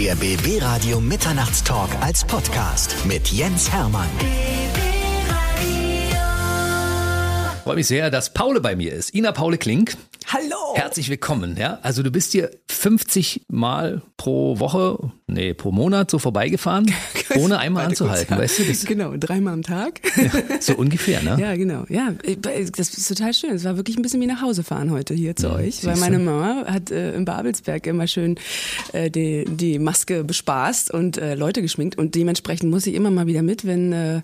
Der 0.00 0.14
BB 0.14 0.62
Radio 0.62 0.98
Mitternachtstalk 0.98 1.90
als 2.00 2.24
Podcast 2.24 2.96
mit 3.04 3.28
Jens 3.28 3.70
Hermann. 3.70 4.08
Freue 7.64 7.74
mich 7.74 7.86
sehr, 7.86 8.10
dass 8.10 8.32
Paule 8.32 8.62
bei 8.62 8.74
mir 8.74 8.94
ist. 8.94 9.14
Ina 9.14 9.32
Paule 9.32 9.58
Klink. 9.58 9.98
Hallo. 10.26 10.74
Herzlich 10.74 11.10
willkommen. 11.10 11.54
Ja, 11.58 11.80
also 11.82 12.02
du 12.02 12.10
bist 12.10 12.32
hier 12.32 12.50
50 12.70 13.42
Mal 13.48 14.00
pro 14.16 14.58
Woche, 14.58 15.12
nee, 15.26 15.52
pro 15.52 15.70
Monat 15.70 16.10
so 16.10 16.18
vorbeigefahren, 16.18 16.90
ohne 17.36 17.58
einmal 17.58 17.86
anzuhalten, 17.86 18.34
ja. 18.34 18.38
weißt 18.40 18.58
du? 18.58 18.64
Das, 18.64 18.84
Genau, 18.84 19.14
dreimal 19.16 19.54
am 19.54 19.62
Tag. 19.62 20.00
so 20.60 20.74
ungefähr, 20.74 21.22
ne? 21.22 21.36
Ja, 21.40 21.54
genau. 21.56 21.84
Ja, 21.88 22.14
das 22.72 22.90
ist 22.90 23.08
total 23.08 23.32
schön. 23.34 23.50
Es 23.50 23.64
war 23.64 23.76
wirklich 23.76 23.96
ein 23.96 24.02
bisschen 24.02 24.20
wie 24.20 24.26
nach 24.26 24.42
Hause 24.42 24.62
fahren 24.62 24.90
heute 24.90 25.14
hier 25.14 25.36
zu 25.36 25.48
Ja, 25.48 25.54
euch, 25.56 25.84
weil 25.84 25.96
meine 25.96 26.18
Mama 26.18 26.64
hat 26.66 26.90
äh, 26.90 27.14
in 27.14 27.24
Babelsberg 27.24 27.86
immer 27.86 28.06
schön 28.06 28.36
äh, 28.92 29.10
die, 29.10 29.44
die 29.48 29.78
Maske 29.78 30.24
bespaßt 30.24 30.90
und 30.92 31.18
äh, 31.18 31.34
Leute 31.34 31.62
geschminkt 31.62 31.98
und 31.98 32.14
dementsprechend 32.14 32.70
muss 32.70 32.86
ich 32.86 32.94
immer 32.94 33.10
mal 33.10 33.26
wieder 33.26 33.42
mit, 33.42 33.66
wenn 33.66 33.92
äh, 33.92 34.22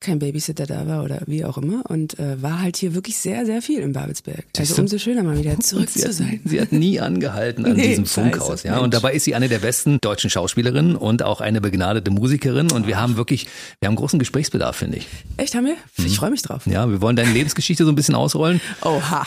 kein 0.00 0.18
Babysitter 0.18 0.66
da 0.66 0.86
war 0.86 1.04
oder 1.04 1.20
wie 1.26 1.44
auch 1.44 1.58
immer 1.58 1.82
und 1.88 2.18
äh, 2.18 2.40
war 2.42 2.62
halt 2.62 2.76
hier 2.76 2.94
wirklich 2.94 3.16
sehr, 3.18 3.44
sehr 3.46 3.62
viel 3.62 3.80
in 3.80 3.92
Babelsberg. 3.92 4.44
Also 4.56 4.68
Siehste. 4.68 4.80
umso 4.82 4.98
schöner 4.98 5.22
mal 5.22 5.38
wieder 5.38 5.58
zurück 5.60 5.90
zu 5.90 6.06
hat, 6.06 6.12
sein. 6.14 6.40
sie 6.44 6.60
hat 6.60 6.72
nie 6.72 7.00
angehalten 7.00 7.64
an 7.64 7.72
Nee, 7.76 7.88
diesem 7.88 8.06
Funkhaus, 8.06 8.62
ja. 8.62 8.78
Und 8.78 8.94
dabei 8.94 9.12
ist 9.14 9.24
sie 9.24 9.34
eine 9.34 9.48
der 9.48 9.58
besten 9.58 9.98
deutschen 10.00 10.30
Schauspielerinnen 10.30 10.96
und 10.96 11.22
auch 11.22 11.40
eine 11.40 11.60
begnadete 11.60 12.10
Musikerin. 12.10 12.45
Und 12.54 12.86
wir 12.86 13.00
haben 13.00 13.16
wirklich, 13.16 13.46
wir 13.80 13.88
haben 13.88 13.96
großen 13.96 14.18
Gesprächsbedarf, 14.18 14.76
finde 14.76 14.98
ich. 14.98 15.06
Echt, 15.36 15.54
haben 15.54 15.66
wir? 15.66 15.76
Mhm. 15.96 16.06
Ich 16.06 16.16
freue 16.16 16.30
mich 16.30 16.42
drauf. 16.42 16.66
Ja, 16.66 16.88
wir 16.90 17.00
wollen 17.00 17.16
deine 17.16 17.32
Lebensgeschichte 17.32 17.84
so 17.84 17.90
ein 17.90 17.94
bisschen 17.94 18.14
ausrollen. 18.14 18.60
Oha. 18.82 19.26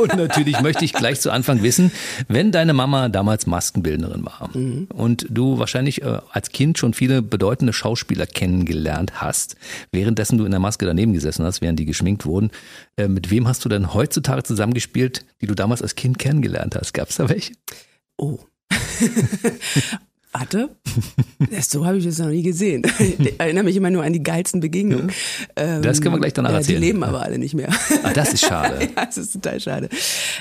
Und 0.00 0.16
natürlich 0.16 0.60
möchte 0.60 0.84
ich 0.84 0.92
gleich 0.92 1.20
zu 1.20 1.30
Anfang 1.30 1.62
wissen, 1.62 1.92
wenn 2.28 2.52
deine 2.52 2.72
Mama 2.72 3.08
damals 3.08 3.46
Maskenbildnerin 3.46 4.24
war 4.24 4.50
Mhm. 4.54 4.88
und 4.94 5.26
du 5.30 5.58
wahrscheinlich 5.58 6.02
äh, 6.02 6.18
als 6.30 6.50
Kind 6.50 6.78
schon 6.78 6.94
viele 6.94 7.22
bedeutende 7.22 7.72
Schauspieler 7.72 8.26
kennengelernt 8.26 9.12
hast, 9.20 9.56
währenddessen 9.92 10.38
du 10.38 10.44
in 10.44 10.50
der 10.50 10.60
Maske 10.60 10.86
daneben 10.86 11.12
gesessen 11.12 11.44
hast, 11.44 11.60
während 11.60 11.78
die 11.78 11.84
geschminkt 11.86 12.24
wurden, 12.26 12.50
äh, 12.96 13.08
mit 13.08 13.30
wem 13.30 13.46
hast 13.48 13.64
du 13.64 13.68
denn 13.68 13.94
heutzutage 13.94 14.42
zusammengespielt, 14.42 15.24
die 15.40 15.46
du 15.46 15.54
damals 15.54 15.82
als 15.82 15.94
Kind 15.94 16.18
kennengelernt 16.18 16.74
hast? 16.76 16.92
Gab's 16.94 17.16
da 17.16 17.28
welche? 17.28 17.52
Oh. 18.16 18.38
Warte, 20.32 20.70
das, 21.50 21.68
so 21.70 21.84
habe 21.84 21.98
ich 21.98 22.04
das 22.06 22.18
noch 22.18 22.28
nie 22.28 22.42
gesehen. 22.42 22.82
Ich 22.98 23.38
erinnere 23.38 23.64
mich 23.64 23.76
immer 23.76 23.90
nur 23.90 24.02
an 24.02 24.12
die 24.12 24.22
geilsten 24.22 24.60
Begegnungen. 24.60 25.10
Ähm, 25.56 25.82
Das 25.82 26.00
können 26.00 26.14
wir 26.14 26.20
gleich 26.20 26.32
danach 26.32 26.50
ja, 26.50 26.56
erzählen. 26.58 26.80
Die 26.80 26.86
leben 26.86 27.02
aber 27.04 27.22
alle 27.22 27.38
nicht 27.38 27.54
mehr. 27.54 27.68
Ah, 28.02 28.12
das 28.12 28.32
ist 28.32 28.44
schade. 28.46 28.88
ja, 28.96 29.04
das 29.04 29.18
ist 29.18 29.32
total 29.34 29.60
schade. 29.60 29.88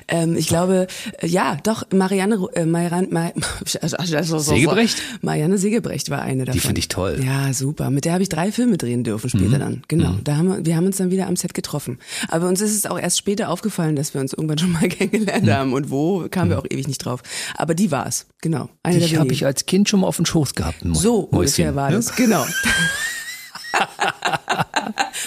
Ähm, 0.07 0.35
ich 0.37 0.47
glaube, 0.47 0.87
äh, 1.19 1.27
ja, 1.27 1.57
doch, 1.63 1.83
Marianne, 1.93 2.39
äh, 2.53 2.65
Marianne, 2.65 3.07
Mar 3.11 3.33
Segebrecht? 3.65 5.01
Marianne 5.21 5.57
Segebrecht 5.57 6.09
war 6.09 6.21
eine 6.21 6.45
davon. 6.45 6.61
finde 6.61 6.79
ich 6.79 6.87
toll. 6.87 7.17
Mhm. 7.17 7.25
Ja, 7.25 7.53
super. 7.53 7.89
Mit 7.89 8.05
der 8.05 8.13
habe 8.13 8.23
ich 8.23 8.29
drei 8.29 8.51
Filme 8.51 8.77
drehen 8.77 9.03
dürfen 9.03 9.29
später 9.29 9.59
dann. 9.59 9.83
Genau. 9.87 10.15
Da 10.23 10.37
haben 10.37 10.47
wir, 10.49 10.65
wir 10.65 10.75
haben 10.75 10.85
uns 10.85 10.97
dann 10.97 11.11
wieder 11.11 11.27
am 11.27 11.35
Set 11.35 11.53
getroffen. 11.53 11.97
Aber 12.29 12.47
uns 12.47 12.61
ist 12.61 12.75
es 12.75 12.85
auch 12.85 12.99
erst 12.99 13.17
später 13.17 13.49
aufgefallen, 13.49 13.95
dass 13.95 14.13
wir 14.13 14.21
uns 14.21 14.33
irgendwann 14.33 14.57
schon 14.57 14.71
mal 14.71 14.87
kennengelernt 14.87 15.45
Mhm. 15.45 15.51
haben. 15.51 15.73
Und 15.73 15.89
wo, 15.89 16.27
kamen 16.29 16.49
wir 16.49 16.59
auch 16.59 16.65
ewig 16.69 16.87
nicht 16.87 16.99
drauf. 16.99 17.21
Aber 17.55 17.73
die 17.73 17.91
war 17.91 18.07
es. 18.07 18.27
Genau. 18.41 18.69
Eine 18.83 18.99
der 18.99 19.19
habe 19.19 19.33
ich 19.33 19.45
als 19.45 19.65
Kind 19.65 19.80
schon 19.85 20.01
mal 20.01 20.07
auf 20.07 20.17
den 20.17 20.25
Schoß 20.25 20.55
gehabt. 20.55 20.83
Mäu- 20.83 20.95
So 20.95 21.21
Mäuschen, 21.31 21.37
ungefähr 21.37 21.75
war 21.75 21.89
ne? 21.89 21.95
das, 21.97 22.15
genau. 22.15 22.45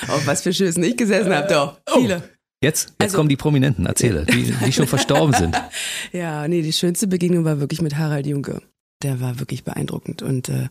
Auf 0.08 0.26
was 0.26 0.42
für 0.42 0.52
Schößen 0.52 0.82
ich 0.84 0.96
gesessen 0.96 1.34
habe, 1.34 1.48
doch. 1.48 1.78
Viele. 1.94 2.16
Jetzt, 2.62 2.88
jetzt 2.88 2.94
Also- 3.00 3.16
kommen 3.18 3.28
die 3.28 3.36
Prominenten, 3.36 3.86
erzähle, 3.86 4.24
die, 4.26 4.52
die 4.64 4.72
schon 4.72 4.86
verstorben 4.86 5.34
sind. 5.34 5.56
Ja, 6.12 6.46
nee, 6.48 6.62
die 6.62 6.72
schönste 6.72 7.06
Begegnung 7.06 7.44
war 7.44 7.58
wirklich 7.60 7.82
mit 7.82 7.96
Harald 7.96 8.26
Junke. 8.26 8.62
Der 9.02 9.20
war 9.20 9.38
wirklich 9.40 9.64
beeindruckend. 9.64 10.22
Und, 10.22 10.48
äh, 10.48 10.68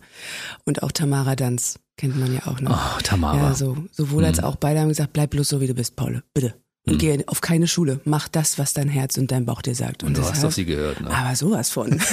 und 0.65 0.81
auch 0.83 0.91
Tamara 0.91 1.35
Danz 1.35 1.79
kennt 1.97 2.17
man 2.17 2.33
ja 2.33 2.47
auch 2.47 2.61
noch. 2.61 2.95
Oh, 2.97 2.99
Tamara. 3.03 3.37
Ja, 3.49 3.53
so, 3.55 3.77
sowohl 3.91 4.23
als 4.25 4.39
auch 4.41 4.55
beide 4.55 4.79
haben 4.79 4.89
gesagt, 4.89 5.13
bleib 5.13 5.31
bloß 5.31 5.47
so, 5.49 5.59
wie 5.61 5.67
du 5.67 5.73
bist, 5.73 5.95
Paul. 5.95 6.23
Bitte. 6.33 6.53
Und 6.85 6.97
geh 6.99 7.23
auf 7.27 7.41
keine 7.41 7.67
Schule. 7.67 7.99
Mach 8.05 8.27
das, 8.27 8.57
was 8.59 8.73
dein 8.73 8.89
Herz 8.89 9.17
und 9.17 9.31
dein 9.31 9.45
Bauch 9.45 9.61
dir 9.61 9.75
sagt. 9.75 10.03
Und 10.03 10.17
du 10.17 10.21
hast 10.21 10.31
deshalb- 10.31 10.47
auf 10.47 10.53
sie 10.53 10.65
gehört, 10.65 10.99
ne? 11.01 11.09
Aber 11.11 11.35
sowas 11.35 11.69
von. 11.69 11.99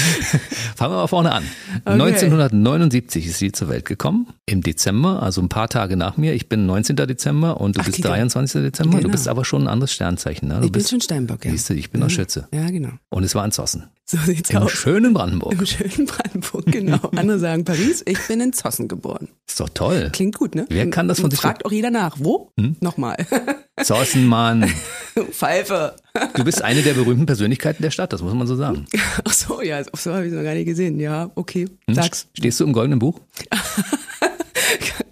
Fangen 0.76 0.92
wir 0.92 0.96
mal 0.98 1.06
vorne 1.06 1.32
an. 1.32 1.44
1979 1.84 3.26
ist 3.26 3.38
sie 3.38 3.52
zur 3.52 3.68
Welt 3.68 3.84
gekommen, 3.84 4.28
im 4.46 4.62
Dezember, 4.62 5.22
also 5.22 5.40
ein 5.40 5.48
paar 5.48 5.68
Tage 5.68 5.96
nach 5.96 6.16
mir. 6.16 6.34
Ich 6.34 6.48
bin 6.48 6.66
19. 6.66 6.96
Dezember 6.96 7.60
und 7.60 7.76
du 7.76 7.80
Ach, 7.80 7.84
bist 7.84 7.96
Kika. 7.96 8.08
23. 8.08 8.62
Dezember. 8.62 8.96
Du 8.98 9.02
Genau. 9.02 9.12
bist 9.12 9.28
aber 9.28 9.44
schon 9.44 9.62
ein 9.62 9.68
anderes 9.68 9.92
Sternzeichen. 9.92 10.48
Ne? 10.48 10.54
Du 10.60 10.66
Ich 10.66 10.72
bin 10.72 10.80
bist, 10.80 10.90
schon 10.90 11.00
Steinbock, 11.00 11.44
ja. 11.44 11.50
Siehst 11.52 11.70
du, 11.70 11.74
ich 11.74 11.90
bin 11.90 12.02
auch 12.02 12.10
Schütze. 12.10 12.48
Ja, 12.52 12.68
genau. 12.70 12.90
Und 13.08 13.24
es 13.24 13.34
war 13.34 13.44
in 13.44 13.52
Zossen. 13.52 13.84
So 14.06 14.18
sieht's 14.18 14.50
Im 14.50 14.58
aus. 14.58 14.72
schönen 14.72 15.12
Brandenburg. 15.14 15.52
Im 15.52 15.64
schönen 15.66 16.06
Brandenburg, 16.06 16.66
genau. 16.66 16.98
Andere 17.16 17.38
sagen 17.38 17.64
Paris, 17.64 18.02
ich 18.06 18.18
bin 18.26 18.40
in 18.40 18.52
Zossen 18.52 18.88
geboren. 18.88 19.28
Ist 19.48 19.60
doch 19.60 19.68
toll. 19.68 20.10
Klingt 20.12 20.36
gut, 20.36 20.54
ne? 20.54 20.66
Wer 20.68 20.90
kann 20.90 21.06
das 21.08 21.20
von 21.20 21.30
sich- 21.30 21.40
Fragt 21.40 21.64
auch 21.64 21.72
jeder 21.72 21.90
nach. 21.90 22.16
Wo? 22.18 22.50
Nochmal. 22.80 23.16
Zossen, 23.84 24.26
Mann. 24.26 24.70
Pfeife. 25.32 25.94
Du 26.34 26.44
bist 26.44 26.62
eine 26.62 26.82
der 26.82 26.94
berühmten 26.94 27.26
Persönlichkeiten 27.26 27.82
der 27.82 27.90
Stadt, 27.90 28.12
das 28.12 28.22
muss 28.22 28.32
man 28.34 28.46
so 28.46 28.56
sagen. 28.56 28.86
Ach 29.24 29.32
so, 29.32 29.60
ja, 29.62 29.82
ach 29.92 29.98
so 29.98 30.12
habe 30.14 30.26
ich 30.26 30.32
noch 30.32 30.42
gar 30.42 30.54
nicht 30.54 30.66
gesehen. 30.66 30.98
Ja, 31.00 31.30
okay. 31.34 31.66
Hm? 31.86 31.94
Sag's. 31.94 32.26
Stehst 32.36 32.60
du 32.60 32.64
im 32.64 32.72
goldenen 32.72 32.98
Buch? 32.98 33.20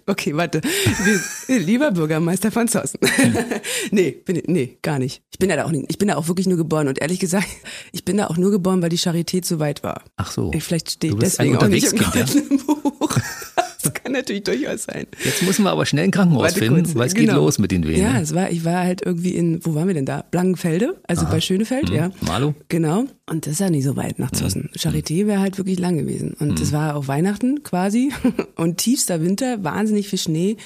Okay, 0.05 0.35
warte. 0.35 0.61
Lieber 1.47 1.91
Bürgermeister 1.91 2.51
von 2.51 2.67
Zossen. 2.67 2.99
nee, 3.91 4.09
bin, 4.09 4.37
ich- 4.37 4.47
nee, 4.47 4.77
gar 4.81 4.97
nicht. 4.97 5.21
Ich 5.29 5.37
bin 5.37 5.51
ja 5.51 5.55
da 5.55 5.65
auch 5.65 5.71
nicht. 5.71 5.85
Ich 5.87 5.99
bin 5.99 6.07
da 6.07 6.15
auch 6.15 6.27
wirklich 6.27 6.47
nur 6.47 6.57
geboren. 6.57 6.87
Und 6.87 6.99
ehrlich 6.99 7.19
gesagt, 7.19 7.45
ich 7.91 8.05
bin 8.05 8.17
da 8.17 8.25
auch 8.25 8.37
nur 8.37 8.49
geboren, 8.49 8.81
weil 8.81 8.89
die 8.89 8.97
Charité 8.97 9.43
zu 9.43 9.59
weit 9.59 9.83
war. 9.83 10.01
Ach 10.17 10.31
so. 10.31 10.49
Ich, 10.55 10.63
vielleicht 10.63 10.89
stehe 10.89 11.13
ich 11.13 11.19
deswegen 11.19 11.57
auch 11.57 11.67
nicht 11.67 11.93
im 11.93 11.99
goldenen 11.99 12.57
Buch. 12.65 13.17
Das 13.81 13.93
kann 13.93 14.11
natürlich 14.11 14.43
durchaus 14.43 14.83
sein. 14.83 15.07
Jetzt 15.23 15.41
müssen 15.43 15.63
wir 15.63 15.71
aber 15.71 15.85
schnell 15.85 16.03
ein 16.03 16.11
Krankenhaus 16.11 16.43
Warte 16.43 16.59
finden, 16.59 16.83
kurz, 16.83 16.95
weil 16.95 17.07
es 17.07 17.13
genau. 17.13 17.33
geht 17.33 17.35
los 17.35 17.59
mit 17.59 17.71
den 17.71 17.87
Venen. 17.87 18.01
Ja, 18.01 18.19
es 18.19 18.35
war, 18.35 18.51
ich 18.51 18.65
war 18.65 18.83
halt 18.83 19.01
irgendwie 19.05 19.35
in, 19.35 19.63
wo 19.65 19.73
waren 19.73 19.87
wir 19.87 19.93
denn 19.93 20.05
da? 20.05 20.23
Blankenfelde, 20.29 20.99
also 21.07 21.25
bei 21.27 21.39
Schönefeld, 21.39 21.89
ja. 21.89 22.11
Malo? 22.21 22.55
Genau. 22.67 23.05
Und 23.25 23.45
das 23.45 23.53
ist 23.53 23.59
ja 23.59 23.69
nicht 23.69 23.85
so 23.85 23.95
weit 23.95 24.19
nach 24.19 24.31
Zossen. 24.31 24.69
Charité 24.75 25.27
wäre 25.27 25.39
halt 25.39 25.57
wirklich 25.57 25.79
lang 25.79 25.97
gewesen. 25.97 26.33
Und 26.39 26.59
es 26.59 26.71
war 26.73 26.95
auch 26.95 27.07
Weihnachten 27.07 27.63
quasi 27.63 28.11
und 28.55 28.77
tiefster 28.77 29.21
Winter, 29.21 29.63
wahnsinnig 29.63 30.09
viel 30.09 30.19
Schnee. 30.19 30.57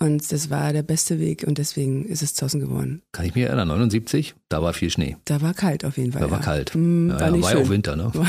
Und 0.00 0.30
das 0.30 0.48
war 0.48 0.72
der 0.72 0.84
beste 0.84 1.18
Weg 1.18 1.44
und 1.44 1.58
deswegen 1.58 2.04
ist 2.04 2.22
es 2.22 2.32
Zossen 2.34 2.60
geworden. 2.60 3.02
Kann 3.10 3.26
ich 3.26 3.34
mich 3.34 3.44
erinnern, 3.44 3.66
79, 3.68 4.36
da 4.48 4.62
war 4.62 4.72
viel 4.72 4.90
Schnee. 4.90 5.16
Da 5.24 5.42
war 5.42 5.54
kalt 5.54 5.84
auf 5.84 5.96
jeden 5.96 6.12
Fall. 6.12 6.22
Da 6.22 6.30
war 6.30 6.38
ja. 6.38 6.44
kalt. 6.44 6.72
Mm, 6.74 7.10
Ja, 7.10 7.20
war 7.20 7.36
ja, 7.36 7.42
war 7.42 7.54
ja 7.54 7.58
auch 7.64 7.68
Winter, 7.68 7.96
ne? 7.96 8.12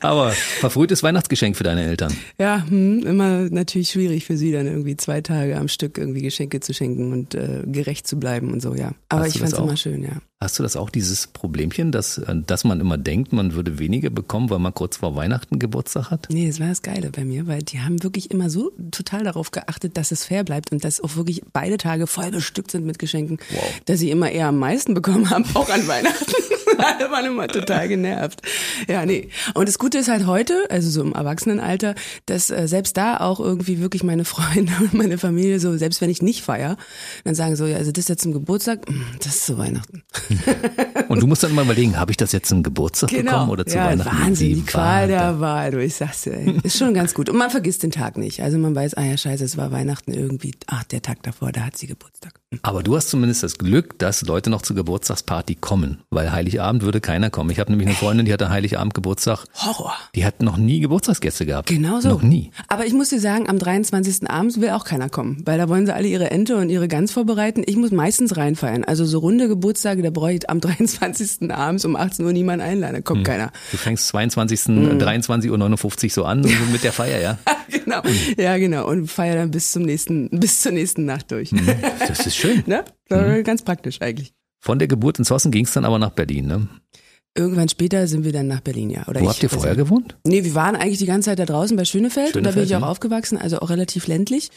Aber 0.00 0.30
verfrühtes 0.30 1.02
Weihnachtsgeschenk 1.02 1.56
für 1.56 1.64
deine 1.64 1.84
Eltern. 1.84 2.12
Ja, 2.38 2.64
hm, 2.68 3.04
immer 3.06 3.48
natürlich 3.50 3.90
schwierig 3.90 4.24
für 4.24 4.36
sie 4.36 4.52
dann 4.52 4.66
irgendwie 4.66 4.96
zwei 4.96 5.20
Tage 5.20 5.56
am 5.56 5.68
Stück 5.68 5.98
irgendwie 5.98 6.22
Geschenke 6.22 6.60
zu 6.60 6.72
schenken 6.74 7.12
und 7.12 7.34
äh, 7.34 7.62
gerecht 7.66 8.06
zu 8.06 8.18
bleiben 8.18 8.52
und 8.52 8.60
so, 8.60 8.74
ja. 8.74 8.92
Aber 9.08 9.22
Hast 9.24 9.34
ich 9.34 9.40
fand's 9.40 9.54
auch? 9.54 9.64
immer 9.64 9.76
schön, 9.76 10.02
ja. 10.02 10.20
Hast 10.44 10.58
du 10.58 10.62
das 10.62 10.76
auch, 10.76 10.90
dieses 10.90 11.26
Problemchen, 11.26 11.90
dass, 11.90 12.18
äh, 12.18 12.34
dass 12.46 12.64
man 12.64 12.80
immer 12.80 12.98
denkt, 12.98 13.32
man 13.32 13.54
würde 13.54 13.78
weniger 13.78 14.10
bekommen, 14.10 14.50
weil 14.50 14.58
man 14.58 14.74
kurz 14.74 14.98
vor 14.98 15.16
Weihnachten 15.16 15.58
Geburtstag 15.58 16.10
hat? 16.10 16.28
Nee, 16.30 16.46
das 16.46 16.60
war 16.60 16.68
das 16.68 16.82
Geile 16.82 17.10
bei 17.10 17.24
mir, 17.24 17.46
weil 17.46 17.62
die 17.62 17.80
haben 17.80 18.02
wirklich 18.02 18.30
immer 18.30 18.50
so 18.50 18.72
total 18.90 19.24
darauf 19.24 19.50
geachtet, 19.50 19.96
dass 19.96 20.12
es 20.12 20.24
fair 20.24 20.44
bleibt 20.44 20.70
und 20.70 20.84
dass 20.84 21.00
auch 21.00 21.16
wirklich 21.16 21.42
beide 21.52 21.78
Tage 21.78 22.06
voll 22.06 22.30
bestückt 22.30 22.70
sind 22.70 22.84
mit 22.84 22.98
Geschenken, 22.98 23.38
dass 23.86 23.98
sie 23.98 24.10
immer 24.10 24.30
eher 24.30 24.48
am 24.48 24.58
meisten 24.58 24.94
bekommen 24.94 25.30
haben, 25.30 25.44
auch 25.54 25.70
an 25.70 25.86
Weihnachten. 25.88 26.32
Alle 26.78 27.10
waren 27.10 27.24
immer 27.24 27.46
total 27.46 27.88
genervt. 27.88 28.42
Ja, 28.88 29.06
nee. 29.06 29.28
Und 29.54 29.68
das 29.68 29.78
Gute 29.78 29.98
ist 29.98 30.08
halt 30.08 30.26
heute, 30.26 30.66
also 30.70 30.90
so 30.90 31.02
im 31.02 31.12
Erwachsenenalter, 31.12 31.94
dass 32.26 32.50
äh, 32.50 32.66
selbst 32.66 32.96
da 32.96 33.18
auch 33.18 33.38
irgendwie 33.38 33.80
wirklich 33.80 34.02
meine 34.02 34.24
Freunde 34.24 34.72
und 34.80 34.92
meine 34.92 35.16
Familie 35.16 35.60
so, 35.60 35.76
selbst 35.76 36.00
wenn 36.00 36.10
ich 36.10 36.20
nicht 36.20 36.42
feier, 36.42 36.76
dann 37.22 37.34
sagen 37.34 37.56
so, 37.56 37.66
ja, 37.66 37.76
also 37.76 37.92
das 37.92 38.04
ist 38.04 38.08
jetzt 38.08 38.22
zum 38.22 38.32
Geburtstag, 38.32 38.84
Mm, 38.88 39.02
das 39.18 39.36
ist 39.36 39.46
zu 39.46 39.58
Weihnachten. 39.58 40.02
Und 41.08 41.22
du 41.22 41.26
musst 41.26 41.42
dann 41.42 41.54
mal 41.54 41.64
überlegen, 41.64 41.98
habe 41.98 42.10
ich 42.10 42.16
das 42.16 42.32
jetzt 42.32 42.48
zum 42.48 42.62
Geburtstag 42.62 43.10
bekommen 43.10 43.50
oder 43.50 43.66
zu 43.66 43.74
Genau. 43.74 43.84
ja, 43.84 43.90
Weihnachten? 43.92 44.22
Wahnsinn, 44.22 44.54
die 44.54 44.62
Qual 44.62 45.08
der 45.08 45.40
Wahl, 45.40 45.70
du, 45.70 45.82
ich 45.82 45.94
sag's 45.94 46.22
dir, 46.22 46.34
ey. 46.34 46.58
ist 46.62 46.78
schon 46.78 46.94
ganz 46.94 47.14
gut. 47.14 47.28
Und 47.28 47.36
man 47.36 47.50
vergisst 47.50 47.82
den 47.82 47.90
Tag 47.90 48.16
nicht. 48.16 48.42
Also 48.42 48.58
man 48.58 48.74
weiß, 48.74 48.94
ah 48.94 49.02
ja, 49.04 49.16
scheiße, 49.16 49.44
es 49.44 49.56
war 49.56 49.70
Weihnachten 49.72 50.12
irgendwie, 50.12 50.52
ach, 50.66 50.84
der 50.84 51.02
Tag 51.02 51.22
davor, 51.22 51.52
da 51.52 51.62
hat 51.62 51.76
sie 51.76 51.86
Geburtstag. 51.86 52.34
Hm. 52.50 52.60
Aber 52.62 52.82
du 52.82 52.96
hast 52.96 53.08
zumindest 53.10 53.42
das 53.42 53.58
Glück, 53.58 53.98
dass 53.98 54.22
Leute 54.22 54.50
noch 54.50 54.62
zur 54.62 54.76
Geburtstagsparty 54.76 55.56
kommen, 55.56 55.98
weil 56.10 56.32
Heiligabend 56.32 56.82
würde 56.82 57.00
keiner 57.00 57.30
kommen. 57.30 57.50
Ich 57.50 57.58
habe 57.58 57.70
nämlich 57.70 57.88
eine 57.88 57.96
Freundin, 57.96 58.26
die 58.26 58.32
hatte 58.32 58.48
Heiligabend 58.50 58.94
Geburtstag. 58.94 59.44
Horror. 59.54 59.94
Die 60.14 60.24
hat 60.24 60.42
noch 60.42 60.56
nie 60.56 60.80
Geburtstagsgäste 60.80 61.46
gehabt. 61.46 61.68
Genau 61.68 62.00
so. 62.00 62.08
Noch 62.08 62.22
nie. 62.22 62.50
Aber 62.68 62.86
ich 62.86 62.92
muss 62.92 63.10
dir 63.10 63.20
sagen, 63.20 63.48
am 63.48 63.58
23. 63.58 64.30
abends 64.30 64.60
will 64.60 64.70
auch 64.70 64.84
keiner 64.84 65.08
kommen, 65.08 65.42
weil 65.44 65.58
da 65.58 65.68
wollen 65.68 65.86
sie 65.86 65.94
alle 65.94 66.08
ihre 66.08 66.30
Ente 66.30 66.56
und 66.56 66.70
ihre 66.70 66.88
Gans 66.88 67.12
vorbereiten. 67.12 67.62
Ich 67.66 67.76
muss 67.76 67.90
meistens 67.90 68.36
reinfeiern. 68.36 68.84
Also 68.84 69.04
so 69.04 69.18
runde 69.18 69.48
Geburtstage, 69.48 70.02
da 70.02 70.10
brauche 70.10 70.23
ich 70.30 70.48
am 70.50 70.60
23. 70.62 71.50
abends 71.50 71.84
um 71.84 71.96
18 71.96 72.24
Uhr 72.24 72.32
niemanden 72.32 72.64
einladen, 72.64 72.94
da 72.96 73.00
kommt 73.00 73.18
Hm. 73.18 73.24
keiner. 73.24 73.52
Du 73.70 73.76
fängst 73.76 74.08
22. 74.08 74.60
23.59 74.60 75.50
Uhr 75.50 76.10
so 76.10 76.24
an 76.24 76.44
und 76.44 76.72
mit 76.72 76.84
der 76.84 76.92
Feier, 76.92 77.20
ja? 77.20 77.38
genau. 77.70 78.02
Ja, 78.36 78.56
genau. 78.58 78.88
Und 78.88 79.08
feier 79.08 79.36
dann 79.36 79.50
bis 79.50 79.72
zum 79.72 79.82
nächsten, 79.82 80.28
bis 80.40 80.62
zur 80.62 80.72
nächsten 80.72 81.04
Nacht 81.04 81.30
durch. 81.30 81.50
Das 82.00 82.26
ist 82.26 82.36
schön. 82.36 82.62
ne? 82.66 82.84
War 83.08 83.42
Ganz 83.42 83.62
praktisch 83.62 84.00
eigentlich. 84.00 84.32
Von 84.60 84.78
der 84.78 84.88
Geburt 84.88 85.18
in 85.18 85.24
Zossen 85.24 85.50
ging 85.50 85.64
es 85.66 85.72
dann 85.72 85.84
aber 85.84 85.98
nach 85.98 86.10
Berlin, 86.10 86.46
ne? 86.46 86.68
Irgendwann 87.36 87.68
später 87.68 88.06
sind 88.06 88.24
wir 88.24 88.32
dann 88.32 88.46
nach 88.46 88.60
Berlin, 88.60 88.90
ja. 88.90 89.08
Oder 89.08 89.20
Wo 89.20 89.24
ich, 89.24 89.30
habt 89.30 89.42
ihr 89.42 89.50
vorher 89.50 89.72
also, 89.72 89.84
gewohnt? 89.84 90.16
Nee, 90.24 90.44
wir 90.44 90.54
waren 90.54 90.76
eigentlich 90.76 90.98
die 90.98 91.06
ganze 91.06 91.30
Zeit 91.30 91.38
da 91.40 91.44
draußen 91.44 91.76
bei 91.76 91.84
Schönefeld, 91.84 92.36
und 92.36 92.44
da 92.44 92.50
bin 92.50 92.60
Schönefeld, 92.60 92.70
ich 92.70 92.76
auch 92.76 92.88
aufgewachsen, 92.88 93.36
also 93.38 93.58
auch 93.58 93.70
relativ 93.70 94.06
ländlich. 94.06 94.52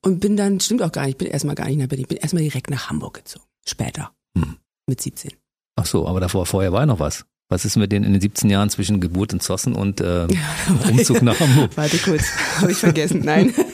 Und 0.00 0.20
bin 0.20 0.34
dann, 0.36 0.58
stimmt 0.58 0.82
auch 0.82 0.90
gar 0.90 1.04
nicht, 1.04 1.18
bin 1.18 1.28
erstmal 1.28 1.54
gar 1.54 1.66
nicht 1.66 1.76
nach 1.78 1.86
Berlin, 1.86 2.06
bin 2.08 2.16
erstmal 2.16 2.42
direkt 2.42 2.70
nach 2.70 2.88
Hamburg 2.88 3.14
gezogen. 3.14 3.44
Später. 3.66 4.10
Hm. 4.36 4.56
Mit 4.86 5.00
17. 5.00 5.32
Ach 5.76 5.86
so, 5.86 6.06
aber 6.06 6.20
davor, 6.20 6.46
vorher 6.46 6.72
war 6.72 6.80
ja 6.80 6.86
noch 6.86 7.00
was. 7.00 7.24
Was 7.50 7.64
ist 7.64 7.76
mit 7.76 7.92
den 7.92 8.04
in 8.04 8.12
den 8.12 8.22
17 8.22 8.48
Jahren 8.48 8.70
zwischen 8.70 9.00
Geburt 9.00 9.32
in 9.32 9.40
Zossen 9.40 9.74
und 9.74 10.00
äh, 10.00 10.26
Umzug 10.90 11.22
nach 11.22 11.38
Hamburg? 11.38 11.70
Warte 11.76 11.98
kurz, 11.98 12.24
habe 12.60 12.72
ich 12.72 12.78
vergessen. 12.78 13.22
Nein. 13.24 13.52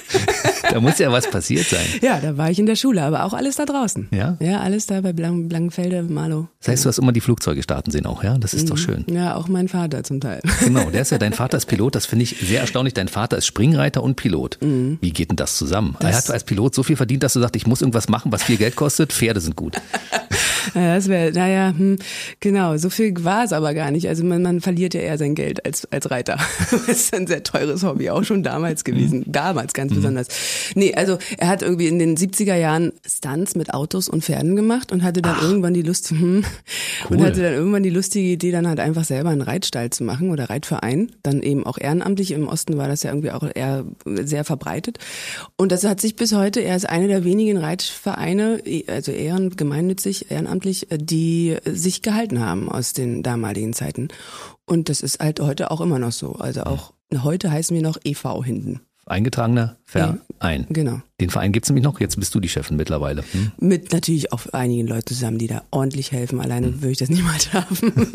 Da 0.70 0.78
muss 0.80 0.98
ja 1.00 1.10
was 1.10 1.28
passiert 1.28 1.66
sein. 1.66 1.84
ja, 2.00 2.20
da 2.20 2.36
war 2.36 2.48
ich 2.48 2.60
in 2.60 2.66
der 2.66 2.76
Schule, 2.76 3.02
aber 3.02 3.24
auch 3.24 3.32
alles 3.32 3.56
da 3.56 3.64
draußen. 3.64 4.06
Ja? 4.12 4.36
Ja, 4.38 4.60
alles 4.60 4.86
da 4.86 5.00
bei 5.00 5.12
Blank 5.12 5.48
Blankenfelde, 5.48 6.04
Marlow. 6.04 6.46
Das 6.60 6.68
heißt, 6.68 6.84
du 6.84 6.88
hast 6.88 6.98
immer 6.98 7.10
die 7.10 7.20
Flugzeuge 7.20 7.60
starten 7.64 7.90
sehen 7.90 8.06
auch, 8.06 8.22
ja? 8.22 8.38
Das 8.38 8.54
ist 8.54 8.70
doch 8.70 8.78
schön. 8.78 9.04
Ja, 9.08 9.34
auch 9.34 9.48
mein 9.48 9.66
Vater 9.66 10.04
zum 10.04 10.20
Teil. 10.20 10.40
Genau, 10.60 10.88
der 10.90 11.02
ist 11.02 11.10
ja, 11.10 11.18
dein 11.18 11.32
Vater 11.32 11.56
ist 11.56 11.66
Pilot, 11.66 11.96
das 11.96 12.06
finde 12.06 12.22
ich 12.22 12.36
sehr 12.40 12.60
erstaunlich. 12.60 12.94
Dein 12.94 13.08
Vater 13.08 13.36
ist 13.36 13.46
Springreiter 13.46 14.00
und 14.00 14.14
Pilot. 14.14 14.58
Wie 14.60 15.10
geht 15.10 15.30
denn 15.30 15.36
das 15.36 15.56
zusammen? 15.56 15.96
er 15.98 16.16
hat 16.16 16.30
als 16.30 16.44
Pilot 16.44 16.76
so 16.76 16.84
viel 16.84 16.94
verdient, 16.94 17.24
dass 17.24 17.32
du 17.32 17.40
sagst, 17.40 17.56
ich 17.56 17.66
muss 17.66 17.80
irgendwas 17.80 18.08
machen, 18.08 18.30
was 18.30 18.44
viel 18.44 18.56
Geld 18.56 18.76
kostet. 18.76 19.12
Pferde 19.12 19.40
sind 19.40 19.56
gut. 19.56 19.76
Ja, 20.74 20.94
das 20.96 21.08
wäre, 21.08 21.32
naja, 21.32 21.74
hm, 21.76 21.96
genau, 22.40 22.76
so 22.76 22.90
viel 22.90 23.14
war 23.24 23.44
es 23.44 23.52
aber 23.52 23.74
gar 23.74 23.90
nicht. 23.90 24.08
Also 24.08 24.24
man, 24.24 24.42
man 24.42 24.60
verliert 24.60 24.94
ja 24.94 25.00
eher 25.00 25.18
sein 25.18 25.34
Geld 25.34 25.64
als, 25.64 25.90
als 25.90 26.10
Reiter. 26.10 26.38
Das 26.70 26.88
ist 26.88 27.14
ein 27.14 27.26
sehr 27.26 27.42
teures 27.42 27.82
Hobby, 27.82 28.10
auch 28.10 28.24
schon 28.24 28.42
damals 28.42 28.84
gewesen. 28.84 29.24
Damals 29.26 29.74
ganz 29.74 29.94
besonders. 29.94 30.28
Nee, 30.74 30.94
also 30.94 31.18
er 31.38 31.48
hat 31.48 31.62
irgendwie 31.62 31.86
in 31.88 31.98
den 31.98 32.16
70er 32.16 32.54
Jahren 32.54 32.92
Stunts 33.06 33.54
mit 33.54 33.74
Autos 33.74 34.08
und 34.08 34.24
Pferden 34.24 34.56
gemacht 34.56 34.92
und 34.92 35.02
hatte 35.02 35.22
dann 35.22 35.36
irgendwann 35.40 35.74
die 35.74 35.82
Lust, 35.82 36.10
hm, 36.10 36.44
und 37.08 37.18
Cool. 37.18 37.26
hatte 37.26 37.42
dann 37.42 37.52
irgendwann 37.54 37.82
die 37.82 37.90
lustige 37.90 38.28
Idee, 38.28 38.50
dann 38.50 38.66
halt 38.68 38.80
einfach 38.80 39.04
selber 39.04 39.30
einen 39.30 39.42
Reitstall 39.42 39.90
zu 39.90 40.04
machen 40.04 40.30
oder 40.30 40.50
Reitverein. 40.50 41.12
Dann 41.22 41.42
eben 41.42 41.66
auch 41.66 41.78
ehrenamtlich. 41.78 42.32
Im 42.32 42.48
Osten 42.48 42.76
war 42.76 42.88
das 42.88 43.02
ja 43.02 43.10
irgendwie 43.10 43.30
auch 43.30 43.48
eher 43.54 43.84
sehr 44.04 44.44
verbreitet. 44.44 44.98
Und 45.56 45.72
das 45.72 45.84
hat 45.84 46.00
sich 46.00 46.16
bis 46.16 46.32
heute, 46.34 46.60
er 46.60 46.76
ist 46.76 46.88
einer 46.88 47.08
der 47.08 47.24
wenigen 47.24 47.56
Reitvereine, 47.58 48.62
also 48.86 49.12
ehren, 49.12 49.56
gemeinnützig, 49.56 50.30
ehrenamtlich, 50.30 50.49
die 50.58 51.56
sich 51.64 52.02
gehalten 52.02 52.40
haben 52.40 52.68
aus 52.70 52.92
den 52.92 53.22
damaligen 53.22 53.72
Zeiten. 53.72 54.08
Und 54.66 54.88
das 54.88 55.00
ist 55.00 55.20
halt 55.20 55.40
heute 55.40 55.70
auch 55.70 55.80
immer 55.80 55.98
noch 55.98 56.12
so. 56.12 56.32
Also 56.32 56.62
auch 56.64 56.92
heute 57.22 57.50
heißen 57.50 57.74
wir 57.74 57.82
noch 57.82 57.98
e.V. 58.04 58.44
hinten. 58.44 58.80
Eingetragener 59.10 59.76
Verein. 59.84 60.66
Genau. 60.70 61.00
Den 61.20 61.30
Verein 61.30 61.52
gibt's 61.52 61.68
nämlich 61.68 61.84
noch, 61.84 62.00
jetzt 62.00 62.18
bist 62.18 62.34
du 62.34 62.40
die 62.40 62.48
Chefin 62.48 62.76
mittlerweile. 62.76 63.24
Hm? 63.32 63.50
Mit 63.58 63.92
natürlich 63.92 64.32
auch 64.32 64.46
einigen 64.52 64.86
Leuten 64.86 65.08
zusammen, 65.08 65.38
die 65.38 65.48
da 65.48 65.64
ordentlich 65.70 66.12
helfen. 66.12 66.40
Alleine 66.40 66.80
würde 66.80 66.92
ich 66.92 66.98
das 66.98 67.10
niemals 67.10 67.46
schaffen. 67.46 67.92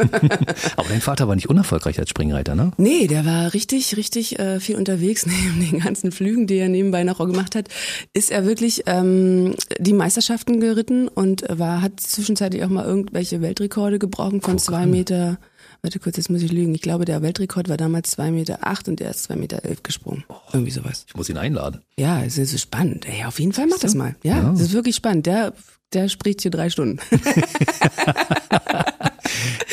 Aber 0.77 0.89
dein 0.89 1.01
Vater 1.01 1.27
war 1.27 1.36
nicht 1.36 1.50
unerfolgreich 1.50 2.00
als 2.00 2.09
Springreiter, 2.09 2.56
ne? 2.56 2.71
Nee, 2.77 3.07
der 3.07 3.25
war 3.25 3.53
richtig, 3.53 3.97
richtig 3.97 4.39
äh, 4.39 4.59
viel 4.59 4.77
unterwegs 4.77 5.25
neben 5.27 5.69
den 5.69 5.80
ganzen 5.81 6.12
Flügen, 6.13 6.47
die 6.47 6.56
er 6.56 6.69
nebenbei 6.69 7.03
noch 7.03 7.19
gemacht 7.19 7.56
hat. 7.56 7.68
Ist 8.13 8.31
er 8.31 8.45
wirklich 8.45 8.83
ähm, 8.86 9.53
die 9.77 9.94
Meisterschaften 9.94 10.62
geritten 10.62 11.09
und 11.09 11.44
war 11.50 11.81
hat 11.81 12.00
zwischenzeitlich 12.00 12.63
auch 12.63 12.69
mal 12.69 12.86
irgendwelche 12.86 13.42
Weltrekorde 13.42 14.00
gebrochen 14.00 14.42
von 14.42 14.57
zwei 14.57 14.83
an. 14.83 14.92
Meter. 14.92 15.38
Warte 15.85 15.99
kurz, 15.99 16.17
jetzt 16.17 16.31
muss 16.31 16.41
ich 16.41 16.51
lügen. 16.51 16.73
Ich 16.73 16.81
glaube, 16.81 17.05
der 17.05 17.21
Weltrekord 17.21 17.69
war 17.69 17.77
damals 17.77 18.09
zwei 18.09 18.31
Meter 18.31 18.57
acht 18.65 18.87
und 18.87 18.99
er 19.01 19.11
ist 19.11 19.21
zwei 19.25 19.35
Meter 19.35 19.63
elf 19.65 19.83
gesprungen. 19.83 20.23
Irgendwie 20.51 20.71
sowas. 20.71 21.05
Ich 21.07 21.15
muss 21.15 21.29
ihn 21.29 21.37
einladen. 21.37 21.81
Ja, 21.95 22.23
es 22.23 22.39
ist 22.39 22.59
spannend. 22.59 23.07
Ey, 23.07 23.23
auf 23.25 23.39
jeden 23.39 23.53
Fall 23.53 23.67
mach 23.67 23.77
das 23.77 23.93
mal. 23.93 24.15
Ja, 24.23 24.37
Ja. 24.41 24.51
es 24.53 24.61
ist 24.61 24.73
wirklich 24.73 24.95
spannend. 24.95 25.27
Der, 25.27 25.53
der 25.93 26.09
spricht 26.09 26.41
hier 26.41 26.49
drei 26.49 26.71
Stunden. 26.71 26.97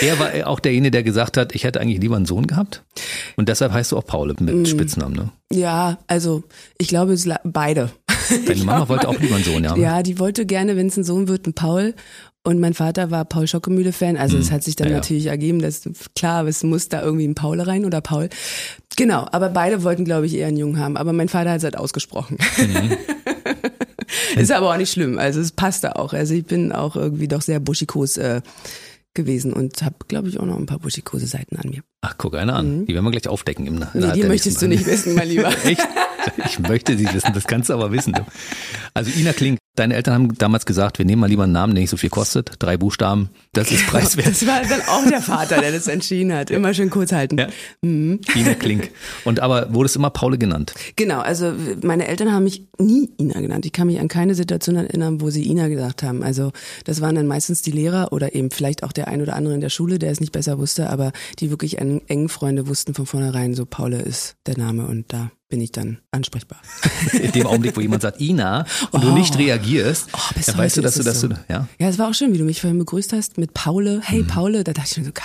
Er 0.01 0.19
war 0.19 0.31
auch 0.49 0.59
derjenige, 0.59 0.91
der 0.91 1.03
gesagt 1.05 1.37
hat, 1.37 1.55
ich 1.55 1.63
hätte 1.63 1.81
eigentlich 1.81 2.01
lieber 2.01 2.17
einen 2.17 2.27
Sohn 2.27 2.47
gehabt. 2.49 2.83
Und 3.37 3.49
deshalb 3.49 3.73
heißt 3.73 3.93
du 3.93 3.97
auch 3.99 4.05
Paul 4.05 4.35
mit 4.41 4.67
Spitznamen, 4.67 5.15
ne? 5.15 5.31
ja, 5.53 5.99
also 6.09 6.43
ich 6.79 6.89
glaube, 6.89 7.13
es 7.13 7.29
beide. 7.45 7.91
Deine 8.47 8.65
Mama 8.65 8.89
wollte 8.89 9.09
auch 9.09 9.19
lieber 9.21 9.37
einen 9.37 9.45
Sohn, 9.45 9.63
ja. 9.63 9.77
Ja, 9.77 10.03
die 10.03 10.19
wollte 10.19 10.45
gerne, 10.47 10.77
wenn 10.77 10.89
es 10.89 10.97
ein 10.97 11.05
Sohn 11.05 11.29
wird, 11.29 11.47
ein 11.47 11.53
Paul. 11.55 11.95
Und 12.45 12.59
mein 12.59 12.75
Vater 12.75 13.11
war 13.13 13.25
Paul 13.25 13.47
Schockemühle-Fan. 13.47 14.17
Also 14.17 14.37
es 14.37 14.51
hat 14.51 14.65
sich 14.65 14.75
dann 14.75 14.89
Ja, 14.89 14.95
ja. 14.95 14.99
natürlich 14.99 15.27
ergeben, 15.27 15.61
dass 15.63 15.83
klar, 16.17 16.45
es 16.47 16.65
muss 16.65 16.89
da 16.89 17.01
irgendwie 17.01 17.27
ein 17.29 17.37
Paul 17.37 17.61
rein 17.61 17.85
oder 17.85 18.01
Paul. 18.01 18.29
Genau, 18.97 19.29
aber 19.31 19.49
beide 19.49 19.85
wollten, 19.85 20.05
glaube 20.05 20.27
ich, 20.27 20.35
eher 20.35 20.49
einen 20.49 20.57
Jungen 20.57 20.79
haben. 20.79 20.97
Aber 20.97 21.13
mein 21.13 21.29
Vater 21.29 21.51
hat 21.51 21.59
es 21.59 21.65
halt 21.65 21.77
ausgesprochen. 21.79 22.39
Mhm. 22.59 22.97
Ist 24.41 24.51
aber 24.51 24.73
auch 24.73 24.77
nicht 24.77 24.93
schlimm. 24.93 25.19
Also 25.19 25.41
es 25.41 25.53
passte 25.53 25.97
auch. 25.97 26.13
Also 26.13 26.35
ich 26.35 26.45
bin 26.45 26.73
auch 26.73 26.97
irgendwie 26.97 27.29
doch 27.29 27.43
sehr 27.43 27.61
buschikos 27.61 28.17
äh, 28.17 28.43
gewesen 29.15 29.53
und 29.53 29.83
habe, 29.83 29.97
glaube 30.09 30.29
ich, 30.29 30.41
auch 30.41 30.47
noch 30.47 30.59
ein 30.59 30.67
paar 30.67 30.79
buschikose 30.81 31.27
Seiten 31.27 31.57
an 31.57 31.71
mir. 31.71 31.83
Ach, 32.05 32.15
guck 32.19 32.35
einer 32.37 32.57
an. 32.57 32.85
Die 32.85 32.95
werden 32.95 33.05
wir 33.05 33.13
gleich 33.13 33.29
aufdecken 33.29 33.65
im 33.67 33.77
Nach 33.77 33.95
Mhm. 33.95 34.01
Nee, 34.01 34.13
die 34.15 34.23
möchtest 34.25 34.61
du 34.61 34.67
nicht 34.67 34.85
wissen, 34.87 35.15
mein 35.15 35.29
Lieber. 35.29 35.49
Echt? 35.65 35.81
Ich 36.47 36.59
möchte 36.59 36.97
sie 36.97 37.13
wissen, 37.13 37.33
das 37.35 37.47
kannst 37.47 37.69
du 37.69 37.75
aber 37.75 37.91
wissen. 37.93 38.15
Also 38.95 39.11
Ina 39.19 39.33
Klink, 39.33 39.59
deine 39.77 39.95
Eltern 39.95 40.15
haben 40.15 40.35
damals 40.39 40.67
gesagt, 40.67 40.99
wir 40.99 41.05
nehmen 41.05 41.21
mal 41.21 41.29
lieber 41.29 41.45
einen 41.45 41.53
Namen, 41.53 41.75
der 41.75 41.81
nicht 41.83 41.91
so 41.91 41.97
viel 41.97 42.11
kostet. 42.11 42.53
Drei 42.61 42.77
Buchstaben, 42.77 43.31
das 43.53 43.71
ist 43.73 43.87
preiswert. 43.89 44.29
Das 44.29 44.47
war 44.47 44.61
dann 44.63 44.83
auch 44.83 45.09
der 45.09 45.21
Vater, 45.21 45.61
der 45.61 45.73
das 45.73 45.89
entschieden 45.89 46.33
hat. 46.33 46.51
Immer 46.51 46.75
schön 46.75 46.91
kurz 46.91 47.11
halten. 47.13 47.39
Ja. 47.39 47.49
Ina 47.83 48.55
Klink. 48.59 48.91
Und 49.25 49.41
aber 49.41 49.73
wurdest 49.75 49.97
immer 49.97 50.11
Paule 50.11 50.39
genannt. 50.39 50.75
Genau, 50.97 51.21
also 51.21 51.53
meine 51.83 52.07
Eltern 52.07 52.33
haben 52.33 52.45
mich 52.45 52.69
nie 52.79 53.11
Ina 53.19 53.41
genannt. 53.41 53.67
Ich 53.67 53.73
kann 53.73 53.87
mich 53.89 53.99
an 53.99 54.09
keine 54.09 54.35
Situation 54.35 54.77
erinnern, 54.77 55.21
wo 55.21 55.31
sie 55.31 55.45
Ina 55.49 55.69
gesagt 55.69 56.03
haben. 56.03 56.23
Also 56.23 56.53
das 56.85 57.01
waren 57.01 57.15
dann 57.15 57.27
meistens 57.27 57.63
die 57.63 57.73
Lehrer 57.73 58.13
oder 58.13 58.35
eben 58.35 58.51
vielleicht 58.51 58.83
auch 58.85 58.93
der 58.93 59.09
ein 59.09 59.23
oder 59.23 59.35
andere 59.35 59.55
in 59.55 59.61
der 59.61 59.71
Schule, 59.71 59.99
der 59.99 60.11
es 60.13 60.21
nicht 60.21 60.33
besser 60.33 60.59
wusste, 60.59 60.89
aber 60.91 61.13
die 61.41 61.51
wirklich 61.51 61.79
eng, 62.01 62.03
engen 62.09 62.29
Freunde 62.29 62.67
wussten 62.67 62.95
von 62.95 63.07
vornherein, 63.07 63.55
so 63.55 63.67
Paule 63.67 64.01
ist 64.01 64.37
der 64.47 64.57
Name 64.59 64.87
und 64.87 65.13
da 65.13 65.31
bin 65.49 65.61
ich 65.61 65.73
dann 65.73 65.99
ansprechbar. 66.11 66.61
In 67.13 67.33
dem 67.33 67.47
Augenblick, 67.47 67.77
wo 67.77 67.81
jemand 67.81 68.03
sagt 68.03 68.21
Ina 68.21 68.65
und 68.91 69.05
du 69.05 69.11
Oh. 69.11 69.15
nicht 69.15 69.37
reagierst, 69.39 70.09
Oh, 70.15 70.19
dann 70.47 70.57
weißt 70.59 70.79
du, 70.79 70.81
dass 70.81 70.95
du, 70.95 71.03
dass 71.03 71.17
es 71.17 71.21
du, 71.23 71.29
so. 71.29 71.35
ja. 71.49 71.69
Ja, 71.79 71.89
es 71.89 71.99
war 71.99 72.09
auch 72.09 72.15
schön, 72.15 72.33
wie 72.33 72.39
du 72.39 72.45
mich 72.45 72.61
vorhin 72.61 72.79
begrüßt 72.79 73.13
hast 73.13 73.37
mit 73.39 73.53
Paule. 73.53 74.01
Hey 74.03 74.23
Paule, 74.23 74.65
da 74.65 74.73
dachte 74.73 74.89
ich 74.93 74.99
mir 74.99 75.05
so, 75.05 75.13
geil. 75.13 75.25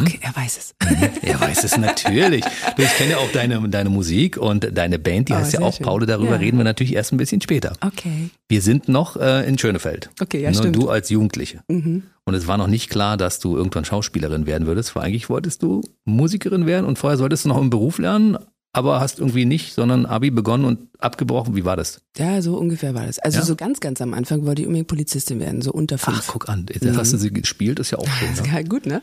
Okay, 0.00 0.18
er 0.22 0.34
weiß 0.34 0.56
es. 0.58 0.74
Er 1.22 1.40
weiß 1.40 1.62
es 1.64 1.76
natürlich. 1.76 2.42
Du, 2.76 2.82
ich 2.82 2.94
kenne 2.96 3.10
ja 3.12 3.16
auch 3.18 3.30
deine, 3.32 3.68
deine 3.68 3.90
Musik 3.90 4.36
und 4.38 4.66
deine 4.76 4.98
Band, 4.98 5.28
die 5.28 5.34
Oh, 5.34 5.36
heißt 5.36 5.52
ja 5.52 5.60
auch 5.60 5.74
schön. 5.76 5.84
Paule. 5.84 6.06
Darüber 6.06 6.32
Ja. 6.32 6.36
reden 6.38 6.56
wir 6.56 6.64
natürlich 6.64 6.94
erst 6.94 7.12
ein 7.12 7.18
bisschen 7.18 7.40
später. 7.42 7.74
Okay. 7.84 8.30
Wir 8.48 8.62
sind 8.62 8.88
noch 8.88 9.16
äh, 9.16 9.46
in 9.46 9.58
Schönefeld. 9.58 10.10
Okay, 10.20 10.40
ja, 10.42 10.50
Ne, 10.50 10.56
stimmt. 10.56 10.76
Du 10.76 10.88
als 10.88 11.10
Jugendliche. 11.10 11.60
Und 11.68 12.02
es 12.34 12.46
war 12.46 12.56
noch 12.56 12.68
nicht 12.68 12.88
klar, 12.88 13.16
dass 13.16 13.38
du 13.38 13.56
irgendwann 13.56 13.84
Schauspielerin 13.84 14.46
werden 14.46 14.66
würdest. 14.66 14.90
Vor 14.90 15.02
eigentlich 15.02 15.28
wolltest 15.28 15.62
du 15.62 15.82
Musikerin 16.04 16.66
werden 16.66 16.86
und 16.86 16.98
vorher 16.98 17.18
solltest 17.18 17.44
du 17.44 17.48
noch 17.50 17.58
im 17.60 17.68
Beruf 17.70 17.98
lernen, 17.98 18.38
aber 18.76 19.00
hast 19.00 19.18
irgendwie 19.18 19.44
nicht, 19.46 19.72
sondern 19.72 20.06
Abi 20.06 20.30
begonnen 20.30 20.64
und 20.64 20.78
abgebrochen. 20.98 21.56
Wie 21.56 21.64
war 21.64 21.76
das? 21.76 22.00
Ja, 22.16 22.42
so 22.42 22.56
ungefähr 22.58 22.94
war 22.94 23.06
das. 23.06 23.18
Also 23.18 23.38
Ja? 23.38 23.44
so 23.44 23.56
ganz, 23.56 23.80
ganz 23.80 24.00
am 24.00 24.12
Anfang 24.14 24.44
wollte 24.46 24.62
ich 24.62 24.66
unbedingt 24.68 24.88
Polizistin 24.88 25.40
werden, 25.40 25.62
so 25.62 25.72
unter 25.72 25.98
fünf. 25.98 26.18
Ach, 26.22 26.32
guck 26.32 26.48
an. 26.48 26.66
Jetzt 26.70 26.96
hast 26.96 27.12
du 27.12 27.16
sie 27.16 27.32
gespielt, 27.32 27.78
ist 27.78 27.90
ja 27.92 27.98
auch 27.98 28.08
schön. 28.08 28.32
Ne? 28.34 28.42
Ja, 28.54 28.62
gut, 28.62 28.86
ne? 28.86 29.02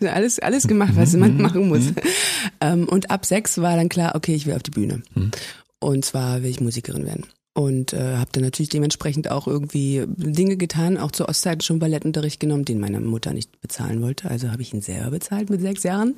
Alles, 0.12 0.38
alles 0.38 0.68
gemacht, 0.68 0.92
was 0.94 1.14
man 1.14 1.40
machen 1.40 1.68
muss. 1.68 1.84
Ähm, 2.60 2.88
und 2.88 3.10
ab 3.10 3.24
sechs 3.26 3.58
war 3.58 3.76
dann 3.76 3.88
klar, 3.88 4.14
okay, 4.14 4.34
ich 4.34 4.46
will 4.46 4.54
auf 4.54 4.62
die 4.62 4.70
Bühne. 4.70 5.02
Und 5.80 6.04
zwar 6.04 6.42
will 6.42 6.50
ich 6.50 6.60
Musikerin 6.60 7.04
werden. 7.06 7.24
Und 7.56 7.92
äh, 7.92 8.16
habe 8.16 8.30
dann 8.32 8.42
natürlich 8.42 8.68
dementsprechend 8.68 9.30
auch 9.30 9.46
irgendwie 9.46 10.04
Dinge 10.08 10.56
getan, 10.56 10.98
auch 10.98 11.12
zur 11.12 11.28
Ostzeiten 11.28 11.60
schon 11.60 11.78
Ballettunterricht 11.78 12.40
genommen, 12.40 12.64
den 12.64 12.80
meine 12.80 12.98
Mutter 12.98 13.32
nicht 13.32 13.60
bezahlen 13.60 14.02
wollte. 14.02 14.28
Also 14.28 14.50
habe 14.50 14.62
ich 14.62 14.74
ihn 14.74 14.82
selber 14.82 15.12
bezahlt 15.12 15.50
mit 15.50 15.60
sechs 15.60 15.84
Jahren 15.84 16.16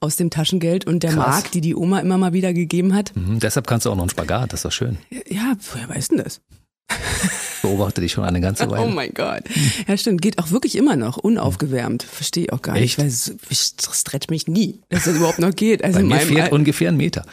aus 0.00 0.16
dem 0.16 0.28
Taschengeld 0.28 0.86
und 0.86 1.02
der 1.02 1.12
Krass. 1.12 1.26
Mark, 1.26 1.52
die 1.52 1.62
die 1.62 1.74
Oma 1.74 2.00
immer 2.00 2.18
mal 2.18 2.34
wieder 2.34 2.52
gegeben 2.52 2.94
hat. 2.94 3.16
Mhm, 3.16 3.38
deshalb 3.38 3.66
kannst 3.66 3.86
du 3.86 3.90
auch 3.90 3.96
noch 3.96 4.02
einen 4.02 4.10
Spagat, 4.10 4.52
das 4.52 4.58
ist 4.58 4.64
doch 4.66 4.72
schön. 4.72 4.98
Ja, 5.28 5.54
woher 5.72 5.88
weißt 5.88 6.12
du 6.12 6.16
denn 6.16 6.24
das? 6.24 6.42
Beobachte 7.62 8.00
dich 8.02 8.12
schon 8.12 8.24
eine 8.24 8.40
ganze 8.42 8.70
Weile. 8.70 8.84
Oh 8.84 8.88
mein 8.90 9.12
Gott. 9.14 9.42
Ja, 9.88 9.96
stimmt. 9.96 10.20
Geht 10.20 10.38
auch 10.38 10.50
wirklich 10.50 10.76
immer 10.76 10.96
noch, 10.96 11.16
unaufgewärmt. 11.16 12.02
Verstehe 12.02 12.44
ich 12.44 12.52
auch 12.52 12.60
gar 12.60 12.76
Echt? 12.76 12.98
nicht. 12.98 12.98
Weil 12.98 13.06
es- 13.06 13.34
ich 13.48 13.72
stretch 13.98 14.28
mich 14.28 14.46
nie, 14.48 14.80
dass 14.90 15.04
das 15.04 15.16
überhaupt 15.16 15.38
noch 15.38 15.54
geht. 15.54 15.82
Also 15.82 16.00
Bei 16.00 16.04
mir 16.04 16.20
fehlt 16.20 16.42
Al- 16.42 16.52
ungefähr 16.52 16.90
ein 16.90 16.96
Meter. 16.98 17.24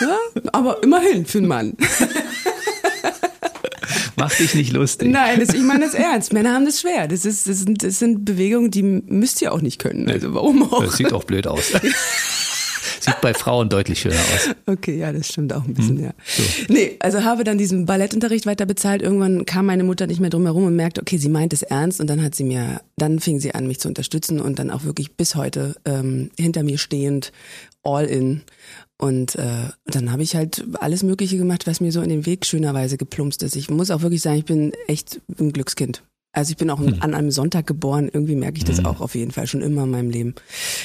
ja, 0.00 0.16
aber 0.52 0.82
immerhin 0.82 1.26
für 1.26 1.38
einen 1.38 1.46
Mann. 1.48 1.76
Mach 4.16 4.34
dich 4.34 4.54
nicht 4.54 4.72
lustig. 4.72 5.10
Nein, 5.10 5.40
das, 5.40 5.50
ich 5.54 5.62
meine 5.62 5.84
das 5.84 5.94
ernst. 5.94 6.32
Männer 6.32 6.54
haben 6.54 6.64
das 6.64 6.80
schwer. 6.80 7.08
Das, 7.08 7.24
ist, 7.24 7.48
das, 7.48 7.58
sind, 7.60 7.82
das 7.82 7.98
sind 7.98 8.24
Bewegungen, 8.24 8.70
die 8.70 8.82
müsst 8.82 9.42
ihr 9.42 9.52
auch 9.52 9.60
nicht 9.60 9.78
können. 9.80 10.08
Also 10.08 10.32
warum 10.34 10.62
auch? 10.72 10.84
Das 10.84 10.96
sieht 10.96 11.12
auch 11.12 11.24
blöd 11.24 11.46
aus. 11.46 11.72
Sieht 13.02 13.20
bei 13.20 13.34
Frauen 13.34 13.68
deutlich 13.68 13.98
schöner 13.98 14.14
aus. 14.14 14.50
Okay, 14.66 14.96
ja, 14.96 15.12
das 15.12 15.28
stimmt 15.28 15.52
auch 15.52 15.64
ein 15.64 15.74
bisschen, 15.74 16.00
ja. 16.00 16.12
Nee, 16.68 16.96
also 17.00 17.24
habe 17.24 17.42
dann 17.42 17.58
diesen 17.58 17.84
Ballettunterricht 17.84 18.46
weiter 18.46 18.64
bezahlt. 18.64 19.02
Irgendwann 19.02 19.44
kam 19.44 19.66
meine 19.66 19.82
Mutter 19.82 20.06
nicht 20.06 20.20
mehr 20.20 20.30
drum 20.30 20.44
herum 20.44 20.64
und 20.64 20.76
merkte, 20.76 21.00
okay, 21.00 21.16
sie 21.16 21.28
meint 21.28 21.52
es 21.52 21.62
ernst 21.62 22.00
und 22.00 22.08
dann 22.08 22.22
hat 22.22 22.36
sie 22.36 22.44
mir, 22.44 22.80
dann 22.96 23.18
fing 23.18 23.40
sie 23.40 23.56
an, 23.56 23.66
mich 23.66 23.80
zu 23.80 23.88
unterstützen 23.88 24.40
und 24.40 24.60
dann 24.60 24.70
auch 24.70 24.84
wirklich 24.84 25.16
bis 25.16 25.34
heute 25.34 25.74
ähm, 25.84 26.30
hinter 26.38 26.62
mir 26.62 26.78
stehend, 26.78 27.32
all 27.82 28.06
in. 28.06 28.42
Und 28.98 29.34
äh, 29.34 29.70
dann 29.86 30.12
habe 30.12 30.22
ich 30.22 30.36
halt 30.36 30.64
alles 30.78 31.02
Mögliche 31.02 31.36
gemacht, 31.36 31.66
was 31.66 31.80
mir 31.80 31.90
so 31.90 32.02
in 32.02 32.08
den 32.08 32.24
Weg 32.24 32.46
schönerweise 32.46 32.98
geplumpst 32.98 33.42
ist. 33.42 33.56
Ich 33.56 33.68
muss 33.68 33.90
auch 33.90 34.02
wirklich 34.02 34.22
sagen, 34.22 34.38
ich 34.38 34.44
bin 34.44 34.72
echt 34.86 35.20
ein 35.40 35.52
Glückskind. 35.52 36.04
Also 36.32 36.52
ich 36.52 36.56
bin 36.56 36.70
auch 36.70 36.80
an 37.00 37.14
einem 37.14 37.30
Sonntag 37.30 37.66
geboren, 37.66 38.08
irgendwie 38.10 38.36
merke 38.36 38.56
ich 38.56 38.64
das 38.64 38.84
auch 38.84 39.00
auf 39.02 39.14
jeden 39.14 39.32
Fall 39.32 39.46
schon 39.46 39.60
immer 39.60 39.84
in 39.84 39.90
meinem 39.90 40.08
Leben. 40.08 40.34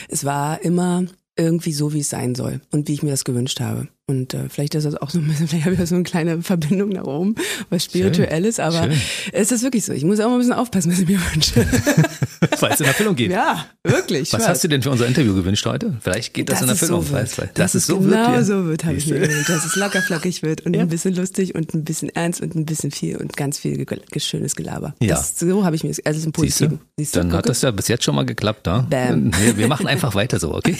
Es 0.09 0.25
war 0.25 0.61
immer 0.61 1.05
irgendwie 1.37 1.73
so, 1.73 1.93
wie 1.93 1.99
es 1.99 2.09
sein 2.09 2.35
soll 2.35 2.61
und 2.71 2.87
wie 2.87 2.93
ich 2.93 3.03
mir 3.03 3.11
das 3.11 3.23
gewünscht 3.23 3.59
habe. 3.59 3.87
Und 4.09 4.33
äh, 4.33 4.47
vielleicht 4.47 4.73
ist 4.73 4.85
das 4.85 4.95
auch 4.95 5.09
so 5.09 5.19
ein 5.19 5.27
bisschen, 5.27 5.47
vielleicht 5.49 5.65
habe 5.65 5.75
ich 5.75 5.89
so 5.89 5.95
eine 5.95 6.05
kleine 6.05 6.41
Verbindung 6.41 6.89
nach 6.89 7.03
oben, 7.03 7.35
was 7.69 7.83
Spirituelles, 7.83 8.57
aber 8.57 8.83
schön. 8.83 9.01
es 9.33 9.51
ist 9.51 9.63
wirklich 9.63 9.83
so. 9.83 9.91
Ich 9.91 10.05
muss 10.05 10.21
auch 10.21 10.29
mal 10.29 10.35
ein 10.35 10.39
bisschen 10.39 10.53
aufpassen, 10.53 10.93
was 10.93 10.99
ich 10.99 11.07
mir 11.09 11.19
wünsche. 11.33 11.55
Weil 12.61 12.71
es 12.71 12.79
in 12.79 12.85
Erfüllung 12.85 13.15
geht. 13.15 13.31
ja, 13.31 13.65
wirklich. 13.83 14.31
Was 14.31 14.47
hast 14.47 14.63
du 14.63 14.69
denn 14.69 14.81
für 14.81 14.91
unser 14.91 15.07
Interview 15.07 15.35
gewünscht 15.35 15.65
heute? 15.65 15.97
Vielleicht 15.99 16.33
geht 16.33 16.49
das, 16.49 16.61
in 16.61 16.69
es 16.69 16.81
Erfüllung. 16.81 17.03
So. 17.03 17.15
Dass 17.15 17.35
das 17.53 17.75
ist 17.75 17.87
so 17.87 17.99
genau 17.99 18.11
wird. 18.11 18.37
ja. 18.37 18.43
so 18.43 18.65
wird, 18.65 18.85
habe 18.85 18.95
ich 18.95 19.07
mir 19.07 19.15
Siehst 19.15 19.29
gewünscht. 19.29 19.49
Dass 19.49 19.65
es 19.65 19.75
locker 19.75 20.01
flockig 20.01 20.41
wird 20.41 20.61
und 20.61 20.77
ein 20.77 20.87
bisschen 20.87 21.13
lustig 21.13 21.53
und 21.53 21.73
ein 21.73 21.83
bisschen 21.83 22.07
ernst 22.07 22.39
und 22.39 22.55
ein 22.55 22.65
bisschen 22.65 22.91
viel 22.91 23.17
und 23.17 23.35
ganz 23.35 23.59
viel 23.59 23.85
schönes 24.17 24.55
Gelaber. 24.55 24.95
Ja. 25.01 25.15
Das, 25.15 25.37
so 25.37 25.65
habe 25.65 25.75
ich 25.75 25.83
mir, 25.83 25.93
also 26.05 26.19
im 26.19 26.33
Siehst 26.33 26.33
Positiven. 26.33 26.79
du? 26.97 27.05
Dann 27.11 27.29
Guck 27.29 27.39
hat 27.39 27.49
das 27.49 27.61
ja 27.61 27.71
bis 27.71 27.89
jetzt 27.89 28.05
schon 28.05 28.15
mal 28.15 28.25
geklappt, 28.25 28.67
da. 28.67 28.87
Bam. 28.89 29.31
Wir, 29.37 29.57
wir 29.57 29.67
machen 29.67 29.85
einfach 29.87 30.15
weiter 30.15 30.39
so, 30.39 30.53
okay? 30.53 30.77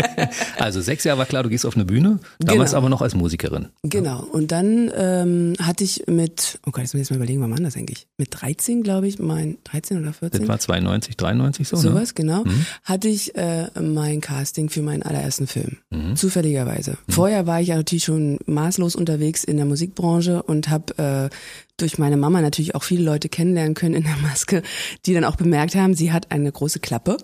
also 0.58 0.80
sechs 0.80 1.04
Jahre 1.04 1.18
war 1.18 1.26
klar, 1.26 1.42
du 1.42 1.50
gehst 1.50 1.66
auf 1.66 1.74
eine 1.74 1.84
Bühne, 1.84 2.18
damals 2.38 2.61
Genau. 2.70 2.78
aber 2.78 2.88
noch 2.88 3.02
als 3.02 3.14
Musikerin. 3.14 3.68
Genau. 3.82 4.22
Und 4.22 4.52
dann 4.52 4.90
ähm, 4.96 5.54
hatte 5.60 5.84
ich 5.84 6.04
mit, 6.06 6.58
oh 6.66 6.70
Gott, 6.70 6.82
jetzt 6.82 6.94
muss 6.94 7.00
ich 7.02 7.08
jetzt 7.08 7.10
mal 7.10 7.16
überlegen, 7.16 7.40
wann 7.40 7.50
war 7.50 7.58
das 7.58 7.76
eigentlich? 7.76 8.06
Mit 8.16 8.28
13, 8.30 8.82
glaube 8.82 9.08
ich, 9.08 9.18
mein 9.18 9.58
13 9.64 10.00
oder 10.00 10.12
14. 10.12 10.40
Das 10.40 10.48
war 10.48 10.58
92, 10.58 11.16
93 11.16 11.68
so, 11.68 11.76
ne? 11.76 11.82
Sowas, 11.82 12.14
genau. 12.14 12.44
Hatte 12.84 13.08
ich 13.08 13.34
äh, 13.34 13.68
mein 13.80 14.20
Casting 14.20 14.68
für 14.70 14.82
meinen 14.82 15.02
allerersten 15.02 15.46
Film. 15.46 15.78
Zufälligerweise. 16.14 16.96
Vorher 17.08 17.46
war 17.46 17.60
ich 17.60 17.68
ja 17.68 17.76
natürlich 17.76 18.04
schon 18.04 18.38
maßlos 18.46 18.96
unterwegs 18.96 19.44
in 19.44 19.56
der 19.56 19.66
Musikbranche 19.66 20.42
und 20.42 20.68
habe 20.68 21.30
äh, 21.30 21.30
durch 21.76 21.98
meine 21.98 22.16
Mama 22.16 22.40
natürlich 22.40 22.74
auch 22.74 22.82
viele 22.82 23.04
Leute 23.04 23.28
kennenlernen 23.28 23.74
können 23.74 23.94
in 23.94 24.04
der 24.04 24.16
Maske, 24.22 24.62
die 25.06 25.14
dann 25.14 25.24
auch 25.24 25.36
bemerkt 25.36 25.74
haben, 25.74 25.94
sie 25.94 26.12
hat 26.12 26.30
eine 26.30 26.50
große 26.50 26.80
Klappe. 26.80 27.16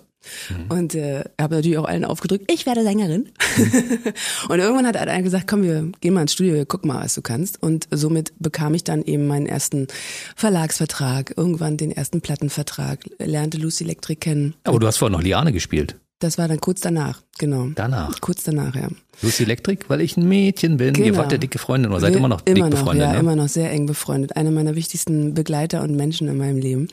Und 0.67 0.95
äh, 0.95 1.23
habe 1.39 1.55
natürlich 1.55 1.77
auch 1.77 1.85
allen 1.85 2.05
aufgedrückt, 2.05 2.51
ich 2.51 2.65
werde 2.65 2.83
Sängerin. 2.83 3.29
und 4.49 4.59
irgendwann 4.59 4.85
hat 4.85 4.97
einer 4.97 5.21
gesagt, 5.23 5.47
komm, 5.47 5.63
wir 5.63 5.91
gehen 6.01 6.13
mal 6.13 6.23
ins 6.23 6.33
Studio, 6.33 6.53
wir 6.53 6.65
gucken 6.65 6.89
mal, 6.89 7.03
was 7.03 7.15
du 7.15 7.21
kannst. 7.21 7.61
Und 7.61 7.87
somit 7.91 8.33
bekam 8.37 8.73
ich 8.73 8.83
dann 8.83 9.03
eben 9.03 9.27
meinen 9.27 9.45
ersten 9.45 9.87
Verlagsvertrag, 10.35 11.33
irgendwann 11.37 11.77
den 11.77 11.91
ersten 11.91 12.21
Plattenvertrag, 12.21 12.99
lernte 13.19 13.57
Lucy 13.57 13.83
Electric 13.83 14.19
kennen. 14.19 14.55
Aber 14.63 14.79
du 14.79 14.87
hast 14.87 14.97
vorher 14.97 15.15
noch 15.15 15.23
Liane 15.23 15.51
gespielt. 15.51 15.95
Das 16.19 16.37
war 16.37 16.49
dann 16.49 16.59
kurz 16.59 16.81
danach, 16.81 17.21
genau. 17.37 17.69
Danach. 17.75 18.19
Kurz 18.19 18.43
danach, 18.43 18.75
ja. 18.75 18.89
Lucy 19.21 19.43
Electric, 19.43 19.85
weil 19.87 20.01
ich 20.01 20.17
ein 20.17 20.27
Mädchen 20.27 20.75
bin. 20.75 20.93
Ihr 20.95 21.05
Genau. 21.05 21.17
wart 21.17 21.31
ja 21.31 21.37
dicke 21.37 21.59
Freundin 21.59 21.91
oder 21.91 22.01
seid 22.01 22.13
immer 22.13 22.27
noch 22.27 22.41
dick 22.41 22.57
immer 22.57 22.69
noch, 22.69 22.77
befreundet, 22.77 23.07
ja, 23.07 23.13
ne? 23.13 23.19
immer 23.19 23.37
noch 23.37 23.47
sehr 23.47 23.71
eng 23.71 23.85
befreundet. 23.85 24.35
Eine 24.35 24.51
meiner 24.51 24.75
wichtigsten 24.75 25.33
Begleiter 25.33 25.81
und 25.81 25.95
Menschen 25.95 26.27
in 26.27 26.37
meinem 26.37 26.57
Leben. 26.57 26.89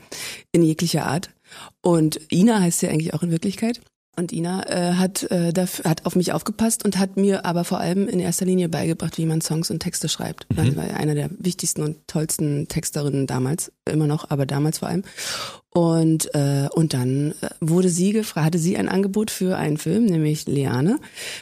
In 0.53 0.63
jeglicher 0.63 1.05
Art. 1.07 1.29
Und 1.81 2.19
Ina 2.31 2.59
heißt 2.59 2.79
sie 2.79 2.87
eigentlich 2.87 3.13
auch 3.13 3.23
in 3.23 3.31
Wirklichkeit. 3.31 3.81
Und 4.19 4.33
Ina 4.33 4.67
äh, 4.67 4.93
hat, 4.93 5.29
äh, 5.29 5.53
hat 5.83 6.07
auf 6.07 6.15
mich 6.15 6.31
aufgepasst 6.31 6.83
und 6.83 6.97
hat 6.97 7.17
mir 7.17 7.45
aber 7.45 7.63
vor 7.63 7.79
allem 7.79 8.07
in 8.07 8.19
erster 8.19 8.45
Linie 8.45 8.67
beigebracht, 8.67 9.19
wie 9.19 9.27
man 9.27 9.41
Songs 9.41 9.69
und 9.69 9.79
Texte 9.79 10.09
schreibt. 10.09 10.47
Mhm. 10.49 10.71
Sie 10.71 10.75
war 10.75 10.85
eine 10.85 11.13
der 11.13 11.29
wichtigsten 11.37 11.83
und 11.83 12.07
tollsten 12.07 12.67
Texterinnen 12.67 13.27
damals, 13.27 13.71
immer 13.85 14.07
noch, 14.07 14.31
aber 14.31 14.47
damals 14.47 14.79
vor 14.79 14.87
allem. 14.87 15.03
Und, 15.73 16.33
äh, 16.33 16.67
und 16.73 16.93
dann 16.95 17.33
äh, 17.41 17.49
wurde 17.61 17.89
sie 17.89 18.11
gefragt, 18.11 18.45
hatte 18.47 18.57
sie 18.57 18.77
ein 18.77 18.89
Angebot 18.89 19.29
für 19.29 19.57
einen 19.57 19.77
Film, 19.77 20.05
nämlich 20.05 20.47
Liane, 20.47 20.97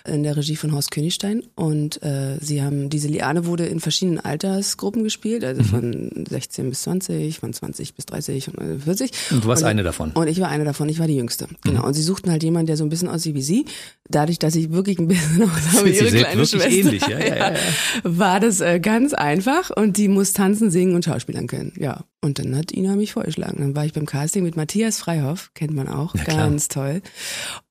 in 0.05 0.23
der 0.23 0.35
Regie 0.35 0.57
von 0.57 0.73
Horst 0.73 0.91
Königstein. 0.91 1.43
Und 1.55 2.03
äh, 2.03 2.37
sie 2.41 2.61
haben, 2.61 2.89
diese 2.89 3.07
Liane 3.07 3.45
wurde 3.45 3.65
in 3.65 3.79
verschiedenen 3.79 4.19
Altersgruppen 4.19 5.03
gespielt, 5.05 5.45
also 5.45 5.63
von 5.63 6.11
16 6.27 6.69
bis 6.69 6.81
20, 6.81 7.39
von 7.39 7.53
20 7.53 7.93
bis 7.95 8.05
30 8.07 8.49
und 8.49 8.57
äh, 8.59 8.77
40. 8.79 9.11
Und 9.31 9.43
du 9.45 9.47
warst 9.47 9.63
Und- 9.63 9.69
eine 9.69 9.83
davon. 9.83 10.11
Und 10.11 10.27
ich 10.27 10.41
war 10.41 10.49
eine 10.49 10.65
davon, 10.65 10.89
ich 10.89 10.99
war 10.99 11.07
die 11.07 11.15
Jüngste. 11.15 11.47
Genau. 11.63 11.81
Mhm. 11.81 11.85
Und 11.85 11.93
sie 11.93 12.03
suchten 12.03 12.29
halt 12.29 12.43
jemanden, 12.43 12.67
der 12.67 12.75
so 12.77 12.83
ein 12.83 12.89
bisschen 12.89 13.07
aussieht 13.07 13.35
wie 13.35 13.41
sie. 13.41 13.65
Dadurch, 14.09 14.39
dass 14.39 14.55
ich 14.55 14.69
wirklich 14.71 14.99
ein 14.99 15.07
bisschen 15.07 15.43
aussah 15.43 15.85
wie 15.85 15.91
ihre 15.91 16.07
kleine 16.11 16.45
Schwester. 16.45 16.69
ähnlich, 16.69 17.07
ja, 17.07 17.19
ja, 17.19 17.25
ja, 17.37 17.51
ja. 17.53 17.59
War 18.03 18.41
das 18.41 18.59
äh, 18.59 18.81
ganz 18.81 19.13
einfach 19.13 19.69
und 19.69 19.95
die 19.95 20.09
muss 20.09 20.33
tanzen, 20.33 20.71
singen 20.71 20.93
und 20.95 21.05
schauspielern 21.05 21.47
können. 21.47 21.71
Ja. 21.79 22.03
Und 22.21 22.39
dann 22.39 22.55
hat 22.57 22.71
Ina 22.71 22.95
mich 22.95 23.13
vorgeschlagen. 23.13 23.57
Dann 23.59 23.75
war 23.75 23.85
ich 23.85 23.93
beim 23.93 24.07
Casting 24.07 24.43
mit 24.43 24.55
Matthias 24.55 24.97
Freihoff, 24.99 25.51
kennt 25.53 25.73
man 25.75 25.87
auch, 25.87 26.15
Ja, 26.15 26.23
ganz 26.23 26.69
toll. 26.69 27.01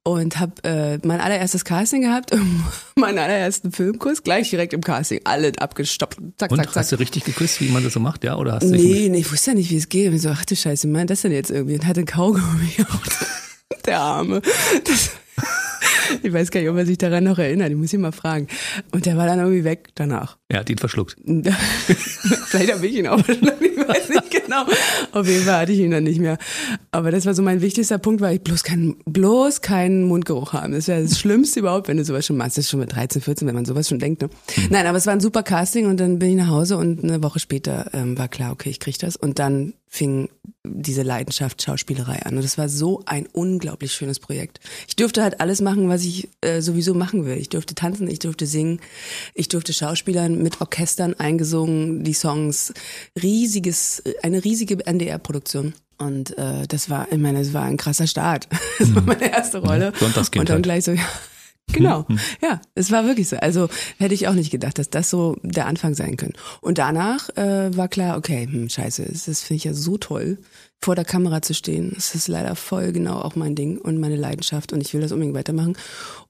Und 0.04 0.38
habe 0.38 0.62
äh, 0.62 0.98
mein 1.04 1.20
allererstes 1.20 1.64
Casting 1.64 2.02
gehabt, 2.02 2.30
meinen 2.96 3.18
allerersten 3.18 3.72
Filmkurs, 3.72 4.22
gleich 4.22 4.50
direkt 4.50 4.72
im 4.72 4.80
Casting, 4.82 5.20
alle 5.24 5.52
abgestoppt, 5.58 6.18
zack, 6.38 6.52
Und 6.52 6.58
zack, 6.58 6.66
zack. 6.68 6.76
hast 6.76 6.92
du 6.92 6.96
richtig 7.00 7.24
geküsst, 7.24 7.60
wie 7.60 7.68
man 7.68 7.82
das 7.82 7.94
so 7.94 8.00
macht, 8.00 8.22
ja? 8.22 8.36
Oder 8.36 8.52
hast 8.54 8.64
du 8.64 8.70
Nee, 8.70 9.08
nee, 9.10 9.18
ich 9.18 9.32
wusste 9.32 9.50
ja 9.52 9.56
nicht, 9.56 9.70
wie 9.70 9.76
es 9.76 9.88
geht. 9.88 10.08
Und 10.08 10.14
ich 10.14 10.22
so, 10.22 10.28
ach 10.28 10.44
du 10.44 10.54
Scheiße, 10.54 10.86
wie 10.86 10.92
meint 10.92 11.10
das 11.10 11.22
denn 11.22 11.32
jetzt 11.32 11.50
irgendwie? 11.50 11.74
Und 11.74 11.86
hatte 11.86 12.00
einen 12.00 12.06
Kaugummi 12.06 12.76
auf. 12.80 13.36
Der 13.86 13.98
Arme. 14.00 14.40
Das, 14.84 15.10
ich 16.22 16.32
weiß 16.32 16.50
gar 16.50 16.60
nicht, 16.60 16.70
ob 16.70 16.76
er 16.76 16.86
sich 16.86 16.98
daran 16.98 17.24
noch 17.24 17.38
erinnert. 17.38 17.70
Ich 17.70 17.76
muss 17.76 17.92
ihn 17.92 18.00
mal 18.00 18.12
fragen. 18.12 18.48
Und 18.92 19.06
der 19.06 19.16
war 19.16 19.26
dann 19.26 19.38
irgendwie 19.38 19.64
weg 19.64 19.88
danach. 19.94 20.38
Er 20.48 20.60
hat 20.60 20.70
ihn 20.70 20.78
verschluckt. 20.78 21.16
Vielleicht 22.46 22.72
habe 22.72 22.86
ich 22.86 22.96
ihn 22.96 23.06
auch 23.06 23.20
verschluckt, 23.24 23.62
ich 23.62 23.76
weiß 23.76 24.08
nicht 24.08 24.30
genau. 24.30 24.64
Auf 25.12 25.26
jeden 25.26 25.44
Fall 25.44 25.60
hatte 25.62 25.72
ich 25.72 25.80
ihn 25.80 25.90
dann 25.90 26.04
nicht 26.04 26.20
mehr. 26.20 26.38
Aber 26.90 27.10
das 27.10 27.26
war 27.26 27.34
so 27.34 27.42
mein 27.42 27.60
wichtigster 27.60 27.98
Punkt, 27.98 28.20
weil 28.20 28.36
ich 28.36 28.42
bloß 28.42 28.62
keinen, 28.64 28.96
bloß 29.04 29.60
keinen 29.60 30.04
Mundgeruch 30.04 30.52
haben. 30.52 30.72
Das 30.72 30.80
ist 30.80 30.88
ja 30.88 31.00
das 31.00 31.18
Schlimmste 31.18 31.60
überhaupt, 31.60 31.88
wenn 31.88 31.96
du 31.96 32.04
sowas 32.04 32.26
schon 32.26 32.36
machst. 32.36 32.56
Das 32.56 32.64
ist 32.64 32.70
schon 32.70 32.80
mit 32.80 32.94
13, 32.94 33.22
14, 33.22 33.48
wenn 33.48 33.54
man 33.54 33.64
sowas 33.64 33.88
schon 33.88 33.98
denkt. 33.98 34.22
Ne? 34.22 34.30
Nein, 34.70 34.86
aber 34.86 34.98
es 34.98 35.06
war 35.06 35.12
ein 35.12 35.20
super 35.20 35.42
Casting 35.42 35.86
und 35.86 35.98
dann 35.98 36.18
bin 36.18 36.30
ich 36.30 36.36
nach 36.36 36.48
Hause 36.48 36.76
und 36.76 37.02
eine 37.02 37.22
Woche 37.22 37.40
später 37.40 37.90
ähm, 37.92 38.18
war 38.18 38.28
klar, 38.28 38.52
okay, 38.52 38.70
ich 38.70 38.80
krieg 38.80 38.98
das. 38.98 39.16
Und 39.16 39.38
dann 39.38 39.74
fing 39.94 40.28
diese 40.64 41.02
Leidenschaft 41.02 41.62
Schauspielerei 41.62 42.24
an. 42.24 42.34
Und 42.36 42.42
das 42.42 42.58
war 42.58 42.68
so 42.68 43.02
ein 43.06 43.26
unglaublich 43.32 43.92
schönes 43.92 44.18
Projekt. 44.18 44.58
Ich 44.88 44.96
durfte 44.96 45.22
halt 45.22 45.40
alles 45.40 45.60
machen, 45.60 45.88
was 45.88 46.04
ich 46.04 46.28
äh, 46.40 46.60
sowieso 46.60 46.94
machen 46.94 47.26
will. 47.26 47.36
Ich 47.36 47.48
durfte 47.48 47.76
tanzen, 47.76 48.08
ich 48.08 48.18
durfte 48.18 48.46
singen, 48.46 48.80
ich 49.34 49.46
durfte 49.46 49.72
Schauspielern 49.72 50.42
mit 50.42 50.60
Orchestern 50.60 51.14
eingesungen, 51.14 52.02
die 52.02 52.12
Songs, 52.12 52.74
riesiges, 53.22 54.02
eine 54.24 54.42
riesige 54.42 54.84
NDR-Produktion. 54.84 55.74
Und 55.98 56.36
äh, 56.38 56.66
das 56.66 56.90
war, 56.90 57.06
ich 57.12 57.18
meine, 57.18 57.38
das 57.38 57.52
war 57.52 57.62
ein 57.62 57.76
krasser 57.76 58.08
Start. 58.08 58.48
Das 58.80 58.92
war 58.96 59.02
meine 59.02 59.30
erste 59.30 59.58
Rolle. 59.58 59.92
Sonntagskind 60.00 60.40
Und 60.40 60.48
dann 60.48 60.56
halt. 60.56 60.64
gleich 60.64 60.84
so, 60.84 60.90
ja, 60.90 61.06
Genau, 61.72 62.06
ja, 62.40 62.60
es 62.74 62.92
war 62.92 63.04
wirklich 63.04 63.28
so. 63.28 63.36
Also 63.36 63.68
hätte 63.98 64.14
ich 64.14 64.28
auch 64.28 64.34
nicht 64.34 64.50
gedacht, 64.50 64.78
dass 64.78 64.90
das 64.90 65.10
so 65.10 65.36
der 65.42 65.66
Anfang 65.66 65.94
sein 65.94 66.16
könnte. 66.16 66.38
Und 66.60 66.78
danach 66.78 67.30
äh, 67.36 67.76
war 67.76 67.88
klar, 67.88 68.16
okay, 68.16 68.46
hm, 68.48 68.68
scheiße, 68.68 69.04
das 69.04 69.42
finde 69.42 69.56
ich 69.56 69.64
ja 69.64 69.74
so 69.74 69.96
toll, 69.98 70.38
vor 70.80 70.94
der 70.94 71.04
Kamera 71.04 71.42
zu 71.42 71.52
stehen. 71.54 71.92
Das 71.94 72.14
ist 72.14 72.28
leider 72.28 72.54
voll 72.54 72.92
genau 72.92 73.20
auch 73.20 73.34
mein 73.34 73.54
Ding 73.54 73.78
und 73.78 73.98
meine 73.98 74.16
Leidenschaft 74.16 74.72
und 74.72 74.82
ich 74.82 74.94
will 74.94 75.00
das 75.00 75.10
unbedingt 75.12 75.34
weitermachen. 75.34 75.76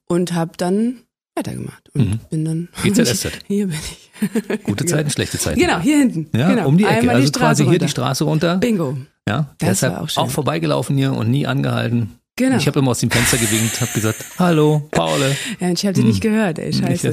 Und 0.07 0.33
habe 0.33 0.51
dann 0.57 0.97
weitergemacht 1.35 1.89
und 1.93 2.29
bin 2.29 2.45
dann 2.45 2.69
GZSZ. 2.83 3.31
Hier 3.47 3.67
bin 3.67 3.75
ich. 3.75 4.63
Gute 4.63 4.85
Zeiten, 4.85 5.09
schlechte 5.09 5.37
Zeiten. 5.37 5.59
Genau, 5.59 5.79
hier 5.79 5.97
hinten. 5.97 6.29
Ja, 6.37 6.49
genau. 6.49 6.67
um 6.67 6.77
die 6.77 6.85
Ecke. 6.85 6.99
Einmal 6.99 7.15
also 7.15 7.31
die 7.31 7.37
quasi 7.39 7.63
hier 7.63 7.71
runter. 7.73 7.85
die 7.85 7.91
Straße 7.91 8.23
runter. 8.23 8.57
Bingo. 8.57 8.97
Ja, 9.27 9.53
Das 9.57 9.69
deshalb 9.81 9.97
auch 9.97 10.03
auch, 10.03 10.09
schön. 10.09 10.29
vorbeigelaufen 10.29 10.95
hier 10.97 11.11
und 11.13 11.29
nie 11.29 11.45
angehalten. 11.45 12.19
Genau. 12.37 12.57
Ich 12.57 12.67
habe 12.67 12.79
immer 12.79 12.91
aus 12.91 12.99
dem 12.99 13.09
Fenster 13.09 13.37
gewinkt, 13.37 13.79
habe 13.79 13.91
gesagt, 13.93 14.25
hallo, 14.37 14.85
Paule. 14.91 15.37
Ja, 15.61 15.67
und 15.69 15.79
ich 15.79 15.85
habe 15.85 15.93
dich 15.93 16.03
nicht 16.03 16.19
gehört, 16.21 16.59
ey, 16.59 16.69
Ich 16.69 16.77
scheiße. 16.79 17.07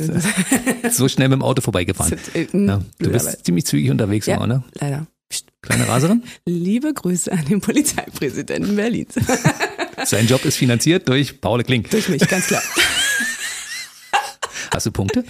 jetzt, 0.82 0.96
so 0.96 1.08
schnell 1.08 1.28
mit 1.28 1.36
dem 1.36 1.42
Auto 1.42 1.60
vorbeigefahren. 1.60 2.18
Äh, 2.34 2.46
Ja, 2.52 2.82
du 2.98 3.10
bist 3.10 3.44
ziemlich 3.44 3.64
zügig 3.66 3.90
unterwegs 3.90 4.26
ja, 4.26 4.34
immer, 4.36 4.48
ne? 4.48 4.64
leider. 4.80 5.06
Kleine 5.62 5.86
Raserin. 5.88 6.24
Liebe 6.44 6.92
Grüße 6.92 7.30
an 7.30 7.44
den 7.44 7.60
Polizeipräsidenten 7.60 8.74
Berlins. 8.74 9.14
Sein 10.04 10.26
Job 10.26 10.44
ist 10.44 10.56
finanziert 10.56 11.08
durch 11.08 11.40
Paule 11.40 11.62
Klink. 11.62 11.88
Durch 11.90 12.08
mich, 12.08 12.26
ganz 12.26 12.48
klar. 12.48 12.62
Hast 14.74 14.86
du 14.86 14.90
Punkte? 14.90 15.24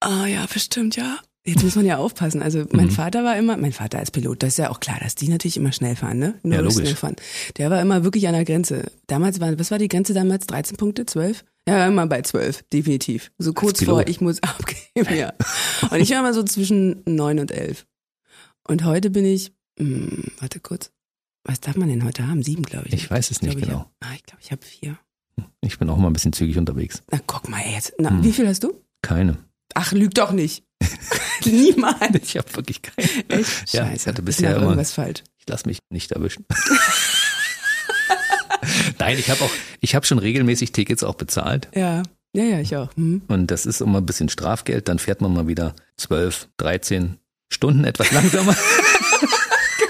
Ah 0.00 0.24
ja, 0.26 0.46
bestimmt, 0.50 0.96
ja. 0.96 1.18
Jetzt 1.46 1.62
muss 1.64 1.74
man 1.74 1.86
ja 1.86 1.96
aufpassen. 1.96 2.42
Also 2.42 2.66
mein 2.72 2.86
Mhm. 2.86 2.90
Vater 2.90 3.24
war 3.24 3.36
immer, 3.38 3.56
mein 3.56 3.72
Vater 3.72 3.98
als 3.98 4.10
Pilot, 4.10 4.42
das 4.42 4.50
ist 4.50 4.58
ja 4.58 4.70
auch 4.70 4.78
klar, 4.80 4.98
dass 5.00 5.14
die 5.14 5.28
natürlich 5.28 5.56
immer 5.56 5.72
schnell 5.72 5.96
fahren, 5.96 6.18
ne? 6.18 6.34
Nur 6.42 6.62
Ja, 6.62 6.70
schnell 6.70 6.94
fahren. 6.94 7.16
Der 7.56 7.70
war 7.70 7.80
immer 7.80 8.04
wirklich 8.04 8.26
an 8.28 8.34
der 8.34 8.44
Grenze. 8.44 8.92
Damals 9.06 9.40
war, 9.40 9.58
was 9.58 9.70
war 9.70 9.78
die 9.78 9.88
Grenze 9.88 10.12
damals? 10.12 10.46
13 10.46 10.76
Punkte? 10.76 11.06
12? 11.06 11.44
Ja, 11.66 11.78
war 11.78 11.88
immer 11.88 12.06
bei 12.06 12.20
12, 12.22 12.62
definitiv. 12.72 13.32
So 13.38 13.52
kurz 13.54 13.82
vor, 13.82 14.06
ich 14.06 14.20
muss 14.20 14.42
abgeben, 14.42 15.16
ja. 15.16 15.32
Und 15.90 16.00
ich 16.00 16.10
war 16.10 16.18
immer 16.18 16.34
so 16.34 16.42
zwischen 16.42 17.02
9 17.06 17.38
und 17.38 17.50
11. 17.52 17.86
Und 18.68 18.84
heute 18.84 19.08
bin 19.10 19.24
ich, 19.24 19.52
hm, 19.78 20.24
warte 20.40 20.60
kurz, 20.60 20.90
was 21.44 21.60
darf 21.60 21.76
man 21.76 21.88
denn 21.88 22.04
heute 22.04 22.28
haben? 22.28 22.42
Sieben, 22.42 22.62
glaube 22.64 22.88
ich. 22.88 22.94
Ich 22.94 23.10
weiß 23.10 23.30
es 23.30 23.40
nicht 23.40 23.52
Glaub, 23.52 23.62
ich 23.62 23.68
genau. 23.68 23.80
hab- 23.80 23.90
ah, 24.00 24.12
ich 24.14 24.24
glaube, 24.24 24.42
ich 24.42 24.52
habe 24.52 24.62
vier. 24.62 24.98
Ich 25.62 25.78
bin 25.78 25.88
auch 25.88 25.96
mal 25.96 26.08
ein 26.08 26.12
bisschen 26.12 26.34
zügig 26.34 26.58
unterwegs. 26.58 27.02
Na, 27.10 27.18
guck 27.26 27.48
mal 27.48 27.62
jetzt. 27.66 27.94
Na, 27.98 28.10
Hm. 28.10 28.22
wie 28.22 28.32
viel 28.32 28.46
hast 28.46 28.62
du? 28.62 28.74
Keine. 29.00 29.38
Ach, 29.74 29.92
lüg 29.92 30.14
doch 30.14 30.32
nicht. 30.32 30.64
Niemals. 31.44 32.16
Ich 32.22 32.36
habe 32.36 32.54
wirklich 32.54 32.82
keine. 32.82 33.08
Echt? 33.28 33.72
Ja, 33.72 33.84
Scheiße. 33.86 33.94
ich 33.96 34.06
hatte 34.06 34.22
Ist 34.22 34.24
bisher 34.26 34.50
noch 34.50 34.56
immer- 34.58 34.66
irgendwas 34.66 34.92
falsch. 34.92 35.22
Ich 35.38 35.48
lasse 35.48 35.66
mich 35.68 35.78
nicht 35.90 36.12
erwischen. 36.12 36.44
Nein, 38.98 39.18
ich 39.18 39.30
habe 39.30 39.42
auch, 39.44 39.50
ich 39.80 39.94
habe 39.94 40.04
schon 40.06 40.18
regelmäßig 40.18 40.72
Tickets 40.72 41.02
auch 41.02 41.14
bezahlt. 41.14 41.68
Ja. 41.74 42.02
Ja, 42.32 42.44
ja, 42.44 42.60
ich 42.60 42.76
auch. 42.76 42.94
Hm. 42.96 43.22
Und 43.28 43.50
das 43.50 43.66
ist 43.66 43.80
immer 43.80 43.98
ein 43.98 44.06
bisschen 44.06 44.28
Strafgeld. 44.28 44.88
Dann 44.88 44.98
fährt 45.00 45.20
man 45.20 45.32
mal 45.32 45.48
wieder 45.48 45.74
12, 45.96 46.48
13 46.58 47.16
Stunden 47.52 47.84
etwas 47.84 48.12
langsamer. 48.12 48.54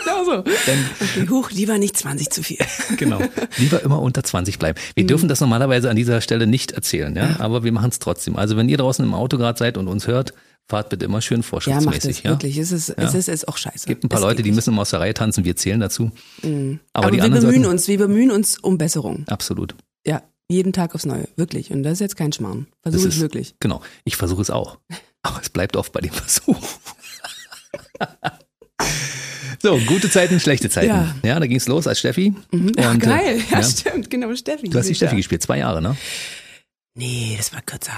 Genau. 0.05 0.25
so. 0.25 0.39
okay, 0.39 1.29
huch, 1.29 1.51
lieber 1.51 1.77
nicht 1.79 1.97
20 1.97 2.31
zu 2.31 2.43
viel. 2.43 2.59
genau. 2.97 3.21
Lieber 3.59 3.83
immer 3.83 4.01
unter 4.01 4.23
20 4.25 4.59
bleiben. 4.59 4.79
Wir 4.95 5.05
dürfen 5.07 5.29
das 5.29 5.41
normalerweise 5.41 5.91
an 5.91 5.97
dieser 5.97 6.21
Stelle 6.21 6.47
nicht 6.47 6.73
erzählen, 6.73 7.15
ja, 7.15 7.37
aber 7.39 7.65
wir 7.65 7.73
machen 7.73 7.91
es 7.91 7.99
trotzdem. 7.99 8.37
Also 8.37 8.57
wenn 8.57 8.69
ihr 8.69 8.77
draußen 8.79 9.05
im 9.05 9.15
Auto 9.15 9.37
gerade 9.37 9.59
seid 9.59 9.77
und 9.77 9.89
uns 9.89 10.07
hört, 10.07 10.33
fahrt 10.71 10.89
bitte 10.89 11.05
immer 11.05 11.21
schön 11.21 11.37
Ja, 11.37 11.41
macht 11.41 11.49
vorschriftsmäßig. 11.51 12.11
es 12.19 12.23
ja? 12.23 12.31
wirklich. 12.31 12.57
Es 12.57 12.73
ist, 12.73 12.89
es 12.91 13.15
ist, 13.15 13.29
ist 13.29 13.49
auch 13.49 13.57
scheiße. 13.59 13.77
Es 13.77 13.85
gibt 13.87 14.05
ein 14.05 14.09
paar 14.09 14.21
Es 14.21 14.25
Leute, 14.25 14.43
die 14.43 14.53
müssen 14.53 14.71
immer 14.73 14.83
aus 14.83 14.91
der 14.91 15.01
Reihe 15.01 15.13
tanzen, 15.15 15.45
wir 15.45 15.57
zählen 15.57 15.81
dazu. 15.81 16.11
Aber, 16.43 16.79
Aber, 16.95 17.11
die 17.11 17.19
wir 17.19 17.25
bemühen 17.29 17.41
sollten, 17.41 17.65
uns, 17.67 17.89
wir 17.89 17.99
bemühen 17.99 18.31
uns 18.31 18.59
um 18.59 18.79
Besserung. 18.79 19.25
Absolut. 19.29 19.75
Ja, 20.07 20.23
jeden 20.49 20.73
Tag 20.73 20.95
aufs 20.95 21.05
Neue, 21.07 21.29
wirklich. 21.37 21.71
Und 21.71 21.83
das 21.83 21.95
ist 21.95 22.01
jetzt 22.01 22.17
kein 22.17 22.33
Schmarrn. 22.33 22.67
Versuche 22.83 23.09
ist- 23.09 23.21
wirklich. 23.21 23.55
Genau. 23.61 23.83
Ich 24.05 24.17
versuche 24.17 24.41
es 24.43 24.51
auch. 24.51 24.79
Aber 25.23 25.41
es 25.43 25.51
bleibt 25.51 25.77
oft 25.77 25.93
bei 25.93 26.01
dem 26.01 26.13
Versuch. 26.13 26.57
so, 29.63 29.79
gute 29.87 30.11
Zeiten, 30.11 30.41
schlechte 30.41 30.71
Zeiten. 30.71 30.89
Ja. 30.89 31.15
Ja, 31.23 31.39
da 31.41 31.47
ging 31.47 31.57
es 31.59 31.69
los 31.69 31.87
als 31.87 31.99
Steffi. 31.99 32.33
Mhm. 32.51 32.73
Ach, 32.79 32.95
Und, 32.95 33.03
äh, 33.03 33.07
geil, 33.07 33.43
ja, 33.51 33.59
ja. 33.59 33.63
stimmt, 33.63 34.09
genau, 34.11 34.35
Steffi. 34.35 34.69
Du 34.69 34.79
hast 34.79 34.89
die 34.89 34.95
Steffi 34.95 35.13
da. 35.13 35.17
gespielt, 35.17 35.43
zwei 35.43 35.59
Jahre, 35.59 35.83
ne? 35.83 35.97
Nee, 36.95 37.35
das 37.37 37.53
war 37.53 37.61
kürzer. 37.63 37.93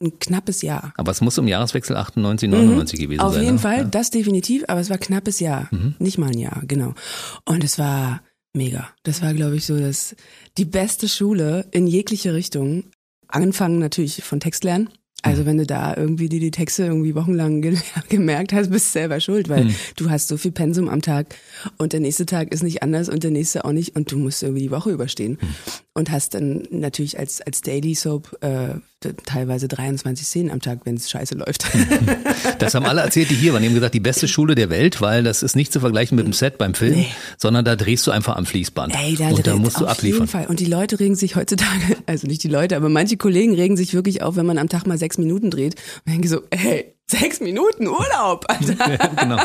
Ein 0.00 0.18
knappes 0.18 0.62
Jahr. 0.62 0.92
Aber 0.96 1.12
es 1.12 1.20
muss 1.20 1.38
um 1.38 1.46
Jahreswechsel 1.48 1.96
98, 1.96 2.48
99 2.50 2.98
gewesen 3.00 3.20
Mhm. 3.20 3.26
Auf 3.26 3.34
sein. 3.34 3.42
jeden 3.44 3.54
ne? 3.54 3.60
Fall, 3.60 3.78
Ja. 3.78 3.84
das 3.84 4.10
definitiv, 4.10 4.64
aber 4.68 4.80
es 4.80 4.90
war 4.90 4.98
knappes 4.98 5.40
Jahr. 5.40 5.68
Nicht 5.98 6.18
mal 6.18 6.30
ein 6.30 6.38
Jahr, 6.38 6.62
genau. 6.66 6.94
Und 7.44 7.62
es 7.64 7.78
war 7.78 8.22
mega. 8.52 8.88
Das 9.04 9.22
war, 9.22 9.32
glaube 9.34 9.56
ich, 9.56 9.64
so 9.66 9.78
das, 9.78 10.14
die 10.58 10.64
beste 10.64 11.08
Schule 11.08 11.66
in 11.70 11.86
jegliche 11.86 12.34
Richtung. 12.34 12.84
Angefangen 13.28 13.78
natürlich 13.78 14.22
von 14.24 14.40
Textlernen. 14.40 14.90
Also 15.22 15.46
wenn 15.46 15.56
du 15.56 15.64
da 15.64 15.96
irgendwie 15.96 16.28
die, 16.28 16.38
die 16.38 16.50
Texte 16.50 16.84
irgendwie 16.84 17.14
wochenlang 17.14 17.62
ge 17.62 17.78
gemerkt 18.10 18.52
hast, 18.52 18.70
bist 18.70 18.88
du 18.88 18.98
selber 18.98 19.20
schuld, 19.20 19.48
weil 19.48 19.74
du 19.96 20.10
hast 20.10 20.28
so 20.28 20.36
viel 20.36 20.52
Pensum 20.52 20.90
am 20.90 21.00
Tag 21.00 21.34
und 21.78 21.94
der 21.94 22.00
nächste 22.00 22.26
Tag 22.26 22.52
ist 22.52 22.62
nicht 22.62 22.82
anders 22.82 23.08
und 23.08 23.22
der 23.24 23.30
nächste 23.30 23.64
auch 23.64 23.72
nicht 23.72 23.96
und 23.96 24.12
du 24.12 24.18
musst 24.18 24.42
irgendwie 24.42 24.60
die 24.64 24.70
Woche 24.70 24.90
überstehen. 24.90 25.38
Und 25.94 26.10
hast 26.10 26.34
dann 26.34 26.68
natürlich 26.70 27.18
als, 27.18 27.40
als 27.40 27.62
Daily 27.62 27.94
Soap 27.94 28.36
äh, 28.42 28.74
teilweise 29.12 29.68
23 29.68 30.26
Szenen 30.26 30.50
am 30.50 30.60
Tag, 30.60 30.80
wenn 30.84 30.96
es 30.96 31.10
scheiße 31.10 31.34
läuft. 31.34 31.66
Das 32.58 32.74
haben 32.74 32.86
alle 32.86 33.00
erzählt, 33.02 33.30
die 33.30 33.34
hier 33.34 33.52
waren. 33.52 33.62
Die 33.62 33.68
haben 33.68 33.74
gesagt, 33.74 33.94
die 33.94 34.00
beste 34.00 34.28
Schule 34.28 34.54
der 34.54 34.70
Welt, 34.70 35.00
weil 35.00 35.22
das 35.22 35.42
ist 35.42 35.56
nicht 35.56 35.72
zu 35.72 35.80
vergleichen 35.80 36.16
mit 36.16 36.24
dem 36.26 36.32
Set 36.32 36.56
beim 36.56 36.74
Film, 36.74 36.94
Nee. 36.94 37.06
sondern 37.36 37.64
da 37.64 37.76
drehst 37.76 38.06
du 38.06 38.10
einfach 38.10 38.36
am 38.36 38.46
Fließband. 38.46 38.94
Ey, 38.96 39.16
da, 39.16 39.28
und 39.30 39.46
da 39.46 39.56
musst 39.56 39.80
du 39.80 39.84
auf 39.84 39.90
abliefern. 39.92 40.20
jeden 40.20 40.30
Fall. 40.30 40.46
Und 40.46 40.60
die 40.60 40.66
Leute 40.66 41.00
regen 41.00 41.16
sich 41.16 41.36
heutzutage, 41.36 41.96
also 42.06 42.26
nicht 42.26 42.42
die 42.42 42.48
Leute, 42.48 42.76
aber 42.76 42.88
manche 42.88 43.16
Kollegen 43.16 43.54
regen 43.54 43.76
sich 43.76 43.92
wirklich 43.94 44.22
auf, 44.22 44.36
wenn 44.36 44.46
man 44.46 44.58
am 44.58 44.68
Tag 44.68 44.86
mal 44.86 44.96
sechs 44.98 45.18
Minuten 45.18 45.50
dreht. 45.50 45.74
Und 46.06 46.12
denken 46.12 46.28
so, 46.28 46.42
ey, 46.50 46.94
sechs 47.06 47.40
Minuten 47.40 47.86
Urlaub, 47.86 48.46
Alter. 48.48 49.08
genau. 49.16 49.40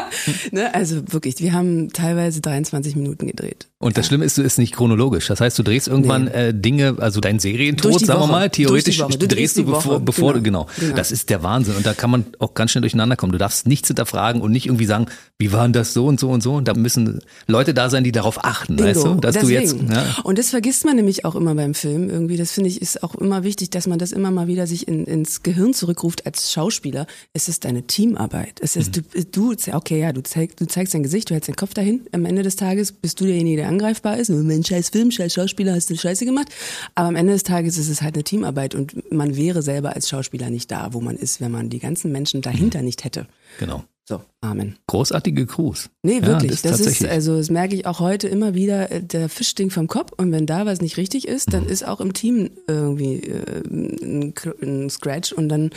ne? 0.52 0.74
Also 0.74 1.02
wirklich, 1.12 1.40
wir 1.40 1.54
haben 1.54 1.92
teilweise 1.92 2.42
23 2.42 2.96
Minuten 2.96 3.28
gedreht. 3.28 3.68
Und 3.82 3.98
das 3.98 4.08
Schlimme 4.08 4.26
ist, 4.26 4.38
du 4.38 4.42
ist 4.42 4.58
nicht 4.58 4.76
chronologisch. 4.76 5.28
Das 5.28 5.40
heißt, 5.40 5.58
du 5.58 5.64
drehst 5.64 5.88
irgendwann 5.88 6.26
Nee. 6.26 6.32
äh, 6.50 6.54
Dinge, 6.54 6.96
also 7.00 7.22
dein 7.22 7.40
Serientod, 7.40 7.94
sagen 8.06 8.20
wir 8.20 8.24
Woche. 8.24 8.32
mal, 8.32 8.50
theoretisch. 8.50 8.98
Du 8.98 9.26
drehst 9.26 9.56
du 9.56 9.64
bevor, 9.64 9.94
Woche. 9.94 10.00
bevor 10.02 10.34
du, 10.34 10.42
Genau. 10.42 10.66
genau. 10.66 10.80
Genau. 10.88 10.96
Das 10.98 11.14
ist 11.14 11.30
der 11.30 11.44
Wahnsinn. 11.44 11.76
Und 11.78 11.86
da 11.86 11.94
kann 11.94 12.10
man 12.10 12.26
auch 12.40 12.54
ganz 12.56 12.72
schnell 12.72 12.82
durcheinander 12.82 13.16
kommen. 13.16 13.32
Du 13.32 13.38
darfst 13.38 13.68
nichts 13.68 13.88
hinterfragen 13.88 14.42
und 14.42 14.52
nicht 14.52 14.66
irgendwie 14.66 14.86
sagen, 14.86 15.06
wie 15.38 15.54
war 15.54 15.64
denn 15.64 15.72
das 15.72 15.94
so 15.94 16.08
und 16.08 16.20
so 16.20 16.30
und 16.30 16.44
so. 16.44 16.56
Und 16.56 16.68
da 16.68 16.74
müssen 16.74 17.22
Leute 17.48 17.74
da 17.74 17.90
sein, 17.90 18.04
die 18.04 18.12
darauf 18.12 18.44
achten, 18.44 18.78
weißt 18.78 19.02
du, 19.06 19.16
dass 19.16 19.38
du 19.38 19.48
jetzt, 19.48 19.74
ja, 19.90 20.18
Und 20.26 20.38
das 20.38 20.50
vergisst 20.50 20.84
man 20.84 20.98
nämlich 20.98 21.24
auch 21.24 21.36
immer 21.36 21.56
beim 21.56 21.74
Film 21.74 22.10
irgendwie. 22.10 22.36
Das 22.36 22.52
finde 22.52 22.70
ich 22.70 22.82
ist 22.82 23.02
auch 23.02 23.16
immer 23.16 23.44
wichtig, 23.46 23.70
dass 23.70 23.88
man 23.88 23.98
das 23.98 24.12
immer 24.12 24.30
mal 24.30 24.48
wieder 24.48 24.68
sich 24.68 24.90
in, 24.90 25.06
ins 25.06 25.42
Gehirn 25.42 25.74
zurückruft 25.74 26.26
als 26.26 26.52
Schauspieler. 26.52 27.08
Es 27.32 27.48
ist 27.48 27.64
deine 27.64 27.84
Teamarbeit. 27.84 28.60
Es 28.60 28.76
ist, 28.76 28.98
Mhm. 28.98 29.04
du, 29.32 29.56
du, 29.56 29.72
okay, 29.74 30.02
ja, 30.02 30.12
du, 30.12 30.22
zeig, 30.22 30.58
du 30.58 30.68
zeigst 30.68 30.94
dein 30.94 31.04
Gesicht, 31.04 31.30
du 31.30 31.34
hältst 31.34 31.48
den 31.48 31.56
Kopf 31.56 31.74
dahin. 31.74 32.02
Am 32.12 32.26
Ende 32.26 32.44
des 32.44 32.58
Tages 32.58 32.92
bist 32.92 33.22
du 33.22 33.26
derjenige, 33.26 33.56
der 33.56 33.69
angreifbar 33.70 34.18
ist. 34.18 34.30
Mein 34.30 34.64
scheiß 34.64 34.90
Film, 34.90 35.12
scheiß 35.12 35.34
Schauspieler, 35.34 35.74
hast 35.74 35.90
du 35.90 35.96
Scheiße 35.96 36.26
gemacht. 36.26 36.50
Aber 36.96 37.08
am 37.08 37.16
Ende 37.16 37.34
des 37.34 37.44
Tages 37.44 37.78
ist 37.78 37.90
es 37.90 38.02
halt 38.02 38.16
eine 38.16 38.24
Teamarbeit 38.24 38.76
und 38.76 39.12
man 39.12 39.38
wäre 39.38 39.62
selber 39.62 39.96
als 39.96 40.10
Schauspieler 40.10 40.50
nicht 40.50 40.70
da, 40.72 40.94
wo 40.94 41.00
man 41.00 41.16
ist, 41.16 41.40
wenn 41.40 41.52
man 41.52 41.70
die 41.70 41.80
ganzen 41.80 42.12
Menschen 42.12 42.42
dahinter 42.42 42.82
nicht 42.82 43.06
hätte. 43.06 43.28
genau. 43.60 43.84
So, 44.10 44.24
Amen. 44.42 44.78
Großartige 44.88 45.46
Crews. 45.48 45.90
Nee, 46.02 46.20
Ja, 46.20 46.28
wirklich. 46.28 46.62
das 46.62 46.78
Das, 46.78 46.80
ist 46.80 47.06
also 47.06 47.36
das 47.36 47.50
merke 47.50 47.76
ich 47.76 47.86
auch 47.86 48.00
heute 48.00 48.30
immer 48.30 48.54
wieder, 48.56 48.90
äh, 48.90 49.04
der 49.04 49.28
Fisch 49.28 49.50
stinkt 49.50 49.74
vom 49.74 49.88
Kopf 49.88 50.14
und 50.16 50.32
wenn 50.32 50.46
da 50.46 50.66
was 50.66 50.80
nicht 50.80 50.96
richtig 50.96 51.28
ist, 51.28 51.52
dann 51.54 51.66
ist 51.66 51.86
auch 51.86 52.00
im 52.00 52.14
Team 52.14 52.50
irgendwie 52.68 53.16
äh, 53.16 53.62
ein, 53.70 54.90
Scratch 54.90 55.34
und 55.34 55.50
dann, 55.50 55.72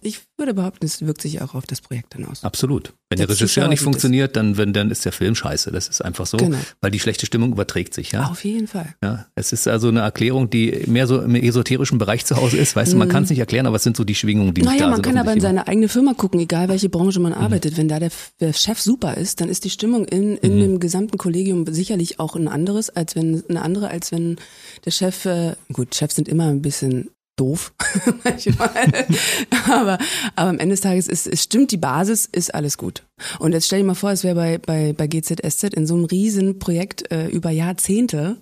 ich 0.00 0.20
würde 0.38 0.54
behaupten, 0.54 0.86
es 0.86 1.04
wirkt 1.06 1.20
sich 1.22 1.42
auch 1.42 1.54
auf 1.54 1.66
das 1.66 1.80
Projekt 1.80 2.14
dann 2.14 2.24
aus. 2.26 2.42
Absolut. 2.42 2.94
Wenn 3.10 3.18
der, 3.18 3.26
Der 3.26 3.36
Regisseur 3.36 3.68
nicht 3.68 3.80
funktioniert, 3.80 4.34
dann, 4.36 4.56
wenn, 4.56 4.72
dann 4.72 4.90
ist 4.90 5.04
der 5.04 5.12
Film 5.12 5.34
scheiße. 5.34 5.70
Das 5.70 5.86
ist 5.88 6.02
einfach 6.04 6.26
so, 6.26 6.36
Genau. 6.38 6.58
weil 6.80 6.90
die 6.90 6.98
schlechte 7.00 7.24
Stimmung 7.26 7.52
überträgt 7.52 7.94
sich, 7.94 8.12
ja. 8.12 8.24
Auf 8.30 8.44
jeden 8.44 8.66
Fall. 8.66 8.94
Ja, 9.02 9.26
es 9.34 9.52
ist 9.52 9.68
also 9.68 9.88
eine 9.88 10.00
Erklärung, 10.00 10.50
die 10.50 10.82
mehr 10.86 11.06
so 11.06 11.20
im 11.20 11.34
esoterischen 11.36 11.98
Bereich 11.98 12.24
zu 12.26 12.36
Hause 12.36 12.56
ist. 12.56 12.74
Weißt 12.76 12.92
du, 12.92 12.96
man 12.96 13.08
kann 13.08 13.24
es 13.24 13.30
nicht 13.30 13.38
erklären, 13.38 13.66
aber 13.66 13.76
es 13.76 13.82
sind 13.84 13.96
so 13.96 14.04
die 14.04 14.14
Schwingungen, 14.14 14.54
die 14.54 14.62
nicht 14.62 14.70
Mhm. 14.70 14.76
Naja, 14.76 14.84
da 14.86 14.90
man 14.90 14.96
sind. 14.96 15.04
kann 15.04 15.18
aber 15.18 15.32
in 15.32 15.40
seine 15.40 15.66
eigene 15.68 15.88
Firma 15.88 16.14
gucken, 16.14 16.40
egal 16.40 16.68
welche 16.68 16.88
Branche 16.88 17.18
Mhm. 17.20 17.24
man 17.24 17.32
arbeitet. 17.34 17.76
Wenn 17.76 17.88
da 17.88 17.98
der, 18.00 18.05
der 18.40 18.52
Chef 18.52 18.80
super 18.80 19.16
ist, 19.16 19.40
dann 19.40 19.48
ist 19.48 19.64
die 19.64 19.70
Stimmung 19.70 20.04
in, 20.06 20.30
Mhm. 20.32 20.38
in 20.42 20.60
dem 20.60 20.80
gesamten 20.80 21.18
Kollegium 21.18 21.66
sicherlich 21.72 22.18
auch 22.20 22.36
ein 22.36 22.48
anderes, 22.48 22.90
als 22.90 23.14
wenn 23.16 23.42
eine 23.48 23.62
andere, 23.62 23.88
als 23.90 24.12
wenn 24.12 24.36
der 24.84 24.90
Chef, 24.90 25.24
äh, 25.26 25.54
gut, 25.72 25.94
Chefs 25.94 26.16
sind 26.16 26.28
immer 26.28 26.48
ein 26.48 26.62
bisschen 26.62 27.10
doof 27.38 27.74
manchmal, 28.24 28.70
aber, 29.70 29.98
aber 30.36 30.48
am 30.50 30.58
Ende 30.58 30.72
des 30.72 30.80
Tages 30.80 31.06
ist, 31.06 31.26
es 31.26 31.42
stimmt 31.42 31.70
die 31.70 31.76
Basis, 31.76 32.26
ist 32.30 32.54
alles 32.54 32.78
gut. 32.78 33.02
Und 33.38 33.52
jetzt 33.52 33.66
stell 33.66 33.80
dir 33.80 33.84
mal 33.84 33.94
vor, 33.94 34.10
es 34.10 34.24
wäre 34.24 34.34
bei, 34.34 34.56
bei, 34.58 34.94
bei 34.94 35.06
GZSZ 35.06 35.64
in 35.74 35.86
so 35.86 35.94
einem 35.94 36.06
riesen 36.06 36.58
Projekt 36.58 37.10
äh, 37.12 37.28
über 37.28 37.50
Jahrzehnte 37.50 38.38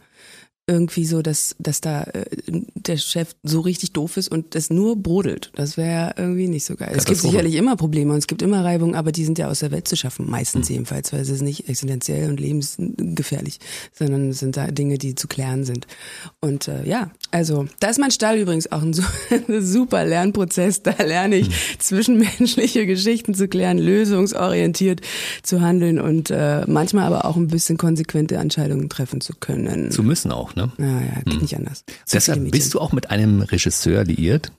irgendwie 0.67 1.05
so, 1.05 1.21
dass, 1.21 1.55
dass 1.59 1.81
da 1.83 2.05
äh, 2.05 2.25
der 2.75 2.97
Chef 2.97 3.35
so 3.43 3.61
richtig 3.61 3.93
doof 3.93 4.17
ist 4.17 4.29
und 4.29 4.55
das 4.55 4.71
nur 4.71 4.97
brodelt. 4.97 5.53
Das 5.57 5.77
wäre 5.77 6.15
irgendwie 6.17 6.49
nicht 6.49 6.65
so 6.65 6.75
geil. 6.75 6.95
Es 6.97 7.05
gibt 7.05 7.21
sicherlich 7.21 7.55
immer 7.57 7.77
Probleme 7.77 8.13
und 8.13 8.19
es 8.19 8.27
gibt 8.27 8.41
immer 8.41 8.65
Reibungen, 8.65 8.95
aber 8.95 9.13
die 9.13 9.25
sind 9.27 9.39
ja 9.39 9.49
aus 9.49 9.59
der 9.59 9.71
Welt 9.73 9.87
zu 9.89 9.97
schaffen, 9.97 10.31
meistens 10.31 10.69
Hm. 10.69 10.75
jedenfalls, 10.77 11.13
weil 11.13 11.21
es 11.21 11.29
ist 11.29 11.43
nicht 11.43 11.69
existenziell 11.69 12.31
und 12.31 12.41
lebensgefährlich, 12.41 13.61
sondern 13.93 14.31
es 14.31 14.39
sind 14.39 14.57
da 14.57 14.69
Dinge, 14.69 14.97
die 14.97 15.15
zu 15.15 15.29
klären 15.29 15.65
sind. 15.65 15.87
Und 16.41 16.69
äh, 16.69 16.87
ja, 16.89 17.11
also 17.31 17.67
da 17.81 17.89
ist 17.91 17.99
mein 18.01 18.11
Stall 18.11 18.39
übrigens 18.39 18.73
auch 18.73 18.81
ein, 18.83 18.93
su- 18.95 19.03
ein 19.31 19.63
super 19.63 20.05
Lernprozess. 20.07 20.83
Da 20.83 20.95
lerne 21.03 21.37
ich 21.37 21.47
Hm. 21.49 21.53
zwischenmenschliche 21.79 22.87
Geschichten 22.87 23.35
zu 23.35 23.49
klären, 23.49 23.77
lösungsorientiert 23.79 25.01
zu 25.43 25.61
handeln 25.61 25.99
und 26.01 26.31
äh, 26.31 26.65
manchmal 26.67 27.05
aber 27.05 27.27
auch 27.27 27.37
ein 27.37 27.49
bisschen 27.49 27.77
konsequente 27.77 28.37
Entscheidungen 28.37 28.89
treffen 28.89 29.21
zu 29.21 29.35
können. 29.39 29.91
Zu 29.91 30.03
müssen 30.03 30.31
auch, 30.33 30.54
ne? 30.57 30.71
Naja, 30.77 31.21
geht 31.25 31.43
nicht 31.43 31.57
anders. 31.57 31.85
Viele 31.87 32.01
Deshalb 32.13 32.51
bist 32.51 32.75
du 32.75 32.81
auch 32.81 32.93
mit 32.93 33.11
einem 33.11 33.43
Regisseur 33.43 34.05
liiert. 34.05 34.53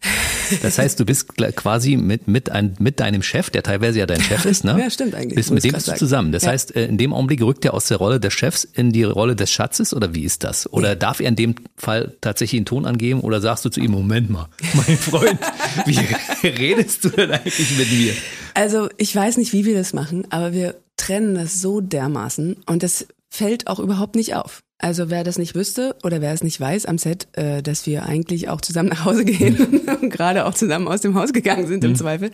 Das 0.62 0.78
heißt, 0.78 1.00
du 1.00 1.06
bist 1.06 1.36
quasi 1.56 1.98
mit, 1.98 2.28
mit, 2.28 2.52
ein, 2.52 2.76
mit 2.80 3.00
deinem 3.00 3.24
Chef, 3.24 3.50
der 3.50 3.64
teilweise 3.64 4.00
ja 4.00 4.06
dein 4.06 4.22
Chef 4.22 4.46
ist, 4.46 4.64
ne? 4.64 4.78
Ja, 4.80 4.90
stimmt 4.90 5.16
eigentlich, 5.16 5.36
Bist, 5.36 5.52
mit 5.52 5.64
dem 5.64 5.74
bist 5.74 5.88
du 5.88 5.96
zusammen. 5.96 6.32
Das 6.32 6.44
Ja. 6.44 6.52
heißt, 6.52 6.76
äh, 6.76 6.86
in 6.86 6.98
dem 6.98 7.14
Augenblick 7.14 7.42
rückt 7.42 7.66
er 7.66 7.74
aus 7.74 7.86
der 7.88 7.98
Rolle 7.98 8.20
des 8.20 8.34
Chefs 8.34 8.64
in 8.64 8.92
die 8.92 9.04
Rolle 9.04 9.36
des 9.36 9.52
Schatzes 9.52 9.94
oder 9.94 10.14
wie 10.14 10.24
ist 10.24 10.44
das? 10.44 10.72
Oder 10.72 10.96
darf 10.96 11.20
er 11.20 11.28
in 11.30 11.36
dem 11.36 11.56
Fall 11.78 12.16
tatsächlich 12.22 12.60
einen 12.60 12.66
Ton 12.66 12.86
angeben 12.86 13.22
oder 13.22 13.42
sagst 13.42 13.66
du 13.66 13.70
zu 13.70 13.80
ihm, 13.80 13.92
Moment 13.92 14.30
mal, 14.30 14.48
mein 14.74 14.98
Freund, 14.98 15.40
wie 15.86 16.00
redest 16.48 17.04
du 17.06 17.10
denn 17.10 17.32
eigentlich 17.32 17.78
mit 17.78 17.92
mir? 17.92 18.14
Also 18.54 18.90
ich 18.98 19.16
weiß 19.16 19.38
nicht, 19.38 19.52
wie 19.54 19.66
wir 19.66 19.76
das 19.76 19.94
machen, 19.94 20.26
aber 20.32 20.54
wir 20.54 20.76
trennen 20.98 21.36
das 21.36 21.60
so 21.62 21.82
dermaßen 21.82 22.58
und 22.68 22.84
das 22.84 23.08
fällt 23.30 23.68
auch 23.68 23.80
überhaupt 23.80 24.16
nicht 24.16 24.36
auf. 24.36 24.64
Also 24.78 25.10
wer 25.10 25.24
das 25.24 25.38
nicht 25.38 25.56
wüsste 25.56 25.96
oder 26.04 26.20
wer 26.20 26.34
es 26.34 26.44
nicht 26.44 26.60
weiß 26.60 26.86
am 26.86 26.98
Set, 26.98 27.28
äh, 27.34 27.64
dass 27.64 27.86
wir 27.86 28.04
eigentlich 28.04 28.50
auch 28.50 28.60
zusammen 28.60 28.90
nach 28.90 29.06
Hause 29.06 29.24
gehen 29.24 29.56
und 30.02 30.10
gerade 30.10 30.46
auch 30.46 30.54
zusammen 30.54 30.88
aus 30.90 31.00
dem 31.00 31.16
Haus 31.16 31.32
gegangen 31.32 31.66
sind 31.66 31.84
im 31.86 31.96
Zweifel, 31.96 32.30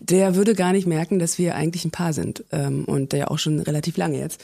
der 0.00 0.36
würde 0.36 0.54
gar 0.54 0.72
nicht 0.72 0.86
merken, 0.86 1.18
dass 1.18 1.36
wir 1.36 1.56
eigentlich 1.56 1.84
ein 1.84 1.90
Paar 1.90 2.12
sind 2.12 2.44
ähm, 2.52 2.84
und 2.84 3.12
der 3.12 3.30
auch 3.32 3.38
schon 3.38 3.58
relativ 3.58 3.96
lange 3.96 4.18
jetzt. 4.18 4.40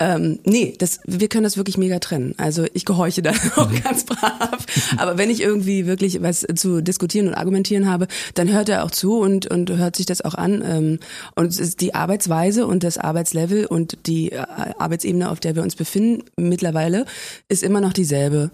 Ähm, 0.00 0.38
nee, 0.44 0.74
das, 0.78 1.00
wir 1.06 1.28
können 1.28 1.44
das 1.44 1.58
wirklich 1.58 1.76
mega 1.76 1.98
trennen. 1.98 2.34
Also 2.38 2.66
ich 2.72 2.86
gehorche 2.86 3.20
dann 3.20 3.36
auch 3.56 3.70
ganz 3.82 4.04
brav. 4.04 4.64
Aber 4.96 5.18
wenn 5.18 5.28
ich 5.28 5.42
irgendwie 5.42 5.86
wirklich 5.86 6.22
was 6.22 6.46
zu 6.56 6.82
diskutieren 6.82 7.28
und 7.28 7.34
argumentieren 7.34 7.86
habe, 7.86 8.08
dann 8.34 8.50
hört 8.50 8.70
er 8.70 8.84
auch 8.84 8.90
zu 8.90 9.18
und, 9.18 9.46
und 9.46 9.70
hört 9.70 9.96
sich 9.96 10.06
das 10.06 10.22
auch 10.22 10.34
an. 10.34 10.62
Ähm, 10.66 10.98
und 11.36 11.80
die 11.82 11.94
Arbeitsweise 11.94 12.66
und 12.66 12.82
das 12.82 12.96
Arbeitslevel 12.96 13.66
und 13.66 14.06
die 14.06 14.32
äh, 14.32 14.38
Arbeitsebene, 14.78 15.30
auf 15.30 15.38
der 15.38 15.54
wir 15.54 15.62
uns 15.62 15.76
befinden, 15.76 16.24
mittlerweile 16.36 17.04
ist 17.48 17.62
immer 17.62 17.82
noch 17.82 17.92
dieselbe 17.92 18.50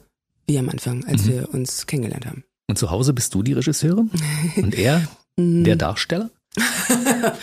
wie 0.48 0.58
am 0.58 0.68
Anfang, 0.68 1.04
als 1.06 1.26
wir 1.26 1.52
uns 1.54 1.86
kennengelernt 1.86 2.26
haben. 2.26 2.44
Und 2.68 2.76
zu 2.76 2.90
Hause 2.90 3.12
bist 3.12 3.32
du 3.34 3.44
die 3.44 3.52
Regisseurin 3.52 4.10
und 4.56 4.74
er 4.74 5.08
der 5.38 5.76
Darsteller? 5.76 6.30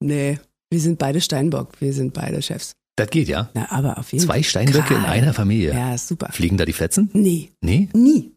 Nee, 0.00 0.38
wir 0.70 0.80
sind 0.80 0.98
beide 0.98 1.22
Steinbock, 1.22 1.80
wir 1.80 1.94
sind 1.94 2.12
beide 2.12 2.42
Chefs. 2.42 2.74
Das 2.96 3.10
geht 3.10 3.28
ja. 3.28 3.50
Na, 3.54 3.70
aber 3.70 3.98
auf 3.98 4.12
jeden 4.12 4.24
Zwei 4.24 4.34
Fall. 4.34 4.44
Steinböcke 4.44 4.94
in 4.94 5.04
einer 5.04 5.34
Familie. 5.34 5.74
Ja, 5.74 5.98
super. 5.98 6.28
Fliegen 6.30 6.56
da 6.56 6.64
die 6.64 6.72
Fetzen? 6.72 7.10
Nee, 7.12 7.50
Nee? 7.60 7.88
nie. 7.92 8.30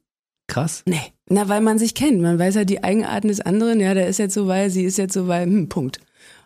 Krass. 0.48 0.82
Nee. 0.86 1.02
Na, 1.30 1.50
weil 1.50 1.62
man 1.62 1.78
sich 1.78 1.93
kennt. 1.93 2.22
Man 2.22 2.39
weiß 2.39 2.56
ja 2.56 2.63
die 2.63 2.84
Eigenarten 2.84 3.28
des 3.28 3.41
anderen. 3.41 3.80
Ja, 3.82 3.93
der 3.93 4.08
ist 4.08 4.17
jetzt 4.17 4.34
so, 4.34 4.48
weil 4.48 4.70
sie 4.70 4.84
ist 4.86 4.98
jetzt 4.98 5.13
so, 5.13 5.28
weil, 5.28 5.43
hm, 5.46 5.67
Punkt. 5.70 6.00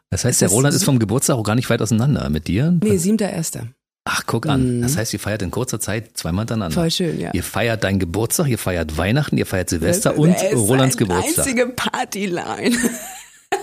Das 0.09 0.25
heißt, 0.25 0.41
der 0.41 0.47
Das 0.49 0.55
Roland 0.55 0.75
ist 0.75 0.83
vom 0.83 0.99
Geburtstag 0.99 1.37
auch 1.37 1.43
gar 1.43 1.55
nicht 1.55 1.69
weit 1.69 1.81
auseinander 1.81 2.29
mit 2.29 2.47
dir? 2.47 2.77
Nee, 2.83 2.97
siebter 2.97 3.29
Erster. 3.29 3.67
Ach, 4.03 4.23
guck 4.25 4.47
an. 4.47 4.77
Mhm. 4.77 4.81
Das 4.81 4.97
heißt, 4.97 5.13
ihr 5.13 5.19
feiert 5.19 5.43
in 5.43 5.51
kurzer 5.51 5.79
Zeit 5.79 6.17
zweimal 6.17 6.41
hintereinander. 6.43 6.73
Voll 6.73 6.89
schön, 6.91 7.19
ja. 7.19 7.29
Ihr 7.33 7.43
feiert 7.43 7.83
deinen 7.83 7.99
Geburtstag, 7.99 8.47
ihr 8.47 8.57
feiert 8.57 8.97
Weihnachten, 8.97 9.37
ihr 9.37 9.45
feiert 9.45 9.69
Silvester 9.69 10.17
und 10.17 10.31
Er 10.31 10.49
ist 10.51 10.57
Rolands 10.57 10.97
Geburtstag. 10.97 11.45
einzige 11.45 11.67
Partyline. 11.67 12.75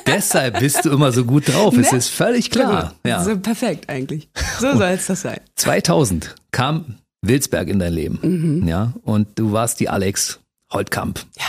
Deshalb 0.07 0.61
bist 0.61 0.85
du 0.85 0.91
immer 0.91 1.13
so 1.13 1.25
gut 1.25 1.49
drauf. 1.49 1.77
Es 1.77 1.93
Ne? 1.93 1.99
ist 1.99 2.09
völlig 2.09 2.51
klar. 2.51 2.95
Ja. 3.05 3.23
So 3.23 3.37
perfekt 3.39 3.89
eigentlich. 3.89 4.29
So 4.59 4.73
soll 4.77 4.89
es 4.91 5.07
das 5.07 5.23
sein. 5.23 5.41
2000 5.57 6.35
kam 6.51 6.97
Wilsberg 7.23 7.69
in 7.69 7.79
dein 7.79 7.93
Leben. 7.93 8.19
Mhm. 8.63 8.69
Ja. 8.69 8.93
Und 9.05 9.39
du 9.39 9.53
warst 9.53 9.81
die 9.81 9.89
Alex 9.89 10.41
Holtkamp. 10.73 11.21
Ja. 11.39 11.45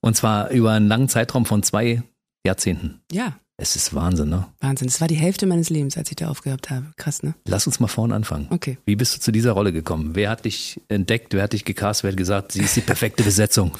Und 0.00 0.16
zwar 0.16 0.50
über 0.50 0.72
einen 0.72 0.88
langen 0.88 1.08
Zeitraum 1.08 1.44
von 1.44 1.62
zwei 1.62 2.02
Jahrzehnten. 2.46 3.00
Ja, 3.10 3.34
Es 3.60 3.74
ist 3.74 3.92
Wahnsinn, 3.92 4.28
ne? 4.28 4.46
Wahnsinn. 4.60 4.86
Das 4.86 5.00
war 5.00 5.08
die 5.08 5.16
Hälfte 5.16 5.44
meines 5.44 5.68
Lebens, 5.68 5.96
als 5.96 6.10
ich 6.10 6.16
da 6.16 6.28
aufgehört 6.28 6.70
habe. 6.70 6.86
Krass, 6.96 7.24
ne? 7.24 7.34
Lass 7.44 7.66
uns 7.66 7.80
mal 7.80 7.88
vorne 7.88 8.14
anfangen. 8.14 8.46
Okay. 8.50 8.78
Wie 8.86 8.94
bist 8.94 9.16
du 9.16 9.20
zu 9.20 9.32
dieser 9.32 9.50
Rolle 9.50 9.72
gekommen? 9.72 10.14
Wer 10.14 10.30
hat 10.30 10.44
dich 10.44 10.80
entdeckt? 10.86 11.34
Wer 11.34 11.42
hat 11.42 11.52
dich 11.52 11.64
gecastet? 11.64 12.04
Wer 12.04 12.10
hat 12.12 12.16
gesagt, 12.16 12.52
sie 12.52 12.62
ist 12.62 12.76
die 12.76 12.82
perfekte 12.82 13.24
Besetzung 13.24 13.76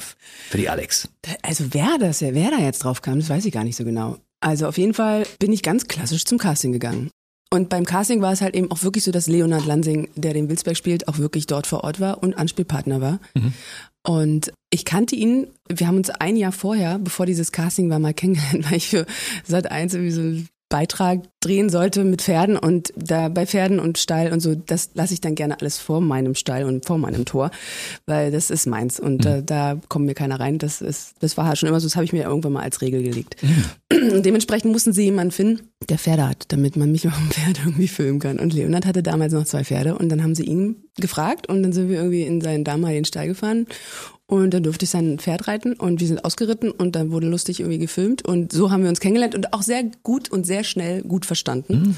für 0.49 0.57
die 0.57 0.67
Alex? 0.67 1.07
Also 1.43 1.73
wer 1.73 1.97
das, 1.97 2.19
wer 2.19 2.51
da 2.51 2.59
jetzt 2.59 2.79
drauf 2.79 3.01
kam, 3.01 3.19
das 3.19 3.29
weiß 3.29 3.45
ich 3.45 3.53
gar 3.53 3.63
nicht 3.63 3.77
so 3.77 3.85
genau. 3.85 4.17
Also 4.41 4.67
auf 4.67 4.77
jeden 4.77 4.93
Fall 4.93 5.25
bin 5.39 5.53
ich 5.53 5.63
ganz 5.63 5.87
klassisch 5.87 6.25
zum 6.25 6.39
Casting 6.39 6.73
gegangen. 6.73 7.09
Und 7.49 7.69
beim 7.69 7.85
Casting 7.85 8.21
war 8.21 8.33
es 8.33 8.41
halt 8.41 8.55
eben 8.55 8.69
auch 8.71 8.83
wirklich 8.83 9.05
so, 9.05 9.11
dass 9.11 9.27
Leonard 9.27 9.65
Lansing, 9.65 10.09
der 10.15 10.33
den 10.33 10.49
Wilsberg 10.49 10.75
spielt, 10.75 11.07
auch 11.07 11.19
wirklich 11.19 11.47
dort 11.47 11.67
vor 11.67 11.85
Ort 11.85 12.01
war 12.01 12.21
und 12.21 12.37
Anspielpartner 12.37 12.99
war. 12.99 13.19
Und 14.05 14.51
ich 14.69 14.85
kannte 14.85 15.15
ihn, 15.15 15.47
wir 15.67 15.87
haben 15.87 15.97
uns 15.97 16.09
ein 16.09 16.37
Jahr 16.37 16.51
vorher, 16.51 16.99
bevor 16.99 17.25
dieses 17.25 17.51
Casting 17.51 17.89
war, 17.89 17.99
mal 17.99 18.13
kennengelernt, 18.13 18.65
weil 18.69 18.77
ich 18.77 18.89
für 18.89 19.05
Sat 19.45 19.71
1 19.71 19.93
irgendwie 19.93 20.11
so 20.11 20.21
einen 20.21 20.49
Beitrag 20.69 21.23
drehen 21.39 21.69
sollte 21.69 22.03
mit 22.03 22.21
Pferden 22.21 22.55
und 22.55 22.93
da 22.95 23.29
bei 23.29 23.47
Pferden 23.47 23.79
und 23.79 23.97
Stall 23.97 24.31
und 24.31 24.39
so, 24.39 24.53
das 24.53 24.91
lasse 24.93 25.15
ich 25.15 25.21
dann 25.21 25.33
gerne 25.33 25.59
alles 25.59 25.79
vor 25.79 25.99
meinem 25.99 26.35
Stall 26.35 26.63
und 26.63 26.85
vor 26.85 26.99
meinem 26.99 27.25
Tor, 27.25 27.49
weil 28.05 28.29
das 28.29 28.51
ist 28.51 28.67
meins 28.67 28.99
und 28.99 29.25
äh, 29.25 29.41
da 29.41 29.81
kommt 29.89 30.05
mir 30.05 30.13
keiner 30.13 30.39
rein. 30.39 30.59
Das 30.59 30.81
ist, 30.81 31.15
das 31.21 31.37
war 31.37 31.47
halt 31.47 31.57
schon 31.57 31.69
immer 31.69 31.79
so, 31.79 31.87
das 31.87 31.95
habe 31.95 32.05
ich 32.05 32.13
mir 32.13 32.25
irgendwann 32.25 32.53
mal 32.53 32.61
als 32.61 32.81
Regel 32.81 33.01
gelegt. 33.01 33.37
Und 33.91 34.23
dementsprechend 34.23 34.71
mussten 34.71 34.93
sie 34.93 35.05
jemanden 35.05 35.31
finden, 35.31 35.69
der 35.89 35.97
Pferde 35.97 36.29
hat, 36.29 36.45
damit 36.49 36.75
man 36.75 36.91
mich 36.91 37.07
auf 37.07 37.17
dem 37.17 37.31
Pferd 37.31 37.59
irgendwie 37.65 37.87
filmen 37.87 38.19
kann. 38.19 38.37
Und 38.37 38.53
Leonard 38.53 38.85
hatte 38.85 39.01
damals 39.01 39.33
noch 39.33 39.45
zwei 39.45 39.63
Pferde 39.63 39.97
und 39.97 40.09
dann 40.09 40.21
haben 40.21 40.35
sie 40.35 40.43
ihn 40.45 40.83
gefragt 40.97 41.49
und 41.49 41.63
dann 41.63 41.73
sind 41.73 41.89
wir 41.89 41.97
irgendwie 41.97 42.21
in 42.21 42.41
seinen 42.41 42.63
damaligen 42.63 43.05
Stall 43.05 43.27
gefahren 43.27 43.65
und 44.29 44.51
dann 44.53 44.61
durfte 44.61 44.85
ich 44.85 44.91
sein 44.91 45.17
Pferd 45.17 45.47
reiten 45.47 45.73
und 45.73 45.99
wir 45.99 46.07
sind 46.07 46.23
ausgeritten 46.23 46.69
und 46.69 46.95
dann 46.95 47.11
wurde 47.11 47.27
lustig 47.27 47.59
irgendwie 47.61 47.79
gefilmt 47.79 48.23
und 48.23 48.51
so 48.53 48.69
haben 48.69 48.83
wir 48.83 48.89
uns 48.89 48.99
kennengelernt 48.99 49.33
und 49.33 49.53
auch 49.53 49.63
sehr 49.63 49.83
gut 50.03 50.29
und 50.29 50.45
sehr 50.45 50.63
schnell 50.63 51.01
gut 51.01 51.25
verstanden. 51.25 51.95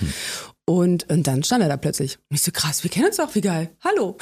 Und, 0.65 1.10
und 1.10 1.28
dann 1.28 1.44
stand 1.44 1.62
er 1.63 1.67
da 1.67 1.76
plötzlich. 1.76 2.20
Und 2.30 2.36
ich 2.36 2.41
so 2.41 2.52
krass, 2.54 2.84
wir 2.84 2.89
kennen 2.89 3.08
uns 3.08 3.17
doch, 3.17 3.36
wie 3.36 3.41
geil. 3.41 3.72
Hallo. 3.84 4.17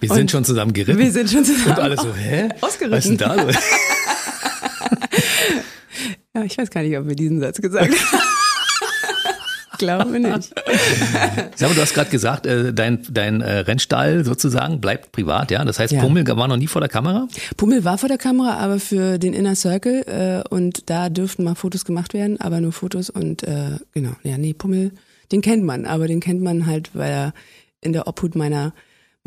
Wir 0.00 0.10
sind 0.10 0.30
schon 0.30 0.44
zusammen 0.44 0.74
geritten. 0.74 0.98
Wir 0.98 1.10
sind 1.10 1.30
schon 1.30 1.44
zusammen 1.46 1.70
Und 1.70 1.78
alle 1.78 1.96
so, 1.96 2.14
hä? 2.14 2.50
ausgeritten. 2.60 2.90
Was 2.98 3.06
ist 3.06 3.08
denn 3.08 3.16
da 3.18 3.34
los? 3.34 3.54
Ja, 6.34 6.44
ich 6.44 6.56
weiß 6.56 6.70
gar 6.70 6.82
nicht, 6.82 6.96
ob 6.96 7.08
wir 7.08 7.16
diesen 7.16 7.40
Satz 7.40 7.60
gesagt 7.60 7.92
haben. 8.12 8.22
Glaube 9.78 10.20
nicht. 10.20 10.52
Sag 11.56 11.68
mal, 11.68 11.74
du 11.74 11.80
hast 11.80 11.94
gerade 11.94 12.10
gesagt, 12.10 12.46
äh, 12.46 12.72
dein, 12.74 13.06
dein 13.10 13.40
äh, 13.40 13.58
Rennstall 13.60 14.24
sozusagen 14.24 14.80
bleibt 14.80 15.12
privat, 15.12 15.50
ja? 15.50 15.64
Das 15.64 15.78
heißt, 15.78 15.92
Ja. 15.92 16.00
Pummel 16.00 16.26
war 16.26 16.48
noch 16.48 16.56
nie 16.56 16.66
vor 16.66 16.80
der 16.80 16.88
Kamera? 16.88 17.28
Pummel 17.56 17.84
war 17.84 17.96
vor 17.98 18.08
der 18.08 18.18
Kamera, 18.18 18.58
aber 18.58 18.78
für 18.80 19.18
den 19.18 19.32
Inner 19.32 19.54
Circle 19.54 20.04
äh, 20.06 20.48
und 20.54 20.90
da 20.90 21.08
dürften 21.08 21.44
mal 21.44 21.54
Fotos 21.54 21.84
gemacht 21.84 22.12
werden, 22.14 22.40
aber 22.40 22.60
nur 22.60 22.72
Fotos 22.72 23.08
und 23.10 23.42
genau, 23.94 24.12
ja, 24.24 24.36
nee, 24.36 24.52
Pummel, 24.52 24.92
den 25.32 25.40
kennt 25.42 25.64
man, 25.64 25.86
aber 25.86 26.08
den 26.08 26.20
kennt 26.20 26.42
man 26.42 26.66
halt, 26.66 26.90
weil 26.94 27.10
er 27.10 27.32
in 27.80 27.92
der 27.92 28.06
Obhut 28.06 28.34
meiner 28.34 28.72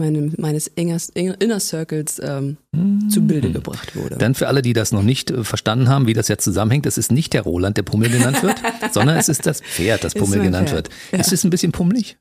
meinem, 0.02 0.34
meines 0.38 0.68
Inner, 0.68 0.98
Inner 1.16 1.60
Circles 1.60 2.20
ähm, 2.24 2.58
zu 3.10 3.22
Bilde 3.22 3.52
gebracht 3.52 3.96
wurde. 3.96 4.18
Dann 4.18 4.36
für 4.36 4.48
alle, 4.48 4.62
die 4.62 4.74
das 4.74 4.92
noch 4.92 5.04
nicht 5.04 5.32
äh, 5.32 5.44
verstanden 5.44 5.90
haben, 5.90 6.08
wie 6.08 6.14
das 6.14 6.28
jetzt 6.28 6.44
zusammenhängt, 6.44 6.86
es 6.86 6.98
ist 6.98 7.12
nicht 7.12 7.34
der 7.34 7.44
Roland, 7.44 7.78
der 7.78 7.84
Pummel 7.84 8.10
genannt 8.10 8.44
wird, 8.44 8.56
sondern 8.92 9.18
es 9.18 9.30
ist 9.30 9.46
das 9.46 9.62
Pferd, 9.62 10.04
das 10.04 10.14
Ist 10.14 10.20
Pummel 10.20 10.42
genannt 10.42 10.70
Pferd, 10.70 10.90
wird. 10.90 10.96
ja. 11.14 11.20
Ist 11.20 11.32
es 11.32 11.44
ein 11.44 11.50
bisschen 11.50 11.72
pummelig? 11.72 12.18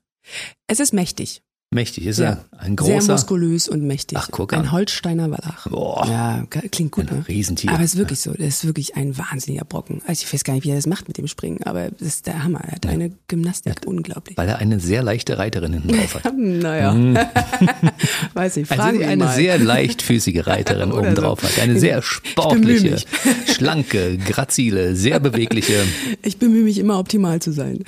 es 0.67 0.79
ist 0.79 0.93
mächtig. 0.93 1.41
Mächtig, 1.73 2.05
ist 2.05 2.19
Ja. 2.19 2.25
er 2.25 2.45
ein 2.59 2.75
Sehr 2.77 2.95
großer, 2.95 3.13
muskulös 3.13 3.69
und 3.69 3.81
mächtig. 3.83 4.17
Ach, 4.19 4.27
guck 4.29 4.51
ein 4.51 4.59
an. 4.59 4.71
Holsteiner 4.73 5.31
Wallach. 5.31 5.67
Boah. 5.69 6.05
Ja, 6.05 6.43
klingt 6.69 6.91
gut, 6.91 7.09
Ein 7.09 7.19
ne? 7.19 7.27
Riesentier. 7.29 7.71
Aber 7.71 7.81
es 7.81 7.93
ist 7.93 7.97
wirklich 7.97 8.19
so. 8.19 8.31
Das 8.33 8.45
ist 8.55 8.65
wirklich 8.65 8.97
ein 8.97 9.17
wahnsinniger 9.17 9.63
Brocken. 9.63 10.01
Also 10.05 10.23
ich 10.25 10.33
weiß 10.33 10.43
gar 10.43 10.53
nicht, 10.53 10.65
wie 10.65 10.71
er 10.71 10.75
das 10.75 10.85
macht 10.85 11.07
mit 11.07 11.17
dem 11.17 11.27
Springen, 11.27 11.63
aber 11.63 11.89
das 11.91 12.01
ist 12.09 12.27
der 12.27 12.43
Hammer. 12.43 12.59
Er 12.65 12.73
hat 12.73 12.85
eine 12.87 13.11
Gymnastik, 13.29 13.75
unglaublich. 13.85 14.35
weil 14.37 14.49
er 14.49 14.57
eine 14.57 14.81
sehr 14.81 15.01
leichte 15.01 15.37
Reiterin 15.37 15.71
hinten 15.71 15.87
drauf 15.97 16.15
hat. 16.15 16.33
Naja, 16.37 16.93
weiß 18.33 18.57
ich, 18.57 18.67
fragen 18.67 18.81
Also 18.97 19.01
ihn 19.03 19.07
eine 19.07 19.23
mal. 19.25 19.33
sehr 19.35 19.57
leichtfüßige 19.57 20.45
Reiterin 20.47 20.91
oben 20.91 21.15
so. 21.15 21.21
drauf 21.21 21.41
hat. 21.41 21.57
Eine 21.57 21.79
sehr 21.79 22.01
sportliche, 22.01 22.97
schlanke, 23.47 24.17
grazile, 24.17 24.97
sehr 24.97 25.21
bewegliche. 25.21 25.85
Ich 26.21 26.37
bemühe 26.37 26.63
mich 26.65 26.79
immer 26.79 26.99
optimal 26.99 27.41
zu 27.41 27.53
sein. 27.53 27.79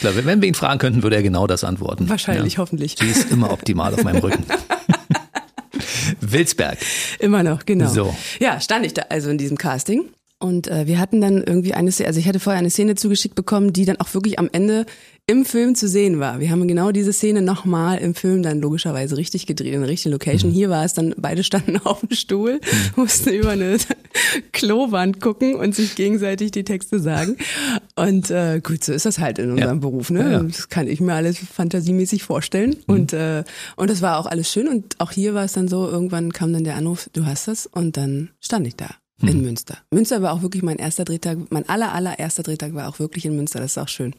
Glaube, 0.00 0.24
wenn 0.24 0.40
wir 0.40 0.48
ihn 0.48 0.54
fragen 0.54 0.78
könnten, 0.78 1.02
würde 1.02 1.16
er 1.16 1.22
genau 1.22 1.46
das 1.46 1.64
antworten. 1.64 2.08
Wahrscheinlich, 2.08 2.54
Ja. 2.54 2.58
hoffentlich. 2.60 2.96
Sie 2.98 3.06
ist 3.06 3.30
immer 3.30 3.52
optimal 3.52 3.94
auf 3.94 4.02
meinem 4.02 4.16
Rücken. 4.22 4.44
Wilsberg. 6.20 6.78
Immer 7.18 7.42
noch, 7.42 7.64
genau. 7.66 7.88
So. 7.88 8.14
Ja, 8.40 8.60
stand 8.60 8.86
ich 8.86 8.94
da 8.94 9.02
also 9.08 9.30
in 9.30 9.38
diesem 9.38 9.56
Casting. 9.58 10.04
Und 10.42 10.66
äh, 10.66 10.88
wir 10.88 10.98
hatten 10.98 11.20
dann 11.20 11.36
irgendwie 11.36 11.72
eine 11.72 11.92
Szene, 11.92 12.08
also 12.08 12.18
ich 12.18 12.26
hatte 12.26 12.40
vorher 12.40 12.58
eine 12.58 12.70
Szene 12.70 12.96
zugeschickt 12.96 13.36
bekommen, 13.36 13.72
die 13.72 13.84
dann 13.84 14.00
auch 14.00 14.12
wirklich 14.12 14.40
am 14.40 14.48
Ende 14.50 14.86
im 15.28 15.44
Film 15.44 15.76
zu 15.76 15.86
sehen 15.86 16.18
war. 16.18 16.40
Wir 16.40 16.50
haben 16.50 16.66
genau 16.66 16.90
diese 16.90 17.12
Szene 17.12 17.42
nochmal 17.42 17.98
im 17.98 18.16
Film 18.16 18.42
dann 18.42 18.60
logischerweise 18.60 19.16
richtig 19.16 19.46
gedreht, 19.46 19.72
in 19.72 19.80
der 19.80 19.88
richtigen 19.88 20.10
Location. 20.10 20.50
Hier 20.50 20.68
war 20.68 20.84
es 20.84 20.94
dann, 20.94 21.14
beide 21.16 21.44
standen 21.44 21.76
auf 21.84 22.00
dem 22.00 22.10
Stuhl, 22.10 22.60
mussten 22.96 23.30
über 23.30 23.50
eine 23.50 23.76
Klowand 24.52 25.20
gucken 25.20 25.54
und 25.54 25.76
sich 25.76 25.94
gegenseitig 25.94 26.50
die 26.50 26.64
Texte 26.64 26.98
sagen. 26.98 27.36
Und 27.94 28.32
äh, 28.32 28.60
gut, 28.60 28.82
so 28.82 28.92
ist 28.92 29.06
das 29.06 29.20
halt 29.20 29.38
in 29.38 29.52
unserem 29.52 29.76
Ja. 29.76 29.80
Beruf. 29.80 30.10
Ne? 30.10 30.20
Ja, 30.22 30.30
ja. 30.32 30.42
Das 30.42 30.68
kann 30.68 30.88
ich 30.88 31.00
mir 31.00 31.14
alles 31.14 31.38
fantasiemäßig 31.38 32.24
vorstellen. 32.24 32.78
Und, 32.88 33.12
äh, 33.12 33.44
und 33.76 33.90
das 33.90 34.02
war 34.02 34.18
auch 34.18 34.26
alles 34.26 34.50
schön. 34.50 34.66
Und 34.66 34.96
auch 34.98 35.12
hier 35.12 35.34
war 35.34 35.44
es 35.44 35.52
dann 35.52 35.68
so, 35.68 35.88
irgendwann 35.88 36.32
kam 36.32 36.52
dann 36.52 36.64
der 36.64 36.74
Anruf, 36.74 37.08
du 37.12 37.26
hast 37.26 37.46
das. 37.46 37.66
Und 37.66 37.96
dann 37.96 38.30
stand 38.40 38.66
ich 38.66 38.74
da 38.74 38.88
in 39.20 39.42
Münster. 39.42 39.78
Münster 39.90 40.22
war 40.22 40.32
auch 40.32 40.42
wirklich 40.42 40.62
mein 40.62 40.78
erster 40.78 41.04
Drehtag. 41.04 41.38
Mein 41.50 41.68
aller, 41.68 41.92
allererster 41.92 42.42
Drehtag 42.42 42.74
war 42.74 42.88
auch 42.88 42.98
wirklich 42.98 43.24
in 43.24 43.36
Münster. 43.36 43.60
Das 43.60 43.72
ist 43.72 43.78
auch 43.78 43.88
schön. 43.88 44.14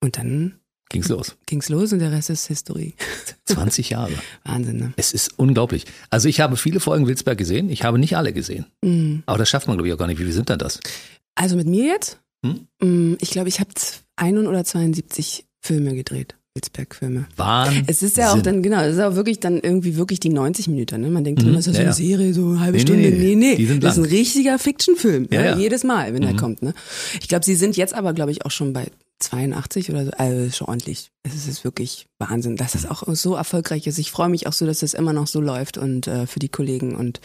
Und 0.00 0.16
dann 0.18 0.58
Ging's 0.90 1.08
los. 1.08 1.36
ging's 1.46 1.68
los 1.70 1.92
und 1.92 2.00
der 2.00 2.12
Rest 2.12 2.28
ist 2.30 2.46
History. 2.48 2.94
20 3.46 3.90
Jahre. 3.90 4.12
Wahnsinn, 4.44 4.76
ne? 4.76 4.92
Es 4.96 5.12
ist 5.12 5.38
unglaublich. 5.38 5.86
Also 6.10 6.28
ich 6.28 6.40
habe 6.40 6.56
viele 6.58 6.80
Folgen 6.80 7.06
Wilsberg 7.06 7.38
gesehen. 7.38 7.70
Ich 7.70 7.82
habe 7.82 7.98
nicht 7.98 8.16
alle 8.16 8.32
gesehen. 8.32 8.66
Mhm. 8.84 9.22
Aber 9.26 9.38
das 9.38 9.48
schafft 9.48 9.68
man, 9.68 9.76
glaube 9.78 9.88
ich, 9.88 9.94
auch 9.94 9.98
gar 9.98 10.06
nicht. 10.06 10.18
Wie 10.20 10.24
viel 10.24 10.32
sind 10.32 10.50
denn 10.50 10.58
das? 10.58 10.80
Also 11.34 11.56
mit 11.56 11.66
mir 11.66 11.86
jetzt? 11.86 12.20
Hm? 12.44 12.66
Mm, 12.82 13.14
Ich 13.20 13.30
glaube, 13.30 13.48
ich 13.48 13.58
habe 13.58 13.70
1 14.16 14.46
oder 14.46 14.64
72 14.64 15.46
Filme 15.60 15.94
gedreht. 15.94 16.36
Wilsberg-Filme. 16.54 17.26
Wahnsinn. 17.36 17.84
Es 17.86 18.02
ist 18.02 18.16
ja 18.18 18.32
auch 18.32 18.42
dann, 18.42 18.62
genau, 18.62 18.82
es 18.82 18.94
ist 18.96 19.00
auch 19.00 19.14
wirklich 19.14 19.40
dann 19.40 19.58
irgendwie 19.60 19.96
wirklich 19.96 20.20
die 20.20 20.28
90 20.28 20.68
Minuten. 20.68 21.00
Ne? 21.00 21.08
Man 21.08 21.24
denkt 21.24 21.42
Mhm. 21.42 21.48
immer, 21.48 21.58
ist 21.58 21.68
das 21.68 21.76
Ja, 21.76 21.84
eine. 21.84 21.92
Serie, 21.94 22.34
so 22.34 22.46
eine 22.48 22.60
halbe 22.60 22.76
Nee, 22.76 22.82
Stunde? 22.82 23.02
nee, 23.10 23.10
Nee, 23.10 23.34
nee. 23.36 23.56
die 23.56 23.66
sind 23.66 23.82
das 23.82 23.96
ist 23.96 24.04
ein 24.04 24.10
richtiger 24.10 24.58
Fiction-Film. 24.58 25.28
Ja, 25.30 25.42
Ja. 25.44 25.56
Jedes 25.56 25.82
Mal, 25.84 26.12
wenn 26.12 26.22
er 26.22 26.34
Mhm. 26.34 26.36
kommt. 26.36 26.62
Ne? 26.62 26.74
Ich 27.20 27.28
glaube, 27.28 27.44
sie 27.44 27.54
sind 27.54 27.76
jetzt 27.76 27.94
aber, 27.94 28.12
glaube 28.12 28.32
ich, 28.32 28.44
auch 28.44 28.50
schon 28.50 28.72
bei 28.74 28.86
82 29.22 29.90
oder 29.90 30.04
so. 30.06 30.10
Also 30.12 30.50
schon 30.56 30.68
ordentlich. 30.68 31.08
Es 31.24 31.46
ist 31.46 31.62
wirklich 31.64 32.06
Wahnsinn, 32.18 32.56
dass 32.56 32.72
das 32.72 32.84
auch 32.84 33.04
so 33.14 33.34
erfolgreich 33.36 33.86
ist. 33.86 33.98
Ich 33.98 34.10
freue 34.10 34.28
mich 34.28 34.46
auch 34.46 34.52
so, 34.52 34.66
dass 34.66 34.80
das 34.80 34.92
immer 34.94 35.12
noch 35.12 35.26
so 35.28 35.40
läuft 35.40 35.78
und 35.78 36.06
äh, 36.08 36.26
für 36.26 36.40
die 36.40 36.48
Kollegen. 36.48 36.96
Und 36.96 37.20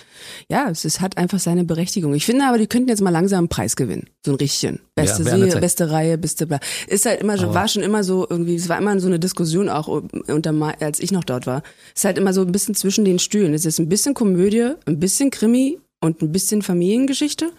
ja, 0.50 0.70
es 0.70 0.86
ist, 0.86 1.02
hat 1.02 1.18
einfach 1.18 1.40
seine 1.40 1.64
Berechtigung. 1.64 2.14
Ich 2.14 2.26
finde 2.26 2.46
aber, 2.46 2.58
die 2.60 2.68
könnten 2.68 2.90
jetzt 2.90 3.02
mal 3.02 3.10
langsam 3.10 3.40
einen 3.40 3.50
Preis 3.50 3.76
gewinnen. 3.76 4.08
So 4.26 4.34
ein 4.34 4.38
richtigen. 4.38 4.80
Beste 4.96 5.24
Ja, 5.24 5.30
Serie, 5.32 5.58
beste 5.60 5.90
Reihe, 5.90 6.18
beste 6.18 6.46
bla. 6.48 6.60
Ist 6.88 7.06
halt 7.06 7.22
immer, 7.22 7.34
Aber- 7.42 7.54
war 7.54 7.68
schon 7.68 7.82
immer 7.84 8.04
so 8.04 8.28
irgendwie, 8.30 8.56
es 8.56 8.70
war 8.70 8.78
immer 8.78 9.00
so 9.00 9.08
eine 9.08 9.20
Diskussion 9.20 9.68
auch 9.70 9.88
unter, 9.88 10.54
als 10.80 11.00
ich 11.00 11.12
noch 11.12 11.24
dort 11.24 11.48
war. 11.48 11.64
Es 11.96 12.02
ist 12.02 12.06
halt 12.06 12.18
immer 12.20 12.34
so 12.34 12.42
ein 12.42 12.52
bisschen 12.52 12.76
zwischen 12.76 13.04
den 13.06 13.20
Stühlen. 13.20 13.54
Es 13.54 13.66
ist 13.66 13.80
ein 13.80 13.90
bisschen 13.90 14.14
Komödie, 14.14 14.74
ein 14.86 15.00
bisschen 15.00 15.32
Krimi 15.32 15.80
und 16.02 16.22
ein 16.22 16.32
bisschen 16.32 16.62
Familiengeschichte. 16.62 17.52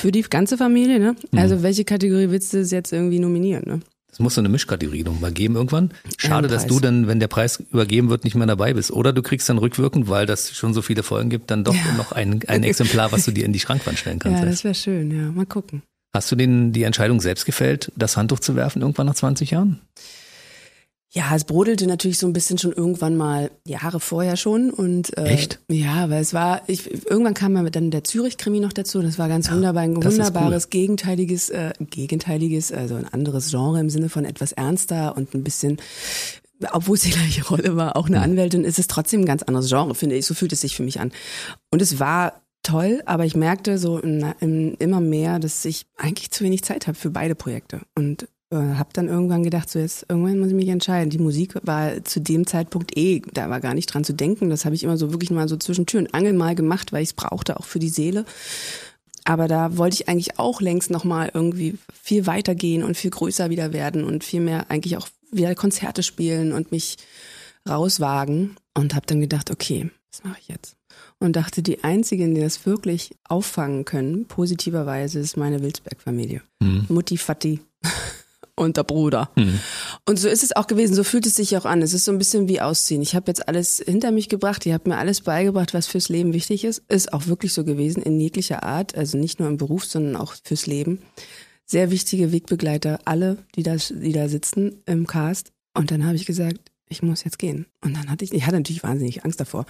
Für 0.00 0.12
die 0.12 0.22
ganze 0.22 0.56
Familie, 0.56 1.00
ne? 1.00 1.16
Mhm. 1.32 1.38
Also 1.38 1.62
welche 1.62 1.84
Kategorie 1.84 2.30
willst 2.30 2.52
du 2.52 2.58
jetzt 2.62 2.92
irgendwie 2.92 3.18
nominieren, 3.18 3.64
ne? 3.66 3.80
Es 4.10 4.20
muss 4.20 4.34
so 4.34 4.40
eine 4.40 4.48
Mischkategorie 4.48 5.04
noch 5.04 5.20
mal 5.20 5.30
geben 5.32 5.54
irgendwann. 5.56 5.92
Schade, 6.16 6.48
Ein 6.48 6.52
dass 6.52 6.66
du 6.66 6.80
dann, 6.80 7.06
wenn 7.08 7.20
der 7.20 7.28
Preis 7.28 7.62
übergeben 7.70 8.08
wird, 8.08 8.24
nicht 8.24 8.34
mehr 8.36 8.46
dabei 8.46 8.72
bist. 8.72 8.90
Oder 8.90 9.12
du 9.12 9.22
kriegst 9.22 9.48
dann 9.48 9.58
rückwirkend, 9.58 10.08
weil 10.08 10.24
das 10.24 10.50
schon 10.52 10.72
so 10.72 10.80
viele 10.82 11.02
Folgen 11.02 11.28
gibt, 11.28 11.50
dann 11.50 11.62
doch 11.62 11.74
Ja. 11.74 11.92
noch 11.96 12.12
ein, 12.12 12.40
ein 12.48 12.64
Exemplar, 12.64 13.12
was 13.12 13.26
du 13.26 13.32
dir 13.32 13.44
in 13.44 13.52
die 13.52 13.60
Schrankwand 13.60 13.98
stellen 13.98 14.18
kannst. 14.20 14.38
Ja, 14.40 14.46
das 14.48 14.64
wäre 14.64 14.74
schön, 14.74 15.10
ja. 15.10 15.30
Mal 15.30 15.46
gucken. 15.46 15.82
Hast 16.14 16.32
du 16.32 16.36
den, 16.36 16.72
die 16.72 16.84
Entscheidung 16.84 17.20
selbst 17.20 17.44
gefällt, 17.44 17.92
das 17.96 18.16
Handtuch 18.16 18.38
zu 18.40 18.56
werfen 18.56 18.80
irgendwann 18.80 19.06
nach 19.06 19.14
20 19.14 19.50
Jahren? 19.50 19.80
Ja, 21.18 21.34
es 21.34 21.42
brodelte 21.42 21.88
natürlich 21.88 22.16
so 22.16 22.28
ein 22.28 22.32
bisschen 22.32 22.58
schon 22.58 22.72
irgendwann 22.72 23.16
mal 23.16 23.50
Jahre 23.66 23.98
vorher 23.98 24.36
schon 24.36 24.70
und 24.70 25.18
äh, 25.18 25.24
Echt? 25.24 25.58
Ja, 25.68 26.08
weil 26.10 26.22
es 26.22 26.32
war 26.32 26.62
ich 26.68 27.10
irgendwann 27.10 27.34
kam 27.34 27.56
ja 27.56 27.68
dann 27.70 27.90
der 27.90 28.04
Zürich-Krimi 28.04 28.60
noch 28.60 28.72
dazu. 28.72 29.02
Das 29.02 29.18
war 29.18 29.28
ganz 29.28 29.50
wunderbar, 29.50 29.82
ein 29.82 29.96
wunderbares 29.96 30.70
gegenteiliges, 30.70 31.50
äh, 31.50 31.72
gegenteiliges, 31.80 32.70
also 32.70 32.94
ein 32.94 33.12
anderes 33.12 33.50
Genre 33.50 33.80
im 33.80 33.90
Sinne 33.90 34.10
von 34.10 34.24
etwas 34.24 34.52
ernster 34.52 35.16
und 35.16 35.34
ein 35.34 35.42
bisschen 35.42 35.78
obwohl 36.70 36.94
es 36.94 37.02
die 37.02 37.10
gleiche 37.10 37.44
Rolle 37.46 37.74
war, 37.76 37.96
auch 37.96 38.06
eine 38.06 38.20
Anwältin, 38.20 38.62
ist 38.62 38.78
es 38.78 38.86
trotzdem 38.86 39.22
ein 39.22 39.26
ganz 39.26 39.42
anderes 39.42 39.68
Genre, 39.68 39.96
finde 39.96 40.14
ich. 40.16 40.24
So 40.24 40.34
fühlt 40.34 40.52
es 40.52 40.60
sich 40.60 40.76
für 40.76 40.84
mich 40.84 41.00
an. 41.00 41.10
Und 41.70 41.82
es 41.82 41.98
war 41.98 42.42
toll, 42.62 43.02
aber 43.06 43.24
ich 43.24 43.34
merkte 43.34 43.78
so 43.78 43.98
im, 43.98 44.24
im, 44.38 44.76
immer 44.78 45.00
mehr, 45.00 45.40
dass 45.40 45.64
ich 45.64 45.86
eigentlich 45.96 46.30
zu 46.30 46.44
wenig 46.44 46.62
Zeit 46.62 46.86
habe 46.86 46.96
für 46.96 47.10
beide 47.10 47.34
Projekte. 47.34 47.80
Und 47.96 48.28
äh, 48.50 48.56
habe 48.56 48.90
dann 48.92 49.08
irgendwann 49.08 49.42
gedacht, 49.42 49.68
so 49.68 49.78
jetzt 49.78 50.06
irgendwann 50.08 50.38
muss 50.38 50.48
ich 50.48 50.54
mich 50.54 50.68
entscheiden. 50.68 51.10
Die 51.10 51.18
Musik 51.18 51.54
war 51.62 52.02
zu 52.04 52.20
dem 52.20 52.46
Zeitpunkt 52.46 52.96
eh, 52.96 53.20
da 53.32 53.50
war 53.50 53.60
gar 53.60 53.74
nicht 53.74 53.86
dran 53.86 54.04
zu 54.04 54.14
denken. 54.14 54.50
Das 54.50 54.64
habe 54.64 54.74
ich 54.74 54.84
immer 54.84 54.96
so 54.96 55.12
wirklich 55.12 55.30
mal 55.30 55.48
so 55.48 55.56
zwischen 55.56 55.86
Tür 55.86 56.00
und 56.00 56.14
Angel 56.14 56.32
mal 56.32 56.54
gemacht, 56.54 56.92
weil 56.92 57.02
ich 57.02 57.10
es 57.10 57.14
brauchte, 57.14 57.58
auch 57.58 57.64
für 57.64 57.78
die 57.78 57.90
Seele. 57.90 58.24
Aber 59.24 59.48
da 59.48 59.76
wollte 59.76 59.94
ich 59.94 60.08
eigentlich 60.08 60.38
auch 60.38 60.62
längst 60.62 60.90
nochmal 60.90 61.30
irgendwie 61.34 61.76
viel 61.92 62.26
weitergehen 62.26 62.82
und 62.82 62.96
viel 62.96 63.10
größer 63.10 63.50
wieder 63.50 63.74
werden 63.74 64.04
und 64.04 64.24
viel 64.24 64.40
mehr 64.40 64.70
eigentlich 64.70 64.96
auch 64.96 65.08
wieder 65.30 65.54
Konzerte 65.54 66.02
spielen 66.02 66.52
und 66.52 66.72
mich 66.72 66.96
rauswagen. 67.68 68.56
Und 68.74 68.94
habe 68.94 69.06
dann 69.06 69.20
gedacht, 69.20 69.50
okay, 69.50 69.90
was 70.10 70.24
mache 70.24 70.38
ich 70.40 70.48
jetzt? 70.48 70.76
Und 71.18 71.34
dachte, 71.34 71.62
die 71.62 71.82
einzigen, 71.84 72.34
die 72.34 72.40
das 72.40 72.64
wirklich 72.64 73.10
auffangen 73.28 73.84
können, 73.84 74.26
positiverweise, 74.26 75.18
ist 75.18 75.36
meine 75.36 75.60
Wilsberg-Familie. 75.62 76.42
Mhm. 76.60 76.86
Mutti, 76.88 77.18
Fatti 77.18 77.60
und 78.58 78.76
der 78.76 78.84
Bruder. 78.84 79.30
Mhm. 79.36 79.60
Und 80.06 80.18
so 80.18 80.28
ist 80.28 80.42
es 80.42 80.54
auch 80.54 80.66
gewesen, 80.66 80.94
so 80.94 81.04
fühlt 81.04 81.26
es 81.26 81.36
sich 81.36 81.56
auch 81.56 81.64
an. 81.64 81.80
Es 81.82 81.94
ist 81.94 82.04
so 82.04 82.12
ein 82.12 82.18
bisschen 82.18 82.48
wie 82.48 82.60
Ausziehen. 82.60 83.02
Ich 83.02 83.14
habe 83.14 83.28
jetzt 83.28 83.48
alles 83.48 83.82
hinter 83.84 84.10
mich 84.10 84.28
gebracht, 84.28 84.66
ihr 84.66 84.74
habt 84.74 84.86
mir 84.86 84.98
alles 84.98 85.22
beigebracht, 85.22 85.74
was 85.74 85.86
fürs 85.86 86.08
Leben 86.08 86.32
wichtig 86.32 86.64
ist. 86.64 86.82
Ist 86.88 87.12
auch 87.12 87.26
wirklich 87.26 87.52
so 87.52 87.64
gewesen, 87.64 88.02
in 88.02 88.20
jeglicher 88.20 88.64
Art, 88.64 88.96
also 88.96 89.16
nicht 89.16 89.38
nur 89.38 89.48
im 89.48 89.56
Beruf, 89.56 89.84
sondern 89.84 90.16
auch 90.16 90.34
fürs 90.42 90.66
Leben. 90.66 91.00
Sehr 91.64 91.90
wichtige 91.90 92.32
Wegbegleiter, 92.32 92.98
alle, 93.04 93.38
die 93.54 93.62
da, 93.62 93.76
die 93.76 94.12
da 94.12 94.28
sitzen 94.28 94.82
im 94.86 95.06
Cast. 95.06 95.52
Und 95.74 95.90
dann 95.90 96.04
habe 96.04 96.16
ich 96.16 96.26
gesagt, 96.26 96.72
ich 96.88 97.02
muss 97.02 97.24
jetzt 97.24 97.38
gehen. 97.38 97.66
Und 97.82 97.96
dann 97.96 98.10
hatte 98.10 98.24
ich, 98.24 98.32
ich 98.32 98.44
hatte 98.44 98.56
natürlich 98.56 98.82
wahnsinnig 98.82 99.24
Angst 99.24 99.40
davor, 99.40 99.66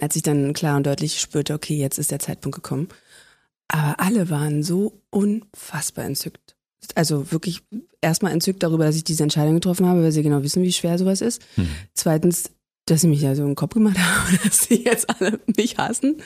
als 0.00 0.16
ich 0.16 0.22
dann 0.22 0.52
klar 0.54 0.76
und 0.76 0.86
deutlich 0.86 1.20
spürte, 1.20 1.54
okay, 1.54 1.76
jetzt 1.76 1.98
ist 1.98 2.10
der 2.10 2.18
Zeitpunkt 2.18 2.56
gekommen. 2.56 2.88
Aber 3.68 4.00
alle 4.00 4.30
waren 4.30 4.62
so 4.62 5.02
unfassbar 5.10 6.04
entzückt. 6.04 6.55
Also 6.94 7.30
wirklich 7.32 7.62
erstmal 8.00 8.32
entzückt 8.32 8.62
darüber, 8.62 8.84
dass 8.84 8.96
ich 8.96 9.04
diese 9.04 9.22
Entscheidung 9.22 9.54
getroffen 9.54 9.86
habe, 9.86 10.02
weil 10.02 10.12
sie 10.12 10.22
genau 10.22 10.42
wissen, 10.42 10.62
wie 10.62 10.72
schwer 10.72 10.98
sowas 10.98 11.20
ist. 11.20 11.42
Hm. 11.56 11.68
Zweitens, 11.94 12.50
dass 12.86 13.00
sie 13.00 13.08
mich 13.08 13.20
ja 13.20 13.34
so 13.34 13.44
im 13.44 13.54
Kopf 13.54 13.74
gemacht 13.74 13.98
haben, 13.98 14.38
dass 14.44 14.64
sie 14.64 14.84
jetzt 14.84 15.08
alle 15.10 15.40
mich 15.56 15.78
hassen. 15.78 16.22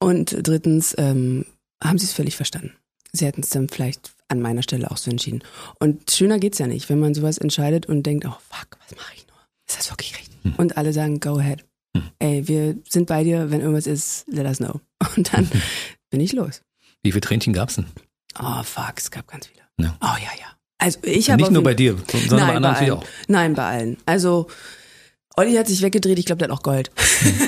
Und 0.00 0.36
drittens 0.46 0.94
ähm, 0.98 1.46
haben 1.82 1.98
sie 1.98 2.06
es 2.06 2.12
völlig 2.12 2.36
verstanden. 2.36 2.72
Sie 3.12 3.26
hätten 3.26 3.42
es 3.42 3.50
dann 3.50 3.68
vielleicht 3.68 4.12
an 4.28 4.40
meiner 4.40 4.62
Stelle 4.62 4.90
auch 4.90 4.96
so 4.96 5.10
entschieden. 5.10 5.42
Und 5.78 6.10
schöner 6.10 6.38
geht's 6.38 6.58
ja 6.58 6.66
nicht, 6.66 6.88
wenn 6.88 6.98
man 6.98 7.14
sowas 7.14 7.38
entscheidet 7.38 7.86
und 7.86 8.04
denkt, 8.04 8.26
oh 8.26 8.36
fuck, 8.50 8.78
was 8.80 8.96
mache 8.96 9.14
ich 9.14 9.26
nur? 9.28 9.36
Ist 9.68 9.78
das 9.78 9.90
wirklich 9.90 10.18
richtig? 10.18 10.34
Hm. 10.42 10.54
Und 10.56 10.76
alle 10.76 10.92
sagen, 10.92 11.20
go 11.20 11.36
ahead. 11.36 11.64
Hm. 11.96 12.02
Ey, 12.18 12.48
wir 12.48 12.76
sind 12.88 13.06
bei 13.06 13.24
dir, 13.24 13.50
wenn 13.50 13.60
irgendwas 13.60 13.86
ist, 13.86 14.26
let 14.28 14.46
us 14.46 14.58
know. 14.58 14.80
Und 15.16 15.32
dann 15.32 15.48
bin 16.10 16.20
ich 16.20 16.32
los. 16.32 16.62
Wie 17.02 17.12
viele 17.12 17.20
Tränchen 17.20 17.52
gab's 17.52 17.76
denn? 17.76 17.86
Oh 18.40 18.62
fuck, 18.62 18.94
es 18.96 19.10
gab 19.10 19.28
ganz 19.28 19.46
viele. 19.46 19.62
Ja. 19.80 19.96
Oh 20.00 20.06
ja, 20.16 20.30
ja. 20.38 20.46
Also 20.78 20.98
ich 21.02 21.30
habe 21.30 21.40
Nicht 21.40 21.52
nur 21.52 21.62
bei 21.62 21.74
dir, 21.74 21.96
sondern 22.10 22.28
bei 22.28 22.36
Nein, 22.36 22.56
anderen 22.56 22.62
bei 22.62 22.68
natürlich 22.68 22.90
allen. 22.92 23.00
auch. 23.00 23.06
Nein, 23.28 23.54
bei 23.54 23.64
allen. 23.64 23.96
Also 24.06 24.48
Olli 25.36 25.54
hat 25.54 25.66
sich 25.66 25.82
weggedreht, 25.82 26.18
ich 26.18 26.26
glaube, 26.26 26.38
der 26.40 26.48
hat 26.48 26.56
auch 26.58 26.62
Gold. 26.62 26.90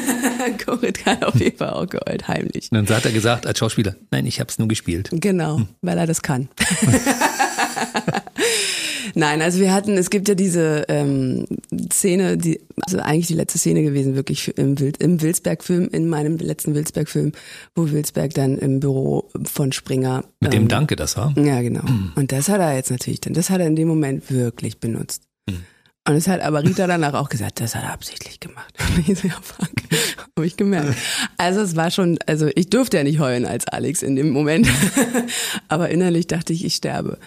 Gorit 0.66 1.04
hat 1.06 1.24
auf 1.24 1.34
jeden 1.36 1.56
Fall 1.56 1.70
auch 1.70 1.86
Gold, 1.86 2.26
heimlich. 2.28 2.70
Und 2.72 2.88
dann 2.88 2.96
hat 2.96 3.04
er 3.04 3.12
gesagt 3.12 3.46
als 3.46 3.58
Schauspieler, 3.58 3.94
nein, 4.10 4.26
ich 4.26 4.40
habe 4.40 4.48
es 4.50 4.58
nur 4.58 4.68
gespielt. 4.68 5.08
Genau, 5.12 5.60
weil 5.82 5.98
er 5.98 6.06
das 6.06 6.22
kann. 6.22 6.48
Nein, 9.14 9.42
also 9.42 9.60
wir 9.60 9.72
hatten, 9.72 9.96
es 9.96 10.10
gibt 10.10 10.28
ja 10.28 10.34
diese 10.34 10.84
ähm, 10.88 11.46
Szene, 11.92 12.36
die 12.36 12.60
also 12.82 12.98
eigentlich 12.98 13.28
die 13.28 13.34
letzte 13.34 13.58
Szene 13.58 13.82
gewesen, 13.82 14.14
wirklich 14.14 14.56
im, 14.56 14.78
Wild, 14.78 14.98
im 14.98 15.20
Wilsberg-Film, 15.20 15.88
in 15.92 16.08
meinem 16.08 16.36
letzten 16.36 16.74
Wilsberg-Film, 16.74 17.32
wo 17.74 17.90
Wilsberg 17.90 18.34
dann 18.34 18.58
im 18.58 18.80
Büro 18.80 19.30
von 19.44 19.72
Springer. 19.72 20.24
Mit 20.40 20.54
ähm, 20.54 20.62
dem 20.62 20.68
Danke, 20.68 20.96
das 20.96 21.16
war. 21.16 21.34
Ja, 21.38 21.62
genau. 21.62 21.84
Und 22.14 22.32
das 22.32 22.48
hat 22.48 22.60
er 22.60 22.74
jetzt 22.74 22.90
natürlich 22.90 23.20
dann, 23.20 23.34
das 23.34 23.50
hat 23.50 23.60
er 23.60 23.66
in 23.66 23.76
dem 23.76 23.88
Moment 23.88 24.30
wirklich 24.30 24.78
benutzt. 24.78 25.22
Mhm. 25.48 25.64
Und 26.06 26.14
das 26.14 26.28
hat 26.28 26.40
aber 26.40 26.62
Rita 26.62 26.86
danach 26.86 27.14
auch 27.14 27.28
gesagt, 27.28 27.60
das 27.60 27.74
hat 27.74 27.82
er 27.82 27.92
absichtlich 27.92 28.38
gemacht. 28.38 28.72
Und 28.96 29.24
ja, 29.24 29.34
fuck, 29.42 29.70
habe 30.36 30.46
ich 30.46 30.56
gemerkt. 30.56 30.96
Also 31.36 31.60
es 31.60 31.74
war 31.74 31.90
schon, 31.90 32.18
also 32.26 32.48
ich 32.54 32.70
durfte 32.70 32.98
ja 32.98 33.02
nicht 33.02 33.18
heulen 33.18 33.44
als 33.44 33.66
Alex 33.66 34.02
in 34.02 34.14
dem 34.14 34.30
Moment. 34.30 34.68
aber 35.68 35.88
innerlich 35.90 36.28
dachte 36.28 36.52
ich, 36.52 36.64
ich 36.64 36.76
sterbe. 36.76 37.18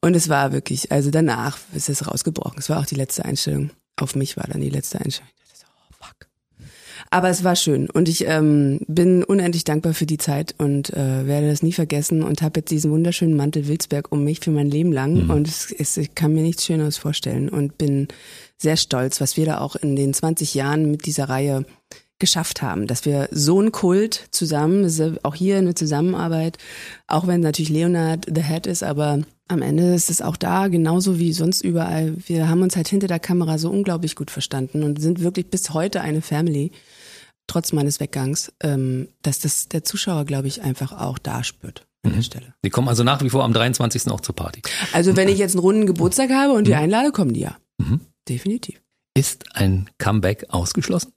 Und 0.00 0.16
es 0.16 0.30
war 0.30 0.52
wirklich, 0.52 0.90
also 0.90 1.10
danach 1.10 1.58
ist 1.74 1.90
es 1.90 2.06
rausgebrochen. 2.08 2.58
Es 2.58 2.70
war 2.70 2.80
auch 2.80 2.86
die 2.86 2.94
letzte 2.94 3.26
Einstellung. 3.26 3.70
Auf 3.96 4.14
mich 4.14 4.38
war 4.38 4.46
dann 4.48 4.62
die 4.62 4.70
letzte 4.70 4.98
Einstellung. 4.98 5.30
Ich 5.36 5.52
dachte 5.52 5.60
so, 5.60 5.66
oh, 5.66 6.06
fuck. 6.06 6.66
Aber 7.12 7.28
es 7.28 7.44
war 7.44 7.56
schön. 7.56 7.90
Und 7.90 8.08
ich 8.08 8.26
ähm, 8.26 8.80
bin 8.88 9.22
unendlich 9.22 9.64
dankbar 9.64 9.92
für 9.92 10.06
die 10.06 10.16
Zeit 10.16 10.54
und 10.56 10.94
äh, 10.94 11.26
werde 11.26 11.50
das 11.50 11.62
nie 11.62 11.74
vergessen 11.74 12.22
und 12.22 12.40
habe 12.40 12.60
jetzt 12.60 12.70
diesen 12.70 12.90
wunderschönen 12.90 13.36
Mantel 13.36 13.68
Wilsberg 13.68 14.10
um 14.10 14.24
mich 14.24 14.40
für 14.40 14.50
mein 14.50 14.70
Leben 14.70 14.92
lang. 14.92 15.28
Und 15.28 15.46
es, 15.46 15.70
es, 15.70 15.98
ich 15.98 16.14
kann 16.14 16.32
mir 16.32 16.40
nichts 16.40 16.64
Schöneres 16.64 16.96
vorstellen 16.96 17.50
und 17.50 17.76
bin 17.76 18.08
sehr 18.56 18.78
stolz, 18.78 19.20
was 19.20 19.36
wir 19.36 19.44
da 19.44 19.58
auch 19.58 19.76
in 19.76 19.94
den 19.94 20.14
20 20.14 20.54
Jahren 20.54 20.90
mit 20.90 21.04
dieser 21.04 21.28
Reihe 21.28 21.66
geschafft 22.18 22.62
haben, 22.62 22.86
dass 22.86 23.04
wir 23.04 23.28
so 23.30 23.58
einen 23.58 23.72
Kult 23.72 24.28
zusammen, 24.30 24.88
auch 25.22 25.34
hier 25.34 25.58
eine 25.58 25.74
Zusammenarbeit, 25.74 26.56
auch 27.08 27.26
wenn 27.26 27.40
natürlich 27.40 27.68
Leonard 27.68 28.26
the 28.32 28.42
Head 28.42 28.66
ist, 28.66 28.82
aber 28.82 29.20
am 29.48 29.60
Ende 29.60 29.92
ist 29.92 30.08
es 30.08 30.22
auch 30.22 30.36
da 30.36 30.68
genauso 30.68 31.18
wie 31.18 31.32
sonst 31.32 31.62
überall. 31.62 32.14
Wir 32.26 32.48
haben 32.48 32.62
uns 32.62 32.76
halt 32.76 32.88
hinter 32.88 33.08
der 33.08 33.18
Kamera 33.18 33.58
so 33.58 33.68
unglaublich 33.70 34.16
gut 34.16 34.30
verstanden 34.30 34.82
und 34.82 35.00
sind 35.00 35.20
wirklich 35.20 35.50
bis 35.50 35.74
heute 35.74 36.00
eine 36.00 36.22
Family, 36.22 36.70
trotz 37.52 37.72
meines 37.72 38.00
Weggangs, 38.00 38.52
ähm, 38.62 39.08
dass 39.20 39.38
das 39.40 39.68
der 39.68 39.84
Zuschauer, 39.84 40.24
glaube 40.24 40.48
ich, 40.48 40.62
einfach 40.62 40.92
auch 40.92 41.18
da 41.18 41.44
spürt 41.44 41.86
an 42.02 42.14
der 42.14 42.22
Stelle. 42.22 42.54
Die 42.64 42.70
kommen 42.70 42.88
also 42.88 43.04
nach 43.04 43.22
wie 43.22 43.28
vor 43.28 43.44
am 43.44 43.52
23. 43.52 44.08
auch 44.08 44.20
zur 44.20 44.34
Party. 44.34 44.62
Also 44.92 45.16
wenn 45.16 45.28
ich 45.28 45.38
jetzt 45.38 45.54
einen 45.54 45.60
runden 45.60 45.86
Geburtstag 45.86 46.30
habe 46.30 46.54
und 46.54 46.66
die 46.66 46.74
einlade, 46.74 47.12
kommen 47.12 47.34
die 47.34 47.40
ja. 47.40 47.56
Mhm. 47.78 48.00
Definitiv. 48.28 48.80
Ist 49.14 49.54
ein 49.54 49.90
Comeback 49.98 50.46
ausgeschlossen? 50.48 51.12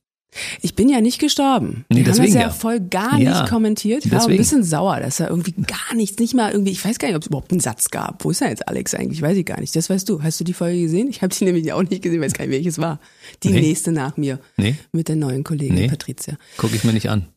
Ich 0.61 0.75
bin 0.75 0.89
ja 0.89 1.01
nicht 1.01 1.19
gestorben. 1.19 1.85
Nee, 1.89 1.95
Die 1.97 2.01
haben 2.01 2.05
das 2.07 2.17
deswegen 2.17 2.35
ja, 2.35 2.41
ja. 2.41 2.49
voll 2.49 2.79
gar 2.79 3.17
Ja, 3.19 3.41
nicht 3.41 3.49
kommentiert. 3.49 4.05
Ich 4.05 4.11
war 4.11 4.19
auch 4.19 4.23
ein 4.23 4.27
deswegen. 4.29 4.37
bisschen 4.41 4.63
sauer, 4.63 4.99
dass 4.99 5.17
da 5.17 5.27
irgendwie 5.29 5.53
gar 5.53 5.95
nichts, 5.95 6.19
nicht 6.19 6.33
mal 6.33 6.51
irgendwie, 6.51 6.71
ich 6.71 6.83
weiß 6.83 6.99
gar 6.99 7.07
nicht, 7.07 7.15
ob 7.15 7.21
es 7.23 7.27
überhaupt 7.27 7.51
einen 7.51 7.61
Satz 7.61 7.89
gab. 7.89 8.23
Wo 8.25 8.31
ist 8.31 8.41
denn 8.41 8.49
jetzt 8.49 8.67
Alex 8.67 8.93
eigentlich? 8.93 9.21
Weiß 9.21 9.37
ich 9.37 9.45
gar 9.45 9.59
nicht. 9.59 9.75
Das 9.75 9.89
weißt 9.89 10.07
du. 10.09 10.21
Hast 10.23 10.39
du 10.39 10.43
die 10.43 10.53
Folge 10.53 10.81
gesehen? 10.81 11.07
Ich 11.09 11.21
habe 11.21 11.33
die 11.33 11.45
nämlich 11.45 11.71
auch 11.73 11.83
nicht 11.83 12.01
gesehen, 12.01 12.21
weiß 12.21 12.33
gar 12.33 12.45
nicht, 12.45 12.53
welches 12.55 12.77
war. 12.79 12.99
Die 13.43 13.49
Nee. 13.49 13.61
nächste 13.61 13.91
nach 13.91 14.17
mir. 14.17 14.39
Nee. 14.57 14.75
Mit 14.91 15.07
der 15.07 15.15
neuen 15.15 15.43
Kollegin 15.43 15.75
Nee. 15.75 15.87
Patricia. 15.87 16.35
Gucke 16.57 16.75
ich 16.75 16.83
mir 16.83 16.93
nicht 16.93 17.09
an. 17.09 17.27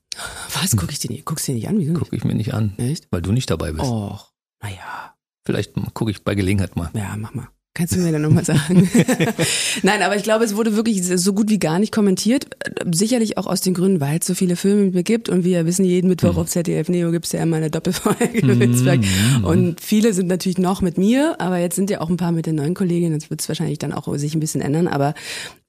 Was? 0.60 0.74
Guck 0.76 0.90
ich 0.90 0.98
dir 0.98 1.10
nicht? 1.10 1.24
Guckst 1.24 1.46
du 1.46 1.52
dir 1.52 1.56
nicht 1.56 1.68
an? 1.68 1.78
Wieso? 1.78 1.92
Gucke 1.94 2.16
ich 2.16 2.24
mir 2.24 2.34
nicht 2.34 2.52
an. 2.54 2.72
Echt? 2.78 3.06
Weil 3.12 3.22
du 3.22 3.30
nicht 3.32 3.50
dabei 3.50 3.70
bist. 3.72 3.84
Och, 3.84 4.32
naja. 4.60 5.14
Vielleicht 5.46 5.74
gucke 5.94 6.10
ich 6.10 6.24
bei 6.24 6.34
Gelegenheit 6.34 6.74
mal. 6.76 6.90
Ja, 6.94 7.14
mach 7.16 7.32
mal. 7.34 7.48
Kannst 7.78 7.94
du 7.94 8.00
mir 8.00 8.10
dann 8.10 8.22
nochmal 8.22 8.44
sagen? 8.44 8.90
Nein, 9.84 10.02
aber 10.02 10.16
ich 10.16 10.24
glaube, 10.24 10.44
es 10.44 10.56
wurde 10.56 10.74
wirklich 10.74 11.00
so 11.04 11.32
gut 11.32 11.48
wie 11.48 11.60
gar 11.60 11.78
nicht 11.78 11.92
kommentiert. 11.92 12.46
Sicherlich 12.90 13.38
auch 13.38 13.46
aus 13.46 13.60
den 13.60 13.72
Gründen, 13.72 14.00
weil 14.00 14.18
es 14.18 14.26
so 14.26 14.34
viele 14.34 14.56
Filme 14.56 14.86
mit 14.86 14.94
mir 14.94 15.02
gibt. 15.04 15.28
Und 15.28 15.44
wir 15.44 15.64
wissen, 15.64 15.84
jeden 15.84 16.08
Mittwoch 16.08 16.36
auf 16.38 16.48
ZDF 16.48 16.88
Neo 16.88 17.12
gibt's 17.12 17.30
ja 17.30 17.40
immer 17.40 17.58
eine 17.58 17.70
Doppelfolge 17.70 18.44
Mhm. 18.44 18.58
Wilsberg. 18.58 19.00
Und 19.44 19.80
viele 19.80 20.12
sind 20.12 20.26
natürlich 20.26 20.58
noch 20.58 20.82
mit 20.82 20.98
mir, 20.98 21.36
aber 21.40 21.58
jetzt 21.58 21.76
sind 21.76 21.88
ja 21.88 22.00
auch 22.00 22.10
ein 22.10 22.16
paar 22.16 22.32
mit 22.32 22.46
den 22.46 22.56
neuen 22.56 22.74
Kolleginnen. 22.74 23.16
Das 23.20 23.30
wird 23.30 23.42
es 23.42 23.48
wahrscheinlich 23.48 23.78
dann 23.78 23.92
auch 23.92 24.12
sich 24.16 24.34
ein 24.34 24.40
bisschen 24.40 24.60
ändern. 24.60 24.88
Aber 24.88 25.14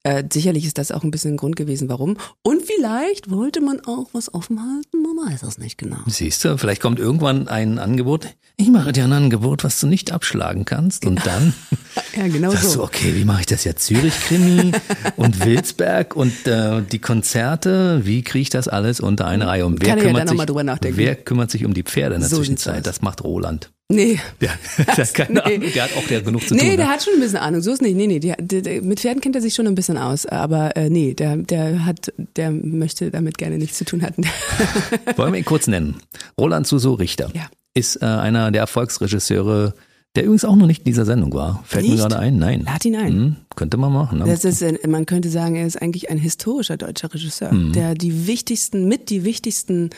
äh, 0.09 0.23
sicherlich 0.31 0.65
ist 0.65 0.77
das 0.77 0.91
auch 0.91 1.03
ein 1.03 1.11
bisschen 1.11 1.33
ein 1.33 1.37
Grund 1.37 1.55
gewesen, 1.55 1.87
warum. 1.89 2.17
Und 2.41 2.63
vielleicht 2.63 3.29
wollte 3.29 3.61
man 3.61 3.79
auch 3.85 4.09
was 4.13 4.33
offen 4.33 4.59
halten, 4.59 5.03
man 5.03 5.31
weiß 5.31 5.43
es 5.43 5.57
nicht 5.57 5.77
genau. 5.77 5.97
Siehst 6.07 6.43
du, 6.43 6.57
vielleicht 6.57 6.81
kommt 6.81 6.99
irgendwann 6.99 7.47
ein 7.47 7.77
Angebot. 7.77 8.27
Ich 8.57 8.69
mache 8.69 8.91
dir 8.91 9.03
ein 9.03 9.13
Angebot, 9.13 9.63
was 9.63 9.79
du 9.79 9.87
nicht 9.87 10.11
abschlagen 10.11 10.65
kannst. 10.65 11.05
Und 11.05 11.25
dann 11.25 11.53
Ja, 12.15 12.27
genau 12.27 12.51
sagst 12.51 12.65
du, 12.65 12.69
so. 12.69 12.83
okay, 12.83 13.15
wie 13.15 13.23
mache 13.25 13.41
ich 13.41 13.45
das 13.45 13.63
jetzt? 13.63 13.85
Zürich-Krimi 13.85 14.71
und 15.15 15.45
Wilsberg 15.45 16.15
und 16.15 16.47
äh, 16.47 16.81
die 16.81 16.99
Konzerte. 16.99 18.01
Wie 18.03 18.23
kriege 18.23 18.41
ich 18.41 18.49
das 18.49 18.67
alles 18.67 18.99
unter 18.99 19.27
eine 19.27 19.47
Reihe? 19.47 19.65
Und 19.65 19.81
wer 19.81 19.89
Kann 19.89 19.97
ja 19.99 20.05
kümmert 20.05 20.57
noch 20.57 20.77
sich, 20.81 20.97
wer 20.97 21.15
kümmert 21.15 21.51
sich 21.51 21.65
um 21.65 21.73
die 21.73 21.83
Pferde 21.83 22.15
in 22.15 22.21
der 22.21 22.29
So 22.29 22.37
Zwischenzeit? 22.37 22.87
Das 22.87 23.01
macht 23.01 23.23
Roland. 23.23 23.71
Nee. 23.91 24.19
Der, 24.39 24.51
hat 24.51 25.13
keine 25.15 25.33
nee. 25.33 25.39
Ahnung, 25.55 25.71
der 25.73 25.83
hat 25.83 25.97
auch 25.97 26.05
der 26.07 26.21
genug 26.21 26.47
zu 26.47 26.53
Nee, 26.53 26.59
tun. 26.61 26.77
der 26.77 26.85
ne? 26.85 26.91
hat 26.91 27.03
schon 27.03 27.13
ein 27.15 27.19
bisschen 27.21 27.37
Ahnung. 27.39 27.61
So 27.61 27.71
ist 27.71 27.81
nicht. 27.81 27.95
Nee, 27.95 28.05
nee, 28.05 28.19
der, 28.19 28.35
der, 28.39 28.61
der, 28.61 28.81
mit 28.83 28.99
Pferden 28.99 29.19
kennt 29.19 29.35
er 29.35 29.41
sich 29.41 29.55
schon 29.55 29.65
ein 29.65 29.73
bisschen 29.73 29.97
aus. 29.97 30.27
Aber 30.27 30.77
äh, 30.77 30.91
nee, 30.91 31.15
der, 31.15 31.37
der 31.37 31.85
hat, 31.85 32.13
der 32.35 32.51
möchte 32.51 33.09
damit 33.09 33.39
gerne 33.39 33.57
nichts 33.57 33.79
zu 33.79 33.85
tun 33.85 34.03
hatten. 34.03 34.25
Wollen 35.15 35.33
wir 35.33 35.39
ihn 35.39 35.45
kurz 35.45 35.65
nennen. 35.65 35.95
Roland 36.39 36.67
Suso 36.67 36.93
Richter 36.93 37.31
Ja. 37.33 37.47
ist 37.73 37.95
äh, 38.03 38.05
einer 38.05 38.51
der 38.51 38.61
Erfolgsregisseure 38.61 39.73
Der 40.19 40.25
übrigens 40.25 40.43
auch 40.43 40.57
noch 40.57 40.67
nicht 40.67 40.79
in 40.79 40.83
dieser 40.85 41.05
Sendung 41.05 41.33
war. 41.33 41.63
Fällt 41.65 41.85
mir 41.85 41.91
Nicht? 41.91 42.01
gerade 42.01 42.19
ein. 42.19 42.37
Nein. 42.37 42.63
Lad 42.65 42.83
ihn 42.83 42.95
ein. 42.97 43.13
Hm, 43.13 43.35
könnte 43.55 43.77
man 43.77 43.93
machen. 43.93 44.19
Ne? 44.19 44.25
Das 44.25 44.43
ist, 44.43 44.61
ein- 44.61 44.77
man 44.89 45.05
könnte 45.05 45.29
sagen, 45.29 45.55
er 45.55 45.65
ist 45.65 45.81
eigentlich 45.81 46.09
ein 46.09 46.17
historischer 46.17 46.75
deutscher 46.75 47.13
Regisseur, 47.13 47.53
Mhm. 47.53 47.71
der 47.71 47.95
die 47.95 48.27
wichtigsten, 48.27 48.87
mit 48.89 49.09
die 49.09 49.23
wichtigsten 49.23 49.91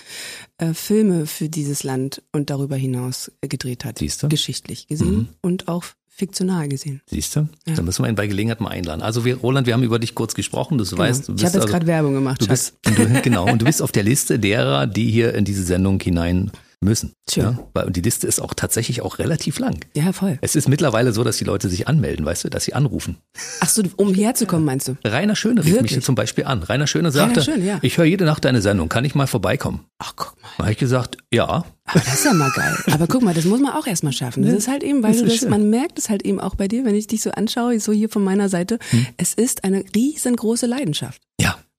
äh, 0.59 0.75
Filme 0.75 1.25
für 1.25 1.49
dieses 1.49 1.81
Land 1.83 2.21
und 2.31 2.51
darüber 2.51 2.75
hinaus 2.75 3.31
äh, 3.41 3.47
gedreht 3.47 3.83
hat. 3.83 3.97
Siehst 3.97 4.21
du? 4.21 4.27
Mhm. 4.27 4.29
Geschichtlich 4.29 4.87
gesehen 4.87 5.29
und 5.41 5.67
auch 5.67 5.83
fiktional 6.07 6.67
gesehen. 6.67 7.01
Siehst 7.07 7.35
du? 7.35 7.47
Dann 7.65 7.83
müssen 7.85 8.03
wir 8.03 8.09
ihn 8.09 8.15
bei 8.15 8.27
Gelegenheit 8.27 8.61
mal 8.61 8.69
einladen. 8.69 9.01
Also 9.01 9.25
wir, 9.25 9.37
Roland, 9.37 9.65
wir 9.65 9.73
haben 9.73 9.81
über 9.81 9.97
dich 9.97 10.13
kurz 10.13 10.35
gesprochen. 10.35 10.77
Du 10.77 10.83
weißt, 10.85 11.29
du 11.29 11.31
ich 11.31 11.35
bist 11.41 11.45
habe 11.45 11.53
jetzt 11.55 11.55
also, 11.55 11.67
gerade 11.67 11.87
Werbung 11.87 12.13
gemacht, 12.13 12.41
du 12.41 12.47
bist, 12.47 12.75
du, 12.83 13.21
genau, 13.23 13.49
und 13.51 13.59
du 13.61 13.65
bist 13.71 13.81
auf 13.81 13.91
der 13.91 14.03
Liste 14.03 14.37
derer, 14.37 14.85
die 14.85 15.09
hier 15.09 15.33
in 15.33 15.45
diese 15.45 15.63
Sendung 15.63 15.99
hinein 15.99 16.51
müssen. 16.83 17.13
Schön. 17.29 17.43
Ja? 17.43 17.59
Weil- 17.73 17.85
Und 17.85 17.95
die 17.95 18.01
Liste 18.01 18.27
ist 18.27 18.41
auch 18.41 18.53
tatsächlich 18.53 19.01
auch 19.01 19.19
relativ 19.19 19.59
lang. 19.59 19.79
Ja, 19.95 20.11
voll. 20.13 20.37
Es 20.41 20.55
ist 20.55 20.67
mittlerweile 20.67 21.13
so, 21.13 21.23
dass 21.23 21.37
die 21.37 21.43
Leute 21.43 21.69
sich 21.69 21.87
anmelden, 21.87 22.25
weißt 22.25 22.43
du, 22.43 22.49
dass 22.49 22.65
sie 22.65 22.73
anrufen. 22.73 23.17
Ach 23.59 23.69
so, 23.69 23.83
um 23.97 24.13
herzukommen, 24.13 24.65
meinst 24.65 24.87
du? 24.87 24.97
Rainer 25.05 25.35
Schöne 25.35 25.61
rief 25.61 25.65
mich 25.65 25.73
Wirklich? 25.75 25.91
hier 25.93 26.01
zum 26.01 26.15
Beispiel 26.15 26.45
an. 26.45 26.63
Rainer 26.63 26.87
Schöne 26.87 27.11
sagte, 27.11 27.41
Schöne, 27.43 27.63
ja. 27.65 27.79
ich 27.81 27.97
höre 27.97 28.05
jede 28.05 28.25
Nacht 28.25 28.43
deine 28.45 28.61
Sendung, 28.61 28.89
kann 28.89 29.05
ich 29.05 29.15
mal 29.15 29.27
vorbeikommen? 29.27 29.85
Ach, 29.99 30.13
guck 30.15 30.35
mal. 30.41 30.49
Da 30.57 30.63
habe 30.63 30.71
ich 30.73 30.77
gesagt, 30.79 31.17
ja, 31.31 31.45
Aber 31.47 31.99
das 31.99 32.13
ist 32.15 32.25
ja 32.25 32.33
mal 32.33 32.51
geil. 32.51 32.75
Aber 32.91 33.07
guck 33.07 33.21
mal, 33.21 33.33
das 33.33 33.45
muss 33.45 33.59
man 33.59 33.73
auch 33.73 33.85
erstmal 33.87 34.13
schaffen. 34.13 34.43
Das 34.43 34.53
ist 34.53 34.67
halt 34.67 34.83
eben, 34.83 35.03
weil 35.03 35.11
das 35.11 35.21
du 35.21 35.27
das, 35.27 35.37
schön. 35.37 35.49
man 35.49 35.69
merkt 35.69 35.99
es 35.99 36.09
halt 36.09 36.23
eben 36.23 36.39
auch 36.39 36.55
bei 36.55 36.67
dir, 36.67 36.83
wenn 36.85 36.95
ich 36.95 37.07
dich 37.07 37.21
so 37.21 37.31
anschaue, 37.31 37.79
so 37.79 37.91
hier 37.91 38.09
von 38.09 38.23
meiner 38.23 38.49
Seite. 38.49 38.79
Hm. 38.89 39.05
Es 39.17 39.33
ist 39.33 39.63
eine 39.63 39.83
riesengroße 39.95 40.65
Leidenschaft. 40.65 41.21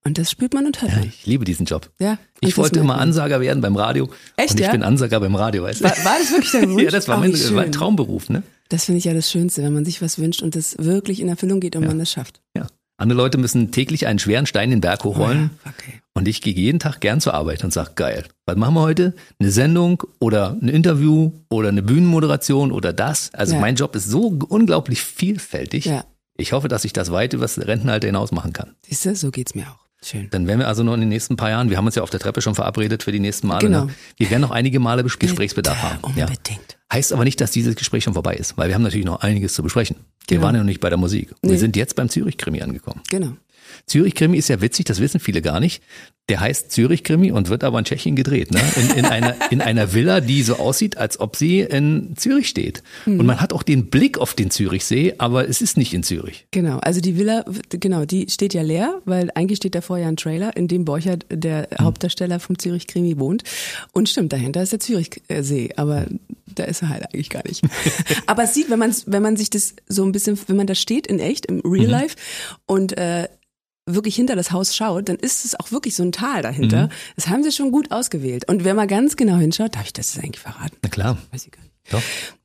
Ja. 0.05 0.09
Und 0.09 0.19
das 0.19 0.31
spürt 0.31 0.53
man 0.55 0.67
und 0.67 0.83
hört 0.83 0.91
Ja, 0.93 0.99
man. 0.99 1.09
ich 1.09 1.27
liebe 1.27 1.45
diesen 1.45 1.67
Job. 1.67 1.91
Ja, 2.01 2.19
Ich 2.41 2.57
wollte 2.57 2.81
immer. 2.81 2.99
Ansager 2.99 3.41
werden 3.41 3.61
beim 3.61 3.77
Radio. 3.77 4.11
Echt, 4.37 4.53
und 4.53 4.61
ich 4.61 4.67
ja? 4.67 4.73
bin 4.73 4.83
Ansager 4.83 5.21
beim 5.21 5.35
Radio, 5.37 5.63
weißt 5.63 5.81
du? 5.81 5.85
War, 5.85 5.93
war 6.05 6.17
das 6.19 6.31
wirklich 6.33 6.53
dein 6.53 6.71
Wunsch? 6.73 6.83
ja, 6.83 6.91
das 6.91 7.09
war 7.09 7.19
Ach, 7.23 7.51
mein. 7.53 7.73
Traumberuf, 7.73 8.29
ne? 8.29 8.43
Das 8.69 8.87
finde 8.87 8.99
ich 8.99 9.05
ja 9.05 9.15
das 9.15 9.31
Schönste, 9.31 9.63
wenn 9.63 9.73
man 9.75 9.85
sich 9.85 10.01
was 10.03 10.19
wünscht 10.19 10.43
und 10.43 10.57
das 10.57 10.77
wirklich 10.79 11.21
in 11.21 11.29
Erfüllung 11.29 11.61
geht 11.61 11.77
und 11.77 11.87
man 11.87 11.99
das 11.99 12.11
schafft. 12.11 12.41
Ja. 12.57 12.67
Andere 12.97 13.17
Leute 13.19 13.37
müssen 13.39 13.71
täglich 13.73 14.07
einen 14.07 14.19
schweren 14.19 14.47
Stein 14.47 14.71
den 14.71 14.81
Berg 14.81 15.03
hochrollen. 15.05 15.51
Ja, 15.65 15.71
okay. 15.73 16.01
Und 16.15 16.29
ich 16.29 16.41
gehe 16.41 16.53
jeden 16.55 16.79
Tag 16.79 17.01
gern 17.01 17.21
zur 17.21 17.35
Arbeit 17.35 17.65
und 17.65 17.73
sage, 17.73 17.93
geil, 17.97 18.25
was 18.47 18.57
machen 18.57 18.75
wir 18.75 18.83
heute? 18.83 19.15
Eine 19.41 19.51
Sendung 19.51 20.03
oder 20.21 20.57
ein 20.61 20.69
Interview 20.69 21.33
oder 21.51 21.69
eine 21.71 21.83
Bühnenmoderation 21.83 22.71
oder 22.71 22.93
das? 22.93 23.31
Also 23.35 23.55
Ja. 23.55 23.61
mein 23.61 23.77
Job 23.77 23.97
ist 23.97 24.09
so 24.09 24.39
unglaublich 24.49 25.03
vielfältig. 25.03 25.87
Ja. 25.87 26.05
Ich 26.37 26.53
hoffe, 26.53 26.69
dass 26.69 26.85
ich 26.85 26.93
das 26.93 27.11
weit 27.13 27.33
über 27.35 27.43
das 27.45 27.59
Rentenalter 27.59 28.07
hinaus 28.07 28.31
machen 28.33 28.53
kann. 28.53 28.75
Siehst 28.87 29.05
du, 29.07 29.17
so 29.17 29.31
geht's 29.31 29.55
mir 29.55 29.65
auch. 29.65 29.82
Schön. 30.05 30.29
Dann 30.31 30.47
werden 30.49 30.59
wir 30.59 30.67
also 30.69 30.83
noch 30.83 30.95
in 30.95 31.01
den 31.01 31.09
nächsten 31.09 31.37
paar 31.37 31.51
Jahren, 31.51 31.71
wir 31.71 31.77
haben 31.77 31.87
uns 31.87 31.95
ja 31.95 32.03
auf 32.03 32.11
der 32.11 32.19
Treppe 32.21 32.43
schon 32.43 32.55
verabredet 32.55 33.03
für 33.05 33.13
die 33.13 33.21
nächsten 33.21 33.47
Male. 33.47 33.61
Genau. 33.67 33.85
Ne? 33.85 33.95
Wir 34.17 34.31
werden 34.31 34.43
noch 34.43 34.51
einige 34.51 34.81
Male 34.81 35.03
Bes- 35.03 35.19
Gesprächsbedarf 35.19 35.81
haben. 35.83 35.99
Ja. 36.17 36.27
Unbedingt. 36.27 36.77
Heißt 36.93 37.13
aber 37.13 37.25
nicht, 37.25 37.41
dass 37.41 37.53
dieses 37.53 37.77
Gespräch 37.77 38.05
schon 38.05 38.15
vorbei 38.15 38.35
ist, 38.35 38.59
weil 38.59 38.69
wir 38.69 38.75
haben 38.75 38.83
natürlich 38.83 39.07
noch 39.07 39.21
einiges 39.21 39.55
zu 39.55 39.63
besprechen. 39.63 39.97
Wir 40.29 40.37
Genau. 40.37 40.47
waren 40.47 40.55
ja 40.57 40.61
noch 40.61 40.67
nicht 40.67 40.81
bei 40.81 40.89
der 40.89 40.99
Musik. 40.99 41.31
Wir 41.41 41.53
Nee. 41.53 41.57
sind 41.57 41.77
jetzt 41.77 41.95
beim 41.97 42.09
Zürich-Krimi 42.09 42.61
angekommen. 42.63 43.01
Genau. 43.11 43.33
Zürich-Krimi 43.87 44.37
ist 44.39 44.49
ja 44.49 44.61
witzig, 44.61 44.87
das 44.87 45.01
wissen 45.01 45.21
viele 45.21 45.43
gar 45.43 45.61
nicht. 45.61 45.83
Der 46.29 46.39
heißt 46.39 46.71
Zürich-Krimi 46.71 47.33
und 47.33 47.49
wird 47.49 47.65
aber 47.65 47.81
in 47.81 47.85
Tschechien 47.85 48.15
gedreht. 48.15 48.53
Ne? 48.53 48.61
In, 48.77 48.99
in, 48.99 49.05
einer, 49.07 49.35
in 49.51 49.61
einer 49.61 49.93
Villa, 49.93 50.21
die 50.21 50.43
so 50.45 50.57
aussieht, 50.57 50.97
als 50.97 51.19
ob 51.19 51.35
sie 51.35 51.61
in 51.61 52.15
Zürich 52.17 52.49
steht. 52.49 52.83
Mhm. 53.07 53.19
Und 53.21 53.27
man 53.27 53.41
hat 53.41 53.53
auch 53.53 53.65
den 53.65 53.91
Blick 53.91 54.19
auf 54.19 54.35
den 54.35 54.51
Zürichsee, 54.53 55.15
aber 55.19 55.49
es 55.49 55.61
ist 55.61 55.77
nicht 55.77 55.93
in 55.95 56.05
Zürich. 56.05 56.47
Genau, 56.53 56.79
also 56.79 57.01
die 57.01 57.19
Villa, 57.19 57.45
genau, 57.71 58.05
die 58.05 58.31
steht 58.31 58.55
ja 58.55 58.63
leer, 58.63 59.01
weil 59.05 59.31
eigentlich 59.35 59.57
steht 59.57 59.75
davor 59.75 59.99
ja 59.99 60.07
ein 60.07 60.17
Trailer, 60.17 60.57
in 60.57 60.69
dem 60.69 60.85
Borchert, 60.85 61.27
der 61.31 61.69
Hm. 61.77 61.85
Hauptdarsteller 61.87 62.39
vom 62.39 62.57
Zürich 62.59 62.87
Krimi 62.87 63.19
wohnt. 63.19 63.43
Und 63.91 64.09
stimmt, 64.09 64.33
dahinter 64.33 64.63
ist 64.63 64.73
der 64.73 64.81
Zürichsee, 64.81 65.71
aber 65.77 66.07
da 66.55 66.65
ist 66.65 66.83
er 66.83 66.91
halt 66.91 67.05
eigentlich 67.13 67.31
gar 67.31 67.43
nicht. 67.49 67.63
aber 68.27 68.45
es 68.45 68.55
sieht, 68.55 68.71
wenn 68.71 68.79
man 68.79 68.95
wenn 69.07 69.23
man 69.23 69.37
sich 69.37 69.51
das 69.51 69.75
so 69.89 70.05
ein 70.05 70.13
bisschen, 70.13 70.39
wenn 70.47 70.57
man 70.57 70.67
da 70.69 70.75
steht 70.77 71.07
in 71.09 71.19
echt, 71.19 71.47
im 71.47 71.61
Real 71.65 71.87
Mhm. 71.87 71.91
Life 71.91 72.17
und 72.67 72.97
äh, 72.97 73.27
wirklich 73.87 74.15
hinter 74.15 74.37
das 74.37 74.53
Haus 74.53 74.75
schaut, 74.75 75.09
dann 75.09 75.17
ist 75.17 75.45
es 75.45 75.59
auch 75.59 75.73
wirklich 75.73 75.97
so 75.97 76.03
ein 76.03 76.13
Tal 76.13 76.43
dahinter. 76.43 76.87
Mhm. 76.87 76.91
Das 77.17 77.29
haben 77.29 77.43
sie 77.43 77.53
schon 77.53 77.73
gut 77.73 77.91
ausgewählt. 77.91 78.49
Und 78.49 78.65
wenn 78.65 78.77
man 78.77 78.89
ganz 78.89 79.17
genau 79.17 79.37
hinschaut, 79.37 79.75
darf 79.75 79.87
ich 79.87 79.93
das 79.93 80.15
jetzt 80.15 80.25
eigentlich 80.25 80.41
verraten? 80.41 80.77
Na 80.83 80.89
klar. 80.89 81.19
Weiß 81.31 81.47
ich 81.47 81.53
gar 81.53 81.63
nicht. 81.63 81.73
Doch. 81.91 82.03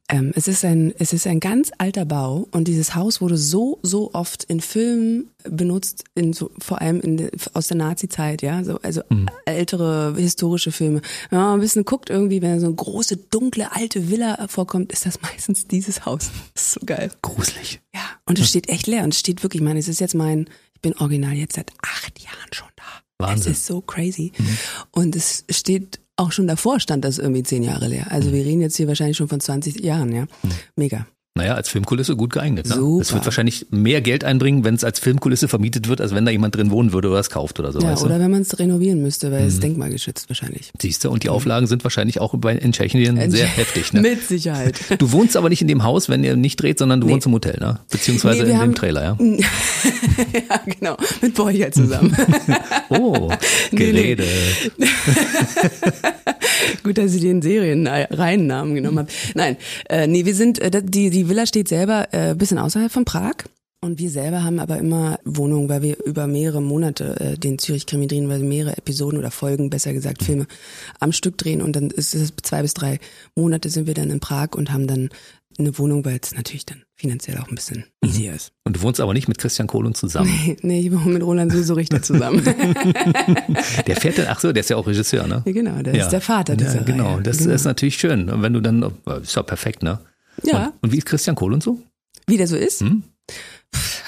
Ähm, 0.10 0.32
es 0.36 0.48
ist 0.48 0.64
ein, 0.64 0.94
es 1.00 1.12
ist 1.12 1.28
ein 1.28 1.42
ganz 1.42 1.70
alter 1.80 2.06
Bau 2.06 2.48
und 2.52 2.70
dieses 2.70 2.96
Haus 2.96 3.20
wurde 3.20 3.36
so, 3.36 3.80
so 3.84 4.14
oft 4.14 4.46
in 4.46 4.62
Filmen 4.62 5.32
benutzt, 5.44 6.06
in 6.16 6.32
so, 6.32 6.50
vor 6.60 6.82
allem 6.82 7.02
in, 7.02 7.30
aus 7.54 7.68
der 7.68 7.76
Nazi-Zeit, 7.76 8.42
ja, 8.42 8.64
so, 8.64 8.80
also 8.80 9.02
ältere 9.44 10.16
historische 10.16 10.72
Filme. 10.72 11.02
Wenn 11.30 11.40
man 11.40 11.48
mal 11.50 11.54
ein 11.56 11.60
bisschen 11.60 11.84
guckt 11.84 12.10
irgendwie, 12.10 12.42
wenn 12.42 12.62
so 12.62 12.68
eine 12.68 12.76
große, 12.76 13.18
dunkle, 13.18 13.74
alte 13.76 14.10
Villa 14.10 14.48
vorkommt, 14.48 14.94
ist 14.94 15.06
das 15.06 15.22
meistens 15.22 15.68
dieses 15.68 16.06
Haus. 16.06 16.32
Das 16.54 16.68
ist 16.68 16.72
so 16.72 16.86
geil. 16.86 17.12
Gruselig. 17.22 17.82
Ja, 17.94 18.02
und 18.26 18.40
es 18.40 18.48
steht 18.48 18.70
echt 18.70 18.88
leer 18.88 19.04
und 19.04 19.14
es 19.14 19.20
steht 19.20 19.44
wirklich, 19.44 19.62
ich 19.62 19.66
meine, 19.66 19.80
es 19.80 19.90
ist 19.90 20.00
jetzt 20.00 20.16
mein, 20.16 20.50
ich 20.78 20.82
bin 20.82 20.94
original 21.00 21.34
jetzt 21.34 21.56
seit 21.56 21.72
acht 21.82 22.24
Jahren 22.24 22.54
schon 22.54 22.68
da. 22.76 22.84
Wahnsinn. 23.18 23.52
Es 23.52 23.58
ist 23.58 23.66
so 23.66 23.82
crazy. 23.82 24.32
Und 24.92 25.16
es 25.16 25.44
steht, 25.50 26.00
auch 26.18 26.32
schon 26.32 26.46
davor 26.46 26.80
stand 26.80 27.04
das 27.04 27.18
irgendwie 27.18 27.42
zehn 27.42 27.64
Jahre 27.64 27.88
leer. 27.88 28.12
Also 28.12 28.32
wir 28.32 28.46
reden 28.46 28.62
jetzt 28.62 28.78
hier 28.78 28.88
wahrscheinlich 28.88 29.18
schon 29.18 29.28
von 29.28 29.40
20 29.40 29.84
Jahren, 29.84 30.14
ja. 30.14 30.28
Mega. 30.76 31.08
Naja, 31.38 31.54
als 31.56 31.70
Filmkulisse 31.70 32.16
gut 32.16 32.34
geeignet. 32.34 32.68
Ne? 32.68 32.76
Es 33.00 33.14
wird 33.14 33.24
wahrscheinlich 33.26 33.68
mehr 33.72 34.02
Geld 34.02 34.24
einbringen, 34.24 34.64
wenn 34.64 34.76
es 34.76 34.84
als 34.84 35.00
Filmkulisse 35.00 35.48
vermietet 35.48 35.88
wird, 35.88 36.02
als 36.02 36.14
wenn 36.14 36.26
da 36.26 36.32
jemand 36.32 36.56
drin 36.56 36.72
wohnen 36.72 36.92
würde 36.94 37.10
oder 37.10 37.20
es 37.20 37.30
kauft 37.30 37.60
oder 37.60 37.72
so. 37.72 37.80
Ja, 37.80 37.92
weißt 37.92 38.04
oder 38.04 38.16
du? 38.18 38.24
wenn 38.24 38.32
man 38.32 38.42
es 38.42 38.58
renovieren 38.60 39.02
müsste, 39.02 39.32
weil 39.32 39.46
es 39.46 39.54
ist 39.56 39.64
denkmalgeschützt 39.64 40.30
wahrscheinlich. 40.30 40.72
Siehst 40.82 41.04
du, 41.06 41.10
und 41.10 41.24
die 41.24 41.30
Auflagen 41.30 41.68
sind 41.68 41.84
wahrscheinlich 41.84 42.20
auch 42.20 42.34
bei- 42.38 42.56
in 42.56 42.72
Tschechien 42.74 43.30
sehr 43.32 43.48
heftig. 43.48 43.94
Ne? 43.94 44.02
Mit 44.08 44.28
Sicherheit. 44.28 44.80
Du 44.98 45.12
wohnst 45.12 45.38
aber 45.38 45.50
nicht 45.50 45.62
in 45.62 45.68
dem 45.68 45.84
Haus, 45.84 46.10
wenn 46.10 46.24
ihr 46.24 46.36
nicht 46.36 46.62
dreht, 46.62 46.80
sondern 46.80 47.02
du 47.02 47.08
wohnst 47.10 47.28
im 47.28 47.34
Hotel, 47.34 47.58
ne? 47.60 47.80
Beziehungsweise 47.90 48.44
Nee, 48.44 48.50
in 48.50 48.56
dem 48.56 48.62
haben- 48.62 48.76
Trailer, 48.76 49.04
ja? 49.04 49.18
ja, 50.50 50.62
genau. 50.66 50.98
Mit 51.22 51.34
Borja 51.36 51.72
zusammen. 51.72 52.16
Oh, 52.90 53.30
Nee, 53.72 53.92
nee. 53.92 54.16
Gerede. 54.16 54.24
Gut, 56.84 56.98
dass 56.98 57.14
ich 57.14 57.22
den 57.22 57.42
Serienreihennamen 57.42 58.76
genommen 58.76 59.00
habe. 59.00 59.10
Nein, 59.36 59.58
äh, 59.90 60.08
nee, 60.08 60.26
wir 60.26 60.34
sind, 60.36 60.60
äh, 60.60 60.72
die, 60.84 61.10
die 61.10 61.27
Villa 61.30 61.46
steht 61.46 61.68
selber 61.68 62.08
äh, 62.12 62.36
bisschen 62.36 62.58
außerhalb 62.58 62.92
von 62.92 63.06
Prag. 63.06 63.36
Und 63.80 64.00
wir 64.00 64.10
selber 64.10 64.44
haben 64.44 64.58
aber 64.60 64.80
immer 64.80 65.20
Wohnungen, 65.24 65.70
weil 65.70 65.84
wir 65.84 66.04
über 66.04 66.26
mehrere 66.26 66.62
Monate 66.64 67.20
äh, 67.20 67.38
den 67.38 67.60
Zürich-Krimi 67.60 68.08
drehen, 68.08 68.28
weil 68.28 68.42
wir 68.42 68.48
mehrere 68.48 68.76
Episoden 68.76 69.20
oder 69.20 69.30
Folgen, 69.30 69.70
besser 69.70 69.94
gesagt 69.94 70.24
Filme, 70.24 70.48
am 71.00 71.12
Stück 71.12 71.38
drehen. 71.38 71.62
Und 71.62 71.76
dann 71.76 71.92
ist 71.92 72.16
es 72.16 72.34
zwei 72.42 72.64
bis 72.64 72.74
drei 72.74 73.00
Monate 73.36 73.70
sind 73.70 73.86
wir 73.86 73.94
dann 73.94 74.10
in 74.10 74.20
Prag 74.20 74.50
und 74.56 74.74
haben 74.74 74.88
dann 74.88 75.10
eine 75.60 75.78
Wohnung, 75.78 76.06
weil 76.06 76.20
es 76.22 76.36
natürlich 76.36 76.66
dann 76.66 76.84
finanziell 76.96 77.38
auch 77.38 77.48
ein 77.50 77.56
bisschen 77.56 77.86
easier 78.04 78.34
ist. 78.34 78.52
Und 78.64 78.76
du 78.76 78.82
wohnst 78.82 79.00
aber 79.00 79.14
nicht 79.14 79.28
mit 79.28 79.38
Christian 79.38 79.68
Kohl 79.68 79.86
und 79.86 79.96
zusammen. 79.98 80.30
Nee, 80.46 80.58
nee, 80.62 80.80
ich 80.82 80.92
wohne 80.92 81.14
mit 81.14 81.24
Roland 81.24 81.52
Süße 81.52 81.76
Richter 81.76 82.02
zusammen. 82.02 82.44
Der 83.88 83.96
fährt 83.96 84.18
dann, 84.18 84.28
ach 84.30 84.40
so, 84.40 84.52
der 84.52 84.62
ist 84.62 84.70
ja 84.70 84.78
auch 84.78 84.88
Regisseur, 84.88 85.28
ne? 85.28 85.44
ja, 85.46 85.52
genau, 85.52 85.82
der 85.82 85.94
ist 85.94 86.10
der 86.10 86.22
Vater 86.22 86.56
dieser 86.56 86.78
ja, 86.78 86.84
Genau, 86.84 87.16
Reihe. 87.16 87.24
das 87.24 87.40
genau. 87.40 87.54
ist 87.54 87.66
natürlich 87.66 87.98
schön. 87.98 88.30
Und 88.30 88.42
wenn 88.42 88.54
du 88.54 88.62
dann, 88.62 88.84
ist 89.22 89.36
ja 89.36 89.44
perfekt, 89.44 89.84
ne? 89.84 90.00
Ja, 90.44 90.68
Und, 90.68 90.74
und 90.84 90.92
wie 90.92 90.98
ist 90.98 91.06
Christian 91.06 91.36
Kohl 91.36 91.54
und 91.54 91.64
so? 91.64 91.80
wie 92.30 92.38
der 92.38 92.48
so 92.48 92.58
ist. 92.58 92.82
Hm? 92.82 93.04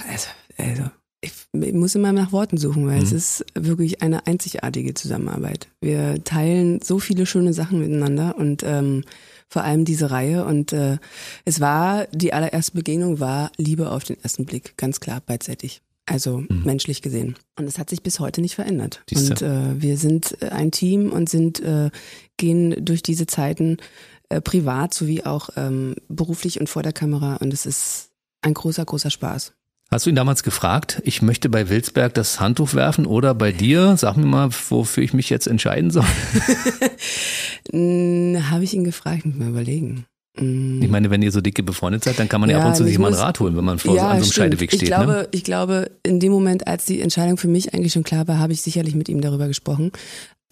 Also, 0.09 0.27
also 0.57 0.83
ich, 1.21 1.31
ich 1.53 1.73
muss 1.73 1.95
immer 1.95 2.11
nach 2.11 2.31
Worten 2.31 2.57
suchen, 2.57 2.85
weil 2.87 2.97
Mhm. 2.97 3.03
es 3.03 3.11
ist 3.13 3.45
wirklich 3.55 4.01
eine 4.01 4.27
einzigartige 4.27 4.93
Zusammenarbeit. 4.93 5.67
Wir 5.81 6.21
teilen 6.23 6.81
so 6.81 6.99
viele 6.99 7.25
schöne 7.25 7.53
Sachen 7.53 7.79
miteinander 7.79 8.37
und 8.37 8.63
ähm, 8.63 9.03
vor 9.49 9.63
allem 9.63 9.85
diese 9.85 10.11
Reihe. 10.11 10.45
Und 10.45 10.73
äh, 10.73 10.97
es 11.45 11.59
war, 11.59 12.07
die 12.11 12.33
allererste 12.33 12.73
Begegnung 12.73 13.19
war 13.19 13.51
Liebe 13.57 13.89
auf 13.91 14.03
den 14.03 14.21
ersten 14.21 14.45
Blick, 14.45 14.75
ganz 14.77 14.99
klar, 14.99 15.21
beidseitig. 15.25 15.81
Also 16.05 16.43
menschlich 16.49 17.03
gesehen. 17.03 17.35
Und 17.57 17.65
es 17.67 17.77
hat 17.77 17.89
sich 17.91 18.01
bis 18.01 18.19
heute 18.19 18.41
nicht 18.41 18.55
verändert. 18.55 19.03
Mhm. 19.11 19.15
Siehste. 19.17 19.45
Und 19.45 19.77
äh, 19.77 19.81
wir 19.81 19.97
sind 19.97 20.41
ein 20.51 20.71
Team 20.71 21.11
und 21.11 21.29
sind 21.29 21.59
äh, 21.59 21.89
gehen 22.37 22.83
durch 22.83 23.03
diese 23.03 23.27
Zeiten 23.27 23.77
äh, 24.29 24.41
privat 24.41 24.93
sowie 24.93 25.23
auch 25.23 25.49
ähm, 25.55 25.95
beruflich 26.07 26.59
und 26.59 26.69
vor 26.69 26.83
der 26.83 26.93
Kamera. 26.93 27.35
Und 27.37 27.53
es 27.53 27.65
ist 27.65 28.09
ein 28.41 28.53
großer, 28.53 28.85
großer 28.85 29.09
Spaß. 29.09 29.53
Hast 29.91 30.05
du 30.05 30.11
ihn 30.11 30.15
damals 30.15 30.43
gefragt, 30.43 31.01
ich 31.03 31.23
möchte 31.23 31.49
bei 31.49 31.67
Wilsberg 31.67 32.13
das 32.13 32.39
Handtuch 32.39 32.75
werfen 32.75 33.07
oder 33.07 33.33
bei 33.33 33.51
dir? 33.51 33.97
Sag 33.97 34.17
mir 34.17 34.25
mal, 34.27 34.49
wofür 34.69 35.03
ich 35.03 35.13
mich 35.13 35.31
jetzt 35.31 35.47
entscheiden 35.47 35.91
soll. 35.91 36.05
Hm, 37.71 38.49
Habe 38.49 38.63
ich 38.63 38.73
ihn 38.73 38.83
gefragt, 38.83 39.25
muss 39.25 39.35
mal 39.35 39.49
überlegen. 39.49 40.05
Hm. 40.37 40.81
Ich 40.81 40.89
meine, 40.89 41.09
wenn 41.09 41.21
ihr 41.21 41.31
so 41.31 41.41
dicke 41.41 41.61
befreundet 41.61 42.03
seid, 42.03 42.17
dann 42.17 42.29
kann 42.29 42.41
man 42.41 42.49
ja, 42.49 42.57
Ja, 42.57 42.63
ab 42.63 42.69
und 42.69 42.75
zu 42.75 42.83
ich 42.83 42.89
sich 42.89 42.99
mal 42.99 43.07
einen 43.07 43.17
Rat 43.17 43.39
holen, 43.39 43.55
wenn 43.57 43.65
man 43.65 43.77
vor 43.77 43.91
an 43.91 43.97
so 43.97 44.05
einem 44.05 44.23
stimmt. 44.23 44.34
Scheideweg 44.36 44.69
steht. 44.71 44.84
Ich 44.84 44.88
glaube, 44.88 45.11
ne? 45.11 45.27
ich 45.32 45.43
glaube, 45.43 45.91
in 46.03 46.19
dem 46.19 46.32
Moment, 46.32 46.67
als 46.67 46.86
die 46.86 47.01
Entscheidung 47.01 47.38
für 47.38 47.47
mich 47.47 47.73
eigentlich 47.73 47.93
schon 47.93 48.03
klar 48.03 48.27
war, 48.27 48.39
habe 48.39 48.53
ich 48.53 48.61
sicherlich 48.61 48.95
mit 48.95 49.09
ihm 49.09 49.21
darüber 49.21 49.47
gesprochen. 49.47 49.91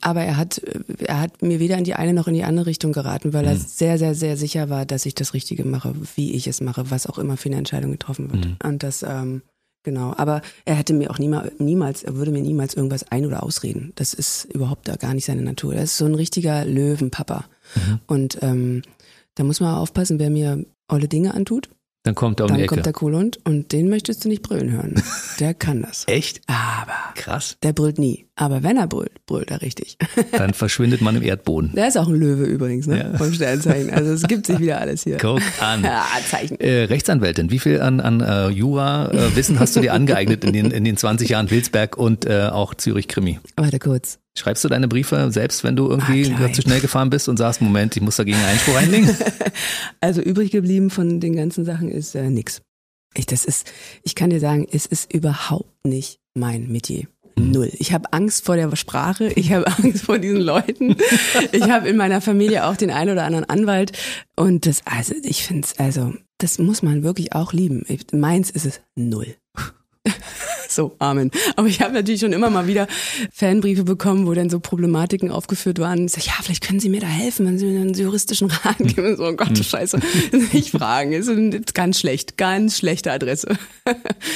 Aber 0.01 0.21
er 0.21 0.37
hat, 0.37 0.61
er 0.99 1.19
hat 1.19 1.41
mir 1.41 1.59
weder 1.59 1.77
in 1.77 1.83
die 1.83 1.95
eine 1.95 2.13
noch 2.13 2.27
in 2.27 2.35
die 2.35 2.43
andere 2.43 2.67
Richtung 2.67 2.91
geraten, 2.93 3.33
weil 3.33 3.45
er 3.45 3.55
Mhm. 3.55 3.59
sehr, 3.67 3.97
sehr, 3.97 4.13
sehr 4.13 4.37
sicher 4.37 4.69
war, 4.69 4.85
dass 4.85 5.05
ich 5.07 5.15
das 5.15 5.33
Richtige 5.33 5.65
mache, 5.65 5.95
wie 6.15 6.33
ich 6.33 6.45
es 6.47 6.61
mache, 6.61 6.91
was 6.91 7.07
auch 7.07 7.17
immer 7.17 7.35
für 7.35 7.49
eine 7.49 7.57
Entscheidung 7.57 7.91
getroffen 7.91 8.31
wird. 8.31 8.45
Mhm. 8.45 8.55
Und 8.63 8.83
das, 8.83 9.01
ähm, 9.03 9.41
genau. 9.83 10.13
Aber 10.15 10.41
er 10.65 10.75
hätte 10.75 10.93
mir 10.93 11.09
auch 11.09 11.17
niemals, 11.17 11.51
niemals, 11.59 12.03
er 12.03 12.15
würde 12.15 12.31
mir 12.31 12.41
niemals 12.43 12.75
irgendwas 12.75 13.11
ein- 13.11 13.25
oder 13.25 13.41
ausreden. 13.41 13.91
Das 13.95 14.13
ist 14.13 14.45
überhaupt 14.53 14.87
da 14.87 14.97
gar 14.97 15.15
nicht 15.15 15.25
seine 15.25 15.41
Natur. 15.41 15.73
Er 15.73 15.83
ist 15.83 15.97
so 15.97 16.05
ein 16.05 16.15
richtiger 16.15 16.63
Löwenpapa. 16.63 17.45
Mhm. 17.75 17.99
Und 18.05 18.37
ähm, 18.43 18.81
da 19.33 19.43
muss 19.43 19.59
man 19.59 19.73
aufpassen, 19.75 20.19
wer 20.19 20.29
mir 20.29 20.63
olle 20.87 21.07
Dinge 21.07 21.33
antut, 21.33 21.69
Dann 22.07 22.15
kommt 22.15 22.39
er 22.39 22.45
um 22.45 22.49
dann 22.49 22.57
die 22.57 22.63
Ecke. 22.63 22.75
kommt 22.75 22.85
der 22.85 22.93
Kohlhund 22.93 23.39
und 23.43 23.71
den 23.73 23.89
möchtest 23.89 24.23
du 24.23 24.29
nicht 24.29 24.41
brüllen 24.41 24.71
hören. 24.71 24.95
Der 25.39 25.53
kann 25.53 25.81
das. 25.81 26.05
Echt? 26.07 26.41
Aber 26.47 26.93
Krass. 27.15 27.57
der 27.61 27.73
brüllt 27.73 27.99
nie. 27.99 28.25
Aber 28.35 28.63
wenn 28.63 28.77
er 28.77 28.87
brüllt, 28.87 29.25
brüllt 29.25 29.51
er 29.51 29.61
richtig. 29.61 29.97
Dann 30.31 30.53
verschwindet 30.53 31.01
man 31.01 31.15
im 31.15 31.21
Erdboden. 31.21 31.71
Der 31.75 31.87
ist 31.89 31.97
auch 31.97 32.07
ein 32.07 32.15
Löwe 32.15 32.45
übrigens, 32.45 32.87
ne? 32.87 32.97
Ja. 33.11 33.17
Vom 33.17 33.33
Sternzeichen. 33.33 33.91
Also 33.91 34.11
es 34.13 34.23
gibt 34.23 34.47
sich 34.47 34.59
wieder 34.59 34.79
alles 34.79 35.03
hier. 35.03 35.17
Guck 35.17 35.41
an. 35.61 35.83
Ja, 35.87 36.05
Zeichen. 36.29 36.59
Äh, 36.59 36.83
Rechtsanwältin, 36.85 37.51
wie 37.51 37.59
viel 37.59 37.81
an, 37.81 37.99
an 37.99 38.21
äh, 38.21 38.47
Jura-Wissen 38.49 39.59
hast 39.59 39.75
du 39.75 39.81
dir 39.81 39.93
angeeignet 39.93 40.43
in 40.43 40.53
den, 40.53 40.71
in 40.71 40.83
den 40.83 40.97
20 40.97 41.29
Jahren 41.29 41.51
Wilsberg 41.51 41.97
und 41.97 42.25
äh, 42.25 42.47
auch 42.51 42.73
Zürich-Krimi? 42.73 43.39
Warte 43.57 43.79
kurz. 43.79 44.19
Schreibst 44.37 44.63
du 44.63 44.67
deine 44.67 44.87
Briefe 44.87 45.31
selbst, 45.31 45.63
wenn 45.63 45.75
du 45.75 45.89
irgendwie 45.89 46.31
Ah, 46.31 46.53
zu 46.53 46.61
schnell 46.61 46.79
gefahren 46.79 47.09
bist 47.09 47.27
und 47.27 47.37
sagst, 47.37 47.59
Moment, 47.59 47.95
ich 47.95 48.03
muss 48.03 48.17
dagegen 48.17 48.37
einen 48.37 48.49
Einspruch 48.49 48.75
einlegen? 48.75 49.17
Also 49.99 50.21
übrig 50.21 50.51
geblieben 50.51 50.91
von 50.91 51.19
den 51.19 51.35
ganzen 51.35 51.65
Sachen 51.65 51.89
ist 51.89 52.13
äh, 52.13 52.29
nix. 52.29 52.61
Ich, 53.15 53.25
das 53.25 53.45
ist, 53.45 53.71
ich 54.03 54.13
kann 54.13 54.29
dir 54.29 54.39
sagen, 54.39 54.67
es 54.71 54.85
ist 54.85 55.11
überhaupt 55.11 55.85
nicht 55.85 56.19
mein 56.35 56.67
Metier. 56.67 57.07
Null. 57.35 57.71
Ich 57.79 57.93
habe 57.93 58.13
Angst 58.13 58.45
vor 58.45 58.55
der 58.55 58.75
Sprache, 58.75 59.27
ich 59.35 59.51
habe 59.51 59.65
Angst 59.83 60.03
vor 60.03 60.19
diesen 60.19 60.41
Leuten. 60.41 60.95
Ich 61.51 61.63
habe 61.63 61.87
in 61.87 61.97
meiner 61.97 62.21
Familie 62.21 62.65
auch 62.65 62.77
den 62.77 62.91
einen 62.91 63.11
oder 63.11 63.25
anderen 63.25 63.45
Anwalt. 63.45 63.97
Und 64.35 64.67
das, 64.67 64.81
also 64.85 65.15
ich 65.23 65.43
finde 65.43 65.65
es, 65.65 65.79
also, 65.79 66.13
das 66.37 66.59
muss 66.59 66.83
man 66.83 67.01
wirklich 67.01 67.33
auch 67.33 67.53
lieben. 67.53 67.83
Ich, 67.87 68.01
meins 68.11 68.51
ist 68.51 68.65
es 68.67 68.81
null. 68.95 69.35
So, 70.67 70.95
Amen. 70.99 71.31
Aber 71.55 71.67
ich 71.67 71.81
habe 71.81 71.93
natürlich 71.93 72.21
schon 72.21 72.33
immer 72.33 72.49
mal 72.49 72.67
wieder 72.67 72.87
Fanbriefe 73.33 73.83
bekommen, 73.83 74.27
wo 74.27 74.33
dann 74.33 74.49
so 74.49 74.59
Problematiken 74.59 75.31
aufgeführt 75.31 75.79
waren. 75.79 76.05
Ich 76.05 76.13
sag, 76.13 76.25
ja, 76.25 76.33
vielleicht 76.41 76.65
können 76.65 76.79
Sie 76.79 76.89
mir 76.89 77.01
da 77.01 77.07
helfen, 77.07 77.45
wenn 77.45 77.57
Sie 77.57 77.65
mir 77.65 77.81
einen 77.81 77.93
juristischen 77.93 78.49
Rat 78.49 78.77
geben. 78.79 79.15
So, 79.15 79.25
oh 79.25 79.33
Gott, 79.33 79.57
Scheiße. 79.57 79.99
Nicht 80.53 80.71
fragen. 80.71 81.13
Ist 81.13 81.73
ganz 81.73 81.99
schlecht. 81.99 82.37
Ganz 82.37 82.77
schlechte 82.77 83.11
Adresse. 83.11 83.57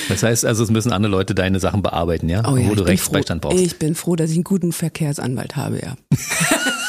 Das 0.10 0.24
heißt 0.24 0.46
also, 0.46 0.64
es 0.64 0.72
müssen 0.72 0.92
andere 0.92 1.12
Leute 1.12 1.36
deine 1.36 1.60
Sachen 1.60 1.82
bearbeiten, 1.82 2.30
ja? 2.30 2.44
Oh 2.50 2.56
ja, 2.58 2.64
Wo 2.64 2.70
du 2.70 2.70
ich 2.70 2.76
bin 2.76 2.86
Rechtsbeistand 2.86 3.42
froh, 3.42 3.50
brauchst. 3.50 3.64
Ich 3.64 3.78
bin 3.78 3.96
froh, 3.96 4.16
dass 4.16 4.30
ich 4.32 4.38
einen 4.38 4.44
guten 4.44 4.72
Verkehrsanwalt 4.72 5.56
habe, 5.56 5.80
ja. 5.82 5.96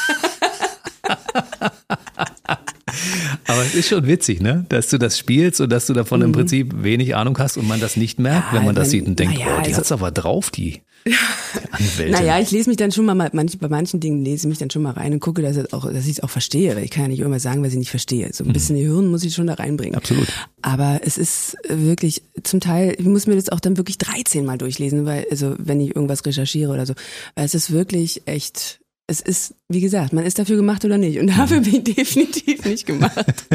Aber 3.53 3.61
es 3.63 3.73
ist 3.75 3.87
schon 3.87 4.07
witzig, 4.07 4.41
ne? 4.41 4.65
Dass 4.69 4.89
du 4.89 4.97
das 4.97 5.17
spielst 5.17 5.61
und 5.61 5.69
dass 5.71 5.85
du 5.87 5.93
davon 5.93 6.21
im 6.21 6.31
Prinzip 6.31 6.83
wenig 6.83 7.15
Ahnung 7.15 7.37
hast 7.39 7.57
und 7.57 7.67
man 7.67 7.79
das 7.79 7.95
nicht 7.97 8.19
merkt, 8.19 8.51
Mhm. 8.51 8.55
Ja, 8.55 8.59
wenn 8.59 8.65
man 8.65 8.75
das 8.75 8.85
wenn- 8.85 8.91
sieht 8.91 9.07
und 9.07 9.19
denkt, 9.19 9.35
naja, 9.39 9.47
oh, 9.57 9.61
die 9.61 9.67
also- 9.67 9.77
hat's 9.77 9.91
aber 9.91 10.11
drauf, 10.11 10.49
die 10.51 10.81
Anwältin. 11.71 12.11
Naja, 12.13 12.39
ich 12.39 12.51
lese 12.51 12.69
mich 12.69 12.77
dann 12.77 12.91
schon 12.91 13.05
mal, 13.05 13.13
manch, 13.15 13.57
bei 13.59 13.67
manchen 13.67 13.99
Dingen 13.99 14.23
lese 14.23 14.47
ich 14.47 14.49
mich 14.49 14.57
dann 14.57 14.69
schon 14.69 14.81
mal 14.83 14.91
rein 14.91 15.13
und 15.13 15.19
gucke, 15.19 15.41
dass, 15.41 15.57
es 15.57 15.73
auch, 15.73 15.85
dass 15.91 16.05
ich 16.05 16.11
es 16.13 16.19
auch 16.23 16.29
verstehe, 16.29 16.75
weil 16.75 16.83
ich 16.85 16.91
kann 16.91 17.03
ja 17.03 17.07
nicht 17.09 17.19
irgendwas 17.19 17.43
sagen, 17.43 17.61
was 17.63 17.73
ich 17.73 17.77
nicht 17.77 17.89
verstehe. 17.89 18.29
So 18.31 18.43
ein 18.43 18.53
bisschen 18.53 18.75
Hirn 18.77 19.07
muss 19.11 19.23
ich 19.23 19.33
schon 19.33 19.47
da 19.47 19.55
reinbringen. 19.55 19.93
Mhm. 19.93 19.97
Absolut. 19.97 20.27
Aber 20.61 21.01
es 21.03 21.17
ist 21.17 21.57
wirklich 21.67 22.23
zum 22.43 22.59
Teil, 22.61 22.95
ich 22.97 23.05
muss 23.05 23.27
mir 23.27 23.35
das 23.35 23.49
auch 23.49 23.59
dann 23.59 23.75
wirklich 23.77 23.97
13 23.97 24.45
Mal 24.45 24.57
durchlesen, 24.57 25.05
weil, 25.05 25.25
also 25.29 25.55
wenn 25.57 25.81
ich 25.81 25.95
irgendwas 25.95 26.25
recherchiere 26.25 26.71
oder 26.71 26.85
so, 26.85 26.93
weil 27.35 27.45
es 27.45 27.53
ist 27.53 27.71
wirklich 27.71 28.21
echt, 28.25 28.79
es 29.07 29.19
ist, 29.21 29.55
wie 29.67 29.81
gesagt, 29.81 30.13
man 30.13 30.25
ist 30.25 30.39
dafür 30.39 30.55
gemacht 30.55 30.85
oder 30.85 30.97
nicht. 30.97 31.19
Und 31.19 31.27
dafür 31.37 31.61
bin 31.61 31.75
ich 31.75 31.83
definitiv 31.95 32.65
nicht 32.65 32.85
gemacht. 32.85 33.25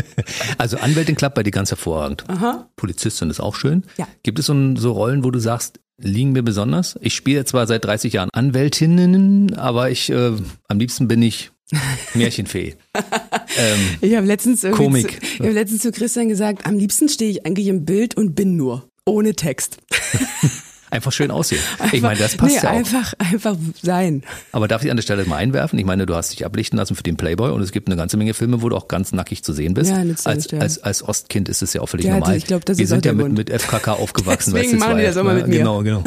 Also 0.59 0.77
Anwältin 0.79 1.15
klappt 1.15 1.37
bei 1.37 1.43
dir 1.43 1.51
ganz 1.51 1.71
hervorragend. 1.71 2.25
Aha. 2.29 2.69
Polizistin 2.77 3.31
ist 3.31 3.41
auch 3.41 3.55
schön. 3.55 3.85
Ja. 3.97 4.07
Gibt 4.23 4.39
es 4.39 4.47
so, 4.47 4.77
so 4.77 4.93
Rollen, 4.93 5.25
wo 5.25 5.31
du 5.31 5.39
sagst, 5.39 5.81
liegen 5.99 6.33
mir 6.33 6.43
besonders? 6.43 6.99
Ich 7.01 7.15
spiele 7.15 7.45
zwar 7.45 7.67
seit 7.67 7.85
30 7.85 8.13
Jahren 8.13 8.31
Anwältinnen, 8.31 9.55
aber 9.55 9.91
ich 9.91 10.11
äh, 10.11 10.33
am 10.69 10.79
liebsten 10.79 11.09
bin 11.09 11.23
ich 11.23 11.51
Märchenfee. 12.15 12.75
ähm, 12.95 13.79
Ich 14.01 14.17
habe 14.17 14.27
letztens. 14.27 14.63
Zu, 14.63 14.69
ich 14.69 15.41
hab 15.41 15.53
letztens 15.53 15.83
zu 15.83 15.93
Christian 15.93 16.29
gesagt, 16.29 16.67
am 16.67 16.77
liebsten 16.77 17.09
stehe 17.09 17.31
ich 17.31 17.47
eigentlich 17.47 17.69
im 17.69 17.85
Bild 17.85 18.17
und 18.17 18.35
bin 18.35 18.57
nur. 18.57 18.89
Ohne 19.05 19.35
Text. 19.35 19.79
Einfach 20.91 21.13
schön 21.13 21.31
aussehen. 21.31 21.61
ich 21.93 22.03
meine, 22.03 22.19
das 22.19 22.37
passt 22.37 22.57
nee, 22.57 22.61
ja 22.63 22.71
auch. 22.71 22.75
einfach, 22.75 23.15
einfach 23.19 23.57
sein. 23.83 24.23
Aber 24.53 24.69
darf 24.69 24.85
ich 24.85 24.91
an 24.91 24.97
der 24.97 25.03
Stelle 25.03 25.25
mal 25.25 25.37
einwerfen? 25.37 25.79
Ich 25.79 25.85
meine, 25.85 26.07
du 26.07 26.15
hast 26.15 26.33
dich 26.33 26.45
ablichten 26.45 26.79
lassen 26.79 26.95
für 26.95 27.03
den 27.03 27.17
Playboy 27.17 27.51
und 27.53 27.61
es 27.63 27.73
gibt 27.73 27.89
eine 27.89 27.97
ganze 27.97 28.17
Menge 28.17 28.35
Filme, 28.35 28.63
wo 28.63 28.69
du 28.69 28.77
auch 28.77 28.89
ganz 28.89 29.13
nackig 29.13 29.43
zu 29.43 29.53
sehen 29.53 29.75
bist. 29.75 29.91
Ja, 29.91 30.03
als, 30.25 30.51
ja. 30.51 30.59
als, 30.59 30.83
als 30.83 31.03
Ostkind 31.03 31.49
ist 31.49 31.63
es 31.63 31.73
ja 31.73 31.81
auch 31.81 31.89
völlig 31.89 32.07
Ja, 32.07 32.15
normal. 32.19 32.37
ich 32.37 32.47
glaub, 32.47 32.65
das 32.65 32.79
Wir 32.79 32.85
ist 32.85 32.91
sind 32.91 33.05
ja 33.05 33.13
der 33.13 33.29
mit, 33.29 33.37
mit 33.37 33.51
FKK 33.63 33.93
aufgewachsen. 33.93 34.53
Deswegen 34.55 34.73
weißt 34.73 34.83
du, 34.83 34.87
machen 34.87 34.99
die 34.99 35.05
das 35.05 35.17
immer 35.17 35.35
mit 35.35 35.47
mir. 35.47 35.59
Genau, 35.59 35.83
genau. 35.83 36.05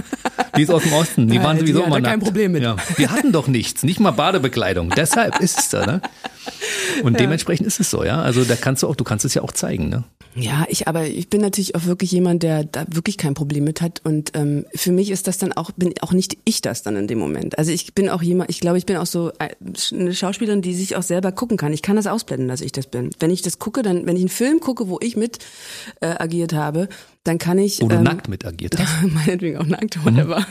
Die 0.57 0.63
ist 0.63 0.69
aus 0.71 0.83
dem 0.83 0.93
Osten, 0.93 1.27
die 1.27 1.35
Ja, 1.37 1.43
waren 1.43 1.59
sowieso 1.59 1.83
immer 1.83 2.01
da 2.01 2.09
kein 2.09 2.19
nackt. 2.19 2.23
Problem 2.25 2.51
mit. 2.53 2.63
Ja. 2.63 2.75
Wir 2.97 3.09
hatten 3.11 3.31
doch 3.31 3.47
nichts, 3.47 3.83
nicht 3.83 3.99
mal 3.99 4.11
Badebekleidung. 4.11 4.89
Deshalb 4.89 5.39
ist 5.39 5.59
es 5.59 5.69
da, 5.69 5.85
ne? 5.85 6.01
Und 7.03 7.19
dementsprechend 7.19 7.67
ist 7.67 7.79
es 7.79 7.89
so, 7.89 8.03
ja. 8.03 8.21
Also 8.21 8.43
da 8.43 8.55
kannst 8.55 8.83
du 8.83 8.87
auch, 8.87 8.95
du 8.95 9.03
kannst 9.03 9.25
es 9.25 9.33
ja 9.33 9.41
auch 9.41 9.51
zeigen, 9.51 9.89
ne? 9.89 10.03
Ja, 10.33 10.65
ich, 10.69 10.87
aber 10.87 11.07
ich 11.07 11.29
bin 11.29 11.41
natürlich 11.41 11.75
auch 11.75 11.85
wirklich 11.85 12.11
jemand, 12.11 12.41
der 12.43 12.63
da 12.63 12.85
wirklich 12.89 13.17
kein 13.17 13.33
Problem 13.33 13.65
mit 13.65 13.81
hat. 13.81 13.99
Und 14.05 14.31
ähm, 14.33 14.65
für 14.73 14.93
mich 14.93 15.11
ist 15.11 15.27
das 15.27 15.37
dann 15.37 15.51
auch, 15.51 15.71
bin 15.71 15.93
auch 16.01 16.13
nicht 16.13 16.37
ich 16.45 16.61
das 16.61 16.83
dann 16.83 16.95
in 16.95 17.07
dem 17.07 17.19
Moment. 17.19 17.57
Also 17.57 17.71
ich 17.71 17.93
bin 17.93 18.09
auch 18.09 18.21
jemand, 18.21 18.49
ich 18.49 18.61
glaube, 18.61 18.77
ich 18.77 18.85
bin 18.85 18.95
auch 18.95 19.05
so 19.05 19.31
äh, 19.39 19.49
eine 19.93 20.13
Schauspielerin, 20.13 20.61
die 20.61 20.73
sich 20.73 20.95
auch 20.95 21.03
selber 21.03 21.33
gucken 21.33 21.57
kann. 21.57 21.73
Ich 21.73 21.81
kann 21.81 21.97
das 21.97 22.07
ausblenden, 22.07 22.47
dass 22.47 22.61
ich 22.61 22.71
das 22.71 22.87
bin. 22.87 23.09
Wenn 23.19 23.29
ich 23.29 23.41
das 23.41 23.59
gucke, 23.59 23.81
dann, 23.81 24.05
wenn 24.05 24.15
ich 24.15 24.21
einen 24.21 24.29
Film 24.29 24.61
gucke, 24.61 24.87
wo 24.87 24.99
ich 25.01 25.17
mit 25.17 25.39
äh, 25.99 26.07
agiert 26.07 26.53
habe, 26.53 26.87
dann 27.23 27.37
kann 27.37 27.57
ich. 27.57 27.81
Wo 27.81 27.87
du 27.87 27.95
ähm, 27.97 28.03
nackt 28.03 28.27
mit 28.27 28.45
agiert 28.45 28.77
hast. 28.79 28.89
meinetwegen 29.13 29.57
auch 29.57 29.65
nackt, 29.65 30.03
whatever. 30.05 30.45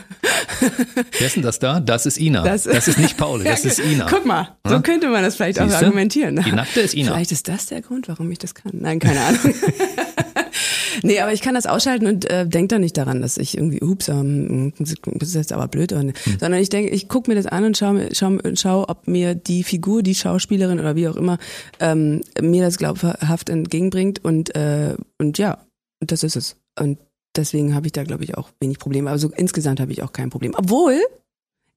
Wer 1.17 1.27
ist 1.27 1.35
denn 1.35 1.43
das 1.43 1.59
da? 1.59 1.79
Das 1.79 2.05
ist 2.05 2.17
Ina. 2.19 2.43
Das, 2.43 2.63
Das- 2.63 2.87
ist 2.87 2.97
nicht 2.99 3.17
Paul, 3.17 3.43
das 3.43 3.65
ist 3.65 3.79
Ina. 3.79 4.07
Guck 4.09 4.25
mal, 4.25 4.55
so 4.67 4.79
könnte 4.81 5.07
man 5.09 5.23
das 5.23 5.35
vielleicht 5.35 5.59
auch 5.59 5.67
Siehste? 5.67 5.85
argumentieren. 5.85 6.41
Die 6.45 6.51
Nackte 6.51 6.81
ist 6.81 6.93
Ina. 6.93 7.13
Vielleicht 7.13 7.31
ist 7.31 7.47
das 7.47 7.65
der 7.67 7.81
Grund, 7.81 8.07
warum 8.07 8.29
ich 8.31 8.37
das 8.39 8.55
kann. 8.55 8.71
Nein, 8.75 8.99
keine 8.99 9.19
Ahnung. 9.21 9.53
nee, 11.03 11.19
aber 11.19 11.33
ich 11.33 11.41
kann 11.41 11.55
das 11.55 11.65
ausschalten 11.65 12.07
und 12.07 12.29
äh, 12.29 12.47
denke 12.47 12.75
da 12.75 12.79
nicht 12.79 12.97
daran, 12.97 13.21
dass 13.21 13.37
ich 13.37 13.57
irgendwie, 13.57 13.81
ups, 13.81 14.07
ähm, 14.09 14.73
das 14.79 15.29
ist 15.29 15.35
jetzt 15.35 15.53
aber 15.53 15.67
blöd. 15.67 15.91
Oder, 15.93 16.01
Hm. 16.01 16.13
Sondern 16.39 16.59
ich 16.61 16.69
denke, 16.69 16.91
ich 16.91 17.07
gucke 17.07 17.29
mir 17.29 17.35
das 17.35 17.45
an 17.45 17.63
und 17.63 17.77
schaue, 17.77 18.09
schau, 18.13 18.37
schau, 18.55 18.85
ob 18.87 19.07
mir 19.07 19.35
die 19.35 19.63
Figur, 19.63 20.03
die 20.03 20.15
Schauspielerin 20.15 20.79
oder 20.79 20.95
wie 20.95 21.07
auch 21.07 21.15
immer, 21.15 21.37
ähm, 21.79 22.21
mir 22.39 22.63
das 22.63 22.77
glaubhaft 22.77 23.49
entgegenbringt. 23.49 24.23
Und, 24.23 24.55
äh, 24.55 24.95
und 25.19 25.37
ja, 25.37 25.59
das 25.99 26.23
ist 26.23 26.35
es. 26.35 26.55
Und 26.79 26.97
deswegen 27.35 27.75
habe 27.75 27.87
ich 27.87 27.93
da, 27.93 28.03
glaube 28.03 28.23
ich, 28.23 28.37
auch 28.37 28.49
wenig 28.59 28.79
Probleme. 28.79 29.09
Aber 29.09 29.19
so 29.19 29.29
insgesamt 29.29 29.79
habe 29.79 29.91
ich 29.91 30.03
auch 30.03 30.13
kein 30.13 30.29
Problem. 30.29 30.53
Obwohl, 30.55 30.99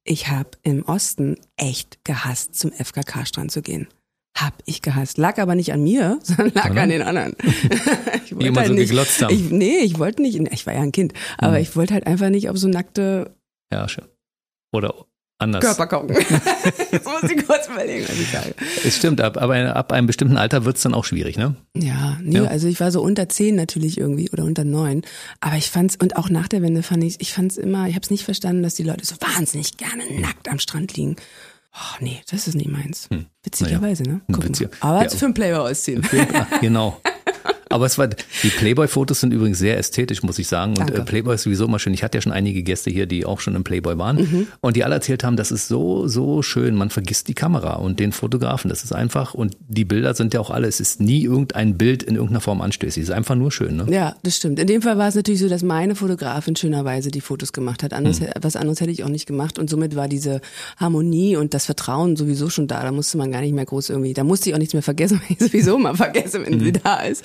ich 0.04 0.28
habe 0.28 0.50
im 0.62 0.84
Osten 0.84 1.36
echt 1.56 2.04
gehasst, 2.04 2.54
zum 2.54 2.72
FKK-Strand 2.72 3.50
zu 3.50 3.62
gehen. 3.62 3.88
Hab 4.36 4.54
ich 4.66 4.82
gehasst. 4.82 5.16
Lag 5.16 5.38
aber 5.38 5.54
nicht 5.54 5.72
an 5.72 5.82
mir, 5.82 6.18
sondern 6.22 6.52
lag 6.54 6.64
Sondern? 6.66 6.82
an 6.84 6.88
den 6.90 7.02
anderen. 7.02 7.36
ich 8.24 8.32
wollte 8.34 8.46
immer 8.48 8.60
halt 8.60 8.68
so 8.68 8.74
nicht, 8.74 8.88
geglotzt 8.88 9.22
haben. 9.22 9.32
Ich, 9.34 9.50
nee, 9.50 9.78
ich 9.78 9.98
wollte 9.98 10.22
nicht, 10.22 10.36
ich 10.52 10.66
war 10.66 10.74
ja 10.74 10.80
ein 10.80 10.92
Kind, 10.92 11.12
aber 11.38 11.52
Mhm. 11.52 11.58
ich 11.62 11.76
wollte 11.76 11.94
halt 11.94 12.06
einfach 12.06 12.30
nicht 12.30 12.48
auf 12.50 12.56
so 12.58 12.66
nackte 12.68 13.34
Ja, 13.72 13.88
schön. 13.88 14.06
Oder 14.72 15.06
anders. 15.38 15.62
Körper 15.64 15.86
gucken. 15.86 16.16
Jetzt 16.90 17.04
muss 17.22 17.30
ich 17.30 17.46
kurz 17.46 17.68
überlegen, 17.68 18.04
was 18.08 18.18
ich 18.18 18.30
sage. 18.30 18.54
Es 18.84 18.96
stimmt, 18.96 19.20
ab, 19.20 19.36
aber 19.40 19.74
ab 19.76 19.92
einem 19.92 20.06
bestimmten 20.06 20.36
Alter 20.36 20.64
wird's 20.64 20.82
dann 20.82 20.94
auch 20.94 21.04
schwierig, 21.04 21.36
ne? 21.36 21.56
Ja, 21.76 22.18
nee, 22.22 22.36
Ja. 22.38 22.44
also 22.44 22.68
ich 22.68 22.80
war 22.80 22.90
so 22.90 23.02
unter 23.02 23.28
zehn 23.28 23.54
natürlich 23.56 23.98
irgendwie 23.98 24.30
oder 24.30 24.44
unter 24.44 24.64
neun. 24.64 25.02
Aber 25.40 25.56
ich 25.56 25.70
fand's, 25.70 25.96
und 25.96 26.16
auch 26.16 26.30
nach 26.30 26.48
der 26.48 26.62
Wende 26.62 26.82
fand 26.82 27.04
ich, 27.04 27.20
ich 27.20 27.32
fand's 27.34 27.56
immer, 27.56 27.88
ich 27.88 27.96
hab's 27.96 28.10
nicht 28.10 28.24
verstanden, 28.24 28.62
dass 28.62 28.74
die 28.74 28.84
Leute 28.84 29.04
so 29.04 29.16
wahnsinnig 29.20 29.76
gerne 29.76 30.02
nackt 30.20 30.48
am 30.48 30.58
Strand 30.58 30.96
liegen. 30.96 31.16
Oh, 31.76 31.96
nee, 32.00 32.20
das 32.30 32.46
ist 32.46 32.54
nicht 32.54 32.70
meins. 32.70 33.08
Witzigerweise, 33.42 34.04
ne? 34.04 34.20
Guck. 34.32 34.44
Witzig. 34.44 34.68
Aber 34.80 35.02
Ja. 35.02 35.08
für 35.10 35.24
einen 35.24 35.34
Playboy 35.34 35.70
ausziehen. 35.70 36.06
Genau. 36.60 37.00
Aber 37.74 37.86
es 37.86 37.98
war, 37.98 38.06
die 38.06 38.48
Playboy-Fotos 38.50 39.18
sind 39.18 39.32
übrigens 39.32 39.58
sehr 39.58 39.76
ästhetisch, 39.78 40.22
muss 40.22 40.38
ich 40.38 40.46
sagen. 40.46 40.78
Und 40.78 40.92
äh, 40.92 41.00
Playboy 41.00 41.34
ist 41.34 41.42
sowieso 41.42 41.64
immer 41.64 41.80
schön. 41.80 41.92
Ich 41.92 42.04
hatte 42.04 42.16
ja 42.18 42.22
schon 42.22 42.30
einige 42.30 42.62
Gäste 42.62 42.88
hier, 42.88 43.06
die 43.06 43.26
auch 43.26 43.40
schon 43.40 43.56
im 43.56 43.64
Playboy 43.64 43.98
waren. 43.98 44.16
Mhm. 44.18 44.46
Und 44.60 44.76
die 44.76 44.84
alle 44.84 44.94
erzählt 44.94 45.24
haben, 45.24 45.36
das 45.36 45.50
ist 45.50 45.66
so, 45.66 46.06
so 46.06 46.40
schön. 46.42 46.76
Man 46.76 46.90
vergisst 46.90 47.26
die 47.26 47.34
Kamera 47.34 47.74
und 47.74 47.98
den 47.98 48.12
Fotografen. 48.12 48.68
Das 48.68 48.84
ist 48.84 48.92
einfach, 48.92 49.34
und 49.34 49.56
die 49.66 49.84
Bilder 49.84 50.14
sind 50.14 50.34
ja 50.34 50.38
auch 50.38 50.50
alle, 50.50 50.68
es 50.68 50.78
ist 50.78 51.00
nie 51.00 51.24
irgendein 51.24 51.76
Bild 51.76 52.04
in 52.04 52.14
irgendeiner 52.14 52.40
Form 52.40 52.60
anstößig. 52.60 53.02
Es 53.02 53.08
ist 53.08 53.14
einfach 53.14 53.34
nur 53.34 53.50
schön, 53.50 53.74
ne? 53.76 53.86
Ja, 53.90 54.14
das 54.22 54.36
stimmt. 54.36 54.60
In 54.60 54.68
dem 54.68 54.80
Fall 54.80 54.96
war 54.96 55.08
es 55.08 55.16
natürlich 55.16 55.40
so, 55.40 55.48
dass 55.48 55.64
meine 55.64 55.96
Fotografin 55.96 56.54
schönerweise 56.54 57.10
die 57.10 57.20
Fotos 57.20 57.52
gemacht 57.52 57.82
hat. 57.82 57.92
Anders, 57.92 58.20
Hm. 58.20 58.28
Was 58.40 58.54
anderes 58.54 58.80
hätte 58.80 58.92
ich 58.92 59.02
auch 59.02 59.08
nicht 59.08 59.26
gemacht. 59.26 59.58
Und 59.58 59.68
somit 59.68 59.96
war 59.96 60.06
diese 60.06 60.40
Harmonie 60.76 61.36
und 61.36 61.54
das 61.54 61.66
Vertrauen 61.66 62.14
sowieso 62.14 62.50
schon 62.50 62.68
da. 62.68 62.82
Da 62.84 62.92
musste 62.92 63.18
man 63.18 63.32
gar 63.32 63.40
nicht 63.40 63.52
mehr 63.54 63.64
groß 63.64 63.90
irgendwie, 63.90 64.14
da 64.14 64.22
musste 64.22 64.48
ich 64.48 64.54
auch 64.54 64.58
nichts 64.60 64.74
mehr 64.74 64.82
vergessen, 64.84 65.20
weil 65.28 65.36
ich 65.36 65.44
sowieso 65.44 65.76
mal 65.76 65.96
vergesse, 65.96 66.44
wenn 66.46 66.54
Mhm. 66.58 66.60
sie 66.64 66.72
da 66.72 67.00
ist. 67.00 67.24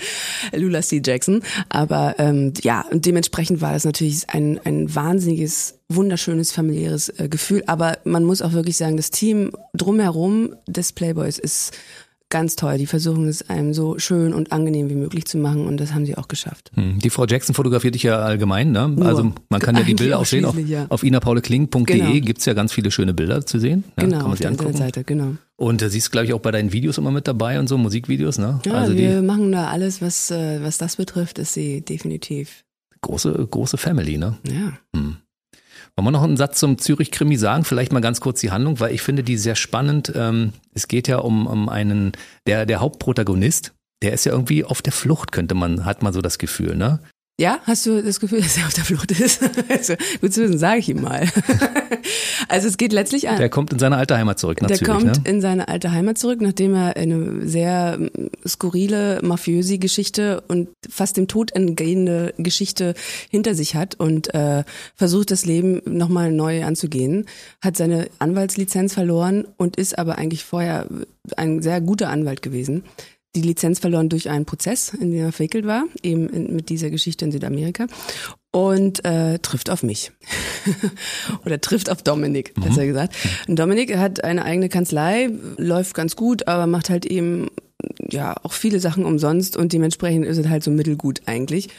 Lula 0.56 0.82
C. 0.82 1.02
Jackson. 1.04 1.42
Aber 1.70 2.16
ähm, 2.18 2.54
ja, 2.62 2.86
und 2.92 3.06
dementsprechend 3.06 3.62
war 3.62 3.74
das 3.74 3.86
natürlich 3.86 4.30
ein, 4.30 4.60
ein 4.64 4.94
wahnsinniges, 4.94 5.80
wunderschönes 5.90 6.52
familiäres 6.52 7.10
äh, 7.10 7.28
Gefühl. 7.30 7.64
Aber 7.68 7.98
man 8.04 8.24
muss 8.24 8.42
auch 8.42 8.54
wirklich 8.54 8.78
sagen, 8.78 8.98
das 8.98 9.12
Team 9.12 9.52
drumherum 9.74 10.56
des 10.68 10.94
Playboys 10.94 11.38
ist 11.40 11.74
ganz 12.30 12.56
toll. 12.56 12.78
Die 12.78 12.86
versuchen 12.86 13.28
es 13.28 13.50
einem 13.50 13.74
so 13.74 13.98
schön 14.00 14.34
und 14.34 14.52
angenehm 14.52 14.90
wie 14.90 14.96
möglich 14.96 15.26
zu 15.26 15.38
machen 15.38 15.66
und 15.68 15.78
das 15.78 15.94
haben 15.94 16.06
sie 16.06 16.18
auch 16.18 16.28
geschafft. 16.28 16.72
Hm. 16.76 17.00
Die 17.00 17.10
Frau 17.10 17.26
Jackson 17.26 17.56
fotografiert 17.56 17.96
dich 17.96 18.04
ja 18.04 18.20
allgemein, 18.20 18.72
ne? 18.72 18.96
Also 19.02 19.34
man 19.50 19.60
kann 19.60 19.76
ja 19.76 19.84
die 19.84 19.94
Bilder 19.96 20.20
auch 20.20 20.26
sehen. 20.26 20.46
Auf, 20.46 20.58
ja. 20.58 20.86
auf 20.90 21.04
inapaulekling.de 21.04 21.86
Genau. 21.86 22.12
gibt's 22.26 22.46
ja 22.46 22.54
ganz 22.54 22.72
viele 22.74 22.92
schöne 22.92 23.14
Bilder 23.14 23.46
zu 23.46 23.60
sehen. 23.60 23.84
Ja, 23.98 24.04
genau, 24.04 24.18
kann 24.18 24.24
man 24.26 24.34
auf 24.34 24.40
der 24.40 24.50
angucken. 24.52 24.70
Internetseite, 24.70 25.04
genau. 25.04 25.36
Und 25.56 25.82
äh, 25.82 25.90
siehst, 25.90 26.12
glaube 26.12 26.26
ich, 26.26 26.34
auch 26.34 26.40
bei 26.40 26.52
deinen 26.52 26.72
Videos 26.72 26.98
immer 26.98 27.12
mit 27.12 27.28
dabei 27.28 27.60
und 27.60 27.68
so, 27.68 27.78
Musikvideos, 27.78 28.38
ne? 28.38 28.60
Ja, 28.66 28.74
also 28.74 28.96
wir 28.96 29.22
machen 29.22 29.52
da 29.52 29.68
alles, 29.68 30.02
was, 30.02 30.32
äh, 30.32 30.62
was 30.64 30.78
das 30.78 30.96
betrifft, 30.96 31.40
ist 31.40 31.54
sie 31.54 31.82
definitiv. 31.82 32.64
große, 33.02 33.48
große 33.50 33.78
Family, 33.78 34.18
ne? 34.18 34.38
Ja. 34.48 34.74
Hm. 34.96 35.18
Wollen 36.00 36.06
wir 36.06 36.12
noch 36.12 36.24
einen 36.24 36.38
Satz 36.38 36.60
zum 36.60 36.78
Zürich-Krimi 36.78 37.36
sagen? 37.36 37.66
Vielleicht 37.66 37.92
mal 37.92 38.00
ganz 38.00 38.22
kurz 38.22 38.40
die 38.40 38.52
Handlung, 38.52 38.80
weil 38.80 38.94
ich 38.94 39.02
finde 39.02 39.22
die 39.22 39.36
sehr 39.36 39.56
spannend. 39.56 40.14
Ähm, 40.16 40.54
es 40.74 40.88
geht 40.88 41.10
ja 41.10 41.18
um, 41.18 41.46
um 41.46 41.68
einen, 41.68 42.14
der, 42.48 42.66
der 42.66 42.80
Hauptprotagonist, 42.80 43.74
der 44.02 44.14
ist 44.14 44.24
ja 44.24 44.32
irgendwie 44.32 44.64
auf 44.64 44.82
der 44.82 44.94
Flucht, 44.94 45.34
könnte 45.34 45.56
man, 45.56 45.84
hat 45.84 46.02
man 46.02 46.14
so 46.14 46.22
das 46.22 46.38
Gefühl, 46.38 46.78
ne? 46.78 47.02
Ja, 47.40 47.60
hast 47.64 47.86
du 47.86 48.04
das 48.04 48.20
Gefühl, 48.20 48.42
dass 48.42 48.58
er 48.58 48.68
auf 48.68 48.74
der 48.74 48.84
Flucht 48.84 49.12
ist? 49.12 49.42
Also, 49.70 49.94
gut 50.20 50.34
zu 50.34 50.42
wissen, 50.42 50.58
sage 50.58 50.80
ich 50.80 50.90
ihm 50.90 51.02
mal. 51.02 51.28
Also 52.48 52.68
es 52.68 52.78
geht 52.78 52.94
letztlich 52.94 53.30
an. 53.30 53.38
Der 53.38 53.50
kommt 53.50 53.72
in 53.74 53.80
seine 53.80 53.98
alte 53.98 54.18
Heimat 54.18 54.40
zurück 54.40 54.62
nach 54.62 54.70
Der 54.70 54.80
kommt 54.80 55.06
ne? 55.06 55.14
in 55.26 55.42
seine 55.42 55.68
alte 55.68 55.92
Heimat 55.92 56.18
zurück, 56.18 56.42
nachdem 56.42 56.74
er 56.74 56.96
eine 56.96 57.48
sehr 57.48 57.98
mm, 58.00 58.30
skurrile, 58.48 59.20
mafiösi 59.22 59.78
Geschichte 59.78 60.42
und 60.48 60.70
fast 60.90 61.18
dem 61.18 61.28
Tod 61.28 61.52
entgehende 61.52 62.34
Geschichte 62.38 62.96
hinter 63.30 63.54
sich 63.54 63.76
hat 63.76 63.96
und 63.96 64.34
äh, 64.34 64.64
versucht, 64.96 65.30
das 65.30 65.46
Leben 65.46 65.82
nochmal 65.86 66.32
neu 66.32 66.64
anzugehen, 66.64 67.26
hat 67.62 67.78
seine 67.78 68.08
Anwaltslizenz 68.18 68.96
verloren 68.96 69.46
und 69.58 69.76
ist 69.76 70.00
aber 70.00 70.18
eigentlich 70.18 70.44
vorher 70.44 70.88
ein 71.38 71.62
sehr 71.62 71.82
guter 71.82 72.10
Anwalt 72.10 72.42
gewesen. 72.42 72.84
Die 73.40 73.48
Lizenz 73.48 73.80
verloren 73.80 74.10
durch 74.10 74.30
einen 74.30 74.44
Prozess, 74.44 74.94
in 74.94 75.12
dem 75.12 75.22
er 75.22 75.32
verwickelt 75.32 75.66
war, 75.66 75.86
eben 76.04 76.28
in, 76.28 76.54
mit 76.58 76.68
dieser 76.68 76.90
Geschichte 76.90 77.24
in 77.24 77.32
Südamerika 77.32 77.88
und 78.52 79.06
äh, 79.06 79.40
trifft 79.40 79.70
auf 79.70 79.82
mich. 79.82 80.12
Oder 81.46 81.62
trifft 81.62 81.90
auf 81.90 82.04
Dominik, 82.04 82.54
besser 82.56 82.86
gesagt. 82.86 83.16
Und 83.48 83.58
Dominik 83.58 83.96
hat 83.96 84.26
eine 84.26 84.44
eigene 84.44 84.68
Kanzlei, 84.68 85.30
läuft 85.56 85.94
ganz 85.94 86.18
gut, 86.18 86.50
aber 86.50 86.68
macht 86.68 86.90
halt 86.90 87.06
eben 87.06 87.48
ja 88.10 88.36
auch 88.44 88.52
viele 88.52 88.82
Sachen 88.82 89.06
umsonst 89.06 89.56
und 89.56 89.72
dementsprechend 89.72 90.26
ist 90.26 90.38
es 90.38 90.50
halt 90.50 90.66
so 90.66 90.72
mittelgut 90.72 91.22
eigentlich. 91.26 91.70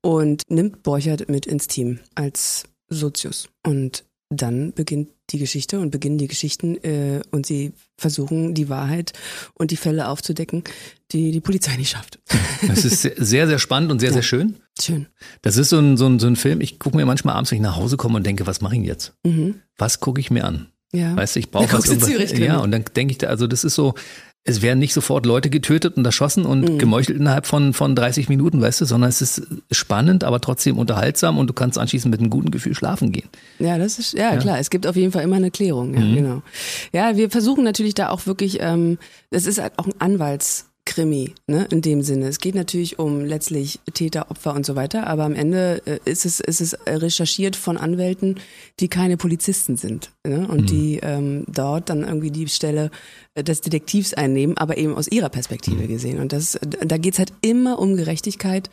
Und 0.00 0.44
nimmt 0.48 0.82
Borchert 0.82 1.28
mit 1.28 1.44
ins 1.44 1.66
Team 1.66 1.98
als 2.14 2.64
Sozius. 2.88 3.50
Und 3.62 4.04
dann 4.30 4.72
beginnt 4.72 5.10
die 5.30 5.38
Geschichte 5.38 5.80
und 5.80 5.90
beginnen 5.90 6.18
die 6.18 6.28
Geschichten 6.28 6.76
äh, 6.84 7.20
und 7.30 7.46
sie 7.46 7.72
versuchen 7.96 8.54
die 8.54 8.68
Wahrheit 8.68 9.12
und 9.54 9.70
die 9.70 9.76
Fälle 9.76 10.08
aufzudecken, 10.08 10.64
die 11.12 11.30
die 11.32 11.40
Polizei 11.40 11.76
nicht 11.76 11.90
schafft. 11.90 12.18
Das 12.66 12.84
ist 12.84 13.00
sehr, 13.02 13.46
sehr 13.46 13.58
spannend 13.58 13.90
und 13.90 14.00
sehr, 14.00 14.12
sehr 14.12 14.22
schön. 14.22 14.56
Schön. 14.78 15.06
Das 15.40 15.56
ist 15.56 15.70
so 15.70 15.78
ein, 15.78 15.96
so 15.96 16.06
ein, 16.06 16.18
so 16.18 16.26
ein 16.26 16.36
Film, 16.36 16.60
ich 16.60 16.78
gucke 16.78 16.94
mir 16.94 17.06
manchmal 17.06 17.34
abends, 17.34 17.50
wenn 17.50 17.56
ich 17.56 17.62
nach 17.62 17.76
Hause 17.76 17.96
komme 17.96 18.16
und 18.16 18.26
denke, 18.26 18.46
was 18.46 18.60
mache 18.60 18.76
ich 18.76 18.82
jetzt? 18.82 19.14
Mhm. 19.24 19.62
Was 19.78 20.00
gucke 20.00 20.20
ich 20.20 20.30
mir 20.30 20.44
an? 20.44 20.66
Ja. 20.92 21.16
Weißt 21.16 21.36
du, 21.36 21.40
ich 21.40 21.50
brauche 21.50 21.72
was 21.72 21.86
irgendwas. 21.86 22.38
Ja, 22.38 22.58
und 22.58 22.72
dann 22.72 22.84
denke 22.96 23.12
ich, 23.12 23.18
da, 23.18 23.28
also 23.28 23.46
das 23.46 23.64
ist 23.64 23.74
so, 23.74 23.94
es 24.44 24.62
werden 24.62 24.78
nicht 24.78 24.94
sofort 24.94 25.26
Leute 25.26 25.50
getötet 25.50 25.96
und 25.98 26.04
erschossen 26.04 26.46
und 26.46 26.62
Mhm. 26.62 26.78
gemeuchelt 26.78 27.18
innerhalb 27.18 27.46
von, 27.46 27.72
von 27.74 27.94
30 27.94 28.28
Minuten, 28.30 28.60
weißt 28.60 28.80
du, 28.80 28.84
sondern 28.86 29.10
es 29.10 29.20
ist 29.20 29.42
spannend, 29.70 30.24
aber 30.24 30.40
trotzdem 30.40 30.78
unterhaltsam 30.78 31.36
und 31.38 31.46
du 31.48 31.52
kannst 31.52 31.76
anschließend 31.78 32.10
mit 32.10 32.20
einem 32.20 32.30
guten 32.30 32.50
Gefühl 32.50 32.74
schlafen 32.74 33.12
gehen. 33.12 33.28
Ja, 33.58 33.76
das 33.76 33.98
ist, 33.98 34.14
ja, 34.14 34.36
klar, 34.38 34.58
es 34.58 34.70
gibt 34.70 34.86
auf 34.86 34.96
jeden 34.96 35.12
Fall 35.12 35.24
immer 35.24 35.36
eine 35.36 35.50
Klärung, 35.50 35.92
ja, 35.94 36.00
genau. 36.00 36.42
Ja, 36.92 37.16
wir 37.16 37.28
versuchen 37.30 37.64
natürlich 37.64 37.94
da 37.94 38.08
auch 38.08 38.26
wirklich, 38.26 38.58
ähm, 38.60 38.98
das 39.30 39.44
ist 39.46 39.60
halt 39.60 39.74
auch 39.76 39.86
ein 39.86 39.94
Anwaltskrimi, 40.90 41.34
ne, 41.46 41.66
in 41.70 41.82
dem 41.82 42.02
Sinne. 42.02 42.28
Es 42.28 42.38
geht 42.38 42.54
natürlich 42.54 42.98
um 42.98 43.24
letztlich 43.24 43.80
Täter, 43.92 44.30
Opfer 44.30 44.54
und 44.54 44.66
so 44.66 44.76
weiter, 44.76 45.06
aber 45.06 45.24
am 45.24 45.34
Ende 45.34 45.82
äh, 45.86 45.98
ist 46.04 46.24
es, 46.24 46.40
ist 46.40 46.60
es 46.60 46.76
recherchiert 46.86 47.56
von 47.56 47.76
Anwälten, 47.76 48.40
die 48.80 48.88
keine 48.88 49.16
Polizisten 49.16 49.76
sind, 49.76 50.12
ne, 50.26 50.46
und 50.48 50.70
die 50.70 51.00
ähm, 51.02 51.44
dort 51.48 51.90
dann 51.90 52.02
irgendwie 52.02 52.30
die 52.30 52.48
Stelle 52.48 52.90
äh, 53.34 53.44
des 53.44 53.60
Detektivs 53.60 54.14
einnehmen, 54.14 54.56
aber 54.56 54.78
eben 54.78 54.94
aus 54.94 55.08
ihrer 55.08 55.28
Perspektive 55.28 55.86
gesehen. 55.86 56.18
Und 56.18 56.32
das, 56.32 56.58
da 56.60 56.96
geht's 56.96 57.18
halt 57.18 57.32
immer 57.40 57.78
um 57.78 57.96
Gerechtigkeit 57.96 58.70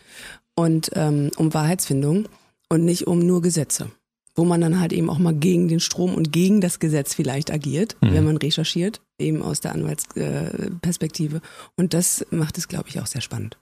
und 0.56 0.92
ähm, 0.96 1.32
um 1.38 1.54
Wahrheitsfindung 1.54 2.28
und 2.70 2.84
nicht 2.84 3.08
um 3.08 3.20
nur 3.20 3.42
Gesetze 3.42 3.92
wo 4.38 4.46
man 4.46 4.62
dann 4.62 4.80
halt 4.80 4.94
eben 4.94 5.10
auch 5.10 5.18
mal 5.18 5.34
gegen 5.34 5.68
den 5.68 5.80
Strom 5.80 6.14
und 6.14 6.32
gegen 6.32 6.62
das 6.62 6.80
Gesetz 6.80 7.16
vielleicht 7.16 7.52
agiert, 7.52 7.98
wenn 8.02 8.24
man 8.24 8.38
recherchiert, 8.38 9.02
eben 9.20 9.42
aus 9.42 9.60
der 9.60 9.74
Anwaltsperspektive. 9.74 11.42
Und 11.76 11.94
das 11.94 12.26
macht 12.30 12.58
es, 12.58 12.68
glaube 12.68 12.88
ich, 12.88 13.00
auch 13.02 13.08
sehr 13.08 13.22
spannend. 13.22 13.58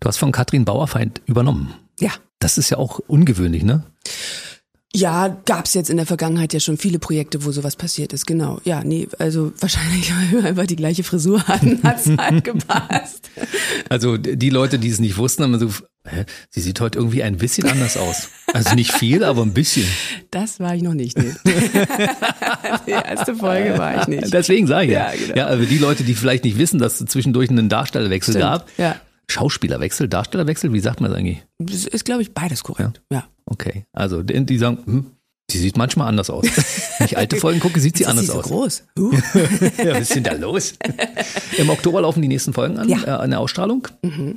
Du 0.00 0.08
hast 0.08 0.18
von 0.18 0.30
Katrin 0.30 0.64
Bauerfeind 0.64 1.22
übernommen. 1.26 1.74
Ja. 1.98 2.10
Das 2.38 2.58
ist 2.58 2.70
ja 2.70 2.76
auch 2.76 3.00
ungewöhnlich, 3.06 3.64
ne? 3.64 3.84
Ja, 4.94 5.28
gab's 5.44 5.74
jetzt 5.74 5.90
in 5.90 5.98
der 5.98 6.06
Vergangenheit 6.06 6.54
ja 6.54 6.60
schon 6.60 6.78
viele 6.78 6.98
Projekte, 6.98 7.44
wo 7.44 7.52
sowas 7.52 7.76
passiert 7.76 8.12
ist, 8.14 8.26
genau. 8.26 8.58
Ja, 8.64 8.82
nee, 8.82 9.06
also 9.18 9.52
wahrscheinlich, 9.60 10.12
weil 10.14 10.42
wir 10.42 10.48
einfach 10.48 10.66
die 10.66 10.76
gleiche 10.76 11.04
Frisur 11.04 11.46
hatten, 11.46 11.80
hat's 11.82 12.06
halt 12.18 12.44
gepasst. 12.44 13.30
Also 13.88 14.16
die 14.16 14.50
Leute, 14.50 14.78
die 14.78 14.88
es 14.88 14.98
nicht 14.98 15.18
wussten, 15.18 15.42
haben 15.42 15.58
so, 15.58 15.70
sie 16.50 16.60
sieht 16.60 16.80
heute 16.80 16.98
irgendwie 16.98 17.22
ein 17.22 17.36
bisschen 17.36 17.66
anders 17.68 17.96
aus. 17.96 18.28
Also 18.52 18.74
nicht 18.74 18.92
viel, 18.92 19.24
aber 19.24 19.42
ein 19.42 19.52
bisschen. 19.52 19.86
Das 20.30 20.60
war 20.60 20.74
ich 20.74 20.82
noch 20.82 20.94
nicht, 20.94 21.16
nee. 21.18 21.34
Die 22.86 22.90
erste 22.90 23.34
Folge 23.34 23.76
war 23.78 24.00
ich 24.02 24.08
nicht. 24.08 24.32
Deswegen 24.32 24.66
sage 24.66 24.86
ich 24.86 24.92
ja. 24.92 25.12
Ja, 25.12 25.18
genau. 25.18 25.36
Ja, 25.36 25.46
also 25.46 25.64
die 25.64 25.78
Leute, 25.78 26.04
die 26.04 26.14
vielleicht 26.14 26.44
nicht 26.44 26.58
wissen, 26.58 26.78
dass 26.78 27.00
es 27.00 27.06
zwischendurch 27.10 27.50
einen 27.50 27.68
Darstellerwechsel 27.68 28.32
Stimmt, 28.34 28.42
gab. 28.44 28.70
ja. 28.78 28.96
Schauspielerwechsel, 29.30 30.08
Darstellerwechsel, 30.08 30.72
wie 30.72 30.80
sagt 30.80 31.00
man 31.00 31.10
das 31.10 31.18
eigentlich? 31.18 31.44
Das 31.58 31.84
ist, 31.84 32.04
glaube 32.06 32.22
ich, 32.22 32.32
beides 32.32 32.64
korrekt. 32.64 33.02
Ja. 33.12 33.26
Okay, 33.44 33.84
also 33.92 34.22
die, 34.22 34.44
die 34.46 34.56
sagen, 34.58 34.78
hm, 34.84 35.06
die 35.50 35.58
sieht 35.58 35.76
manchmal 35.76 36.08
anders 36.08 36.30
aus. 36.30 36.44
Wenn 36.98 37.06
ich 37.06 37.16
alte 37.18 37.36
Folgen 37.36 37.60
gucke, 37.60 37.78
sieht 37.80 37.96
sie 37.98 38.06
anders 38.06 38.26
sie 38.26 38.32
so 38.32 38.38
aus. 38.38 38.44
groß. 38.46 38.82
Uh. 38.98 39.12
Ja, 39.84 39.92
was 39.92 40.00
ist 40.02 40.14
denn 40.16 40.24
da 40.24 40.32
los? 40.32 40.74
Im 41.58 41.68
Oktober 41.70 42.00
laufen 42.02 42.22
die 42.22 42.28
nächsten 42.28 42.52
Folgen 42.54 42.78
an, 42.78 42.88
Ja. 42.88 42.96
Mhm. 42.98 43.04
äh, 43.04 43.10
an 43.10 43.30
der 43.30 43.40
Ausstrahlung 43.40 43.86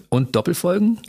und 0.10 0.36
Doppelfolgen. 0.36 1.00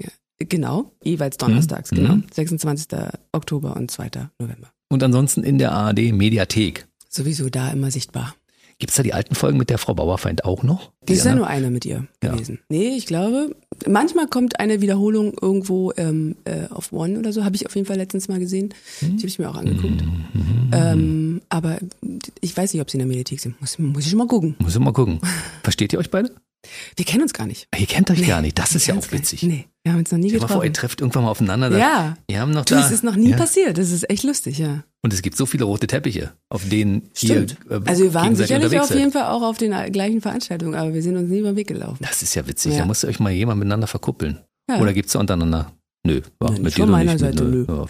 Genau, 0.49 0.93
jeweils 1.03 1.36
donnerstags, 1.36 1.90
Mhm. 1.93 1.97
genau. 1.97 2.16
26. 2.32 2.86
Oktober 3.32 3.76
und 3.76 3.90
2. 3.90 4.11
November. 4.38 4.68
Und 4.88 5.03
ansonsten 5.03 5.43
in 5.45 5.59
der 5.59 5.72
ARD 5.72 6.12
Mediathek. 6.12 6.86
Sowieso 7.09 7.49
da 7.51 7.70
immer 7.70 7.90
sichtbar. 7.90 8.34
Gibt's 8.78 8.97
da 8.97 9.03
die 9.05 9.12
alten 9.14 9.36
Folgen 9.36 9.59
mit 9.59 9.70
der 9.70 9.78
Frau 9.78 9.95
Bauerfeind 9.95 10.45
auch 10.45 10.64
noch? 10.64 10.90
Die 11.09 11.12
ist 11.12 11.24
ja 11.24 11.34
nur 11.36 11.47
eine 11.47 11.70
mit 11.70 11.84
ihr 11.84 12.09
Ja. 12.22 12.32
gewesen. 12.32 12.59
Nee, 12.68 12.97
ich 12.97 13.07
glaube, 13.07 13.55
manchmal 13.86 14.26
kommt 14.26 14.59
eine 14.59 14.80
Wiederholung 14.80 15.34
irgendwo 15.40 15.93
ähm, 15.97 16.34
äh, 16.45 16.66
auf 16.68 16.93
One 16.93 17.16
oder 17.18 17.32
so. 17.32 17.45
Habe 17.45 17.55
ich 17.55 17.64
auf 17.66 17.76
jeden 17.76 17.86
Fall 17.86 17.97
letztens 17.97 18.26
mal 18.28 18.40
gesehen. 18.40 18.74
Die 19.01 19.07
habe 19.18 19.26
ich 19.26 19.38
mir 19.38 19.49
auch 19.51 19.55
angeguckt. 19.57 20.03
Ähm, 20.72 21.43
aber 21.49 21.78
ich 22.40 22.57
weiß 22.57 22.72
nicht, 22.72 22.80
ob 22.82 22.90
sie 22.90 22.97
in 22.97 23.01
der 23.01 23.07
Mediathek 23.09 23.40
sind. 23.40 23.61
Muss, 23.61 23.78
muss 23.78 24.05
ich 24.05 24.11
schon 24.11 24.18
mal 24.18 24.26
gucken. 24.26 24.57
Muss 24.59 24.74
ich 24.74 24.80
mal 24.80 24.93
gucken. 24.93 25.20
Versteht 25.62 25.93
ihr 25.93 25.99
euch 25.99 26.11
beide? 26.11 26.32
Wir 26.97 27.05
kennen 27.05 27.23
uns 27.23 27.33
gar 27.33 27.47
nicht. 27.47 27.69
Ihr 27.77 27.87
kennt 27.87 28.11
euch 28.11 28.27
gar 28.27 28.41
nicht. 28.41 28.59
Das 28.59 28.75
ist 28.75 28.87
ja 28.87 28.95
auch 28.95 29.11
witzig. 29.13 29.43
Nee, 29.43 29.67
wir 29.83 29.93
haben 29.93 29.99
uns 30.01 30.13
noch 30.13 30.19
nie 30.19 30.31
dir 30.31 30.41
mal 30.41 30.47
vor, 30.49 30.57
ihr 30.59 30.71
getroffen. 30.71 30.75
trefft 30.75 31.01
irgendwann 31.01 31.25
mal 31.25 31.31
aufeinander. 31.31 31.77
Ja. 31.77 32.17
Wir 32.29 32.41
haben 32.41 32.53
noch 32.53 32.65
Du, 32.65 32.75
da. 32.75 32.87
es 32.87 32.93
ist 32.93 33.03
noch 33.05 33.17
nie 33.17 33.31
ja. 33.31 33.37
passiert. 33.37 33.79
Das 33.79 33.91
ist 33.91 34.09
echt 34.09 34.23
lustig, 34.25 34.59
ja. 34.59 34.85
Und 35.03 35.13
es 35.13 35.23
gibt 35.23 35.37
so 35.37 35.47
viele 35.47 35.65
rote 35.65 35.87
Teppiche, 35.89 36.33
auf 36.49 36.69
denen 36.69 37.11
Stimmt. 37.15 37.57
ihr 37.69 37.77
äh, 37.77 37.81
also 37.87 38.05
wir 38.05 38.15
waren 38.15 38.37
sicherlich 38.37 38.79
auf 38.79 38.95
jeden 38.95 39.11
Fall 39.11 39.25
auch 39.25 39.43
auf 39.43 39.59
den 39.59 39.73
gleichen 39.93 40.21
Veranstaltungen, 40.21 40.75
aber 40.77 40.95
wir 40.95 41.03
sind 41.03 41.17
uns 41.17 41.29
nie 41.29 41.41
über 41.41 41.51
den 41.53 41.57
Weg 41.57 41.67
gelaufen. 41.67 41.99
Das 42.01 42.23
ist 42.23 42.35
ja 42.37 42.47
witzig. 42.47 42.73
Ja. 42.75 42.79
Da 42.81 42.85
muss 42.85 43.03
ihr 43.03 43.09
euch 43.09 43.19
mal 43.19 43.33
jemand 43.33 43.59
miteinander 43.59 43.89
verkuppeln. 43.89 44.39
Ja. 44.71 44.79
Oder 44.79 44.93
gibt's 44.93 45.13
da 45.15 45.19
untereinander? 45.19 45.73
Nö, 46.05 46.14
ja, 46.14 46.20
Nö, 46.48 46.50
nicht 46.55 46.62
mit 46.62 46.72
von 46.74 46.82
dir 46.82 46.86
noch 46.86 46.92
meiner 46.98 47.12
nicht. 47.12 47.20
Seite, 47.20 47.44
mit, 47.44 47.68
nö. 47.68 47.76
Ja, 47.76 47.86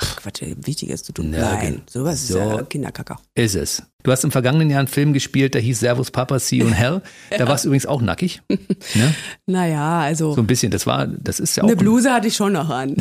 Ach 0.00 0.16
Quatsch, 0.16 0.40
ey, 0.40 0.56
wichtig 0.64 0.88
ist 0.88 1.04
zu 1.04 1.12
tun. 1.12 1.34
Ja, 1.34 1.54
Nein, 1.56 1.82
sowas 1.88 2.14
ist 2.22 2.28
so. 2.28 2.38
ja 2.38 2.62
Kinderkacker. 2.62 3.18
ist 3.34 3.54
es. 3.54 3.82
Du 4.02 4.10
hast 4.12 4.24
im 4.24 4.30
vergangenen 4.30 4.70
Jahr 4.70 4.78
einen 4.78 4.88
Film 4.88 5.12
gespielt, 5.12 5.52
der 5.54 5.60
hieß 5.60 5.80
Servus 5.80 6.10
Papa, 6.10 6.38
See 6.38 6.56
You 6.58 6.68
in 6.68 6.72
Hell. 6.72 7.02
Da 7.36 7.46
warst 7.48 7.64
du 7.64 7.68
übrigens 7.68 7.84
auch 7.86 8.00
nackig. 8.00 8.40
ne? 8.48 9.14
Naja, 9.46 10.00
also 10.00 10.32
So 10.34 10.40
ein 10.40 10.46
bisschen. 10.46 10.70
Das 10.70 10.86
war, 10.86 11.06
das 11.08 11.40
ist 11.40 11.56
ja 11.56 11.64
auch 11.64 11.68
eine 11.68 11.76
Bluse 11.76 12.10
hatte 12.12 12.28
ich 12.28 12.36
schon 12.36 12.52
noch 12.54 12.70
an. 12.70 12.94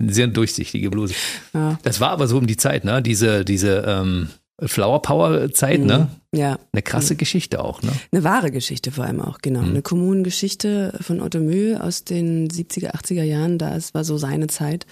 eine 0.00 0.12
sehr 0.12 0.26
durchsichtige 0.26 0.90
Bluse. 0.90 1.14
Ja. 1.54 1.78
Das 1.84 2.00
war 2.00 2.10
aber 2.10 2.26
so 2.26 2.36
um 2.36 2.46
die 2.46 2.56
Zeit, 2.56 2.84
ne? 2.84 3.00
Diese, 3.00 3.44
diese 3.44 3.84
ähm, 3.86 4.28
Flower 4.62 5.02
Power 5.02 5.52
Zeit, 5.52 5.80
ne? 5.80 6.08
Ja, 6.32 6.58
Eine 6.72 6.82
krasse 6.82 7.16
Geschichte 7.16 7.62
auch, 7.62 7.82
ne? 7.82 7.92
eine 8.12 8.24
wahre 8.24 8.50
Geschichte 8.50 8.90
vor 8.92 9.04
allem 9.04 9.20
auch, 9.20 9.38
genau. 9.38 9.60
Eine 9.60 9.82
Kommunengeschichte 9.82 10.96
von 11.00 11.20
Otto 11.20 11.38
Mühl 11.38 11.76
aus 11.76 12.04
den 12.04 12.48
70er, 12.48 12.92
80er 12.92 13.22
Jahren, 13.22 13.58
da 13.58 13.76
es 13.76 13.94
war 13.94 14.04
so 14.04 14.16
seine 14.16 14.46
Zeit. 14.46 14.86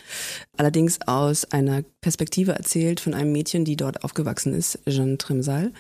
Allerdings 0.57 1.01
aus 1.07 1.45
einer 1.53 1.83
Perspektive 2.01 2.53
erzählt 2.53 3.01
von 3.01 3.15
einem 3.15 3.33
Mädchen, 3.33 3.65
die 3.65 3.77
dort 3.77 4.05
aufgewachsen 4.05 4.53
ist, 4.55 4.81
Jeanne 4.87 5.19
Trimsal, 5.19 5.73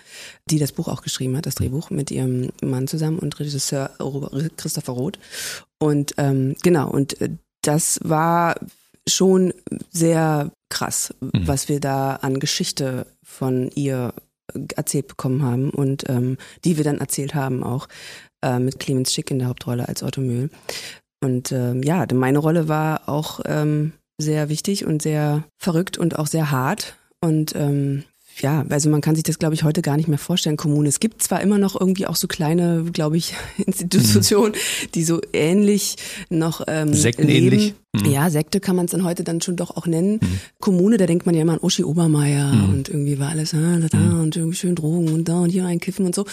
die 0.48 0.58
das 0.58 0.72
Buch 0.72 0.88
auch 0.88 1.02
geschrieben 1.02 1.36
hat, 1.36 1.46
das 1.46 1.56
Drehbuch 1.56 1.90
mit 1.90 2.10
ihrem 2.10 2.50
Mann 2.62 2.86
zusammen 2.86 3.18
und 3.18 3.38
Regisseur 3.38 3.90
Christopher 4.56 4.92
Roth. 4.92 5.18
Und 5.78 6.14
ähm, 6.18 6.56
genau, 6.62 6.88
und 6.88 7.20
äh, 7.20 7.30
das 7.62 8.00
war 8.02 8.56
schon 9.08 9.52
sehr 9.90 10.52
krass, 10.68 11.14
was 11.20 11.68
wir 11.68 11.80
da 11.80 12.16
an 12.16 12.40
Geschichte 12.40 13.06
von 13.22 13.70
ihr 13.74 14.14
erzählt 14.74 15.08
bekommen 15.08 15.42
haben 15.42 15.70
und 15.70 16.08
ähm, 16.08 16.36
die 16.64 16.76
wir 16.76 16.84
dann 16.84 16.98
erzählt 16.98 17.34
haben 17.34 17.62
auch 17.62 17.88
äh, 18.42 18.58
mit 18.58 18.78
Clemens 18.78 19.12
Schick 19.12 19.30
in 19.30 19.38
der 19.38 19.48
Hauptrolle 19.48 19.88
als 19.88 20.02
Otto 20.02 20.20
Mühl. 20.20 20.50
Und 21.20 21.52
ähm, 21.52 21.82
ja, 21.82 22.04
meine 22.12 22.38
Rolle 22.38 22.68
war 22.68 23.08
auch 23.08 23.40
ähm, 23.44 23.92
sehr 24.18 24.48
wichtig 24.48 24.84
und 24.84 25.02
sehr 25.02 25.44
verrückt 25.58 25.96
und 25.96 26.18
auch 26.18 26.26
sehr 26.26 26.50
hart. 26.50 26.96
Und 27.20 27.54
ähm, 27.54 28.04
ja, 28.40 28.64
also 28.68 28.88
man 28.88 29.00
kann 29.00 29.14
sich 29.14 29.24
das, 29.24 29.38
glaube 29.38 29.54
ich, 29.54 29.62
heute 29.62 29.82
gar 29.82 29.96
nicht 29.96 30.08
mehr 30.08 30.18
vorstellen, 30.18 30.56
Kommune. 30.56 30.88
Es 30.88 31.00
gibt 31.00 31.22
zwar 31.22 31.40
immer 31.40 31.58
noch 31.58 31.78
irgendwie 31.78 32.06
auch 32.06 32.16
so 32.16 32.26
kleine, 32.26 32.84
glaube 32.92 33.16
ich, 33.16 33.34
Institutionen, 33.64 34.52
mhm. 34.52 34.92
die 34.94 35.04
so 35.04 35.20
ähnlich 35.32 35.96
noch 36.28 36.62
ähm, 36.66 36.92
Sektenähnlich. 36.92 37.74
Mhm. 37.94 38.06
Ja, 38.06 38.30
Sekte 38.30 38.58
kann 38.58 38.74
man 38.74 38.86
es 38.86 38.92
dann 38.92 39.04
heute 39.04 39.22
dann 39.22 39.42
schon 39.42 39.56
doch 39.56 39.76
auch 39.76 39.86
nennen. 39.86 40.18
Mhm. 40.22 40.40
Kommune, 40.60 40.96
da 40.96 41.04
denkt 41.04 41.26
man 41.26 41.34
ja 41.34 41.42
immer 41.42 41.52
an 41.52 41.58
Uschi 41.60 41.84
Obermeier 41.84 42.50
mhm. 42.50 42.70
und 42.70 42.88
irgendwie 42.88 43.18
war 43.18 43.28
alles 43.28 43.52
ah, 43.52 43.78
da, 43.80 43.88
da 43.88 43.98
mhm. 43.98 44.20
und 44.20 44.36
irgendwie 44.36 44.56
schön 44.56 44.74
Drogen 44.74 45.12
und 45.12 45.28
da 45.28 45.40
und 45.40 45.50
hier 45.50 45.66
einkiffen 45.66 46.06
und 46.06 46.14
so. 46.14 46.24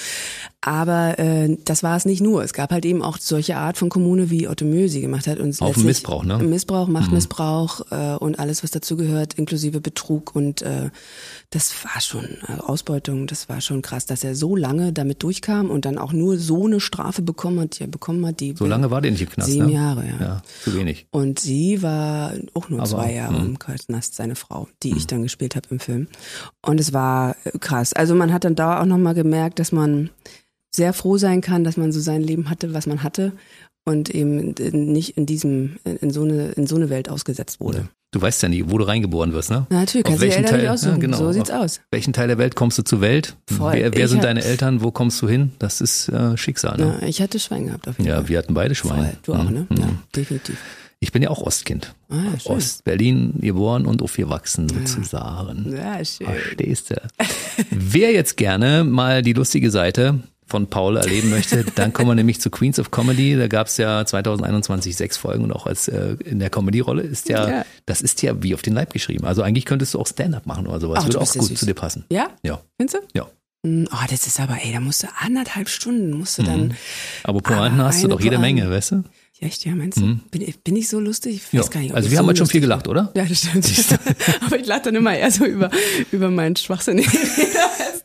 Aber 0.61 1.19
äh, 1.19 1.57
das 1.65 1.83
war 1.83 1.97
es 1.97 2.05
nicht 2.05 2.21
nur. 2.21 2.43
Es 2.43 2.53
gab 2.53 2.71
halt 2.71 2.85
eben 2.85 3.01
auch 3.01 3.17
solche 3.17 3.57
Art 3.57 3.77
von 3.77 3.89
Kommune, 3.89 4.29
wie 4.29 4.47
Otto 4.47 4.63
Mösi 4.63 5.01
gemacht 5.01 5.27
hat. 5.27 5.39
Und 5.39 5.61
Auf 5.61 5.75
Missbrauch, 5.77 6.23
ne? 6.23 6.37
Missbrauch, 6.37 6.87
Machtmissbrauch 6.87 7.81
mhm. 7.91 7.97
äh, 7.97 8.15
und 8.15 8.39
alles, 8.39 8.63
was 8.63 8.71
dazu 8.71 8.95
gehört, 8.95 9.33
inklusive 9.33 9.81
Betrug 9.81 10.35
und 10.35 10.61
äh, 10.61 10.89
das 11.49 11.73
war 11.83 11.99
schon 11.99 12.25
äh, 12.47 12.59
Ausbeutung, 12.59 13.25
das 13.25 13.49
war 13.49 13.59
schon 13.59 13.81
krass, 13.81 14.05
dass 14.05 14.23
er 14.23 14.35
so 14.35 14.55
lange 14.55 14.93
damit 14.93 15.23
durchkam 15.23 15.71
und 15.71 15.85
dann 15.85 15.97
auch 15.97 16.13
nur 16.13 16.37
so 16.37 16.67
eine 16.67 16.79
Strafe 16.79 17.21
bekommen 17.21 17.59
hat, 17.61 17.79
die 17.79 17.83
er 17.83 17.87
bekommen 17.87 18.25
hat. 18.25 18.39
Die 18.39 18.53
so 18.55 18.65
lange 18.65 18.91
war 18.91 19.01
der 19.01 19.11
nicht 19.11 19.21
im 19.21 19.29
Knast, 19.29 19.49
Sieben 19.49 19.65
ne? 19.65 19.73
Jahre, 19.73 20.05
ja. 20.05 20.25
ja. 20.25 20.41
Zu 20.63 20.75
wenig. 20.75 21.07
Und 21.11 21.39
sie 21.49 21.81
war 21.81 22.33
auch 22.53 22.69
nur 22.69 22.79
Aber, 22.79 22.89
zwei 22.89 23.13
Jahre 23.13 23.33
mh. 23.33 23.45
im 23.45 23.59
Knast, 23.59 24.15
seine 24.15 24.35
Frau, 24.35 24.67
die 24.83 24.95
ich 24.95 25.07
dann 25.07 25.23
gespielt 25.23 25.55
habe 25.55 25.67
im 25.71 25.79
Film. 25.79 26.07
Und 26.61 26.79
es 26.79 26.93
war 26.93 27.35
äh, 27.43 27.57
krass. 27.59 27.93
Also 27.93 28.15
man 28.15 28.31
hat 28.31 28.43
dann 28.43 28.55
da 28.55 28.79
auch 28.81 28.85
nochmal 28.85 29.15
gemerkt, 29.15 29.59
dass 29.59 29.71
man 29.71 30.09
sehr 30.71 30.93
froh 30.93 31.17
sein 31.17 31.41
kann, 31.41 31.63
dass 31.63 31.77
man 31.77 31.91
so 31.91 31.99
sein 31.99 32.21
Leben 32.21 32.49
hatte, 32.49 32.73
was 32.73 32.85
man 32.85 33.01
hatte 33.01 33.33
und 33.83 34.09
eben 34.09 34.53
nicht 34.93 35.17
in 35.17 35.25
diesem, 35.25 35.77
in 35.83 36.11
so 36.11 36.21
eine, 36.21 36.49
in 36.51 36.67
so 36.67 36.75
eine 36.75 36.89
Welt 36.91 37.09
ausgesetzt 37.09 37.59
wurde. 37.59 37.89
Du 38.11 38.21
weißt 38.21 38.41
ja 38.41 38.49
nie, 38.49 38.63
wo 38.67 38.77
du 38.77 38.85
reingeboren 38.85 39.33
wirst, 39.33 39.51
ne? 39.51 39.67
Na, 39.69 39.81
natürlich, 39.81 40.05
kannst 40.05 40.21
du 40.21 40.27
welchen 40.27 40.45
Teil, 40.45 40.67
aussuchen. 40.67 40.93
Ja, 40.93 40.97
genau. 40.97 41.17
So 41.17 41.31
sieht's 41.31 41.51
Auf 41.51 41.63
aus. 41.63 41.81
Welchen 41.91 42.13
Teil 42.13 42.27
der 42.27 42.39
Welt 42.39 42.55
kommst 42.55 42.77
du 42.77 42.83
zur 42.83 43.01
Welt? 43.01 43.35
Voll. 43.45 43.73
Wer, 43.73 43.93
wer 43.93 44.07
sind 44.07 44.23
deine 44.23 44.43
Eltern? 44.43 44.81
Wo 44.81 44.91
kommst 44.91 45.21
du 45.21 45.27
hin? 45.27 45.51
Das 45.59 45.79
ist 45.79 46.09
äh, 46.09 46.35
Schicksal, 46.35 46.77
ne? 46.77 46.97
Ja, 47.01 47.07
ich 47.07 47.21
hatte 47.21 47.39
Schwein 47.39 47.67
gehabt 47.67 47.87
auf 47.87 47.97
jeden 47.99 48.09
Fall. 48.09 48.23
Ja, 48.23 48.27
wir 48.27 48.37
hatten 48.39 48.53
beide 48.55 48.73
Schweine. 48.73 49.03
Voll. 49.03 49.17
Du 49.23 49.33
auch, 49.33 49.49
ne? 49.49 49.67
Mhm. 49.69 49.77
Ja, 49.77 49.89
definitiv. 50.15 50.57
Ich 51.01 51.13
bin 51.13 51.21
ja 51.21 51.29
auch 51.29 51.41
Ostkind. 51.41 51.95
Ah. 52.09 52.33
Ost-Berlin 52.43 53.35
geboren 53.39 53.85
und 53.85 54.01
aufgewachsen 54.01 54.67
sozusagen. 54.67 55.73
Ja, 55.73 56.03
schön. 56.03 56.27
Verstehst 56.27 56.89
du? 56.89 56.95
Wer 57.69 58.11
jetzt 58.11 58.35
gerne 58.35 58.83
mal 58.83 59.21
die 59.21 59.33
lustige 59.33 59.71
Seite 59.71 60.19
von 60.45 60.67
Paul 60.67 60.97
erleben 60.97 61.29
möchte, 61.29 61.63
dann 61.75 61.93
kommen 61.93 62.09
wir 62.09 62.15
nämlich 62.15 62.41
zu 62.41 62.49
Queens 62.49 62.79
of 62.79 62.91
Comedy. 62.91 63.37
Da 63.37 63.47
gab 63.47 63.67
es 63.67 63.77
ja 63.77 64.05
2021 64.05 64.95
sechs 64.95 65.15
Folgen 65.15 65.45
und 65.45 65.53
auch 65.53 65.67
als 65.67 65.87
äh, 65.87 66.17
in 66.25 66.39
der 66.39 66.49
Comedy-Rolle 66.49 67.03
ist 67.03 67.29
ja, 67.29 67.49
ja, 67.49 67.65
das 67.85 68.01
ist 68.01 68.21
ja 68.21 68.43
wie 68.43 68.53
auf 68.53 68.61
den 68.61 68.73
Leib 68.73 68.91
geschrieben. 68.91 69.25
Also 69.25 69.41
eigentlich 69.41 69.65
könntest 69.65 69.93
du 69.93 69.99
auch 69.99 70.07
Stand-up 70.07 70.47
machen 70.47 70.67
oder 70.67 70.81
sowas. 70.81 70.99
Ach, 71.01 71.05
Würde 71.05 71.21
auch 71.21 71.31
gut 71.31 71.47
süß. 71.47 71.59
zu 71.59 71.65
dir 71.65 71.75
passen. 71.75 72.03
Ja? 72.11 72.29
Ja. 72.43 72.59
Findest 72.77 72.95
du? 72.97 73.07
Ja. 73.17 73.27
Oh, 73.65 74.05
das 74.09 74.25
ist 74.25 74.39
aber, 74.39 74.57
ey, 74.63 74.71
da 74.71 74.79
musst 74.79 75.03
du 75.03 75.07
anderthalb 75.19 75.67
Stunden, 75.67 76.11
musst 76.17 76.37
du 76.37 76.43
dann. 76.43 76.67
Mhm. 76.67 76.75
Aber 77.23 77.41
Pointen 77.41 77.81
hast 77.81 78.03
du 78.03 78.07
doch 78.07 78.21
jede 78.21 78.37
Menge, 78.39 78.69
weißt 78.69 78.91
du? 78.91 79.03
Ja, 79.39 79.47
echt, 79.47 79.65
ja, 79.65 79.73
meinst 79.73 79.97
du? 79.97 80.01
Mhm. 80.01 80.19
Bin, 80.31 80.53
bin 80.63 80.75
ich 80.75 80.89
so 80.89 80.99
lustig? 80.99 81.35
Ich 81.35 81.57
weiß 81.57 81.67
ja. 81.67 81.71
gar 81.71 81.79
nicht. 81.79 81.93
Also 81.93 82.09
wir 82.09 82.17
so 82.17 82.19
haben 82.19 82.27
halt 82.27 82.37
schon 82.37 82.47
viel 82.47 82.59
gelacht, 82.59 82.89
oder? 82.89 83.11
Ja, 83.15 83.23
das 83.23 83.37
stimmt. 83.37 83.65
aber 84.45 84.59
ich 84.59 84.67
lache 84.67 84.81
dann 84.83 84.95
immer 84.95 85.15
eher 85.15 85.31
so 85.31 85.45
über, 85.45 85.71
über 86.11 86.29
meinen 86.29 86.57
Schwachsinn. 86.57 86.97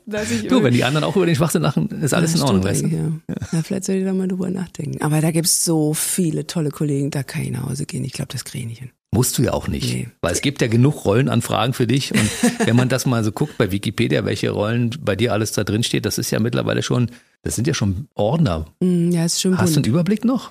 du, 0.06 0.62
wenn 0.62 0.74
die 0.74 0.84
anderen 0.84 1.02
auch 1.02 1.16
über 1.16 1.26
den 1.26 1.34
Schwachsinn 1.34 1.62
lachen, 1.62 1.88
ist 2.02 2.14
alles 2.14 2.34
ja, 2.34 2.38
in 2.38 2.44
Ordnung, 2.44 2.64
weißt 2.64 2.82
du? 2.82 2.86
Ja. 2.86 3.36
ja. 3.52 3.62
vielleicht 3.62 3.84
soll 3.84 3.96
ich 3.96 4.04
da 4.04 4.12
mal 4.12 4.28
drüber 4.28 4.48
nachdenken. 4.50 5.02
Aber 5.02 5.20
da 5.20 5.32
gibt's 5.32 5.64
so 5.64 5.92
viele 5.92 6.46
tolle 6.46 6.70
Kollegen, 6.70 7.10
da 7.10 7.24
kann 7.24 7.42
ich 7.42 7.50
nach 7.50 7.68
Hause 7.68 7.84
gehen. 7.84 8.04
Ich 8.04 8.12
glaube, 8.12 8.30
das 8.30 8.44
kriege 8.44 8.62
ich 8.62 8.68
nicht 8.68 8.78
hin. 8.78 8.90
Musst 9.10 9.38
du 9.38 9.42
ja 9.42 9.52
auch 9.52 9.66
nicht. 9.66 9.92
Nee. 9.92 10.08
Weil 10.20 10.32
es 10.32 10.40
gibt 10.40 10.60
ja 10.60 10.68
genug 10.68 11.04
Rollenanfragen 11.04 11.72
für 11.72 11.86
dich. 11.86 12.12
Und 12.12 12.30
wenn 12.66 12.76
man 12.76 12.88
das 12.88 13.06
mal 13.06 13.24
so 13.24 13.32
guckt 13.32 13.58
bei 13.58 13.72
Wikipedia, 13.72 14.24
welche 14.24 14.50
Rollen 14.50 14.90
bei 15.00 15.16
dir 15.16 15.32
alles 15.32 15.52
da 15.52 15.64
drin 15.64 15.82
steht, 15.82 16.04
das 16.06 16.18
ist 16.18 16.30
ja 16.30 16.38
mittlerweile 16.38 16.82
schon, 16.82 17.10
das 17.42 17.56
sind 17.56 17.66
ja 17.66 17.74
schon 17.74 18.08
Ordner. 18.14 18.66
Mm, 18.80 19.10
ja, 19.10 19.24
ist 19.24 19.40
schon 19.40 19.58
Hast 19.58 19.74
bunt. 19.74 19.86
du 19.86 19.90
einen 19.90 19.94
Überblick 19.94 20.24
noch? 20.24 20.50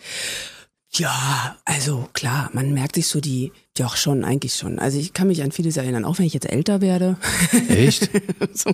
Ja, 0.96 1.58
also 1.66 2.08
klar, 2.14 2.52
man 2.54 2.72
merkt 2.74 2.96
sich 2.96 3.08
so 3.08 3.20
die, 3.20 3.52
doch 3.76 3.98
schon, 3.98 4.24
eigentlich 4.24 4.54
schon. 4.54 4.78
Also 4.78 5.00
ich 5.00 5.14
kann 5.14 5.28
mich 5.28 5.42
an 5.42 5.52
vieles 5.52 5.78
erinnern, 5.78 6.06
auch 6.06 6.20
wenn 6.20 6.26
ich 6.26 6.34
jetzt 6.34 6.50
älter 6.50 6.80
werde. 6.80 7.18
Echt? 7.70 8.12
so 8.54 8.72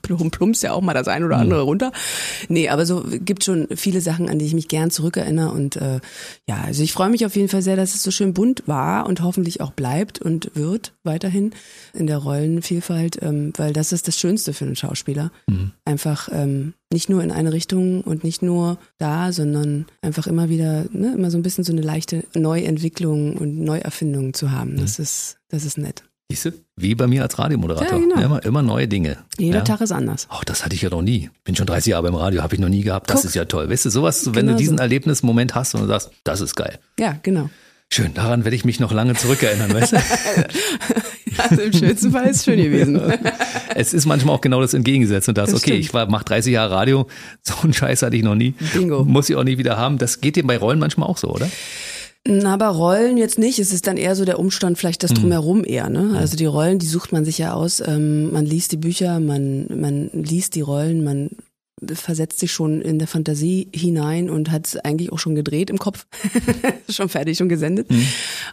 plumpst 0.00 0.62
ja 0.62 0.72
auch 0.72 0.80
mal 0.80 0.94
das 0.94 1.06
ein 1.08 1.22
oder 1.22 1.36
andere 1.36 1.60
mhm. 1.60 1.68
runter. 1.68 1.92
Nee, 2.48 2.70
aber 2.70 2.86
so 2.86 3.04
gibt 3.06 3.44
schon 3.44 3.68
viele 3.76 4.00
Sachen, 4.00 4.30
an 4.30 4.38
die 4.38 4.46
ich 4.46 4.54
mich 4.54 4.68
gern 4.68 4.90
zurückerinnere. 4.90 5.50
Und 5.50 5.76
äh, 5.76 6.00
ja, 6.48 6.62
also 6.64 6.82
ich 6.82 6.94
freue 6.94 7.10
mich 7.10 7.26
auf 7.26 7.36
jeden 7.36 7.48
Fall 7.48 7.60
sehr, 7.60 7.76
dass 7.76 7.94
es 7.94 8.02
so 8.02 8.10
schön 8.10 8.32
bunt 8.32 8.62
war 8.66 9.06
und 9.06 9.22
hoffentlich 9.22 9.60
auch 9.60 9.72
bleibt 9.72 10.22
und 10.22 10.50
wird 10.54 10.94
weiterhin 11.04 11.50
in 11.92 12.06
der 12.06 12.18
Rollenvielfalt, 12.18 13.18
ähm, 13.20 13.52
weil 13.58 13.74
das 13.74 13.92
ist 13.92 14.08
das 14.08 14.18
Schönste 14.18 14.54
für 14.54 14.64
einen 14.64 14.76
Schauspieler. 14.76 15.30
Mhm. 15.46 15.72
Einfach 15.84 16.30
ähm, 16.32 16.72
nicht 16.90 17.10
nur 17.10 17.22
in 17.22 17.32
eine 17.32 17.52
Richtung 17.52 18.00
und 18.02 18.24
nicht 18.24 18.42
nur 18.42 18.78
da, 18.98 19.32
sondern 19.32 19.86
einfach 20.02 20.26
immer 20.26 20.48
wieder, 20.48 20.86
ne, 20.92 21.12
immer 21.14 21.30
so 21.30 21.36
ein 21.36 21.42
bisschen 21.42 21.64
so 21.64 21.72
eine 21.72 21.82
leichte 21.82 22.24
Neuentwicklung 22.34 23.36
und 23.36 23.58
Neuerfindung 23.58 24.05
Erfindungen 24.06 24.34
zu 24.34 24.52
haben. 24.52 24.76
Das 24.76 24.98
mhm. 24.98 25.02
ist, 25.02 25.38
das 25.48 25.64
ist 25.64 25.78
nett. 25.78 26.04
Siehst 26.28 26.46
du? 26.46 26.50
Wie 26.76 26.94
bei 26.94 27.06
mir 27.06 27.22
als 27.22 27.38
Radiomoderator. 27.38 27.98
Ja, 27.98 28.04
genau. 28.04 28.20
immer, 28.20 28.44
immer 28.44 28.62
neue 28.62 28.88
Dinge. 28.88 29.18
Jeder 29.38 29.58
ja. 29.58 29.64
Tag 29.64 29.80
ist 29.80 29.92
anders. 29.92 30.26
Ach, 30.28 30.44
das 30.44 30.64
hatte 30.64 30.74
ich 30.74 30.82
ja 30.82 30.90
noch 30.90 31.02
nie. 31.02 31.30
Bin 31.44 31.54
schon 31.54 31.66
30 31.66 31.92
Jahre 31.92 32.02
beim 32.04 32.16
Radio, 32.16 32.42
habe 32.42 32.54
ich 32.54 32.60
noch 32.60 32.68
nie 32.68 32.82
gehabt. 32.82 33.10
Das 33.10 33.20
Guck. 33.20 33.26
ist 33.26 33.34
ja 33.34 33.44
toll. 33.44 33.70
Weißt 33.70 33.84
du, 33.84 33.90
sowas, 33.90 34.24
genau 34.24 34.36
wenn 34.36 34.46
du 34.48 34.56
diesen 34.56 34.78
so. 34.78 34.82
Erlebnismoment 34.82 35.54
hast 35.54 35.74
und 35.74 35.82
du 35.82 35.86
sagst, 35.86 36.10
das 36.24 36.40
ist 36.40 36.56
geil. 36.56 36.78
Ja, 36.98 37.16
genau. 37.22 37.48
Schön, 37.88 38.12
daran 38.14 38.42
werde 38.42 38.56
ich 38.56 38.64
mich 38.64 38.80
noch 38.80 38.90
lange 38.90 39.14
zurückerinnern, 39.14 39.72
weißt 39.72 39.92
du? 39.92 39.96
also 41.38 41.62
im 41.62 41.72
schönsten 41.72 42.10
Fall 42.10 42.26
ist 42.26 42.38
es 42.38 42.44
schön 42.44 42.60
gewesen. 42.60 43.00
es 43.76 43.94
ist 43.94 44.06
manchmal 44.06 44.34
auch 44.34 44.40
genau 44.40 44.60
das 44.60 44.74
Entgegengesetzte. 44.74 45.30
Und 45.30 45.38
das, 45.38 45.50
das 45.50 45.60
okay, 45.60 45.70
stimmt. 45.70 45.84
ich 45.84 45.94
war, 45.94 46.06
mach 46.10 46.24
30 46.24 46.52
Jahre 46.52 46.74
Radio, 46.74 47.06
so 47.42 47.54
einen 47.62 47.72
Scheiß 47.72 48.02
hatte 48.02 48.16
ich 48.16 48.24
noch 48.24 48.34
nie. 48.34 48.54
Bingo. 48.74 49.04
Muss 49.04 49.30
ich 49.30 49.36
auch 49.36 49.44
nie 49.44 49.58
wieder 49.58 49.76
haben. 49.76 49.98
Das 49.98 50.20
geht 50.20 50.34
dir 50.34 50.44
bei 50.44 50.58
Rollen 50.58 50.80
manchmal 50.80 51.08
auch 51.08 51.18
so, 51.18 51.28
oder? 51.28 51.48
Aber 52.44 52.68
Rollen 52.68 53.16
jetzt 53.16 53.38
nicht. 53.38 53.58
Es 53.58 53.72
ist 53.72 53.86
dann 53.86 53.96
eher 53.96 54.16
so 54.16 54.24
der 54.24 54.38
Umstand, 54.38 54.78
vielleicht 54.78 55.02
das 55.02 55.12
mhm. 55.12 55.16
drumherum 55.16 55.64
eher. 55.64 55.88
Ne? 55.88 56.16
Also 56.18 56.36
die 56.36 56.46
Rollen, 56.46 56.78
die 56.78 56.86
sucht 56.86 57.12
man 57.12 57.24
sich 57.24 57.38
ja 57.38 57.52
aus. 57.52 57.80
Ähm, 57.80 58.32
man 58.32 58.44
liest 58.44 58.72
die 58.72 58.76
Bücher, 58.76 59.20
man, 59.20 59.66
man 59.68 60.10
liest 60.12 60.54
die 60.54 60.60
Rollen, 60.60 61.04
man 61.04 61.30
versetzt 61.94 62.38
sich 62.38 62.52
schon 62.52 62.80
in 62.80 62.98
der 62.98 63.06
Fantasie 63.06 63.68
hinein 63.74 64.30
und 64.30 64.50
hat 64.50 64.66
es 64.66 64.76
eigentlich 64.76 65.12
auch 65.12 65.18
schon 65.18 65.34
gedreht 65.34 65.68
im 65.68 65.78
Kopf, 65.78 66.06
schon 66.88 67.10
fertig, 67.10 67.36
schon 67.36 67.50
gesendet 67.50 67.90
mhm. 67.90 68.06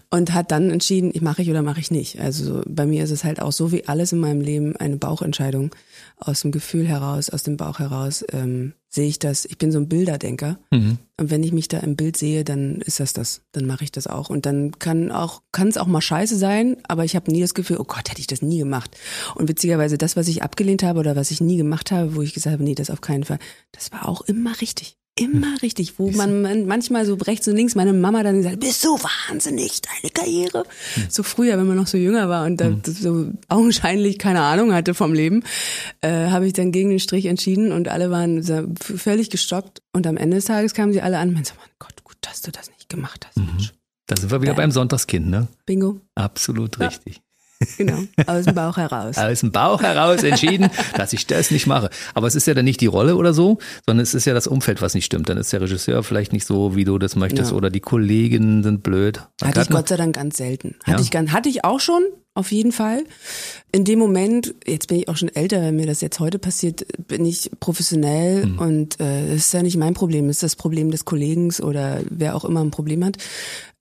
und 0.09 0.33
hat 0.33 0.51
dann 0.51 0.69
entschieden, 0.69 1.11
ich 1.13 1.21
mache 1.21 1.41
ich 1.41 1.49
oder 1.49 1.61
mache 1.61 1.79
ich 1.79 1.89
nicht. 1.89 2.19
Also 2.19 2.63
bei 2.67 2.85
mir 2.85 3.03
ist 3.03 3.11
es 3.11 3.23
halt 3.23 3.41
auch 3.41 3.53
so 3.53 3.71
wie 3.71 3.87
alles 3.87 4.11
in 4.11 4.19
meinem 4.19 4.41
Leben 4.41 4.75
eine 4.75 4.97
Bauchentscheidung 4.97 5.73
aus 6.17 6.41
dem 6.41 6.51
Gefühl 6.51 6.85
heraus, 6.85 7.29
aus 7.29 7.43
dem 7.43 7.55
Bauch 7.55 7.79
heraus. 7.79 8.25
Ähm, 8.33 8.73
sehe 8.93 9.07
ich 9.07 9.17
das, 9.17 9.45
ich 9.45 9.57
bin 9.57 9.71
so 9.71 9.79
ein 9.79 9.89
Bilderdenker. 9.89 10.59
Mhm. 10.69 10.99
Und 11.19 11.31
wenn 11.31 11.41
ich 11.41 11.51
mich 11.51 11.67
da 11.67 11.79
im 11.79 11.95
Bild 11.95 12.15
sehe, 12.15 12.43
dann 12.43 12.75
ist 12.81 12.99
das 12.99 13.13
das. 13.13 13.41
Dann 13.51 13.65
mache 13.65 13.83
ich 13.83 13.91
das 13.91 14.05
auch. 14.05 14.29
Und 14.29 14.45
dann 14.45 14.77
kann 14.77 15.11
auch, 15.11 15.41
kann 15.51 15.67
es 15.67 15.77
auch 15.77 15.87
mal 15.87 16.01
scheiße 16.01 16.37
sein, 16.37 16.77
aber 16.87 17.03
ich 17.03 17.15
habe 17.15 17.31
nie 17.31 17.41
das 17.41 17.55
Gefühl, 17.55 17.77
oh 17.79 17.85
Gott, 17.85 18.11
hätte 18.11 18.21
ich 18.21 18.27
das 18.27 18.43
nie 18.43 18.59
gemacht. 18.59 18.95
Und 19.33 19.49
witzigerweise, 19.49 19.97
das, 19.97 20.15
was 20.15 20.27
ich 20.27 20.43
abgelehnt 20.43 20.83
habe 20.83 20.99
oder 20.99 21.15
was 21.15 21.31
ich 21.31 21.41
nie 21.41 21.57
gemacht 21.57 21.91
habe, 21.91 22.15
wo 22.15 22.21
ich 22.21 22.33
gesagt 22.33 22.53
habe, 22.53 22.63
nee, 22.63 22.75
das 22.75 22.91
auf 22.91 23.01
keinen 23.01 23.23
Fall, 23.23 23.39
das 23.71 23.91
war 23.91 24.07
auch 24.07 24.21
immer 24.21 24.61
richtig. 24.61 24.95
Immer 25.15 25.61
richtig, 25.61 25.99
wo 25.99 26.09
man 26.09 26.65
manchmal 26.65 27.05
so 27.05 27.13
rechts 27.13 27.47
und 27.47 27.55
links 27.55 27.75
meine 27.75 27.93
Mama 27.93 28.23
dann 28.23 28.37
gesagt, 28.37 28.59
bist 28.61 28.83
du 28.83 28.97
wahnsinnig, 28.97 29.79
deine 29.81 30.11
Karriere. 30.11 30.63
Hm. 30.95 31.03
So 31.07 31.21
früher, 31.21 31.55
wenn 31.59 31.67
man 31.67 31.77
noch 31.77 31.85
so 31.85 31.97
jünger 31.97 32.29
war 32.29 32.45
und 32.47 32.59
hm. 32.59 32.81
so 32.83 33.31
augenscheinlich 33.47 34.17
keine 34.17 34.41
Ahnung 34.41 34.73
hatte 34.73 34.95
vom 34.95 35.13
Leben, 35.13 35.43
äh, 36.01 36.29
habe 36.29 36.47
ich 36.47 36.53
dann 36.53 36.71
gegen 36.71 36.89
den 36.89 36.99
Strich 36.99 37.27
entschieden 37.27 37.71
und 37.71 37.89
alle 37.89 38.09
waren 38.09 38.43
völlig 38.75 39.29
gestockt. 39.29 39.83
Und 39.91 40.07
am 40.07 40.17
Ende 40.17 40.37
des 40.37 40.45
Tages 40.45 40.73
kamen 40.73 40.93
sie 40.93 41.01
alle 41.01 41.19
an 41.19 41.27
und 41.29 41.35
meinten, 41.35 41.53
mein 41.59 41.69
Gott, 41.77 42.03
gut, 42.03 42.17
dass 42.21 42.41
du 42.41 42.51
das 42.51 42.71
nicht 42.71 42.89
gemacht 42.89 43.27
hast. 43.27 43.37
Mhm. 43.37 43.69
Da 44.07 44.17
sind 44.17 44.31
wir 44.31 44.41
wieder 44.41 44.53
ja. 44.53 44.57
beim 44.57 44.71
Sonntagskind, 44.71 45.27
ne? 45.29 45.47
Bingo. 45.67 46.01
Absolut 46.15 46.79
ja. 46.79 46.89
Genau, 47.77 47.99
aus 48.27 48.45
dem 48.45 48.55
Bauch 48.55 48.77
heraus. 48.77 49.17
aus 49.17 49.39
dem 49.39 49.51
Bauch 49.51 49.81
heraus 49.81 50.23
entschieden, 50.23 50.69
dass 50.95 51.13
ich 51.13 51.27
das 51.27 51.51
nicht 51.51 51.67
mache. 51.67 51.89
Aber 52.13 52.27
es 52.27 52.35
ist 52.35 52.47
ja 52.47 52.53
dann 52.53 52.65
nicht 52.65 52.81
die 52.81 52.87
Rolle 52.87 53.15
oder 53.15 53.33
so, 53.33 53.57
sondern 53.85 54.03
es 54.03 54.13
ist 54.13 54.25
ja 54.25 54.33
das 54.33 54.47
Umfeld, 54.47 54.81
was 54.81 54.93
nicht 54.93 55.05
stimmt. 55.05 55.29
Dann 55.29 55.37
ist 55.37 55.51
der 55.53 55.61
Regisseur 55.61 56.03
vielleicht 56.03 56.33
nicht 56.33 56.45
so, 56.45 56.75
wie 56.75 56.85
du 56.85 56.97
das 56.99 57.15
möchtest, 57.15 57.51
ja. 57.51 57.57
oder 57.57 57.69
die 57.69 57.79
Kollegen 57.79 58.63
sind 58.63 58.83
blöd. 58.83 59.21
Hatte 59.43 59.61
ich 59.61 59.69
Gott 59.69 59.87
sei 59.87 59.97
Dank 59.97 60.15
ganz 60.15 60.37
selten. 60.37 60.75
Hatte, 60.83 60.97
ja? 60.97 61.03
ich, 61.03 61.11
ganz, 61.11 61.31
hatte 61.31 61.49
ich 61.49 61.63
auch 61.63 61.79
schon, 61.79 62.03
auf 62.35 62.51
jeden 62.51 62.71
Fall. 62.71 63.03
In 63.71 63.85
dem 63.85 63.99
Moment, 63.99 64.55
jetzt 64.65 64.87
bin 64.87 64.97
ich 64.97 65.07
auch 65.07 65.17
schon 65.17 65.29
älter, 65.29 65.61
wenn 65.61 65.75
mir 65.75 65.85
das 65.85 66.01
jetzt 66.01 66.19
heute 66.19 66.39
passiert, 66.39 66.85
bin 67.07 67.25
ich 67.25 67.51
professionell 67.59 68.47
mhm. 68.47 68.59
und 68.59 68.99
äh, 68.99 69.27
das 69.27 69.37
ist 69.37 69.53
ja 69.53 69.61
nicht 69.61 69.77
mein 69.77 69.93
Problem, 69.93 70.27
das 70.27 70.37
ist 70.37 70.43
das 70.43 70.55
Problem 70.55 70.89
des 70.89 71.05
Kollegen 71.05 71.53
oder 71.61 72.01
wer 72.09 72.35
auch 72.35 72.45
immer 72.45 72.63
ein 72.63 72.71
Problem 72.71 73.05
hat. 73.05 73.17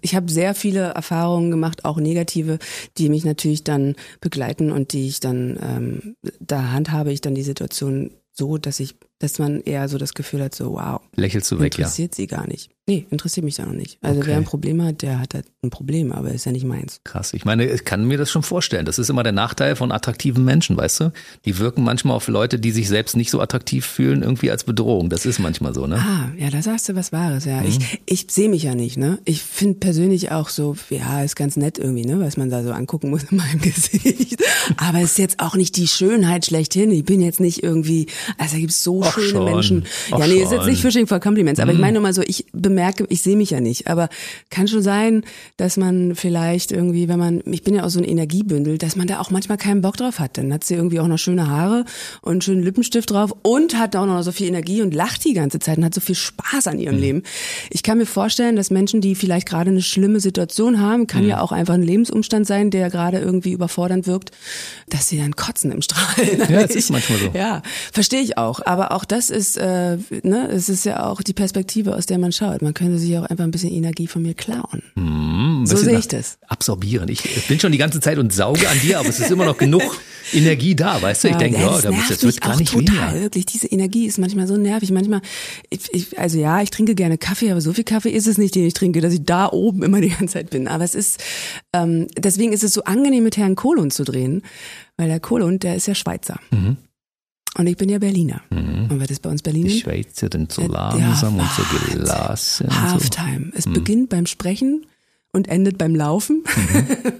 Ich 0.01 0.15
habe 0.15 0.31
sehr 0.31 0.55
viele 0.55 0.81
Erfahrungen 0.81 1.51
gemacht, 1.51 1.85
auch 1.85 1.99
negative, 1.99 2.59
die 2.99 3.09
mich 3.09 3.25
natürlich 3.25 3.65
dann 3.65 3.95
begleiten 4.21 4.71
und 4.71 4.93
die 4.93 5.09
ich 5.09 5.21
dann, 5.21 5.59
ähm, 5.63 6.17
da 6.41 6.73
handhabe 6.73 7.13
ich 7.13 7.21
dann 7.21 7.35
die 7.35 7.43
Situation 7.43 8.11
so, 8.33 8.59
dass 8.59 8.81
ich 8.81 8.97
dass 9.23 9.39
man 9.39 9.61
eher 9.61 9.89
so 9.89 9.99
das 9.99 10.15
Gefühl 10.15 10.43
hat, 10.43 10.55
so 10.55 10.73
wow. 10.73 11.01
Lächelst 11.15 11.51
du 11.53 11.61
weg, 11.61 11.79
ja. 11.79 11.85
Interessiert 11.85 12.15
sie 12.15 12.27
gar 12.27 12.49
nicht. 12.49 12.71
Nee, 12.89 13.07
interessiert 13.11 13.45
mich 13.45 13.55
da 13.55 13.65
noch 13.65 13.75
nicht. 13.75 13.99
Also 14.03 14.19
okay. 14.19 14.31
wer 14.31 14.37
ein 14.39 14.45
Problem 14.45 14.83
hat, 14.83 15.03
der 15.03 15.21
hat 15.21 15.35
halt 15.35 15.47
ein 15.63 15.71
Problem, 15.71 16.11
aber 16.11 16.33
ist 16.33 16.47
ja 16.47 16.51
nicht 16.51 16.65
meins. 16.65 17.01
Krass. 17.05 17.33
Ich 17.33 17.45
meine, 17.45 17.65
ich 17.65 17.85
kann 17.85 18.05
mir 18.09 18.19
das 18.19 18.29
schon 18.29 18.43
vorstellen. 18.43 18.87
Das 18.87 18.99
ist 18.99 19.09
immer 19.09 19.23
der 19.23 19.31
Nachteil 19.31 19.77
von 19.77 19.93
attraktiven 19.93 20.45
Menschen, 20.45 20.77
weißt 20.77 20.99
du? 20.99 21.13
Die 21.45 21.61
wirken 21.61 21.85
manchmal 21.85 22.17
auf 22.17 22.27
Leute, 22.27 22.59
die 22.59 22.73
sich 22.73 22.89
selbst 22.89 23.17
nicht 23.17 23.31
so 23.31 23.41
attraktiv 23.41 23.87
fühlen, 23.87 24.25
irgendwie 24.25 24.51
als 24.51 24.65
Bedrohung. 24.65 25.11
Das 25.11 25.27
ist 25.27 25.39
manchmal 25.39 25.75
so, 25.75 25.87
ne? 25.87 25.97
Ah, 25.97 26.33
ja, 26.37 26.51
da 26.51 26.61
sagst 26.61 26.89
du 26.89 26.97
was 26.97 27.13
Wahres, 27.13 27.45
ja. 27.45 27.61
Mhm. 27.61 27.69
Ich, 27.69 28.01
ich 28.07 28.27
sehe 28.31 28.49
mich 28.49 28.65
ja 28.65 28.75
nicht, 28.75 28.97
ne? 28.97 29.21
Ich 29.25 29.43
finde 29.43 29.79
persönlich 29.79 30.33
auch 30.33 30.49
so, 30.49 30.75
ja, 30.91 31.23
ist 31.23 31.37
ganz 31.37 31.57
nett 31.57 31.79
irgendwie, 31.79 32.05
ne, 32.05 32.19
was 32.19 32.37
man 32.37 32.51
da 32.51 32.65
so 32.65 32.73
angucken 32.73 33.11
muss 33.11 33.23
in 33.31 33.37
meinem 33.37 33.61
Gesicht. 33.61 34.43
aber 34.77 34.99
es 34.99 35.13
ist 35.13 35.19
jetzt 35.19 35.39
auch 35.39 35.55
nicht 35.55 35.77
die 35.77 35.87
Schönheit 35.87 36.47
schlechthin. 36.47 36.91
Ich 36.91 37.05
bin 37.05 37.21
jetzt 37.21 37.39
nicht 37.39 37.63
irgendwie, 37.63 38.09
also 38.39 38.55
da 38.55 38.61
gibt's 38.61 38.83
so 38.83 39.05
Ach 39.05 39.15
schöne 39.15 39.29
schon. 39.29 39.45
Menschen. 39.45 39.85
Ach 40.11 40.19
ja, 40.19 40.27
nee, 40.27 40.33
schon. 40.35 40.43
ist 40.43 40.53
jetzt 40.53 40.67
nicht 40.67 40.83
Fishing 40.83 41.07
for 41.07 41.21
Compliments, 41.21 41.61
aber 41.61 41.71
mhm. 41.71 41.79
ich 41.79 41.81
meine 41.81 41.93
nur 41.93 42.03
mal 42.03 42.13
so, 42.13 42.23
ich 42.23 42.47
bemerke, 42.73 43.07
ich 43.09 43.23
sehe 43.23 43.37
mich 43.37 43.51
ja 43.51 43.61
nicht, 43.61 43.87
aber 43.87 44.09
kann 44.51 44.67
schon 44.67 44.83
sein, 44.83 45.25
dass 45.57 45.77
man 45.77 46.15
vielleicht 46.15 46.73
irgendwie, 46.73 47.09
wenn 47.09 47.19
man, 47.19 47.43
ich 47.45 47.63
bin 47.63 47.75
ja 47.75 47.85
auch 47.85 47.91
so 47.91 47.99
ein 47.99 48.05
Energiebündel, 48.05 48.79
dass 48.79 48.97
man 48.97 49.07
da 49.07 49.21
auch 49.21 49.31
manchmal 49.31 49.59
keinen 49.59 49.83
Bock 49.83 49.97
drauf 49.97 50.19
hat. 50.19 50.39
Dann 50.39 50.53
hat 50.53 50.65
sie 50.65 50.75
irgendwie 50.75 51.01
auch 51.01 51.07
noch 51.07 51.19
schöne 51.19 51.49
Haare 51.49 51.85
und 52.23 52.33
einen 52.33 52.41
schönen 52.41 52.63
Lippenstift 52.63 53.11
drauf 53.11 53.35
und 53.43 53.79
hat 53.79 53.95
auch 53.95 54.07
noch 54.07 54.23
so 54.23 54.33
viel 54.33 54.49
Energie 54.49 54.83
und 54.83 54.95
lacht 54.95 55.25
die 55.25 55.35
ganze 55.35 55.59
Zeit 55.59 55.79
und 55.79 55.85
hat 55.85 55.95
so 55.95 56.01
viel 56.01 56.15
Spaß 56.15 56.67
an 56.67 56.79
ihrem 56.79 56.97
mhm. 56.97 57.01
Leben. 57.01 57.23
Ich 57.71 57.83
kann 57.83 57.99
mir 57.99 58.07
vorstellen, 58.07 58.57
dass 58.57 58.71
Menschen, 58.71 59.01
die 59.01 59.15
vielleicht 59.15 59.49
gerade 59.49 59.71
eine 59.71 59.83
schlimme 59.83 60.21
Situation 60.21 60.81
haben, 60.81 61.07
kann 61.07 61.23
mhm. 61.23 61.29
ja 61.29 61.41
auch 61.41 61.53
einfach 61.53 61.75
ein 61.75 61.83
Lebensumstand 61.83 62.47
sein, 62.47 62.71
der 62.71 62.91
gerade 62.91 63.19
irgendwie 63.19 63.53
überfordernd 63.53 64.07
wirkt, 64.07 64.31
dass 64.89 65.09
sie 65.09 65.19
dann 65.19 65.37
kotzen 65.37 65.71
im 65.73 65.83
Strahl. 65.83 66.39
Ja, 66.39 66.67
das 66.67 66.71
ist 66.77 66.91
manchmal 66.91 67.19
so. 67.19 67.31
Ja, 67.35 67.63
verstehe 67.93 68.21
ich 68.21 68.39
auch. 68.39 68.65
Aber 68.65 68.93
auch 68.93 69.05
das 69.05 69.31
ist, 69.31 69.57
äh, 69.59 69.99
ne, 70.23 70.49
es 70.51 70.69
ist 70.69 70.85
ja 70.85 71.05
auch 71.05 71.23
die 71.23 71.35
Perspektive, 71.35 71.95
aus 71.95 72.07
der 72.07 72.19
man 72.19 72.33
schaut. 72.33 72.62
Man 72.63 72.75
könnte 72.75 72.97
sich 72.97 73.19
auch 73.19 73.25
einfach 73.25 73.43
ein 73.43 73.51
bisschen 73.51 73.73
Energie 73.73 74.07
von 74.07 74.23
mir 74.23 74.35
klauen. 74.35 74.83
Mm, 74.95 75.67
so 75.67 75.77
sehe 75.77 75.99
ich 75.99 76.07
das. 76.07 76.39
Absorbieren. 76.47 77.09
Ich 77.09 77.49
bin 77.49 77.59
schon 77.59 77.73
die 77.73 77.79
ganze 77.79 77.99
Zeit 78.01 78.19
und 78.19 78.33
sauge 78.33 78.69
an 78.69 78.79
dir, 78.81 79.01
aber 79.01 79.09
es 79.09 79.19
ist 79.19 79.33
immer 79.33 79.45
noch 79.45 79.59
genug 79.59 79.83
Energie 80.33 80.77
da, 80.77 81.03
weißt 81.03 81.25
du? 81.25 81.29
Ich 81.29 81.33
ja, 81.33 81.39
denke, 81.39 81.61
ja, 81.61 81.81
da 81.81 81.91
muss 81.91 82.09
jetzt 82.09 82.23
wird 82.23 82.41
gar 82.41 82.57
nicht 82.57 82.73
total, 82.73 82.87
weniger. 82.87 83.21
Wirklich, 83.21 83.47
diese 83.47 83.67
Energie 83.67 84.07
ist 84.07 84.19
manchmal 84.19 84.47
so 84.47 84.57
nervig. 84.57 84.93
Manchmal, 84.93 85.23
ich, 85.71 85.93
ich, 85.93 86.19
also 86.19 86.39
ja, 86.39 86.63
ich 86.63 86.71
trinke 86.71 86.95
gerne 86.95 87.19
Kaffee, 87.19 87.51
aber 87.51 87.61
so 87.61 87.73
viel 87.73 87.85
Kaffee 87.85 88.11
ist 88.11 88.29
es 88.29 88.39
nicht, 88.39 88.55
den 88.55 88.65
ich 88.65 88.75
trinke, 88.75 89.01
dass 89.01 89.13
ich 89.13 89.25
da 89.25 89.49
oben 89.51 89.83
immer 89.83 90.01
die 90.01 90.11
ganze 90.11 90.35
Zeit 90.35 90.51
bin. 90.51 90.69
Aber 90.69 90.85
es 90.85 90.95
ist, 90.95 91.21
ähm, 91.73 92.07
deswegen 92.17 92.53
ist 92.53 92.63
es 92.63 92.73
so 92.73 92.85
angenehm, 92.85 93.25
mit 93.25 93.37
Herrn 93.37 93.57
Kohlund 93.57 93.93
zu 93.93 94.05
drehen, 94.05 94.43
weil 94.97 95.09
der 95.09 95.19
Kohlund, 95.19 95.65
der 95.65 95.75
ist 95.75 95.89
ja 95.89 95.97
Schweizer. 95.97 96.39
Mhm. 96.53 96.77
Und 97.57 97.67
ich 97.67 97.77
bin 97.77 97.89
ja 97.89 97.99
Berliner. 97.99 98.43
Mhm. 98.51 98.89
Und 98.91 99.01
was 99.01 99.11
ist 99.11 99.23
bei 99.23 99.31
uns 99.31 99.43
Berliner? 99.43 99.69
Die 99.69 99.81
Schweizer 99.81 100.29
sind 100.33 100.53
so 100.53 100.67
langsam 100.67 101.37
ja, 101.37 101.43
und 101.43 101.51
so 101.51 101.93
gelassen. 101.93 102.69
Halftime. 102.71 103.51
So. 103.53 103.59
Es 103.59 103.67
mhm. 103.67 103.73
beginnt 103.75 104.09
beim 104.09 104.27
Sprechen 104.27 104.87
und 105.33 105.49
endet 105.49 105.77
beim 105.77 105.95
Laufen. 105.95 106.45
Mhm. 106.45 107.13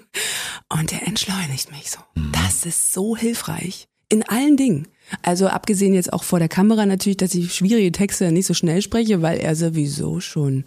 und 0.79 0.91
der 0.91 1.07
entschleunigt 1.07 1.71
mich 1.71 1.91
so. 1.91 1.99
Mhm. 2.15 2.33
Das 2.33 2.65
ist 2.65 2.93
so 2.93 3.17
hilfreich. 3.17 3.89
In 4.09 4.23
allen 4.23 4.57
Dingen. 4.57 4.89
Also 5.23 5.49
abgesehen 5.49 5.95
jetzt 5.95 6.13
auch 6.13 6.23
vor 6.23 6.39
der 6.39 6.49
Kamera 6.49 6.87
natürlich, 6.87 7.19
dass 7.19 7.35
ich 7.35 7.55
schwierige 7.55 7.93
Texte 7.93 8.33
nicht 8.33 8.47
so 8.47 8.55
schnell 8.55 8.81
spreche, 8.81 9.21
weil 9.21 9.39
er 9.39 9.55
sowieso 9.55 10.21
schon 10.21 10.65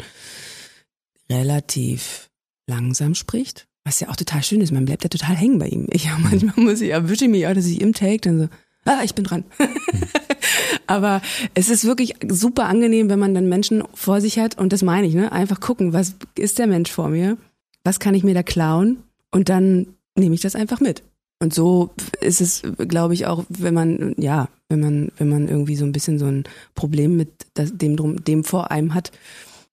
relativ 1.30 2.30
langsam 2.68 3.16
spricht. 3.16 3.68
Was 3.84 3.99
ja 3.99 4.09
auch 4.09 4.16
total 4.16 4.43
schön 4.43 4.61
ist. 4.61 4.72
Man 4.72 4.86
bleibt 4.86 5.03
ja 5.03 5.09
total 5.09 5.36
hängen 5.36 5.59
bei 5.59 5.68
ihm. 5.68 5.88
Ich, 5.91 6.05
ja, 6.05 6.18
manchmal 6.22 6.53
muss 6.57 6.82
ich, 6.82 6.91
erwische 6.91 7.26
ich 7.26 7.32
mich 7.32 7.47
auch, 7.47 7.53
dass 7.53 7.66
ich 7.66 7.82
im 7.82 7.93
Take 7.93 8.22
dann 8.22 8.39
so, 8.39 8.49
ah, 8.86 9.01
ich 9.03 9.15
bin 9.15 9.25
dran. 9.25 9.43
Aber 10.88 11.21
es 11.53 11.69
ist 11.69 11.86
wirklich 11.86 12.15
super 12.29 12.65
angenehm, 12.65 13.09
wenn 13.09 13.19
man 13.19 13.33
dann 13.33 13.49
Menschen 13.49 13.83
vor 13.93 14.21
sich 14.21 14.39
hat 14.39 14.57
und 14.57 14.71
das 14.71 14.83
meine 14.83 15.07
ich, 15.07 15.15
ne? 15.15 15.31
Einfach 15.31 15.59
gucken, 15.59 15.93
was 15.93 16.15
ist 16.38 16.59
der 16.59 16.67
Mensch 16.67 16.91
vor 16.91 17.09
mir? 17.09 17.38
Was 17.83 17.99
kann 17.99 18.13
ich 18.13 18.23
mir 18.23 18.33
da 18.33 18.43
klauen? 18.43 18.97
Und 19.31 19.49
dann 19.49 19.88
nehme 20.15 20.36
ich 20.36 20.41
das 20.41 20.55
einfach 20.55 20.79
mit. 20.79 21.03
Und 21.39 21.53
so 21.53 21.91
ist 22.21 22.41
es, 22.41 22.61
glaube 22.77 23.13
ich, 23.13 23.25
auch, 23.25 23.43
wenn 23.49 23.73
man, 23.73 24.15
ja, 24.17 24.47
wenn 24.69 24.79
man, 24.79 25.11
wenn 25.17 25.29
man 25.29 25.47
irgendwie 25.47 25.75
so 25.75 25.86
ein 25.86 25.91
bisschen 25.91 26.17
so 26.17 26.25
ein 26.25 26.45
Problem 26.75 27.17
mit 27.17 27.29
dem, 27.55 27.97
drum, 27.97 28.23
dem 28.23 28.43
vor 28.43 28.71
einem 28.71 28.93
hat, 28.93 29.11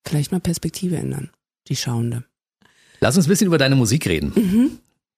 vielleicht 0.04 0.32
mal 0.32 0.40
Perspektive 0.40 0.96
ändern. 0.96 1.30
Die 1.68 1.76
Schauende. 1.76 2.24
Lass 3.00 3.16
uns 3.16 3.26
ein 3.26 3.28
bisschen 3.28 3.46
über 3.46 3.58
deine 3.58 3.76
Musik 3.76 4.06
reden. 4.06 4.32
Mhm. 4.34 4.70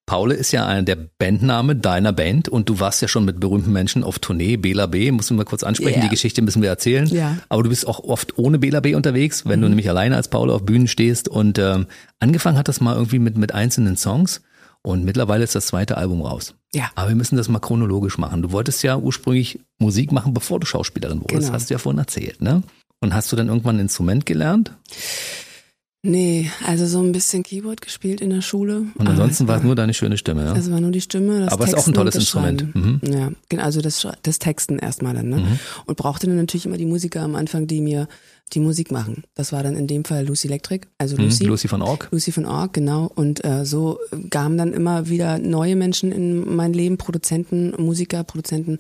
Paule 0.07 0.35
ist 0.35 0.53
ja 0.53 0.67
einer 0.67 0.83
der 0.83 0.97
Bandname 0.97 1.77
deiner 1.77 2.13
Band 2.13 2.49
und 2.49 2.69
du 2.69 2.79
warst 2.79 3.01
ja 3.01 3.09
schon 3.09 3.25
mit 3.25 3.41
berühmten 3.41 3.73
Menschen 3.73 4.05
auf 4.05 4.19
Tournee. 4.19 4.57
Bela 4.57 4.87
B, 4.87 5.11
musst 5.11 5.31
du 5.31 5.35
mal 5.35 5.45
kurz 5.45 5.63
ansprechen, 5.63 6.01
yeah. 6.01 6.05
die 6.05 6.11
Geschichte 6.11 6.43
müssen 6.43 6.61
wir 6.61 6.69
erzählen. 6.69 7.07
Ja. 7.07 7.39
Aber 7.49 7.63
du 7.63 7.71
bist 7.71 7.87
auch 7.87 8.01
oft 8.01 8.39
ohne 8.39 8.59
Bela 8.59 8.81
B 8.81 8.95
unterwegs, 8.95 9.47
wenn 9.47 9.61
mhm. 9.61 9.63
du 9.63 9.69
nämlich 9.71 9.89
alleine 9.89 10.17
als 10.17 10.29
Paule 10.29 10.53
auf 10.53 10.67
Bühnen 10.67 10.89
stehst. 10.89 11.29
Und 11.29 11.59
ähm, 11.59 11.87
angefangen 12.21 12.59
hat 12.59 12.69
das 12.69 12.81
mal 12.81 12.95
irgendwie 12.95 13.19
mit, 13.19 13.39
mit 13.39 13.55
einzelnen 13.55 13.97
Songs 13.97 14.43
und 14.87 15.05
mittlerweile 15.05 15.43
ist 15.43 15.55
das 15.55 15.67
zweite 15.67 15.97
Album 15.97 16.21
raus. 16.21 16.55
Ja. 16.75 16.91
Aber 16.95 17.09
wir 17.09 17.17
müssen 17.17 17.37
das 17.37 17.49
mal 17.49 17.59
chronologisch 17.59 18.19
machen. 18.19 18.43
Du 18.43 18.53
wolltest 18.53 18.83
ja 18.83 18.99
ursprünglich 18.99 19.59
Musik 19.79 20.13
machen, 20.13 20.35
bevor 20.35 20.61
du 20.61 20.67
Schauspielerin 20.67 21.23
wurdest, 21.23 21.41
genau. 21.41 21.55
hast 21.55 21.71
du 21.71 21.75
ja 21.75 21.79
vorhin 21.79 21.99
erzählt, 21.99 22.43
ne? 22.43 22.63
Und 23.01 23.15
hast 23.15 23.33
du 23.33 23.37
dann 23.37 23.49
irgendwann 23.49 23.77
ein 23.77 23.81
Instrument 23.81 24.27
gelernt? 24.27 24.73
Nee, 26.07 26.51
also 26.63 26.87
so 26.87 27.01
ein 27.01 27.13
bisschen 27.13 27.43
Keyboard 27.43 27.81
gespielt 27.81 28.21
in 28.21 28.29
der 28.29 28.43
Schule. 28.43 28.89
Und 28.95 29.09
ansonsten 29.09 29.49
war 29.49 29.57
es 29.57 29.63
nur 29.63 29.75
deine 29.75 29.95
schöne 29.95 30.19
Stimme, 30.19 30.45
ja? 30.45 30.53
Also 30.53 30.71
war 30.71 30.79
nur 30.79 30.91
die 30.91 31.01
Stimme, 31.01 31.41
das 31.41 31.53
Aber 31.55 31.65
es 31.65 31.71
ist 31.71 31.79
auch 31.79 31.87
ein 31.87 31.95
tolles 31.95 32.15
Instrument. 32.15 32.75
Mhm. 32.75 33.01
Ja, 33.09 33.31
also 33.57 33.81
das, 33.81 34.07
das 34.23 34.39
Texten 34.39 34.79
erstmal 34.79 35.15
dann, 35.15 35.31
ne? 35.31 35.39
Mhm. 35.39 35.59
Und 35.87 35.97
brauchte 35.97 36.27
dann 36.27 36.37
natürlich 36.37 36.67
immer 36.67 36.77
die 36.77 36.85
Musiker 36.85 37.23
am 37.23 37.35
Anfang, 37.35 37.67
die 37.67 37.81
mir 37.81 38.07
die 38.53 38.61
Musik 38.61 38.91
machen. 38.91 39.23
Das 39.35 39.53
war 39.53 39.63
dann 39.63 39.77
in 39.77 39.87
dem 39.87 40.05
Fall 40.05 40.27
Lucy 40.27 40.49
Electric, 40.49 40.87
also 40.99 41.17
mhm, 41.17 41.25
Lucy. 41.25 41.45
Mhm, 41.45 41.51
Lucy 41.51 41.69
von 41.69 41.81
Org. 41.81 42.09
Lucy 42.11 42.33
von 42.33 42.45
Org, 42.45 42.75
genau. 42.75 43.11
Und 43.15 43.43
äh, 43.43 43.65
so 43.65 43.99
kamen 44.29 44.59
dann 44.59 44.75
immer 44.75 45.09
wieder 45.09 45.39
neue 45.39 45.75
Menschen 45.75 46.13
in 46.13 46.55
mein 46.55 46.75
Leben, 46.75 46.99
Produzenten, 46.99 47.73
Musiker, 47.79 48.25
Produzenten. 48.25 48.77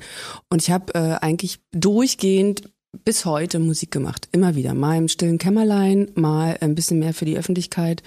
Und 0.50 0.60
ich 0.60 0.70
habe 0.70 0.94
äh, 0.94 1.16
eigentlich 1.22 1.60
durchgehend 1.72 2.68
bis 3.04 3.24
heute 3.24 3.58
Musik 3.58 3.90
gemacht. 3.90 4.28
Immer 4.32 4.54
wieder. 4.54 4.74
Mal 4.74 4.98
im 4.98 5.08
stillen 5.08 5.38
Kämmerlein, 5.38 6.08
mal 6.14 6.56
ein 6.60 6.74
bisschen 6.74 6.98
mehr 6.98 7.14
für 7.14 7.24
die 7.24 7.36
Öffentlichkeit. 7.36 8.02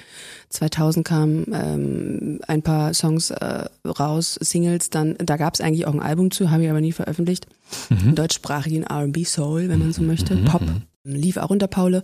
2000 0.49 1.05
kamen 1.05 1.45
ähm, 1.53 2.39
ein 2.47 2.61
paar 2.61 2.93
Songs 2.93 3.31
äh, 3.31 3.65
raus, 3.85 4.37
Singles. 4.41 4.89
Dann, 4.89 5.15
da 5.17 5.37
gab 5.37 5.53
es 5.53 5.61
eigentlich 5.61 5.87
auch 5.87 5.93
ein 5.93 6.01
Album 6.01 6.31
zu, 6.31 6.51
habe 6.51 6.63
ich 6.63 6.69
aber 6.69 6.81
nie 6.81 6.91
veröffentlicht. 6.91 7.47
Mhm. 7.89 8.15
Deutschsprachigen 8.15 8.83
R&B 8.83 9.23
Soul, 9.23 9.69
wenn 9.69 9.79
man 9.79 9.93
so 9.93 10.01
möchte. 10.01 10.35
Mhm. 10.35 10.45
Pop. 10.45 10.63
Lief 11.15 11.37
auch 11.37 11.49
unter 11.49 11.67
Paule 11.67 12.03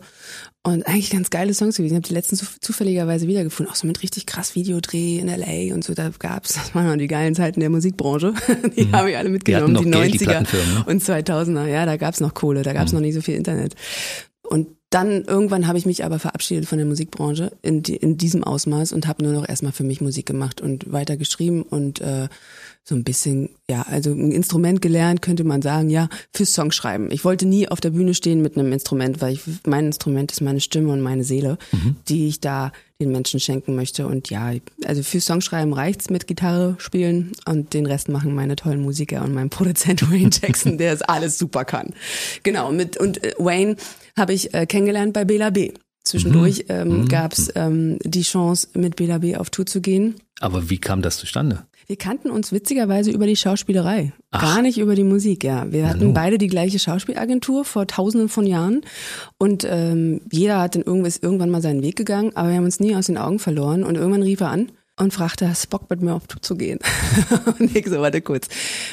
und 0.63 0.87
eigentlich 0.87 1.09
ganz 1.09 1.29
geile 1.29 1.53
Songs 1.53 1.75
gewesen. 1.75 1.93
Ich 1.93 1.97
habe 1.97 2.07
die 2.07 2.13
letzten 2.13 2.37
zufälligerweise 2.37 3.27
wiedergefunden, 3.27 3.71
auch 3.71 3.75
so 3.75 3.85
mit 3.85 4.01
richtig 4.01 4.25
krass 4.25 4.55
Videodreh 4.55 5.19
in 5.19 5.27
LA 5.27 5.73
und 5.73 5.83
so. 5.83 5.93
Da 5.93 6.09
gab's, 6.17 6.53
das 6.53 6.73
waren 6.73 6.99
die 6.99 7.07
geilen 7.07 7.35
Zeiten 7.35 7.59
der 7.59 7.69
Musikbranche. 7.69 8.33
Die 8.77 8.85
mhm. 8.85 8.91
habe 8.93 9.11
ich 9.11 9.17
alle 9.17 9.29
mitgenommen, 9.29 9.75
die, 9.75 9.83
die 9.83 10.19
90er 10.19 10.41
ne? 10.41 10.83
und 10.85 11.03
2000er. 11.03 11.65
Ja, 11.65 11.85
da 11.85 11.97
gab's 11.97 12.19
noch 12.19 12.33
Kohle, 12.33 12.63
da 12.63 12.73
gab's 12.73 12.91
mhm. 12.91 12.99
noch 12.99 13.01
nicht 13.01 13.13
so 13.13 13.21
viel 13.21 13.35
Internet. 13.35 13.75
Und 14.43 14.67
dann 14.89 15.23
irgendwann 15.23 15.67
habe 15.67 15.77
ich 15.79 15.87
mich 15.87 16.05
aber 16.05 16.19
verabschiedet 16.19 16.67
von 16.67 16.77
der 16.77 16.85
Musikbranche 16.85 17.51
in, 17.63 17.81
die, 17.81 17.95
in 17.95 18.17
diesem 18.17 18.43
Ausmaß 18.43 18.93
und 18.93 19.07
habe 19.07 19.23
nur 19.23 19.33
noch 19.33 19.49
erstmal 19.49 19.71
für 19.71 19.83
mich 19.83 20.01
Musik 20.01 20.27
gemacht 20.27 20.61
und 20.61 20.91
weiter 20.91 21.17
geschrieben 21.17 21.63
und 21.63 21.99
äh, 22.01 22.27
so 22.85 22.95
ein 22.95 23.05
bisschen, 23.05 23.49
ja, 23.69 23.83
also 23.83 24.11
ein 24.11 24.31
Instrument 24.31 24.81
gelernt, 24.81 25.21
könnte 25.21 25.45
man 25.45 25.61
sagen, 25.61 25.89
ja, 25.89 26.09
fürs 26.33 26.53
Songschreiben. 26.53 27.11
Ich 27.11 27.23
wollte 27.23 27.45
nie 27.45 27.67
auf 27.69 27.79
der 27.79 27.91
Bühne 27.91 28.13
stehen 28.13 28.41
mit 28.41 28.57
einem 28.57 28.73
Instrument, 28.73 29.21
weil 29.21 29.33
ich, 29.33 29.41
mein 29.65 29.85
Instrument 29.85 30.31
ist 30.33 30.41
meine 30.41 30.59
Stimme 30.59 30.91
und 30.91 31.01
meine 31.01 31.23
Seele, 31.23 31.57
mhm. 31.71 31.95
die 32.09 32.27
ich 32.27 32.41
da 32.41 32.73
den 32.99 33.11
Menschen 33.11 33.39
schenken 33.39 33.75
möchte. 33.75 34.05
Und 34.05 34.29
ja, 34.29 34.51
also 34.83 35.01
fürs 35.01 35.25
Songschreiben 35.25 35.71
reicht's 35.71 36.09
mit 36.09 36.27
Gitarre 36.27 36.75
spielen 36.77 37.31
und 37.45 37.73
den 37.73 37.85
Rest 37.85 38.09
machen 38.09 38.35
meine 38.35 38.57
tollen 38.57 38.81
Musiker 38.81 39.23
und 39.23 39.33
mein 39.33 39.49
Produzent 39.49 40.01
Wayne 40.11 40.31
Jackson, 40.31 40.77
der 40.77 40.91
es 40.91 41.01
alles 41.01 41.39
super 41.39 41.63
kann. 41.63 41.93
Genau, 42.43 42.71
mit 42.73 42.97
und 42.97 43.23
äh, 43.23 43.33
Wayne 43.37 43.77
habe 44.17 44.33
ich 44.33 44.53
äh, 44.53 44.65
kennengelernt 44.65 45.13
bei 45.13 45.23
Bela 45.23 45.51
B. 45.51 45.71
Zwischendurch 46.03 46.65
mhm. 46.67 46.75
ähm, 46.75 46.87
mhm. 46.87 47.07
gab 47.07 47.31
es 47.31 47.49
ähm, 47.55 47.97
die 48.03 48.23
Chance, 48.23 48.67
mit 48.73 48.97
Bela 48.97 49.19
B 49.19 49.37
auf 49.37 49.49
Tour 49.49 49.65
zu 49.65 49.79
gehen. 49.79 50.15
Aber 50.41 50.69
wie 50.69 50.77
kam 50.77 51.01
das 51.01 51.17
zustande? 51.17 51.65
Wir 51.87 51.95
kannten 51.95 52.29
uns 52.29 52.51
witzigerweise 52.51 53.11
über 53.11 53.25
die 53.25 53.35
Schauspielerei, 53.35 54.13
Ach. 54.31 54.41
gar 54.41 54.61
nicht 54.61 54.77
über 54.77 54.95
die 54.95 55.03
Musik, 55.03 55.43
ja. 55.43 55.71
Wir 55.71 55.89
hatten 55.89 56.13
beide 56.13 56.37
die 56.37 56.47
gleiche 56.47 56.79
Schauspielagentur 56.79 57.65
vor 57.65 57.87
tausenden 57.87 58.29
von 58.29 58.45
Jahren 58.45 58.81
und 59.37 59.65
ähm, 59.69 60.21
jeder 60.31 60.61
hat 60.61 60.75
dann 60.75 60.83
irgendwas, 60.83 61.17
irgendwann 61.17 61.49
mal 61.49 61.61
seinen 61.61 61.83
Weg 61.83 61.95
gegangen, 61.95 62.31
aber 62.35 62.49
wir 62.49 62.57
haben 62.57 62.65
uns 62.65 62.79
nie 62.79 62.95
aus 62.95 63.07
den 63.07 63.17
Augen 63.17 63.39
verloren 63.39 63.83
und 63.83 63.95
irgendwann 63.95 64.23
rief 64.23 64.41
er 64.41 64.49
an 64.49 64.71
und 64.97 65.13
fragte, 65.13 65.49
hast 65.49 65.69
Bock 65.69 65.89
mit 65.89 66.01
mir 66.01 66.13
auf 66.13 66.27
Tour 66.27 66.41
zu 66.41 66.55
gehen? 66.55 66.79
und 67.59 67.75
ich 67.75 67.87
so, 67.87 67.99
warte 67.99 68.21
kurz, 68.21 68.47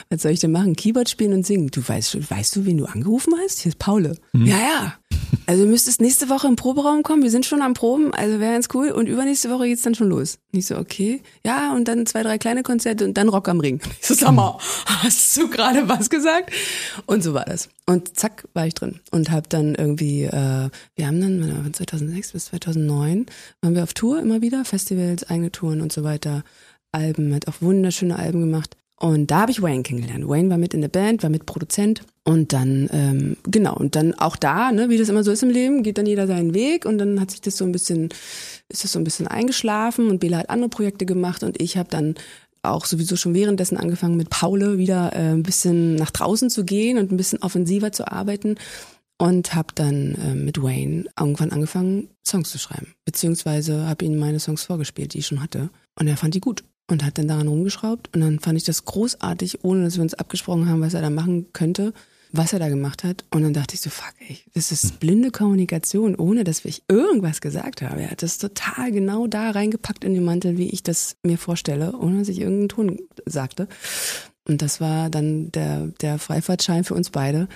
was 0.09 0.23
soll 0.23 0.33
ich 0.33 0.41
denn 0.41 0.53
machen? 0.53 0.75
Keyboard 0.75 1.09
spielen 1.09 1.35
und 1.35 1.47
singen. 1.47 1.69
Du 1.71 1.87
weißt, 1.87 2.31
weißt 2.31 2.57
du, 2.57 2.67
wen 2.67 2.79
du 2.79 2.87
angerufen 2.87 3.35
hast? 3.43 3.61
Hier 3.61 3.71
ist 3.71 3.79
Paule. 3.79 4.17
Mhm. 4.33 4.47
Ja, 4.47 4.59
ja. 4.59 4.95
Also 5.51 5.65
du 5.65 5.69
müsstest 5.69 6.01
nächste 6.01 6.29
Woche 6.29 6.47
im 6.47 6.55
Proberaum 6.55 7.03
kommen. 7.03 7.25
Wir 7.25 7.31
sind 7.33 7.45
schon 7.45 7.61
am 7.61 7.75
Proben, 7.75 8.15
also 8.15 8.39
wäre 8.39 8.53
ganz 8.53 8.69
cool. 8.73 8.93
Und 8.93 9.09
übernächste 9.09 9.51
Woche 9.51 9.67
geht's 9.67 9.83
dann 9.83 9.97
schon 9.97 10.09
los. 10.09 10.39
Und 10.53 10.61
ich 10.61 10.67
so, 10.67 10.77
okay. 10.77 11.23
Ja, 11.45 11.75
und 11.75 11.89
dann 11.89 12.07
zwei, 12.07 12.23
drei 12.23 12.39
kleine 12.39 12.63
Konzerte 12.63 13.05
und 13.05 13.17
dann 13.17 13.29
Rock 13.29 13.49
am 13.49 13.59
Ring. 13.59 13.81
Ich 14.01 14.07
so, 14.07 14.15
sag 14.15 14.31
mal, 14.31 14.59
hast 14.87 15.37
du 15.37 15.51
gerade 15.51 15.89
was 15.89 16.09
gesagt? 16.09 16.53
Und 17.07 17.25
so 17.25 17.35
war 17.35 17.45
das. 17.47 17.69
Und 17.85 18.17
zack, 18.17 18.47
war 18.55 18.69
ich 18.69 18.75
drin. 18.75 19.01
Und 19.11 19.33
habe 19.33 19.49
dann 19.49 19.75
irgendwie, 19.75 20.23
äh, 20.23 20.71
wir 20.95 21.07
haben 21.07 21.21
dann 21.21 21.63
von 21.65 21.75
2006 21.75 22.31
bis 22.31 22.45
2009 22.45 23.27
waren 23.61 23.75
wir 23.75 23.83
auf 23.83 23.93
Tour 23.93 24.21
immer 24.21 24.43
wieder, 24.43 24.65
Festivals, 24.65 25.29
eigene 25.29 25.51
Touren 25.51 25.81
und 25.81 25.93
so 25.93 26.05
weiter. 26.05 26.45
Alben, 26.93 27.35
hat 27.35 27.49
auch 27.49 27.61
wunderschöne 27.61 28.17
Alben 28.17 28.41
gemacht. 28.41 28.77
Und 29.03 29.31
da 29.31 29.41
habe 29.41 29.51
ich 29.51 29.63
Wayne 29.63 29.83
kennengelernt. 29.83 30.29
Wayne 30.29 30.51
war 30.51 30.59
mit 30.59 30.75
in 30.75 30.83
der 30.83 30.89
Band, 30.89 31.23
war 31.23 31.31
mit 31.31 31.47
Produzent. 31.47 32.03
Und 32.23 32.53
dann, 32.53 32.87
ähm, 32.93 33.39
genau, 33.45 33.75
und 33.75 33.97
dann 33.97 34.13
auch 34.13 34.37
da, 34.37 34.73
ne, 34.73 34.91
wie 34.91 34.99
das 34.99 35.09
immer 35.09 35.25
so 35.25 35.33
ist 35.33 35.43
im 35.43 35.49
Leben, 35.49 35.83
geht 35.83 35.97
dann 35.97 36.05
jeder 36.05 36.27
seinen 36.27 36.53
Weg. 36.53 36.85
Und 36.85 36.99
dann 36.99 37.19
hat 37.19 37.31
sich 37.31 37.41
das 37.41 37.57
so 37.57 37.65
ein 37.65 37.73
bisschen, 37.73 38.11
ist 38.69 38.85
das 38.85 38.93
so 38.93 38.99
ein 38.99 39.05
bisschen 39.05 39.27
eingeschlafen. 39.27 40.11
Und 40.11 40.19
Bela 40.19 40.37
hat 40.37 40.51
andere 40.51 40.69
Projekte 40.69 41.07
gemacht. 41.07 41.43
Und 41.43 41.63
ich 41.63 41.79
habe 41.79 41.89
dann 41.89 42.15
auch 42.63 42.85
sowieso 42.85 43.17
schon 43.17 43.33
währenddessen 43.33 43.79
angefangen 43.79 44.19
mit 44.19 44.29
Paule 44.29 44.77
wieder 44.77 45.15
äh, 45.15 45.33
ein 45.33 45.45
bisschen 45.45 45.95
nach 45.95 46.11
draußen 46.11 46.51
zu 46.51 46.67
gehen 46.67 46.99
und 46.99 47.11
ein 47.11 47.17
bisschen 47.17 47.43
offensiver 47.43 47.93
zu 47.93 48.07
arbeiten. 48.07 48.57
Und 49.17 49.55
habe 49.55 49.69
dann 49.75 50.15
äh, 50.15 50.35
mit 50.35 50.63
Wayne 50.63 51.07
irgendwann 51.19 51.53
angefangen 51.53 52.09
Songs 52.27 52.51
zu 52.51 52.59
schreiben, 52.59 52.95
beziehungsweise 53.07 53.87
habe 53.87 54.05
ihm 54.05 54.19
meine 54.19 54.41
Songs 54.41 54.65
vorgespielt, 54.65 55.15
die 55.15 55.19
ich 55.19 55.27
schon 55.27 55.43
hatte. 55.43 55.71
Und 55.99 56.07
er 56.07 56.17
fand 56.17 56.35
die 56.35 56.41
gut 56.41 56.65
und 56.91 57.05
hat 57.05 57.19
dann 57.19 57.29
daran 57.29 57.49
rumgeschraubt. 57.49 58.15
Und 58.15 58.21
dann 58.21 58.41
fand 58.41 58.59
ich 58.59 58.65
das 58.65 58.85
großartig, 58.85 59.65
ohne 59.65 59.85
dass 59.85 59.97
wir 59.97 60.03
uns 60.03 60.15
abgesprochen 60.15 60.69
haben, 60.69 60.81
was 60.81 60.95
er 60.95 61.03
da 61.03 61.11
machen 61.11 61.53
könnte, 61.53 61.93
was 62.33 62.53
er 62.53 62.59
da 62.59 62.69
gemacht 62.69 63.05
hat. 63.05 63.25
Und 63.31 63.43
dann 63.43 63.53
dachte 63.53 63.75
ich 63.75 63.81
so, 63.81 63.91
fuck, 63.91 64.15
ey, 64.29 64.39
das 64.55 64.73
ist 64.73 65.01
blinde 65.01 65.31
Kommunikation, 65.31 66.15
ohne 66.15 66.45
dass 66.45 66.65
ich 66.65 66.83
irgendwas 66.89 67.41
gesagt 67.41 67.83
habe. 67.83 68.03
Er 68.03 68.11
hat 68.11 68.23
das 68.23 68.39
total 68.39 68.93
genau 68.93 69.27
da 69.27 69.51
reingepackt 69.51 70.05
in 70.05 70.15
den 70.15 70.25
Mantel, 70.25 70.59
wie 70.59 70.69
ich 70.71 70.83
das 70.83 71.17
mir 71.23 71.39
vorstelle, 71.39 71.97
ohne 71.97 72.19
dass 72.19 72.29
ich 72.29 72.41
irgendeinen 72.41 72.69
Ton 72.69 72.99
sagte. 73.27 73.69
Und 74.49 74.63
das 74.63 74.81
war 74.81 75.11
dann 75.11 75.53
der, 75.53 75.89
der 76.01 76.19
Freifahrtschein 76.19 76.85
für 76.85 76.95
uns 76.95 77.11
beide, 77.11 77.49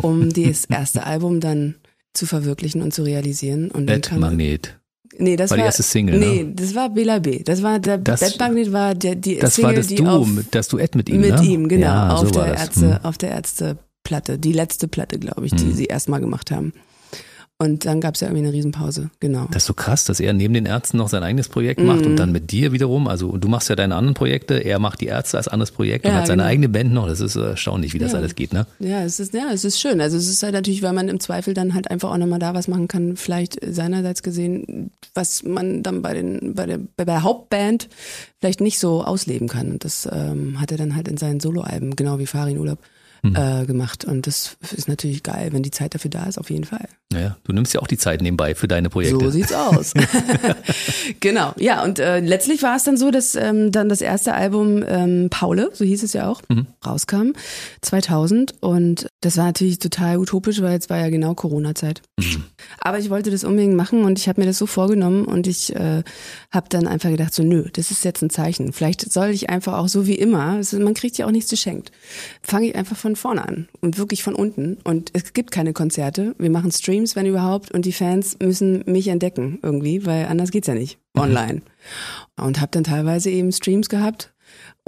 um 0.00 0.30
das 0.32 0.64
erste 0.66 1.04
Album 1.04 1.40
dann 1.40 1.76
zu 2.12 2.26
verwirklichen 2.26 2.82
und 2.82 2.92
zu 2.92 3.02
realisieren. 3.02 3.70
Und 3.70 3.86
dann 3.86 4.02
Magnet. 4.20 4.79
Nee, 5.18 5.36
das 5.36 5.50
war, 5.50 5.58
war 5.58 5.64
die 5.64 5.66
erste 5.66 5.82
Single. 5.82 6.18
Nee, 6.18 6.44
ne? 6.44 6.52
das 6.54 6.74
war 6.74 6.88
Bela 6.90 7.18
B. 7.18 7.42
Das 7.42 7.62
war 7.62 7.78
der 7.78 7.98
das, 7.98 8.20
Bettmagnet 8.20 8.72
war 8.72 8.94
der 8.94 9.16
die 9.16 9.38
das 9.38 9.54
Single, 9.56 9.70
war 9.70 9.76
das 9.76 9.86
die 9.88 9.94
Duo, 9.96 10.08
auf, 10.08 10.28
das 10.50 10.68
Duett 10.68 10.94
mit 10.94 11.08
ihm. 11.08 11.20
Mit 11.20 11.34
ne? 11.34 11.44
ihm, 11.44 11.68
genau, 11.68 11.86
ja, 11.86 12.10
auf, 12.14 12.20
so 12.20 12.30
der. 12.30 12.54
Ärzte, 12.54 12.94
Hm. 12.96 13.04
auf 13.04 13.18
der 13.18 13.30
Ärzteplatte, 13.30 14.38
die 14.38 14.52
letzte 14.52 14.88
Platte, 14.88 15.18
glaube 15.18 15.46
ich, 15.46 15.52
die 15.52 15.64
Hm. 15.64 15.74
sie 15.74 15.86
erstmal 15.86 16.20
gemacht 16.20 16.50
haben. 16.50 16.72
Und 17.62 17.84
dann 17.84 18.00
gab 18.00 18.14
es 18.14 18.22
ja 18.22 18.28
irgendwie 18.28 18.44
eine 18.46 18.54
Riesenpause, 18.54 19.10
genau. 19.20 19.46
Das 19.52 19.64
ist 19.64 19.66
so 19.66 19.74
krass, 19.74 20.06
dass 20.06 20.18
er 20.18 20.32
neben 20.32 20.54
den 20.54 20.64
Ärzten 20.64 20.96
noch 20.96 21.10
sein 21.10 21.22
eigenes 21.22 21.50
Projekt 21.50 21.78
macht 21.82 22.00
Mhm. 22.00 22.06
und 22.12 22.16
dann 22.16 22.32
mit 22.32 22.52
dir 22.52 22.72
wiederum. 22.72 23.06
Also 23.06 23.36
du 23.36 23.48
machst 23.48 23.68
ja 23.68 23.76
deine 23.76 23.96
anderen 23.96 24.14
Projekte, 24.14 24.54
er 24.54 24.78
macht 24.78 25.02
die 25.02 25.06
Ärzte 25.08 25.36
als 25.36 25.46
anderes 25.46 25.70
Projekt 25.70 26.06
und 26.06 26.12
Ja, 26.12 26.16
hat 26.20 26.26
seine 26.26 26.40
genau. 26.42 26.48
eigene 26.50 26.68
Band 26.70 26.94
noch. 26.94 27.06
Das 27.06 27.20
ist 27.20 27.36
äh, 27.36 27.50
erstaunlich, 27.50 27.92
wie 27.92 27.98
das 27.98 28.12
Ja. 28.12 28.18
alles 28.18 28.34
geht, 28.34 28.54
ne? 28.54 28.66
Ja, 28.78 29.02
es 29.02 29.20
ist, 29.20 29.34
ja, 29.34 29.50
es 29.52 29.66
ist 29.66 29.78
schön. 29.78 30.00
Also 30.00 30.16
es 30.16 30.26
ist 30.26 30.42
halt 30.42 30.54
natürlich, 30.54 30.82
weil 30.82 30.94
man 30.94 31.10
im 31.10 31.20
Zweifel 31.20 31.52
dann 31.52 31.74
halt 31.74 31.90
einfach 31.90 32.10
auch 32.10 32.16
nochmal 32.16 32.38
da 32.38 32.54
was 32.54 32.66
machen 32.66 32.88
kann, 32.88 33.16
vielleicht 33.16 33.58
seinerseits 33.62 34.22
gesehen, 34.22 34.90
was 35.14 35.42
man 35.42 35.82
dann 35.82 36.00
bei 36.00 36.14
den, 36.14 36.54
bei 36.54 36.64
der, 36.64 36.78
bei 36.96 37.04
der 37.04 37.22
Hauptband 37.22 37.90
vielleicht 38.40 38.62
nicht 38.62 38.78
so 38.78 39.04
ausleben 39.04 39.48
kann. 39.48 39.72
Und 39.72 39.84
das 39.84 40.08
ähm, 40.10 40.58
hat 40.58 40.72
er 40.72 40.78
dann 40.78 40.96
halt 40.96 41.08
in 41.08 41.18
seinen 41.18 41.40
Soloalben, 41.40 41.94
genau 41.94 42.18
wie 42.18 42.26
Farin 42.26 42.56
Urlaub, 42.58 42.78
Mhm. 43.22 43.36
äh, 43.36 43.66
gemacht. 43.66 44.04
Und 44.04 44.26
das 44.26 44.56
ist 44.76 44.88
natürlich 44.88 45.22
geil, 45.22 45.50
wenn 45.52 45.62
die 45.62 45.70
Zeit 45.70 45.94
dafür 45.94 46.10
da 46.10 46.24
ist, 46.24 46.38
auf 46.38 46.50
jeden 46.50 46.64
Fall. 46.64 46.88
Naja, 47.12 47.36
du 47.44 47.52
nimmst 47.52 47.74
ja 47.74 47.80
auch 47.80 47.86
die 47.86 47.98
Zeit 47.98 48.22
nebenbei 48.22 48.54
für 48.54 48.68
deine 48.68 48.88
Projekte. 48.88 49.24
So 49.24 49.30
sieht's 49.30 49.52
aus. 49.52 49.92
genau. 51.20 51.52
Ja, 51.58 51.82
und 51.82 51.98
äh, 51.98 52.20
letztlich 52.20 52.62
war 52.62 52.76
es 52.76 52.84
dann 52.84 52.96
so, 52.96 53.10
dass 53.10 53.34
ähm, 53.34 53.72
dann 53.72 53.88
das 53.88 54.00
erste 54.00 54.34
Album 54.34 54.82
ähm, 54.86 55.28
Paule, 55.30 55.70
so 55.72 55.84
hieß 55.84 56.02
es 56.02 56.12
ja 56.12 56.28
auch, 56.28 56.40
Mhm. 56.48 56.66
rauskam 56.86 57.32
2000 57.82 58.54
und 58.60 59.08
das 59.20 59.36
war 59.36 59.44
natürlich 59.44 59.78
total 59.78 60.16
utopisch, 60.16 60.62
weil 60.62 60.72
jetzt 60.72 60.88
war 60.88 60.98
ja 60.98 61.10
genau 61.10 61.34
Corona-Zeit. 61.34 62.00
Mhm. 62.18 62.44
Aber 62.80 62.98
ich 62.98 63.10
wollte 63.10 63.30
das 63.30 63.44
unbedingt 63.44 63.76
machen 63.76 64.04
und 64.04 64.18
ich 64.18 64.28
habe 64.28 64.40
mir 64.40 64.46
das 64.46 64.56
so 64.56 64.66
vorgenommen 64.66 65.26
und 65.26 65.46
ich 65.46 65.74
äh, 65.76 66.02
habe 66.50 66.68
dann 66.70 66.86
einfach 66.86 67.10
gedacht 67.10 67.34
so, 67.34 67.42
nö, 67.42 67.68
das 67.72 67.90
ist 67.90 68.04
jetzt 68.04 68.22
ein 68.22 68.30
Zeichen. 68.30 68.72
Vielleicht 68.72 69.12
soll 69.12 69.28
ich 69.28 69.50
einfach 69.50 69.74
auch 69.74 69.88
so 69.88 70.06
wie 70.06 70.14
immer, 70.14 70.58
ist, 70.58 70.72
man 70.72 70.94
kriegt 70.94 71.18
ja 71.18 71.26
auch 71.26 71.30
nichts 71.30 71.50
geschenkt, 71.50 71.92
fange 72.42 72.68
ich 72.68 72.76
einfach 72.76 72.96
von 72.96 73.14
vorne 73.14 73.46
an 73.46 73.68
und 73.80 73.98
wirklich 73.98 74.22
von 74.22 74.34
unten 74.34 74.78
und 74.84 75.10
es 75.12 75.34
gibt 75.34 75.50
keine 75.50 75.74
Konzerte, 75.74 76.34
wir 76.38 76.50
machen 76.50 76.72
Streams, 76.72 77.14
wenn 77.14 77.26
überhaupt 77.26 77.70
und 77.72 77.84
die 77.84 77.92
Fans 77.92 78.38
müssen 78.42 78.82
mich 78.86 79.08
entdecken 79.08 79.58
irgendwie, 79.62 80.06
weil 80.06 80.26
anders 80.26 80.50
geht's 80.50 80.66
ja 80.66 80.74
nicht 80.74 80.98
online. 81.14 81.62
Und 82.36 82.60
habe 82.60 82.70
dann 82.72 82.84
teilweise 82.84 83.30
eben 83.30 83.52
Streams 83.52 83.88
gehabt 83.88 84.32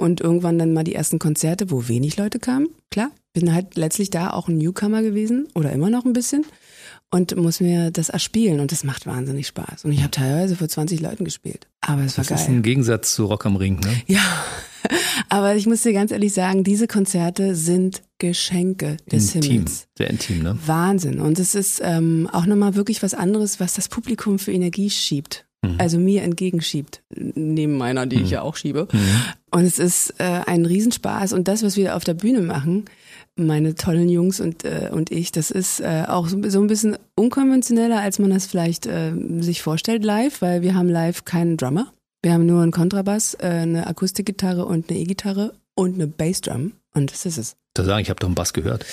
und 0.03 0.19
irgendwann 0.21 0.59
dann 0.59 0.73
mal 0.73 0.83
die 0.83 0.93
ersten 0.95 1.17
Konzerte, 1.17 1.71
wo 1.71 1.87
wenig 1.87 2.17
Leute 2.17 2.37
kamen. 2.39 2.67
Klar, 2.91 3.09
bin 3.33 3.53
halt 3.53 3.75
letztlich 3.75 4.09
da 4.09 4.31
auch 4.31 4.47
ein 4.49 4.57
Newcomer 4.57 5.01
gewesen 5.01 5.47
oder 5.55 5.71
immer 5.71 5.89
noch 5.89 6.05
ein 6.05 6.13
bisschen 6.13 6.45
und 7.09 7.35
muss 7.37 7.59
mir 7.61 7.89
das 7.89 8.09
erspielen 8.09 8.59
und 8.59 8.71
das 8.71 8.83
macht 8.83 9.05
wahnsinnig 9.05 9.47
Spaß. 9.47 9.85
Und 9.85 9.91
ich 9.93 9.99
habe 10.01 10.11
teilweise 10.11 10.55
vor 10.55 10.67
20 10.67 10.99
Leuten 10.99 11.23
gespielt. 11.25 11.67
Aber 11.81 12.01
es 12.03 12.17
war 12.17 12.25
Das 12.25 12.41
ist 12.41 12.47
geil. 12.47 12.55
ein 12.57 12.61
Gegensatz 12.63 13.15
zu 13.15 13.25
Rock 13.25 13.45
am 13.45 13.55
Ring, 13.55 13.79
ne? 13.79 13.93
Ja, 14.07 14.21
aber 15.29 15.55
ich 15.55 15.65
muss 15.65 15.81
dir 15.83 15.93
ganz 15.93 16.11
ehrlich 16.11 16.33
sagen, 16.33 16.63
diese 16.63 16.87
Konzerte 16.87 17.55
sind 17.55 18.01
Geschenke 18.19 18.97
des 19.11 19.35
Intim, 19.35 19.51
Himmels. 19.51 19.87
sehr 19.97 20.09
intim, 20.09 20.43
ne? 20.43 20.57
Wahnsinn. 20.65 21.19
Und 21.19 21.39
es 21.39 21.55
ist 21.55 21.81
ähm, 21.83 22.29
auch 22.31 22.45
nochmal 22.45 22.75
wirklich 22.75 23.01
was 23.03 23.13
anderes, 23.13 23.59
was 23.59 23.73
das 23.75 23.87
Publikum 23.89 24.39
für 24.39 24.51
Energie 24.51 24.89
schiebt. 24.89 25.45
Also 25.77 25.97
mir 25.97 26.23
entgegenschiebt, 26.23 27.01
neben 27.15 27.77
meiner, 27.77 28.05
die 28.05 28.21
ich 28.21 28.29
ja 28.29 28.41
auch 28.41 28.55
schiebe. 28.55 28.87
Und 29.51 29.63
es 29.63 29.79
ist 29.79 30.15
äh, 30.19 30.41
ein 30.45 30.65
Riesenspaß. 30.65 31.33
Und 31.33 31.47
das, 31.47 31.63
was 31.63 31.77
wir 31.77 31.95
auf 31.95 32.03
der 32.03 32.15
Bühne 32.15 32.41
machen, 32.41 32.85
meine 33.35 33.75
tollen 33.75 34.09
Jungs 34.09 34.39
und, 34.39 34.63
äh, 34.63 34.89
und 34.91 35.11
ich, 35.11 35.31
das 35.31 35.51
ist 35.51 35.79
äh, 35.79 36.05
auch 36.07 36.27
so, 36.27 36.37
so 36.49 36.61
ein 36.61 36.67
bisschen 36.67 36.97
unkonventioneller, 37.15 37.99
als 37.99 38.19
man 38.19 38.29
das 38.29 38.45
vielleicht 38.45 38.85
äh, 38.85 39.13
sich 39.39 39.61
vorstellt 39.61 40.03
live, 40.03 40.41
weil 40.41 40.61
wir 40.61 40.75
haben 40.75 40.89
live 40.89 41.25
keinen 41.25 41.57
Drummer. 41.57 41.91
Wir 42.21 42.33
haben 42.33 42.45
nur 42.45 42.61
einen 42.61 42.71
Kontrabass, 42.71 43.33
äh, 43.35 43.47
eine 43.47 43.87
Akustikgitarre 43.87 44.65
und 44.65 44.89
eine 44.89 44.99
E-Gitarre 44.99 45.53
und 45.75 45.95
eine 45.95 46.07
Bassdrum. 46.07 46.73
Und 46.93 47.11
das 47.11 47.25
ist 47.25 47.37
es. 47.37 47.55
Da 47.73 47.83
sagen, 47.83 48.01
ich 48.01 48.09
habe 48.09 48.19
doch 48.19 48.27
einen 48.27 48.35
Bass 48.35 48.53
gehört. 48.53 48.85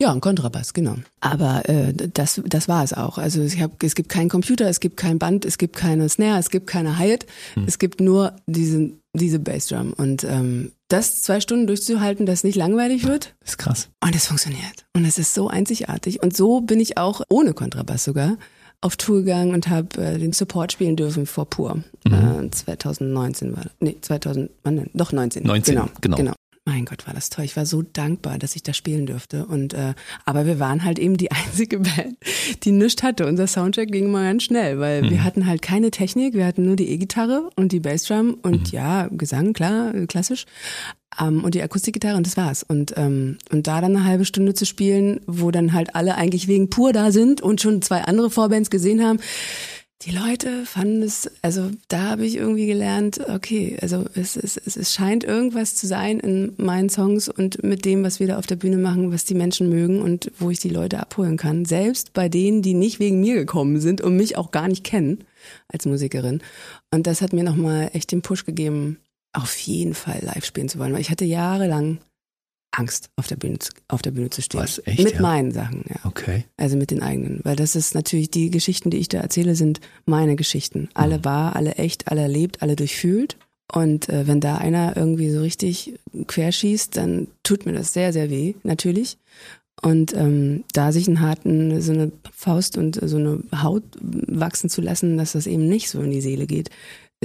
Ja, 0.00 0.12
ein 0.12 0.20
Kontrabass, 0.20 0.74
genau. 0.74 0.96
Aber 1.20 1.66
äh, 1.68 1.92
das, 1.94 2.40
das 2.44 2.68
war 2.68 2.84
es 2.84 2.92
auch. 2.92 3.16
Also 3.16 3.42
ich 3.42 3.60
hab, 3.62 3.82
es 3.82 3.94
gibt 3.94 4.10
keinen 4.10 4.28
Computer, 4.28 4.68
es 4.68 4.80
gibt 4.80 4.98
kein 4.98 5.18
Band, 5.18 5.44
es 5.46 5.56
gibt 5.56 5.74
keine 5.76 6.08
Snare, 6.10 6.38
es 6.38 6.50
gibt 6.50 6.66
keine 6.66 6.98
Hi-Hat, 6.98 7.24
es 7.66 7.78
gibt 7.78 8.00
nur 8.00 8.34
diese, 8.46 8.90
diese 9.14 9.38
Bassdrum. 9.38 9.94
Und 9.94 10.24
ähm, 10.24 10.72
das 10.88 11.22
zwei 11.22 11.40
Stunden 11.40 11.66
durchzuhalten, 11.66 12.26
dass 12.26 12.44
nicht 12.44 12.56
langweilig 12.56 13.04
wird, 13.06 13.34
Das 13.40 13.52
ist 13.52 13.58
krass. 13.58 13.88
und 14.04 14.14
es 14.14 14.26
funktioniert. 14.26 14.84
Und 14.94 15.06
es 15.06 15.16
ist 15.18 15.32
so 15.32 15.48
einzigartig. 15.48 16.22
Und 16.22 16.36
so 16.36 16.60
bin 16.60 16.78
ich 16.78 16.98
auch 16.98 17.22
ohne 17.30 17.54
Kontrabass 17.54 18.04
sogar 18.04 18.36
auf 18.82 18.96
Tour 18.96 19.20
gegangen 19.20 19.54
und 19.54 19.68
habe 19.68 19.96
äh, 20.00 20.18
den 20.18 20.32
Support 20.32 20.72
spielen 20.72 20.96
dürfen 20.96 21.24
vor 21.24 21.46
Pur. 21.48 21.82
Äh, 22.04 22.50
2019 22.50 23.56
war 23.56 23.64
nee, 23.80 23.96
2000, 24.00 24.50
wann 24.62 24.76
denn? 24.76 24.90
Doch 24.92 25.12
19. 25.12 25.44
19, 25.44 25.74
genau, 25.74 25.88
genau. 26.02 26.16
genau. 26.16 26.32
Mein 26.68 26.84
Gott, 26.84 27.06
war 27.06 27.14
das 27.14 27.30
toll. 27.30 27.44
Ich 27.44 27.56
war 27.56 27.64
so 27.64 27.82
dankbar, 27.82 28.38
dass 28.38 28.56
ich 28.56 28.62
da 28.64 28.74
spielen 28.74 29.06
durfte. 29.06 29.46
Und 29.46 29.72
äh, 29.72 29.94
aber 30.24 30.46
wir 30.46 30.58
waren 30.58 30.82
halt 30.82 30.98
eben 30.98 31.16
die 31.16 31.30
einzige 31.30 31.78
Band, 31.78 32.16
die 32.64 32.72
nichts 32.72 33.04
hatte. 33.04 33.24
Unser 33.26 33.46
Soundcheck 33.46 33.92
ging 33.92 34.10
mal 34.10 34.24
ganz 34.24 34.42
schnell, 34.42 34.80
weil 34.80 35.02
Mhm. 35.02 35.10
wir 35.10 35.22
hatten 35.24 35.46
halt 35.46 35.62
keine 35.62 35.92
Technik. 35.92 36.34
Wir 36.34 36.44
hatten 36.44 36.64
nur 36.64 36.74
die 36.74 36.90
E-Gitarre 36.90 37.50
und 37.54 37.70
die 37.70 37.78
Bassdrum 37.78 38.34
und 38.42 38.72
Mhm. 38.72 38.76
ja, 38.78 39.08
Gesang, 39.12 39.52
klar, 39.52 39.92
klassisch. 40.08 40.44
Ähm, 41.20 41.44
und 41.44 41.54
die 41.54 41.62
Akustikgitarre 41.62 42.16
und 42.16 42.26
das 42.26 42.36
war's. 42.36 42.64
Und, 42.64 42.94
ähm, 42.96 43.38
und 43.52 43.68
da 43.68 43.80
dann 43.80 43.94
eine 43.96 44.04
halbe 44.04 44.24
Stunde 44.24 44.52
zu 44.54 44.66
spielen, 44.66 45.20
wo 45.28 45.52
dann 45.52 45.72
halt 45.72 45.94
alle 45.94 46.16
eigentlich 46.16 46.48
wegen 46.48 46.68
pur 46.68 46.92
da 46.92 47.12
sind 47.12 47.40
und 47.40 47.60
schon 47.60 47.80
zwei 47.80 48.02
andere 48.02 48.28
Vorbands 48.28 48.70
gesehen 48.70 49.04
haben. 49.04 49.20
Die 50.02 50.10
Leute 50.10 50.66
fanden 50.66 51.02
es, 51.02 51.30
also 51.40 51.70
da 51.88 52.10
habe 52.10 52.26
ich 52.26 52.36
irgendwie 52.36 52.66
gelernt, 52.66 53.18
okay, 53.28 53.78
also 53.80 54.04
es, 54.14 54.36
es, 54.36 54.58
es, 54.58 54.92
scheint 54.92 55.24
irgendwas 55.24 55.74
zu 55.74 55.86
sein 55.86 56.20
in 56.20 56.52
meinen 56.58 56.90
Songs 56.90 57.30
und 57.30 57.64
mit 57.64 57.86
dem, 57.86 58.04
was 58.04 58.20
wir 58.20 58.26
da 58.26 58.38
auf 58.38 58.46
der 58.46 58.56
Bühne 58.56 58.76
machen, 58.76 59.10
was 59.10 59.24
die 59.24 59.34
Menschen 59.34 59.70
mögen 59.70 60.02
und 60.02 60.30
wo 60.38 60.50
ich 60.50 60.60
die 60.60 60.68
Leute 60.68 61.00
abholen 61.00 61.38
kann. 61.38 61.64
Selbst 61.64 62.12
bei 62.12 62.28
denen, 62.28 62.60
die 62.60 62.74
nicht 62.74 63.00
wegen 63.00 63.20
mir 63.20 63.36
gekommen 63.36 63.80
sind 63.80 64.02
und 64.02 64.16
mich 64.16 64.36
auch 64.36 64.50
gar 64.50 64.68
nicht 64.68 64.84
kennen 64.84 65.24
als 65.68 65.86
Musikerin. 65.86 66.42
Und 66.92 67.06
das 67.06 67.22
hat 67.22 67.32
mir 67.32 67.44
nochmal 67.44 67.90
echt 67.94 68.12
den 68.12 68.20
Push 68.20 68.44
gegeben, 68.44 68.98
auf 69.32 69.56
jeden 69.56 69.94
Fall 69.94 70.20
live 70.22 70.44
spielen 70.44 70.68
zu 70.68 70.78
wollen, 70.78 70.92
weil 70.92 71.00
ich 71.00 71.10
hatte 71.10 71.24
jahrelang 71.24 71.98
Angst, 72.78 73.10
auf 73.16 73.26
der 73.26 73.36
Bühne, 73.36 73.58
zu- 73.58 73.72
auf 73.88 74.02
der 74.02 74.10
Bühne 74.10 74.30
zu 74.30 74.42
stehen. 74.42 74.60
Was, 74.60 74.80
echt, 74.84 75.02
Mit 75.02 75.14
ja? 75.14 75.22
meinen 75.22 75.50
Sachen, 75.52 75.84
ja. 75.88 75.96
Okay. 76.04 76.44
Also 76.56 76.76
mit 76.76 76.90
den 76.90 77.02
eigenen. 77.02 77.40
Weil 77.42 77.56
das 77.56 77.74
ist 77.76 77.94
natürlich, 77.94 78.30
die 78.30 78.50
Geschichten, 78.50 78.90
die 78.90 78.98
ich 78.98 79.08
da 79.08 79.18
erzähle, 79.20 79.54
sind 79.54 79.80
meine 80.04 80.36
Geschichten. 80.36 80.88
Alle 80.94 81.24
wahr, 81.24 81.56
alle 81.56 81.74
echt, 81.76 82.08
alle 82.08 82.22
erlebt, 82.22 82.62
alle 82.62 82.76
durchfühlt. 82.76 83.36
Und 83.72 84.08
äh, 84.08 84.26
wenn 84.28 84.40
da 84.40 84.58
einer 84.58 84.96
irgendwie 84.96 85.30
so 85.30 85.40
richtig 85.40 85.94
querschießt, 86.26 86.96
dann 86.96 87.28
tut 87.42 87.66
mir 87.66 87.72
das 87.72 87.92
sehr, 87.92 88.12
sehr 88.12 88.30
weh, 88.30 88.54
natürlich. 88.62 89.18
Und 89.82 90.14
ähm, 90.14 90.64
da 90.72 90.90
sich 90.92 91.06
einen 91.06 91.20
harten, 91.20 91.80
so 91.82 91.92
eine 91.92 92.10
Faust 92.32 92.78
und 92.78 92.98
so 93.02 93.16
eine 93.18 93.42
Haut 93.62 93.82
wachsen 94.00 94.70
zu 94.70 94.80
lassen, 94.80 95.18
dass 95.18 95.32
das 95.32 95.46
eben 95.46 95.68
nicht 95.68 95.90
so 95.90 96.00
in 96.00 96.10
die 96.10 96.20
Seele 96.22 96.46
geht, 96.46 96.70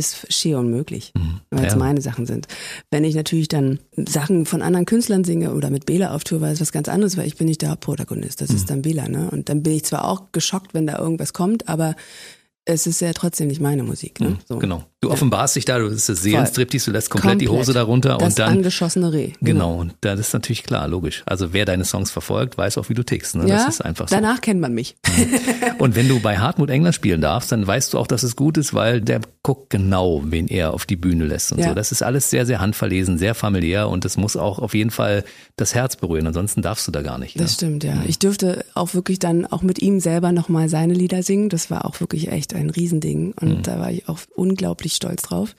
ist 0.01 0.33
schier 0.33 0.59
unmöglich, 0.59 1.13
mhm. 1.15 1.41
weil 1.51 1.65
es 1.65 1.73
ja. 1.73 1.79
meine 1.79 2.01
Sachen 2.01 2.25
sind. 2.25 2.47
Wenn 2.89 3.03
ich 3.03 3.15
natürlich 3.15 3.47
dann 3.47 3.79
Sachen 3.95 4.45
von 4.45 4.61
anderen 4.61 4.85
Künstlern 4.85 5.23
singe 5.23 5.53
oder 5.53 5.69
mit 5.69 5.85
Bela 5.85 6.13
auf 6.13 6.23
Tour, 6.23 6.41
war 6.41 6.49
es 6.49 6.59
was 6.59 6.71
ganz 6.71 6.89
anderes, 6.89 7.17
weil 7.17 7.27
ich 7.27 7.37
bin 7.37 7.47
nicht 7.47 7.61
der 7.61 7.69
Hauptprotagonist, 7.69 8.41
das 8.41 8.49
mhm. 8.49 8.55
ist 8.55 8.69
dann 8.69 8.81
Bela, 8.81 9.07
ne? 9.07 9.29
Und 9.31 9.49
dann 9.49 9.63
bin 9.63 9.73
ich 9.73 9.85
zwar 9.85 10.05
auch 10.05 10.31
geschockt, 10.31 10.73
wenn 10.73 10.87
da 10.87 10.97
irgendwas 10.97 11.33
kommt, 11.33 11.69
aber 11.69 11.95
es 12.65 12.87
ist 12.87 13.01
ja 13.01 13.13
trotzdem 13.13 13.47
nicht 13.47 13.61
meine 13.61 13.83
Musik. 13.83 14.19
Ne? 14.19 14.29
Mhm, 14.29 14.37
so. 14.47 14.59
Genau. 14.59 14.83
Du 15.03 15.09
offenbarst 15.09 15.55
dich 15.55 15.65
da, 15.65 15.79
du 15.79 15.89
bist 15.89 16.09
das 16.09 16.21
Seelenstriptease, 16.21 16.85
du 16.85 16.91
lässt 16.91 17.09
komplett, 17.09 17.31
komplett, 17.31 17.41
die 17.41 17.49
Hose 17.49 17.73
darunter 17.73 18.19
das 18.19 18.29
und 18.29 18.39
dann. 18.39 18.49
angeschossene 18.49 19.11
Reh. 19.11 19.31
Genau. 19.41 19.69
genau. 19.69 19.75
Und 19.79 19.95
das 20.01 20.19
ist 20.19 20.31
natürlich 20.31 20.63
klar, 20.63 20.87
logisch. 20.87 21.23
Also 21.25 21.53
wer 21.53 21.65
deine 21.65 21.85
Songs 21.85 22.11
verfolgt, 22.11 22.55
weiß 22.55 22.77
auch, 22.77 22.87
wie 22.87 22.93
du 22.93 23.01
tickst. 23.01 23.33
Ne? 23.33 23.47
Ja, 23.47 23.55
das 23.55 23.75
ist 23.75 23.81
einfach 23.81 24.07
so. 24.07 24.15
Danach 24.15 24.41
kennt 24.41 24.61
man 24.61 24.75
mich. 24.75 24.95
und 25.79 25.95
wenn 25.95 26.07
du 26.07 26.19
bei 26.19 26.37
Hartmut 26.37 26.69
Engler 26.69 26.93
spielen 26.93 27.19
darfst, 27.19 27.51
dann 27.51 27.65
weißt 27.65 27.93
du 27.93 27.97
auch, 27.97 28.05
dass 28.05 28.21
es 28.21 28.35
gut 28.35 28.59
ist, 28.59 28.75
weil 28.75 29.01
der 29.01 29.21
guckt 29.41 29.71
genau, 29.71 30.21
wen 30.23 30.47
er 30.47 30.71
auf 30.71 30.85
die 30.85 30.97
Bühne 30.97 31.25
lässt 31.25 31.51
und 31.51 31.57
ja. 31.57 31.69
so. 31.69 31.73
Das 31.73 31.91
ist 31.91 32.03
alles 32.03 32.29
sehr, 32.29 32.45
sehr 32.45 32.59
handverlesen, 32.59 33.17
sehr 33.17 33.33
familiär 33.33 33.89
und 33.89 34.05
das 34.05 34.17
muss 34.17 34.37
auch 34.37 34.59
auf 34.59 34.75
jeden 34.75 34.91
Fall 34.91 35.23
das 35.55 35.73
Herz 35.73 35.95
berühren. 35.95 36.27
Ansonsten 36.27 36.61
darfst 36.61 36.87
du 36.87 36.91
da 36.91 37.01
gar 37.01 37.17
nicht. 37.17 37.39
Das 37.39 37.53
ja? 37.53 37.55
stimmt, 37.55 37.83
ja. 37.83 37.95
Mhm. 37.95 38.03
Ich 38.07 38.19
dürfte 38.19 38.65
auch 38.75 38.93
wirklich 38.93 39.17
dann 39.17 39.47
auch 39.47 39.63
mit 39.63 39.81
ihm 39.81 39.99
selber 39.99 40.31
nochmal 40.31 40.69
seine 40.69 40.93
Lieder 40.93 41.23
singen. 41.23 41.49
Das 41.49 41.71
war 41.71 41.85
auch 41.85 41.99
wirklich 42.01 42.31
echt 42.31 42.53
ein 42.53 42.69
Riesending 42.69 43.33
und 43.41 43.57
mhm. 43.57 43.63
da 43.63 43.79
war 43.79 43.89
ich 43.89 44.07
auch 44.07 44.19
unglaublich 44.35 44.90
stolz 44.95 45.23
drauf. 45.23 45.55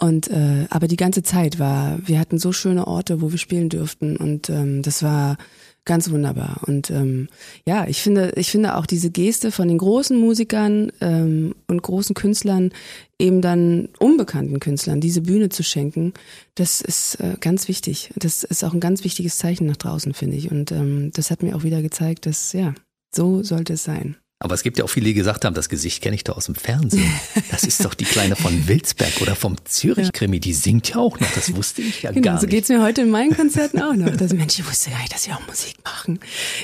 Und 0.00 0.28
äh, 0.28 0.66
aber 0.70 0.88
die 0.88 0.96
ganze 0.96 1.22
Zeit 1.22 1.58
war, 1.58 1.98
wir 2.04 2.18
hatten 2.18 2.38
so 2.38 2.52
schöne 2.52 2.86
Orte, 2.86 3.20
wo 3.20 3.30
wir 3.30 3.38
spielen 3.38 3.68
dürften 3.68 4.16
und 4.16 4.50
ähm, 4.50 4.82
das 4.82 5.02
war 5.02 5.36
ganz 5.84 6.10
wunderbar. 6.10 6.60
Und 6.66 6.90
ähm, 6.90 7.28
ja, 7.66 7.86
ich 7.86 8.02
finde, 8.02 8.32
ich 8.36 8.50
finde 8.50 8.76
auch 8.76 8.86
diese 8.86 9.10
Geste 9.10 9.50
von 9.50 9.68
den 9.68 9.78
großen 9.78 10.16
Musikern 10.16 10.90
ähm, 11.00 11.54
und 11.66 11.82
großen 11.82 12.14
Künstlern, 12.14 12.72
eben 13.18 13.42
dann 13.42 13.88
unbekannten 13.98 14.60
Künstlern 14.60 15.00
diese 15.00 15.20
Bühne 15.20 15.50
zu 15.50 15.62
schenken, 15.62 16.14
das 16.54 16.80
ist 16.80 17.16
äh, 17.20 17.36
ganz 17.40 17.68
wichtig. 17.68 18.10
Das 18.16 18.44
ist 18.44 18.64
auch 18.64 18.72
ein 18.72 18.80
ganz 18.80 19.04
wichtiges 19.04 19.38
Zeichen 19.38 19.66
nach 19.66 19.76
draußen, 19.76 20.14
finde 20.14 20.36
ich. 20.36 20.50
Und 20.50 20.72
ähm, 20.72 21.10
das 21.14 21.30
hat 21.30 21.42
mir 21.42 21.54
auch 21.54 21.64
wieder 21.64 21.82
gezeigt, 21.82 22.26
dass 22.26 22.52
ja, 22.52 22.74
so 23.14 23.42
sollte 23.42 23.74
es 23.74 23.84
sein. 23.84 24.16
Aber 24.44 24.52
es 24.52 24.62
gibt 24.62 24.76
ja 24.76 24.84
auch 24.84 24.90
viele, 24.90 25.06
die 25.06 25.14
gesagt 25.14 25.46
haben, 25.46 25.54
das 25.54 25.70
Gesicht 25.70 26.02
kenne 26.02 26.16
ich 26.16 26.22
doch 26.22 26.36
aus 26.36 26.46
dem 26.46 26.54
Fernsehen. 26.54 27.02
Das 27.50 27.62
ist 27.62 27.84
doch 27.84 27.94
die 27.94 28.04
Kleine 28.04 28.36
von 28.36 28.66
Wilsberg 28.68 29.22
oder 29.22 29.36
vom 29.36 29.56
Zürich-Krimi. 29.64 30.40
Die 30.40 30.52
singt 30.52 30.90
ja 30.90 30.96
auch 30.96 31.18
noch. 31.20 31.30
Das 31.34 31.54
wusste 31.54 31.82
ich 31.82 32.02
ja 32.02 32.10
genau, 32.10 32.24
gar 32.24 32.32
nicht. 32.32 32.42
So 32.42 32.46
geht's 32.48 32.68
mir 32.68 32.82
heute 32.82 33.02
in 33.02 33.10
meinen 33.10 33.34
Konzerten 33.34 33.80
auch 33.80 33.94
noch. 33.94 34.14
Das 34.16 34.32
Mensch, 34.32 34.58
ich 34.58 34.68
wusste 34.68 34.90
gar 34.90 34.98
nicht, 34.98 35.14
dass 35.14 35.22
sie 35.22 35.30
auch 35.30 35.46
Musik 35.46 35.76
machen. 35.84 36.18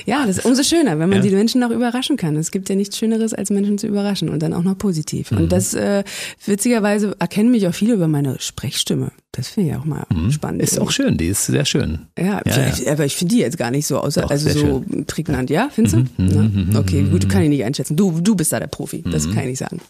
Ja, 0.05 0.25
das 0.27 0.39
ist 0.39 0.45
umso 0.45 0.63
schöner, 0.63 0.99
wenn 0.99 1.09
man 1.09 1.19
ja. 1.19 1.21
die 1.21 1.29
Menschen 1.29 1.61
noch 1.61 1.71
überraschen 1.71 2.17
kann. 2.17 2.35
Es 2.35 2.51
gibt 2.51 2.69
ja 2.69 2.75
nichts 2.75 2.97
Schöneres, 2.97 3.33
als 3.33 3.49
Menschen 3.49 3.77
zu 3.77 3.87
überraschen 3.87 4.29
und 4.29 4.43
dann 4.43 4.53
auch 4.53 4.63
noch 4.63 4.77
positiv. 4.77 5.31
Mhm. 5.31 5.37
Und 5.37 5.51
das, 5.51 5.73
äh, 5.73 6.03
witzigerweise 6.45 7.15
erkennen 7.19 7.51
mich 7.51 7.65
auch 7.67 7.73
viele 7.73 7.93
über 7.93 8.07
meine 8.07 8.39
Sprechstimme. 8.39 9.11
Das 9.31 9.47
finde 9.47 9.69
ich 9.69 9.75
auch 9.77 9.85
mal 9.85 10.05
mhm. 10.13 10.29
spannend. 10.29 10.61
Ist 10.61 10.77
auch 10.77 10.91
schön, 10.91 11.17
die 11.17 11.27
ist 11.27 11.45
sehr 11.45 11.63
schön. 11.63 11.99
Ja, 12.19 12.41
ja, 12.45 12.67
ja. 12.67 12.91
aber 12.91 13.05
ich 13.05 13.15
finde 13.15 13.35
die 13.35 13.41
jetzt 13.41 13.57
gar 13.57 13.71
nicht 13.71 13.87
so 13.87 13.97
außer, 13.97 14.29
also 14.29 14.49
so 14.49 14.59
schön. 14.59 15.05
prägnant, 15.05 15.49
ja, 15.49 15.69
findest 15.71 15.95
du? 15.95 15.99
Mhm. 16.21 16.67
mhm 16.67 16.75
okay, 16.75 17.03
gut, 17.03 17.29
kann 17.29 17.43
ich 17.43 17.49
nicht 17.49 17.63
einschätzen. 17.71 17.95
Du, 17.95 18.19
du 18.21 18.35
bist 18.35 18.53
da 18.53 18.59
der 18.59 18.67
Profi, 18.67 19.03
das 19.05 19.25
mhm. 19.25 19.33
kann 19.33 19.43
ich 19.43 19.49
nicht 19.49 19.59
sagen. 19.59 19.81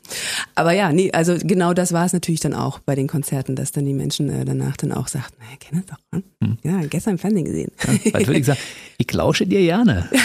Aber 0.56 0.74
ja, 0.74 0.92
nee, 0.92 1.12
also 1.12 1.38
genau 1.42 1.74
das 1.74 1.94
war 1.94 2.06
es 2.06 2.14
natürlich 2.14 2.40
dann 2.40 2.54
auch 2.54 2.80
bei 2.80 2.96
den 2.96 3.08
Konzerten, 3.08 3.56
dass 3.56 3.72
dann 3.72 3.86
die 3.86 3.94
Menschen 3.94 4.30
äh, 4.30 4.46
danach 4.46 4.78
dann 4.78 4.92
auch 4.92 5.08
sagten, 5.08 5.36
naja, 5.40 5.58
kenne 5.60 5.84
das 5.86 5.98
doch, 5.98 6.04
ne? 6.12 6.24
Ja, 6.64 6.82
gestern 6.88 7.12
im 7.12 7.18
Fernsehen 7.18 7.46
gesehen. 7.46 7.72
Ja, 8.04 8.14
würde 8.14 8.40
ich 8.40 8.46
sagen? 8.46 8.60
Ich 8.98 9.12
lausche 9.14 9.46
dir 9.46 9.62
gerne. 9.62 10.10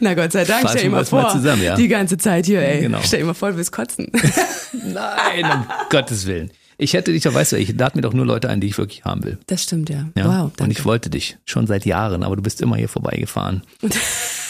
Na 0.00 0.14
Gott 0.14 0.32
sei 0.32 0.44
Dank, 0.44 0.68
stell 0.68 0.82
dir 0.82 0.90
mal 0.90 1.04
vor, 1.04 1.22
mal 1.22 1.32
zusammen, 1.32 1.62
ja. 1.62 1.74
die 1.74 1.88
ganze 1.88 2.18
Zeit 2.18 2.46
hier, 2.46 2.62
ey. 2.62 2.80
Genau. 2.80 3.00
Stell 3.02 3.20
dir 3.20 3.26
mal 3.26 3.34
vor, 3.34 3.50
du 3.50 3.56
willst 3.56 3.72
kotzen. 3.72 4.10
Nein, 4.72 5.44
um 5.44 5.66
Gottes 5.90 6.26
Willen. 6.26 6.50
Ich 6.82 6.94
hätte 6.94 7.12
dich 7.12 7.22
doch, 7.22 7.32
weißt 7.32 7.52
du, 7.52 7.56
ich 7.56 7.78
lade 7.78 7.96
mir 7.96 8.02
doch 8.02 8.12
nur 8.12 8.26
Leute 8.26 8.48
ein, 8.48 8.60
die 8.60 8.66
ich 8.66 8.76
wirklich 8.76 9.04
haben 9.04 9.22
will. 9.22 9.38
Das 9.46 9.62
stimmt, 9.62 9.88
ja. 9.88 10.08
ja? 10.16 10.24
Wow. 10.24 10.52
Danke. 10.56 10.64
Und 10.64 10.70
ich 10.72 10.84
wollte 10.84 11.10
dich 11.10 11.38
schon 11.44 11.68
seit 11.68 11.86
Jahren, 11.86 12.24
aber 12.24 12.34
du 12.34 12.42
bist 12.42 12.60
immer 12.60 12.76
hier 12.76 12.88
vorbeigefahren. 12.88 13.62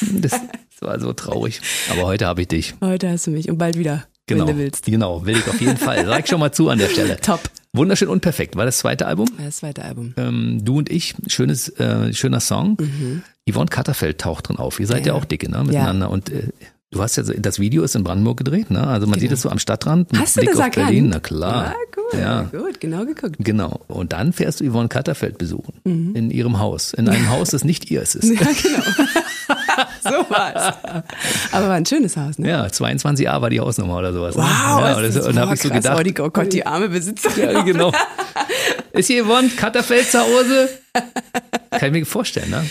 das, 0.01 0.41
war 0.80 0.99
so 0.99 1.12
traurig. 1.12 1.61
Aber 1.91 2.03
heute 2.03 2.26
habe 2.26 2.41
ich 2.41 2.49
dich. 2.49 2.74
Heute 2.80 3.11
hast 3.11 3.26
du 3.26 3.33
mich 3.33 3.51
und 3.51 3.59
bald 3.59 3.78
wieder. 3.78 4.07
Genau. 4.26 4.47
Wenn 4.47 4.57
du 4.57 4.62
willst. 4.62 4.87
Genau, 4.87 5.26
will 5.26 5.37
ich 5.37 5.47
auf 5.47 5.61
jeden 5.61 5.76
Fall. 5.76 6.07
Sag 6.07 6.26
schon 6.26 6.41
mal 6.41 6.53
zu 6.53 6.70
an 6.70 6.78
der 6.78 6.89
Stelle. 6.89 7.16
Top. 7.22 7.41
Wunderschön 7.74 8.09
und 8.09 8.20
perfekt. 8.20 8.57
War 8.57 8.64
das 8.64 8.78
zweite 8.78 9.07
Album? 9.07 9.28
War 9.37 9.45
das 9.45 9.59
zweite 9.59 9.85
Album. 9.85 10.14
Ähm, 10.16 10.64
du 10.64 10.78
und 10.78 10.91
ich, 10.91 11.14
schönes, 11.28 11.68
äh, 11.78 12.12
schöner 12.14 12.41
Song. 12.41 12.78
Mhm. 12.80 13.22
Yvonne 13.49 13.68
Katterfeld 13.68 14.20
taucht 14.20 14.49
drin 14.49 14.57
auf. 14.57 14.80
Ihr 14.80 14.87
seid 14.87 15.07
ja, 15.07 15.12
ja 15.12 15.18
auch 15.18 15.26
dicke, 15.26 15.51
ne? 15.51 15.62
Miteinander. 15.64 16.07
Ja. 16.07 16.12
Und 16.12 16.30
äh, 16.30 16.49
Du 16.93 17.03
hast 17.03 17.16
ja, 17.16 17.22
das 17.22 17.59
Video 17.59 17.83
ist 17.83 17.97
in 17.97 18.05
Brandenburg 18.05 18.37
gedreht, 18.37 18.70
ne? 18.70 18.87
Also 18.87 19.07
man 19.07 19.14
genau. 19.14 19.20
sieht 19.22 19.33
es 19.33 19.41
so 19.41 19.49
am 19.49 19.59
Stadtrand. 19.59 20.11
Hast 20.14 20.35
Blick 20.35 20.51
du 20.51 20.51
das 20.53 20.59
auf 20.59 20.66
erkannt? 20.66 20.89
Berlin, 20.89 21.09
na 21.09 21.20
klar. 21.20 21.64
Ja, 21.64 21.74
cool. 22.12 22.20
Ja. 22.20 22.42
Gut, 22.42 22.80
genau 22.80 23.05
geguckt. 23.05 23.36
Genau. 23.38 23.80
Und 23.88 24.12
dann 24.12 24.32
fährst 24.32 24.61
du 24.61 24.70
Yvonne 24.70 24.88
Katterfeld 24.88 25.38
besuchen. 25.38 25.74
Mhm. 25.84 26.14
In 26.14 26.30
ihrem 26.30 26.59
Haus. 26.59 26.92
In 26.92 27.09
einem 27.09 27.28
Haus, 27.30 27.50
das 27.50 27.64
nicht 27.64 27.90
ihr 27.90 28.03
ist. 28.03 28.22
Ja, 28.22 28.46
genau. 28.62 28.82
so 30.03 30.30
war's. 30.30 30.74
Aber 31.53 31.68
war 31.68 31.74
ein 31.74 31.86
schönes 31.86 32.16
Haus, 32.16 32.38
ne? 32.38 32.48
Ja, 32.48 32.66
22a 32.66 33.40
war 33.40 33.50
die 33.50 33.61
Hausnummer 33.61 33.98
oder 33.98 34.12
sowas. 34.12 34.36
Ne? 34.36 34.42
Wow, 34.42 34.80
ne? 34.80 34.88
ja, 34.88 35.00
das, 35.00 35.14
das 35.14 35.26
und 35.26 35.36
da 35.36 35.42
habe 35.42 35.55
ich 35.55 35.62
so 35.62 35.68
gedacht. 35.70 35.98
Oh, 35.98 36.03
die, 36.03 36.14
oh 36.20 36.30
Gott, 36.30 36.53
die 36.53 36.66
arme 36.66 36.88
Besitzerin. 36.88 37.55
Ja, 37.55 37.62
genau. 37.62 37.92
Ist 38.92 39.07
hier 39.07 39.24
Yvonne 39.24 39.48
Katterfeld 39.48 40.11
zu 40.11 40.20
Hause? 40.20 40.68
Kann 41.70 41.94
ich 41.94 42.00
mir 42.00 42.07
vorstellen, 42.07 42.50
ne? 42.50 42.64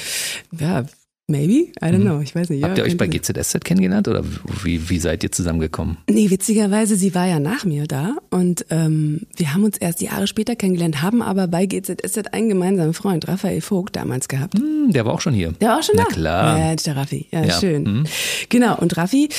Ja, 0.59 0.83
Maybe? 1.31 1.71
I 1.81 1.85
don't 1.85 1.99
mhm. 1.99 2.01
know. 2.01 2.21
Ich 2.21 2.35
weiß 2.35 2.49
nicht. 2.49 2.63
Habt 2.63 2.77
ja, 2.77 2.83
ihr 2.83 2.89
euch 2.89 2.97
bei 2.97 3.07
GZSZ 3.07 3.63
kennengelernt 3.63 4.07
oder 4.07 4.23
wie, 4.63 4.89
wie 4.89 4.99
seid 4.99 5.23
ihr 5.23 5.31
zusammengekommen? 5.31 5.97
Nee, 6.09 6.29
witzigerweise, 6.29 6.95
sie 6.95 7.15
war 7.15 7.27
ja 7.27 7.39
nach 7.39 7.65
mir 7.65 7.87
da 7.87 8.17
und 8.29 8.65
ähm, 8.69 9.21
wir 9.35 9.53
haben 9.53 9.63
uns 9.63 9.77
erst 9.77 10.01
Jahre 10.01 10.27
später 10.27 10.55
kennengelernt, 10.55 11.01
haben 11.01 11.21
aber 11.21 11.47
bei 11.47 11.65
GZSZ 11.65 12.33
einen 12.33 12.49
gemeinsamen 12.49 12.93
Freund, 12.93 13.27
Raphael 13.27 13.61
Vogt, 13.61 13.95
damals 13.95 14.27
gehabt. 14.27 14.55
Hm, 14.55 14.91
der 14.91 15.05
war 15.05 15.13
auch 15.13 15.21
schon 15.21 15.33
hier. 15.33 15.53
Der 15.53 15.69
war 15.69 15.79
auch 15.79 15.83
schon 15.83 15.95
Na 15.95 16.03
da? 16.03 16.09
klar. 16.09 16.59
Ja, 16.59 16.75
der 16.75 16.95
Raffi. 16.95 17.27
Ja, 17.31 17.45
ja. 17.45 17.59
schön. 17.59 17.83
Mhm. 17.83 18.03
Genau, 18.49 18.77
und 18.77 18.97
Raffi 18.97 19.29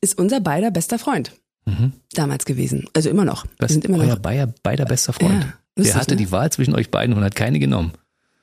ist 0.00 0.18
unser 0.18 0.40
beider 0.40 0.70
bester 0.70 0.98
Freund. 0.98 1.32
Mhm. 1.66 1.92
Damals 2.14 2.44
gewesen. 2.44 2.86
Also 2.94 3.10
immer 3.10 3.24
noch. 3.24 3.44
Was, 3.58 3.70
wir 3.70 3.74
sind 3.74 3.84
immer 3.84 3.98
noch. 3.98 4.18
Euer 4.24 4.52
beider, 4.62 4.84
bester 4.84 5.12
Freund. 5.12 5.46
Ja, 5.76 5.84
der 5.84 5.94
hatte 5.94 6.12
ne? 6.12 6.16
die 6.16 6.32
Wahl 6.32 6.50
zwischen 6.50 6.74
euch 6.74 6.90
beiden 6.90 7.14
und 7.14 7.22
hat 7.22 7.36
keine 7.36 7.58
genommen. 7.58 7.92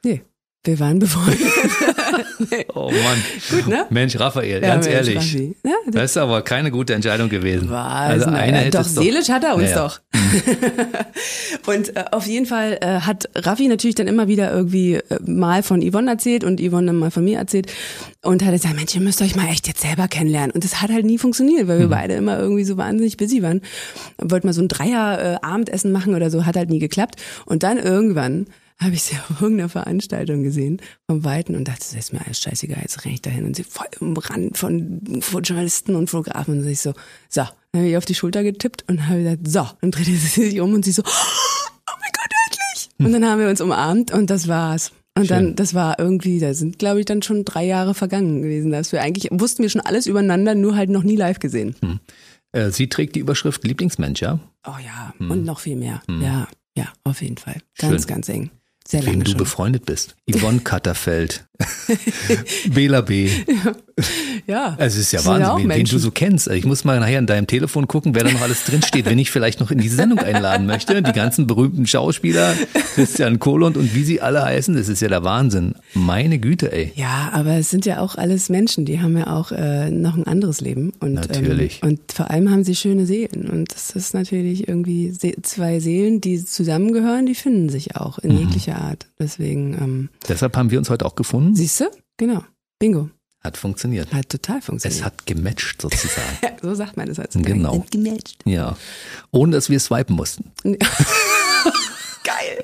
Nee. 0.03 0.21
Wir 0.63 0.79
waren 0.79 0.99
befreundet. 0.99 1.41
nee. 2.39 2.65
Oh 2.73 2.91
Mann. 2.91 3.23
Gut, 3.49 3.67
ne? 3.67 3.85
Mensch, 3.89 4.19
Raphael, 4.19 4.61
ja, 4.61 4.67
ganz 4.67 4.85
Mensch, 4.85 4.97
ehrlich. 4.97 5.33
Ja, 5.63 5.71
das, 5.85 5.95
das, 5.95 6.11
ist 6.11 6.17
aber 6.17 6.41
keine 6.41 6.71
gute 6.71 6.93
Entscheidung 6.93 7.29
gewesen. 7.29 7.69
Was? 7.69 7.85
Also 7.85 8.25
eine 8.29 8.69
doch, 8.69 8.83
seelisch 8.83 9.29
hat 9.29 9.43
er 9.43 9.55
uns 9.55 9.69
ja, 9.69 9.83
doch. 9.83 9.99
und 11.67 11.95
äh, 11.95 12.05
auf 12.11 12.27
jeden 12.27 12.45
Fall 12.45 12.77
äh, 12.81 13.01
hat 13.01 13.29
Raffi 13.35 13.67
natürlich 13.67 13.95
dann 13.95 14.07
immer 14.07 14.27
wieder 14.27 14.51
irgendwie 14.51 14.95
äh, 14.95 15.19
mal 15.25 15.63
von 15.63 15.81
Yvonne 15.81 16.11
erzählt 16.11 16.43
und 16.43 16.59
Yvonne 16.59 16.87
dann 16.87 16.97
mal 16.97 17.11
von 17.11 17.23
mir 17.23 17.37
erzählt 17.37 17.71
und 18.21 18.43
hat 18.43 18.51
gesagt, 18.51 18.75
Mensch, 18.75 18.95
ihr 18.95 19.01
müsst 19.01 19.21
euch 19.21 19.35
mal 19.35 19.47
echt 19.47 19.67
jetzt 19.67 19.81
selber 19.81 20.07
kennenlernen. 20.07 20.51
Und 20.51 20.63
das 20.63 20.81
hat 20.81 20.91
halt 20.91 21.05
nie 21.05 21.17
funktioniert, 21.17 21.67
weil 21.67 21.79
wir 21.79 21.87
mhm. 21.87 21.91
beide 21.91 22.13
immer 22.15 22.39
irgendwie 22.39 22.63
so 22.63 22.77
wahnsinnig 22.77 23.17
busy 23.17 23.41
waren. 23.43 23.61
Wollten 24.17 24.47
mal 24.47 24.53
so 24.53 24.61
ein 24.61 24.67
Dreier-Abendessen 24.67 25.91
äh, 25.91 25.93
machen 25.93 26.15
oder 26.15 26.29
so, 26.29 26.45
hat 26.45 26.55
halt 26.55 26.69
nie 26.69 26.79
geklappt. 26.79 27.15
Und 27.45 27.63
dann 27.63 27.77
irgendwann 27.77 28.47
habe 28.77 28.93
ich 28.93 29.03
sie 29.03 29.15
auf 29.15 29.41
irgendeiner 29.41 29.69
Veranstaltung 29.69 30.43
gesehen, 30.43 30.81
vom 31.09 31.23
Weiten 31.23 31.55
und 31.55 31.67
dachte, 31.67 31.79
das 31.79 31.93
ist 31.93 32.13
mir 32.13 32.25
alles 32.25 32.41
scheißegal, 32.41 32.79
jetzt 32.81 33.03
renne 33.05 33.15
ich 33.15 33.21
dahin 33.21 33.45
und 33.45 33.55
sie 33.55 33.63
voll 33.63 33.87
im 34.01 34.15
Rand 34.17 34.57
von, 34.57 35.21
von 35.21 35.43
Journalisten 35.43 35.95
und 35.95 36.09
Fotografen 36.09 36.59
und 36.59 36.67
ich 36.67 36.81
so, 36.81 36.93
so, 37.29 37.43
dann 37.71 37.81
habe 37.81 37.87
ich 37.87 37.97
auf 37.97 38.05
die 38.05 38.15
Schulter 38.15 38.43
getippt 38.43 38.85
und 38.87 39.07
habe 39.07 39.23
gesagt, 39.23 39.47
so, 39.47 39.67
dann 39.81 39.91
drehte 39.91 40.11
sie 40.11 40.49
sich 40.49 40.59
um 40.59 40.73
und 40.73 40.83
sie 40.83 40.91
so, 40.91 41.03
oh 41.05 41.93
mein 42.01 42.11
Gott, 42.11 42.31
endlich! 42.47 42.89
Und 42.99 43.13
dann 43.13 43.25
haben 43.25 43.39
wir 43.39 43.49
uns 43.49 43.61
umarmt 43.61 44.11
und 44.11 44.29
das 44.29 44.47
war's. 44.47 44.91
Und 45.17 45.27
Schön. 45.27 45.37
dann, 45.37 45.55
das 45.55 45.73
war 45.73 45.97
irgendwie, 45.97 46.39
da 46.39 46.53
sind, 46.53 46.77
glaube 46.77 46.99
ich, 46.99 47.05
dann 47.05 47.21
schon 47.21 47.45
drei 47.45 47.65
Jahre 47.65 47.93
vergangen 47.93 48.41
gewesen, 48.41 48.71
dass 48.71 48.91
wir 48.91 49.01
eigentlich, 49.01 49.29
wussten 49.31 49.63
wir 49.63 49.69
schon 49.69 49.79
alles 49.79 50.07
übereinander, 50.07 50.55
nur 50.55 50.75
halt 50.75 50.89
noch 50.89 51.03
nie 51.03 51.15
live 51.15 51.39
gesehen. 51.39 51.75
Hm. 51.81 51.99
Äh, 52.51 52.71
sie 52.71 52.89
trägt 52.89 53.15
die 53.15 53.19
Überschrift 53.19 53.63
Lieblingsmensch, 53.63 54.21
ja? 54.21 54.39
Oh 54.67 54.75
ja, 54.83 55.13
hm. 55.17 55.31
und 55.31 55.45
noch 55.45 55.61
viel 55.61 55.77
mehr. 55.77 56.01
Hm. 56.07 56.21
Ja, 56.21 56.47
ja, 56.77 56.91
auf 57.05 57.21
jeden 57.21 57.37
Fall. 57.37 57.61
Ganz, 57.77 58.01
Schön. 58.01 58.07
ganz 58.07 58.27
eng. 58.27 58.51
Sehr 58.87 59.05
wem 59.05 59.23
du 59.23 59.31
schon. 59.31 59.37
befreundet 59.39 59.85
bist. 59.85 60.15
Yvonne 60.29 60.59
Katterfeld, 60.59 61.45
Bela 62.69 63.01
B. 63.01 63.29
Ja. 63.47 63.75
Ja. 64.47 64.75
Also 64.77 64.99
es 64.99 65.07
ist 65.07 65.11
ja 65.11 65.19
Das 65.19 65.25
Wahnsinn, 65.25 65.69
wen, 65.69 65.85
du 65.85 65.97
so 65.97 66.11
kennst. 66.11 66.47
Ich 66.49 66.65
muss 66.65 66.83
mal 66.83 66.99
nachher 66.99 67.17
in 67.17 67.25
deinem 67.25 67.47
Telefon 67.47 67.87
gucken, 67.87 68.13
wer 68.13 68.23
da 68.23 68.31
noch 68.31 68.41
alles 68.41 68.63
drinsteht, 68.65 69.05
wenn 69.05 69.17
ich 69.17 69.31
vielleicht 69.31 69.59
noch 69.59 69.71
in 69.71 69.79
diese 69.79 69.95
Sendung 69.95 70.19
einladen 70.19 70.67
möchte. 70.67 71.01
Die 71.01 71.11
ganzen 71.13 71.47
berühmten 71.47 71.87
Schauspieler, 71.87 72.53
Christian 72.93 73.39
Kohlund 73.39 73.75
und 73.75 73.95
wie 73.95 74.03
sie 74.03 74.21
alle 74.21 74.43
heißen, 74.43 74.75
das 74.75 74.87
ist 74.87 75.01
ja 75.01 75.07
der 75.07 75.23
Wahnsinn. 75.23 75.75
Meine 75.93 76.37
Güte, 76.37 76.71
ey. 76.71 76.91
Ja, 76.95 77.29
aber 77.33 77.53
es 77.53 77.69
sind 77.69 77.85
ja 77.85 77.99
auch 77.99 78.15
alles 78.15 78.49
Menschen, 78.49 78.85
die 78.85 79.01
haben 79.01 79.17
ja 79.17 79.27
auch 79.35 79.51
äh, 79.51 79.89
noch 79.89 80.15
ein 80.15 80.27
anderes 80.27 80.61
Leben. 80.61 80.91
Und, 80.99 81.13
Natürlich. 81.13 81.81
Ähm, 81.81 81.89
und 81.89 82.11
vor 82.11 82.29
allem 82.29 82.51
haben 82.51 82.63
sie 82.63 82.75
schöne 82.75 83.05
Seelen. 83.05 83.49
Und 83.49 83.73
das 83.73 83.91
ist 83.91 84.13
natürlich 84.13 84.67
irgendwie 84.67 85.11
zwei 85.41 85.79
Seelen, 85.79 86.21
die 86.21 86.43
zusammengehören, 86.43 87.25
die 87.25 87.35
finden 87.35 87.69
sich 87.69 87.95
auch 87.95 88.19
in 88.19 88.37
jeglicher 88.37 88.75
Art. 88.75 89.07
Deswegen, 89.17 89.73
ähm, 89.73 90.09
Deshalb 90.27 90.55
haben 90.55 90.69
wir 90.69 90.77
uns 90.77 90.89
heute 90.89 91.05
auch 91.05 91.15
gefunden. 91.15 91.55
siehst 91.55 91.79
du? 91.79 91.85
Genau. 92.17 92.43
Bingo. 92.77 93.09
Hat 93.45 93.57
funktioniert. 93.57 94.11
Hat 94.13 94.27
total 94.29 94.61
funktioniert. 94.61 94.99
Es 94.99 95.05
hat 95.05 95.25
gematcht 95.25 95.81
sozusagen. 95.81 96.37
so 96.61 96.73
sagt 96.73 96.97
man 96.97 97.07
das 97.07 97.19
als 97.19 97.35
Genau. 97.35 97.85
Gematcht. 97.91 98.37
ja. 98.45 98.75
Ohne 99.31 99.51
dass 99.53 99.69
wir 99.69 99.79
swipen 99.79 100.15
mussten. 100.15 100.51
Geil. 102.23 102.63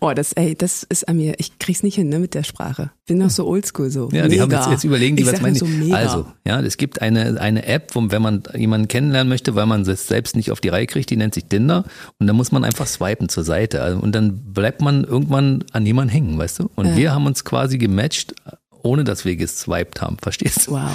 Oh, 0.00 0.12
das, 0.12 0.32
ey, 0.32 0.56
das 0.56 0.82
ist 0.82 1.06
an 1.06 1.18
mir. 1.18 1.34
Ich 1.38 1.56
krieg's 1.60 1.84
nicht 1.84 1.94
hin, 1.94 2.08
ne, 2.08 2.18
mit 2.18 2.34
der 2.34 2.42
Sprache. 2.42 2.90
Bin 3.06 3.18
noch 3.18 3.30
so 3.30 3.46
oldschool 3.46 3.90
so. 3.90 4.08
Ja, 4.10 4.24
mega. 4.24 4.28
die 4.28 4.40
haben 4.40 4.50
jetzt, 4.50 4.70
jetzt 4.70 4.84
überlegen, 4.84 5.14
die 5.14 5.22
ich 5.22 5.30
was 5.32 5.40
meinen 5.40 5.54
so 5.54 5.66
mega. 5.66 5.94
Also, 5.96 6.26
ja, 6.44 6.58
es 6.60 6.76
gibt 6.78 7.00
eine, 7.00 7.40
eine 7.40 7.64
App, 7.64 7.94
wo, 7.94 8.02
wenn 8.10 8.20
man 8.22 8.42
jemanden 8.56 8.88
kennenlernen 8.88 9.28
möchte, 9.28 9.54
weil 9.54 9.66
man 9.66 9.82
es 9.82 10.08
selbst 10.08 10.34
nicht 10.34 10.50
auf 10.50 10.60
die 10.60 10.68
Reihe 10.68 10.86
kriegt, 10.88 11.10
die 11.10 11.16
nennt 11.16 11.34
sich 11.34 11.44
Tinder 11.44 11.84
und 12.18 12.26
da 12.26 12.32
muss 12.32 12.50
man 12.50 12.64
einfach 12.64 12.88
swipen 12.88 13.28
zur 13.28 13.44
Seite 13.44 13.82
Also, 13.82 14.00
und 14.00 14.12
dann 14.16 14.52
bleibt 14.52 14.80
man 14.80 15.04
irgendwann 15.04 15.62
an 15.72 15.86
jemanden 15.86 16.10
hängen, 16.12 16.36
weißt 16.36 16.58
du? 16.58 16.70
Und 16.74 16.86
Ja. 16.86 16.96
wir 16.96 17.12
haben 17.14 17.26
uns 17.26 17.44
quasi 17.44 17.78
gematcht, 17.78 18.34
ohne 18.82 19.04
dass 19.04 19.24
wir 19.24 19.36
geswiped 19.36 20.00
haben, 20.00 20.16
verstehst 20.22 20.66
du? 20.66 20.72
Wow. 20.72 20.90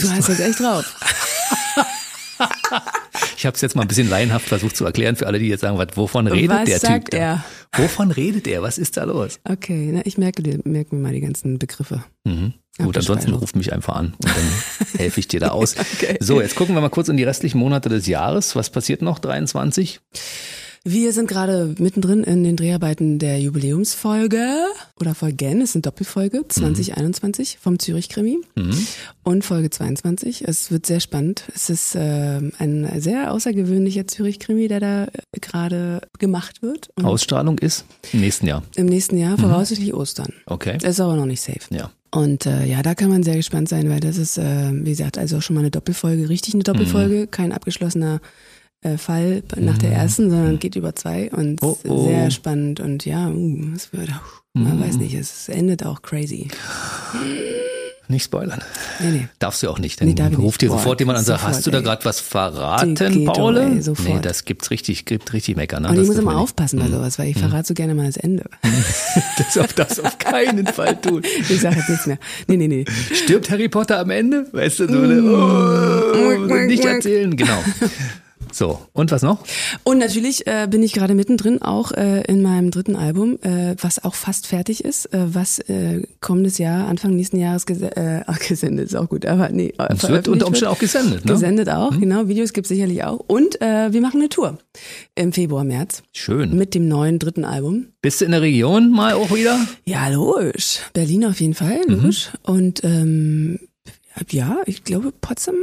Du 0.00 0.10
hast 0.10 0.28
das 0.28 0.40
echt 0.40 0.60
drauf. 0.60 0.84
Ich 3.36 3.46
habe 3.46 3.54
es 3.54 3.60
jetzt 3.60 3.76
mal 3.76 3.82
ein 3.82 3.88
bisschen 3.88 4.08
laienhaft 4.08 4.46
versucht 4.48 4.76
zu 4.76 4.84
erklären 4.84 5.14
für 5.16 5.26
alle, 5.26 5.38
die 5.38 5.46
jetzt 5.48 5.60
sagen, 5.60 5.78
was, 5.78 5.88
wovon 5.96 6.26
redet 6.26 6.56
Was 6.56 6.64
der 6.64 6.78
sagt 6.80 7.04
Typ 7.06 7.10
da? 7.12 7.18
er? 7.18 7.44
Wovon 7.76 8.10
redet 8.10 8.46
er? 8.48 8.62
Was 8.62 8.78
ist 8.78 8.96
da 8.96 9.04
los? 9.04 9.38
Okay, 9.44 9.90
na, 9.92 10.00
ich 10.04 10.18
merke, 10.18 10.42
dir- 10.42 10.60
merke 10.64 10.94
mir 10.94 11.00
mal 11.02 11.12
die 11.12 11.20
ganzen 11.20 11.58
Begriffe. 11.58 12.02
Mhm. 12.24 12.54
Gut, 12.78 12.96
ansonsten 12.96 13.28
Speicher. 13.28 13.40
ruf 13.40 13.54
mich 13.54 13.72
einfach 13.72 13.94
an 13.96 14.14
und 14.22 14.24
dann 14.28 14.88
helfe 14.98 15.20
ich 15.20 15.28
dir 15.28 15.40
da 15.40 15.48
aus. 15.48 15.76
Okay. 15.78 16.16
So, 16.20 16.40
jetzt 16.40 16.54
gucken 16.56 16.74
wir 16.74 16.80
mal 16.80 16.90
kurz 16.90 17.08
in 17.08 17.16
die 17.16 17.24
restlichen 17.24 17.58
Monate 17.58 17.88
des 17.88 18.06
Jahres. 18.06 18.54
Was 18.56 18.70
passiert 18.70 19.02
noch? 19.02 19.18
23? 19.20 20.00
Wir 20.84 21.12
sind 21.12 21.28
gerade 21.28 21.74
mittendrin 21.78 22.22
in 22.24 22.44
den 22.44 22.56
Dreharbeiten 22.56 23.18
der 23.18 23.40
Jubiläumsfolge 23.40 24.46
oder 25.00 25.14
Folgen, 25.14 25.60
es 25.60 25.72
sind 25.72 25.84
Doppelfolge 25.84 26.44
2021 26.48 27.58
vom 27.60 27.78
Zürich-Krimi 27.78 28.38
und 29.22 29.44
Folge 29.44 29.70
22. 29.70 30.46
Es 30.46 30.70
wird 30.70 30.86
sehr 30.86 31.00
spannend. 31.00 31.44
Es 31.54 31.68
ist 31.68 31.94
ähm, 31.96 32.52
ein 32.58 32.88
sehr 33.00 33.32
außergewöhnlicher 33.32 34.06
Zürich-Krimi, 34.06 34.68
der 34.68 34.80
da 34.80 35.04
äh, 35.04 35.08
gerade 35.40 36.00
gemacht 36.18 36.62
wird. 36.62 36.88
Und 36.96 37.04
Ausstrahlung 37.04 37.58
ist 37.58 37.84
im 38.12 38.20
nächsten 38.20 38.46
Jahr. 38.46 38.62
Im 38.76 38.86
nächsten 38.86 39.18
Jahr, 39.18 39.36
voraussichtlich 39.36 39.92
Ostern. 39.94 40.32
Okay. 40.46 40.78
Das 40.80 40.90
ist 40.92 41.00
aber 41.00 41.16
noch 41.16 41.26
nicht 41.26 41.42
safe. 41.42 41.60
Ja. 41.70 41.90
Und 42.10 42.46
äh, 42.46 42.64
ja, 42.64 42.82
da 42.82 42.94
kann 42.94 43.10
man 43.10 43.22
sehr 43.22 43.36
gespannt 43.36 43.68
sein, 43.68 43.90
weil 43.90 44.00
das 44.00 44.16
ist, 44.16 44.38
äh, 44.38 44.70
wie 44.72 44.90
gesagt, 44.90 45.18
also 45.18 45.42
schon 45.42 45.54
mal 45.54 45.60
eine 45.60 45.70
Doppelfolge, 45.70 46.28
richtig 46.30 46.54
eine 46.54 46.62
Doppelfolge, 46.62 47.14
Mhm. 47.22 47.30
kein 47.30 47.52
abgeschlossener 47.52 48.20
äh, 48.82 48.96
Fall 48.98 49.42
nach 49.56 49.78
der 49.78 49.92
ersten, 49.92 50.30
sondern 50.30 50.58
geht 50.58 50.76
über 50.76 50.94
zwei 50.94 51.30
und 51.30 51.62
Oh, 51.62 51.76
oh. 51.86 52.06
sehr 52.06 52.30
spannend 52.30 52.80
und 52.80 53.04
ja, 53.04 53.28
uh, 53.28 53.74
es 53.74 53.92
wird, 53.92 54.08
man 54.54 54.80
weiß 54.80 54.96
nicht, 54.96 55.14
es 55.14 55.48
endet 55.48 55.84
auch 55.84 56.02
crazy. 56.02 56.48
Nicht 58.10 58.24
spoilern. 58.24 58.62
Nee, 59.00 59.10
nee. 59.10 59.28
Darfst 59.38 59.62
du 59.62 59.68
auch 59.68 59.78
nicht. 59.78 60.00
Dann 60.00 60.08
Nee, 60.08 60.34
ruft 60.36 60.62
dir 60.62 60.70
sofort 60.70 60.98
jemand 60.98 61.18
an 61.18 61.20
und 61.22 61.26
sagt, 61.26 61.42
hast 61.42 61.66
du 61.66 61.70
da 61.70 61.82
gerade 61.82 62.02
was 62.06 62.20
verraten, 62.20 62.94
geht 62.94 63.28
doch, 63.28 63.34
Paul? 63.34 63.58
ey, 63.58 63.82
sofort. 63.82 64.08
Nee, 64.08 64.18
das 64.22 64.46
gibt's 64.46 64.70
richtig, 64.70 65.04
gibt 65.04 65.34
richtig 65.34 65.56
meckern. 65.56 65.82
Ne? 65.82 65.90
Und 65.90 66.00
ich 66.00 66.06
muss 66.08 66.16
immer 66.16 66.38
aufpassen 66.38 66.78
bei 66.78 66.88
sowas, 66.88 67.18
weil 67.18 67.28
ich 67.28 67.36
verrate 67.36 67.68
so 67.68 67.74
gerne 67.74 67.94
mal 67.94 68.06
das 68.06 68.16
Ende. 68.16 68.44
Das 69.36 69.58
auf 69.58 69.72
das 69.74 70.00
auf 70.00 70.16
keinen 70.18 70.66
Fall 70.68 70.98
tun. 71.00 71.20
Ich 71.50 71.60
sage 71.60 71.76
jetzt 71.76 71.88
nichts 71.90 72.06
mehr. 72.06 72.18
Nee, 72.46 72.56
nee, 72.56 72.68
nee. 72.68 72.84
Stirbt 73.12 73.50
Harry 73.50 73.68
Potter 73.68 73.98
am 73.98 74.08
Ende? 74.10 74.46
Weißt 74.52 74.80
du, 74.80 74.86
so, 74.88 74.94
Mm. 74.94 76.50
oh, 76.50 76.54
nicht 76.66 76.84
erzählen, 76.86 77.36
genau. 77.36 77.62
So, 78.52 78.80
und 78.92 79.10
was 79.10 79.22
noch? 79.22 79.42
Und 79.84 79.98
natürlich 79.98 80.46
äh, 80.46 80.66
bin 80.70 80.82
ich 80.82 80.92
gerade 80.92 81.14
mittendrin 81.14 81.62
auch 81.62 81.92
äh, 81.92 82.22
in 82.22 82.42
meinem 82.42 82.70
dritten 82.70 82.96
Album, 82.96 83.38
äh, 83.42 83.76
was 83.80 84.02
auch 84.02 84.14
fast 84.14 84.46
fertig 84.46 84.84
ist, 84.84 85.12
äh, 85.12 85.34
was 85.34 85.58
äh, 85.60 86.02
kommendes 86.20 86.58
Jahr, 86.58 86.88
Anfang 86.88 87.14
nächsten 87.14 87.38
Jahres 87.38 87.66
ges 87.66 87.82
äh, 87.82 88.22
gesendet 88.48 88.86
ist 88.86 88.94
auch 88.94 89.08
gut, 89.08 89.26
aber 89.26 89.50
nee. 89.50 89.72
Es 89.88 90.08
wird 90.08 90.28
unter 90.28 90.46
Umständen 90.46 90.74
auch 90.74 90.78
gesendet, 90.78 91.24
ne? 91.24 91.32
Gesendet 91.32 91.68
auch, 91.68 91.98
genau. 91.98 92.28
Videos 92.28 92.52
gibt 92.52 92.66
sicherlich 92.66 93.04
auch. 93.04 93.20
Und 93.26 93.58
wir 93.60 94.00
machen 94.00 94.20
eine 94.20 94.28
Tour 94.28 94.58
im 95.14 95.32
Februar, 95.32 95.64
März 95.64 96.02
Schön. 96.12 96.56
mit 96.56 96.74
dem 96.74 96.88
neuen 96.88 97.18
dritten 97.18 97.44
Album. 97.44 97.86
Bist 98.00 98.20
du 98.20 98.24
in 98.24 98.30
der 98.30 98.42
Region 98.42 98.90
mal 98.90 99.14
auch 99.14 99.34
wieder? 99.34 99.58
Ja, 99.84 100.08
logisch. 100.08 100.80
Berlin 100.92 101.24
auf 101.24 101.40
jeden 101.40 101.54
Fall, 101.54 101.80
logisch. 101.86 102.30
Und 102.42 102.82
ähm, 102.84 103.58
ja, 104.30 104.58
ich 104.66 104.84
glaube, 104.84 105.12
Potsdam, 105.12 105.56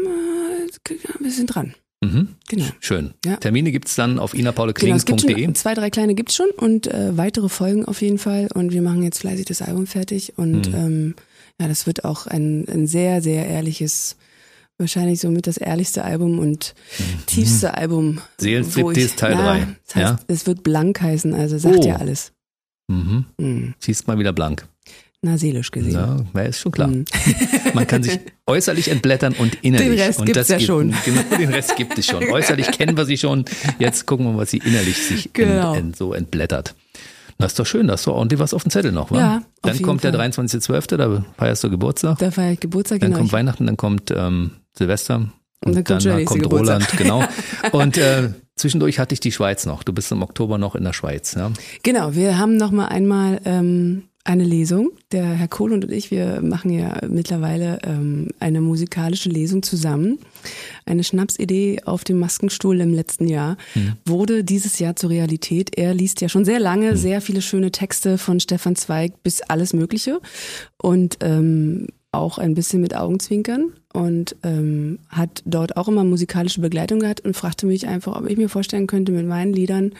wir 1.19 1.31
sind 1.31 1.47
dran. 1.47 1.75
Mhm. 2.13 2.27
Genau. 2.47 2.65
Schön. 2.79 3.13
Ja. 3.25 3.37
Termine 3.37 3.71
gibt's 3.71 3.95
dann 3.95 4.19
auf 4.19 4.31
Genau, 4.31 4.51
es 4.51 4.55
gibt 4.55 5.21
inapauleklings.de. 5.23 5.45
schon 5.45 5.55
zwei, 5.55 5.73
drei 5.73 5.89
kleine 5.89 6.15
gibt's 6.15 6.35
schon 6.35 6.49
und 6.57 6.87
äh, 6.87 7.17
weitere 7.17 7.49
Folgen 7.49 7.85
auf 7.85 8.01
jeden 8.01 8.17
Fall. 8.17 8.47
Und 8.53 8.71
wir 8.71 8.81
machen 8.81 9.03
jetzt 9.03 9.19
fleißig 9.19 9.45
das 9.45 9.61
Album 9.61 9.87
fertig. 9.87 10.33
Und 10.37 10.69
Mhm. 10.69 10.75
ähm, 10.75 11.15
ja, 11.59 11.67
das 11.67 11.87
wird 11.87 12.03
auch 12.05 12.27
ein, 12.27 12.65
ein 12.67 12.87
sehr, 12.87 13.21
sehr 13.21 13.47
ehrliches, 13.47 14.15
wahrscheinlich 14.77 15.19
somit 15.21 15.47
das 15.47 15.57
ehrlichste 15.57 16.03
Album 16.03 16.39
und 16.39 16.73
tiefste 17.27 17.75
Album. 17.75 18.15
Mhm. 18.15 18.21
Seelenstriptease 18.39 19.15
Teil 19.15 19.31
ja, 19.33 19.41
drei. 19.41 19.67
Das 19.87 19.95
heißt, 19.95 20.19
Ja? 20.19 20.19
es 20.27 20.45
wird 20.47 20.63
blank 20.63 21.01
heißen, 21.01 21.33
also 21.33 21.57
sagt 21.57 21.77
Oh. 21.79 21.87
ja 21.87 21.95
alles. 21.95 22.31
Mhm. 22.87 23.25
Hm. 23.39 23.73
Ziehst 23.79 24.07
mal 24.07 24.19
wieder 24.19 24.31
blank. 24.33 24.67
Na, 25.25 25.39
seelisch 25.39 25.71
gesehen. 25.71 25.93
Ja, 25.93 26.17
ja, 26.35 26.41
ist 26.43 26.59
schon 26.59 26.71
klar. 26.71 26.87
Mhm. 26.87 27.05
Man 27.73 27.87
kann 27.87 28.03
sich 28.03 28.19
äußerlich 28.45 28.91
entblättern 28.91 29.33
und 29.33 29.55
innerlich. 29.63 29.89
Den 29.89 29.99
Rest 29.99 30.19
und 30.19 30.25
gibt's 30.25 30.37
das 30.41 30.49
ja 30.49 30.57
gibt- 30.57 30.67
schon. 30.67 30.93
Genau, 31.03 31.21
den 31.39 31.49
Rest 31.49 31.75
gibt 31.77 31.97
es 31.97 32.05
schon. 32.05 32.23
Äußerlich 32.31 32.69
kennen 32.71 32.95
wir 32.95 33.05
sie 33.05 33.17
schon. 33.17 33.43
Jetzt 33.79 34.05
gucken 34.05 34.27
wir, 34.27 34.37
was 34.37 34.51
sie 34.51 34.59
innerlich 34.59 34.97
sich 35.01 35.33
Genau. 35.33 35.73
ent, 35.73 35.83
ent, 35.83 35.95
so 35.95 36.13
entblättert. 36.13 36.75
Das 37.39 37.53
ist 37.53 37.59
doch 37.59 37.65
schön, 37.65 37.87
da 37.87 37.93
hast 37.93 38.05
du 38.05 38.11
ordentlich 38.11 38.39
was 38.39 38.53
auf 38.53 38.61
dem 38.63 38.69
Zettel 38.69 38.91
noch, 38.91 39.09
wa? 39.09 39.17
Ja, 39.17 39.41
Dann 39.63 39.81
kommt 39.81 40.03
der 40.03 40.13
Fall. 40.13 40.29
23.12., 40.29 40.95
da 40.95 41.25
feierst 41.37 41.63
du 41.63 41.69
Geburtstag. 41.71 42.19
Da 42.19 42.29
feiere 42.31 42.51
ich 42.53 42.59
Geburtstag, 42.59 42.99
Dann 42.99 43.09
genau. 43.09 43.19
kommt 43.21 43.33
Weihnachten, 43.33 43.65
dann 43.65 43.77
kommt 43.77 44.11
ähm, 44.15 44.51
Silvester. 44.77 45.15
Und 45.15 45.31
dann 45.75 45.83
kommt 45.83 45.89
der 45.89 45.97
danach 45.99 46.17
nächste 46.17 46.39
kommt 46.39 46.53
Roland, 46.53 46.87
genau. 46.97 47.23
Und 47.71 47.97
äh, 47.97 48.29
zwischendurch 48.55 48.99
hatte 48.99 49.13
ich 49.13 49.19
die 49.21 49.31
Schweiz 49.31 49.65
noch. 49.65 49.83
Du 49.83 49.91
bist 49.91 50.11
im 50.11 50.21
Oktober 50.21 50.57
noch 50.59 50.75
in 50.75 50.83
der 50.83 50.93
Schweiz, 50.93 51.33
ja? 51.33 51.51
Genau, 51.83 52.13
wir 52.13 52.37
haben 52.37 52.55
noch 52.57 52.71
mal 52.71 52.85
einmal 52.87 53.41
ähm, 53.43 54.03
eine 54.25 54.43
Lesung. 54.43 54.91
Der 55.11 55.23
Herr 55.23 55.47
Kohl 55.47 55.71
und 55.71 55.89
ich, 55.91 56.11
wir 56.11 56.41
machen 56.41 56.71
ja 56.71 56.99
mittlerweile 57.07 57.79
ähm, 57.83 58.29
eine 58.39 58.59
musikalische 58.59 59.29
Lesung 59.29 59.61
zusammen. 59.63 60.17
Eine 60.85 61.03
Schnapsidee 61.03 61.83
auf 61.85 62.03
dem 62.03 62.19
Maskenstuhl 62.19 62.81
im 62.81 62.93
letzten 62.93 63.27
Jahr 63.27 63.55
wurde 64.05 64.43
dieses 64.43 64.79
Jahr 64.79 64.95
zur 64.95 65.11
Realität. 65.11 65.77
Er 65.77 65.93
liest 65.93 66.21
ja 66.21 66.29
schon 66.29 66.43
sehr 66.43 66.59
lange 66.59 66.97
sehr 66.97 67.21
viele 67.21 67.41
schöne 67.41 67.71
Texte 67.71 68.17
von 68.17 68.39
Stefan 68.39 68.75
Zweig 68.75 69.21
bis 69.21 69.41
alles 69.41 69.73
Mögliche 69.73 70.19
und 70.81 71.17
ähm, 71.21 71.87
auch 72.11 72.39
ein 72.39 72.55
bisschen 72.55 72.81
mit 72.81 72.95
Augenzwinkern 72.95 73.73
und 73.93 74.35
ähm, 74.43 74.99
hat 75.09 75.43
dort 75.45 75.77
auch 75.77 75.87
immer 75.87 76.03
musikalische 76.03 76.61
Begleitung 76.61 76.99
gehabt 76.99 77.21
und 77.21 77.35
fragte 77.35 77.67
mich 77.67 77.87
einfach, 77.87 78.15
ob 78.15 78.27
ich 78.27 78.37
mir 78.37 78.49
vorstellen 78.49 78.87
könnte, 78.87 79.11
mit 79.11 79.27
meinen 79.27 79.53
Liedern 79.53 79.91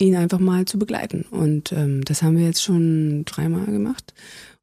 ihn 0.00 0.16
einfach 0.16 0.38
mal 0.38 0.64
zu 0.64 0.78
begleiten. 0.78 1.24
Und 1.30 1.72
ähm, 1.72 2.04
das 2.04 2.22
haben 2.22 2.36
wir 2.36 2.46
jetzt 2.46 2.62
schon 2.62 3.24
dreimal 3.24 3.66
gemacht. 3.66 4.14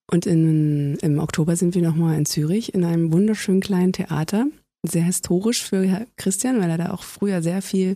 Und 0.10 0.26
in, 0.26 0.96
im 1.02 1.20
Oktober 1.20 1.56
sind 1.56 1.76
wir 1.76 1.82
nochmal 1.82 2.18
in 2.18 2.26
Zürich 2.26 2.74
in 2.74 2.84
einem 2.84 3.12
wunderschönen 3.12 3.62
kleinen 3.62 3.94
Theater. 3.94 4.48
Sehr 4.84 5.04
historisch 5.04 5.64
für 5.64 6.06
Christian, 6.16 6.62
weil 6.62 6.70
er 6.70 6.78
da 6.78 6.92
auch 6.92 7.04
früher 7.04 7.42
sehr 7.42 7.62
viel 7.62 7.96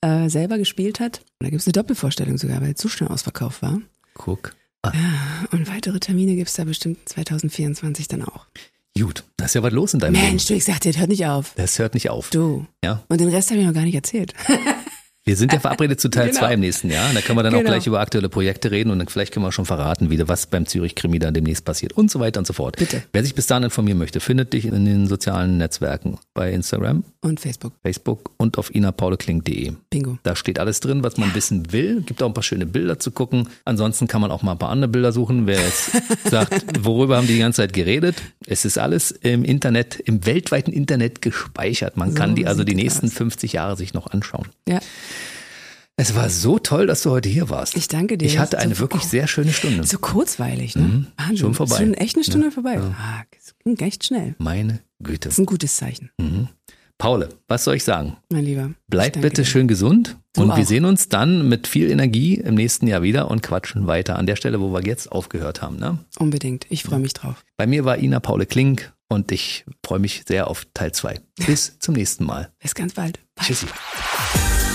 äh, 0.00 0.28
selber 0.28 0.58
gespielt 0.58 1.00
hat. 1.00 1.20
Und 1.38 1.46
da 1.46 1.50
gibt 1.50 1.60
es 1.60 1.66
eine 1.66 1.72
Doppelvorstellung 1.72 2.38
sogar, 2.38 2.60
weil 2.60 2.74
es 2.74 2.80
so 2.80 2.88
schnell 2.88 3.08
ausverkauft 3.08 3.62
war. 3.62 3.80
Guck. 4.14 4.54
Und 5.50 5.68
weitere 5.68 5.98
Termine 5.98 6.36
gibt 6.36 6.48
es 6.48 6.54
da 6.54 6.64
bestimmt 6.64 7.08
2024 7.08 8.08
dann 8.08 8.22
auch. 8.22 8.46
Gut, 8.98 9.24
da 9.36 9.44
ist 9.44 9.54
ja 9.54 9.62
was 9.62 9.72
los 9.72 9.94
in 9.94 10.00
deinem 10.00 10.14
Leben. 10.14 10.26
Mensch, 10.28 10.46
du, 10.46 10.54
ich 10.54 10.64
sagte, 10.64 10.90
hört 10.92 11.08
nicht 11.08 11.26
auf. 11.26 11.52
Das 11.56 11.78
hört 11.78 11.94
nicht 11.94 12.10
auf. 12.10 12.30
Du. 12.30 12.66
Ja. 12.82 13.04
Und 13.08 13.20
den 13.20 13.28
Rest 13.28 13.50
habe 13.50 13.60
ich 13.60 13.66
noch 13.66 13.74
gar 13.74 13.84
nicht 13.84 13.94
erzählt. 13.94 14.34
Wir 15.28 15.36
sind 15.36 15.52
ja 15.52 15.60
verabredet 15.60 16.00
zu 16.00 16.08
Teil 16.08 16.28
Genau. 16.28 16.38
2 16.40 16.54
im 16.54 16.60
nächsten 16.60 16.90
Jahr. 16.90 17.12
Da 17.12 17.20
können 17.20 17.38
wir 17.38 17.42
dann 17.42 17.52
auch 17.54 17.58
Genau. 17.58 17.70
gleich 17.72 17.86
über 17.86 18.00
aktuelle 18.00 18.30
Projekte 18.30 18.70
reden 18.70 18.90
und 18.90 18.98
dann 18.98 19.08
vielleicht 19.08 19.34
können 19.34 19.44
wir 19.44 19.52
schon 19.52 19.66
verraten, 19.66 20.08
wieder 20.08 20.26
was 20.26 20.46
beim 20.46 20.64
Zürich-Krimi 20.64 21.18
dann 21.18 21.34
demnächst 21.34 21.66
passiert 21.66 21.92
und 21.92 22.10
so 22.10 22.18
weiter 22.18 22.38
und 22.40 22.46
so 22.46 22.54
fort. 22.54 22.76
Bitte. 22.78 23.02
Wer 23.12 23.22
sich 23.22 23.34
bis 23.34 23.46
dahin 23.46 23.64
informieren 23.64 23.98
möchte, 23.98 24.20
findet 24.20 24.54
dich 24.54 24.64
in 24.64 24.86
den 24.86 25.06
sozialen 25.06 25.58
Netzwerken 25.58 26.16
bei 26.32 26.50
Instagram, 26.50 27.04
Und 27.20 27.40
Facebook. 27.40 27.74
Facebook 27.82 28.30
und 28.38 28.56
auf 28.56 28.74
inapaulekling.de. 28.74 29.72
Bingo. 29.90 30.16
Da 30.22 30.34
steht 30.34 30.58
alles 30.58 30.80
drin, 30.80 31.02
was 31.02 31.18
man 31.18 31.34
wissen 31.34 31.72
will. 31.72 32.00
Gibt 32.02 32.22
auch 32.22 32.28
ein 32.28 32.32
paar 32.34 32.42
schöne 32.42 32.64
Bilder 32.64 32.98
zu 32.98 33.10
gucken. 33.10 33.48
Ansonsten 33.66 34.06
kann 34.06 34.22
man 34.22 34.30
auch 34.30 34.42
mal 34.42 34.52
ein 34.52 34.58
paar 34.58 34.70
andere 34.70 34.88
Bilder 34.88 35.12
suchen. 35.12 35.46
Wer 35.46 35.60
jetzt 35.60 35.90
sagt, 36.30 36.84
worüber 36.84 37.18
haben 37.18 37.26
die 37.26 37.34
die 37.34 37.38
ganze 37.40 37.56
Zeit 37.62 37.74
geredet? 37.74 38.16
Es 38.46 38.64
ist 38.64 38.78
alles 38.78 39.10
im 39.10 39.44
Internet, 39.44 40.00
im 40.00 40.24
weltweiten 40.24 40.72
Internet 40.72 41.20
gespeichert. 41.20 41.98
Man 41.98 42.12
So 42.12 42.16
kann 42.16 42.34
die 42.34 42.46
also 42.46 42.64
die 42.64 42.74
nächsten 42.74 43.08
aus. 43.08 43.12
50 43.12 43.52
Jahre 43.52 43.76
sich 43.76 43.92
noch 43.92 44.06
anschauen. 44.06 44.46
Ja, 44.66 44.78
Es 46.00 46.14
war 46.14 46.30
so 46.30 46.60
toll, 46.60 46.86
dass 46.86 47.02
du 47.02 47.10
heute 47.10 47.28
hier 47.28 47.50
warst. 47.50 47.76
ich 47.76 47.88
danke 47.88 48.16
dir. 48.16 48.26
Ich 48.26 48.38
hatte 48.38 48.52
So- 48.56 48.62
eine 48.62 48.78
wirklich 48.78 49.02
sehr 49.02 49.26
schöne 49.26 49.52
Stunde. 49.52 49.84
So 49.84 49.98
kurzweilig, 49.98 50.76
ne? 50.76 51.06
Wahnsinn. 51.16 51.34
Mhm. 51.34 51.36
schon 51.36 51.54
vorbei. 51.54 51.74
Ist 51.74 51.80
schon 51.80 51.94
echt 51.94 52.14
eine 52.16 52.24
Stunde 52.24 52.50
vorbei. 52.52 52.78
Ah, 52.78 53.24
das 53.36 53.54
ging 53.64 53.76
echt 53.84 54.04
schnell. 54.04 54.36
Meine 54.38 54.78
Güte. 55.02 55.28
Das 55.28 55.32
ist 55.34 55.38
ein 55.40 55.46
gutes 55.46 55.76
Zeichen, 55.76 56.10
Paule, 56.98 57.28
was 57.46 57.62
soll 57.64 57.74
ich 57.76 57.84
sagen? 57.84 58.16
mein 58.28 58.44
Lieber. 58.44 58.70
Bleib 58.88 59.20
bitte 59.20 59.42
dir. 59.42 59.44
schön 59.44 59.68
gesund 59.68 60.16
Du 60.34 60.42
und 60.42 60.48
wir 60.56 60.64
auch. 60.64 60.68
sehen 60.68 60.84
uns 60.84 61.08
dann 61.08 61.48
mit 61.48 61.66
viel 61.68 61.90
Energie 61.90 62.34
im 62.34 62.54
nächsten 62.56 62.86
Jahr 62.88 63.02
wieder 63.02 63.28
und 63.30 63.40
quatschen 63.42 63.86
weiter 63.86 64.16
an 64.18 64.26
der 64.26 64.34
Stelle, 64.36 64.60
wo 64.60 64.72
wir 64.72 64.82
jetzt 64.84 65.10
aufgehört 65.12 65.62
haben. 65.62 65.78
Ne? 65.78 65.98
Unbedingt. 66.18 66.66
Ich 66.70 66.82
freue 66.84 66.98
mich 67.00 67.12
drauf. 67.12 67.44
Bei 67.56 67.66
mir 67.68 67.84
war 67.84 67.98
Ina 67.98 68.18
Paule 68.20 68.46
Klink 68.46 68.92
und 69.08 69.30
ich 69.32 69.64
freue 69.84 69.98
mich 70.00 70.22
sehr 70.26 70.48
auf 70.48 70.66
Teil 70.74 70.90
2. 70.92 71.20
Bis 71.46 71.78
zum 71.78 71.94
nächsten 71.94 72.24
Mal. 72.24 72.50
Bis 72.60 72.74
ganz 72.74 72.94
bald. 72.94 73.18
Bye. 73.36 73.46
Tschüssi. 73.46 73.66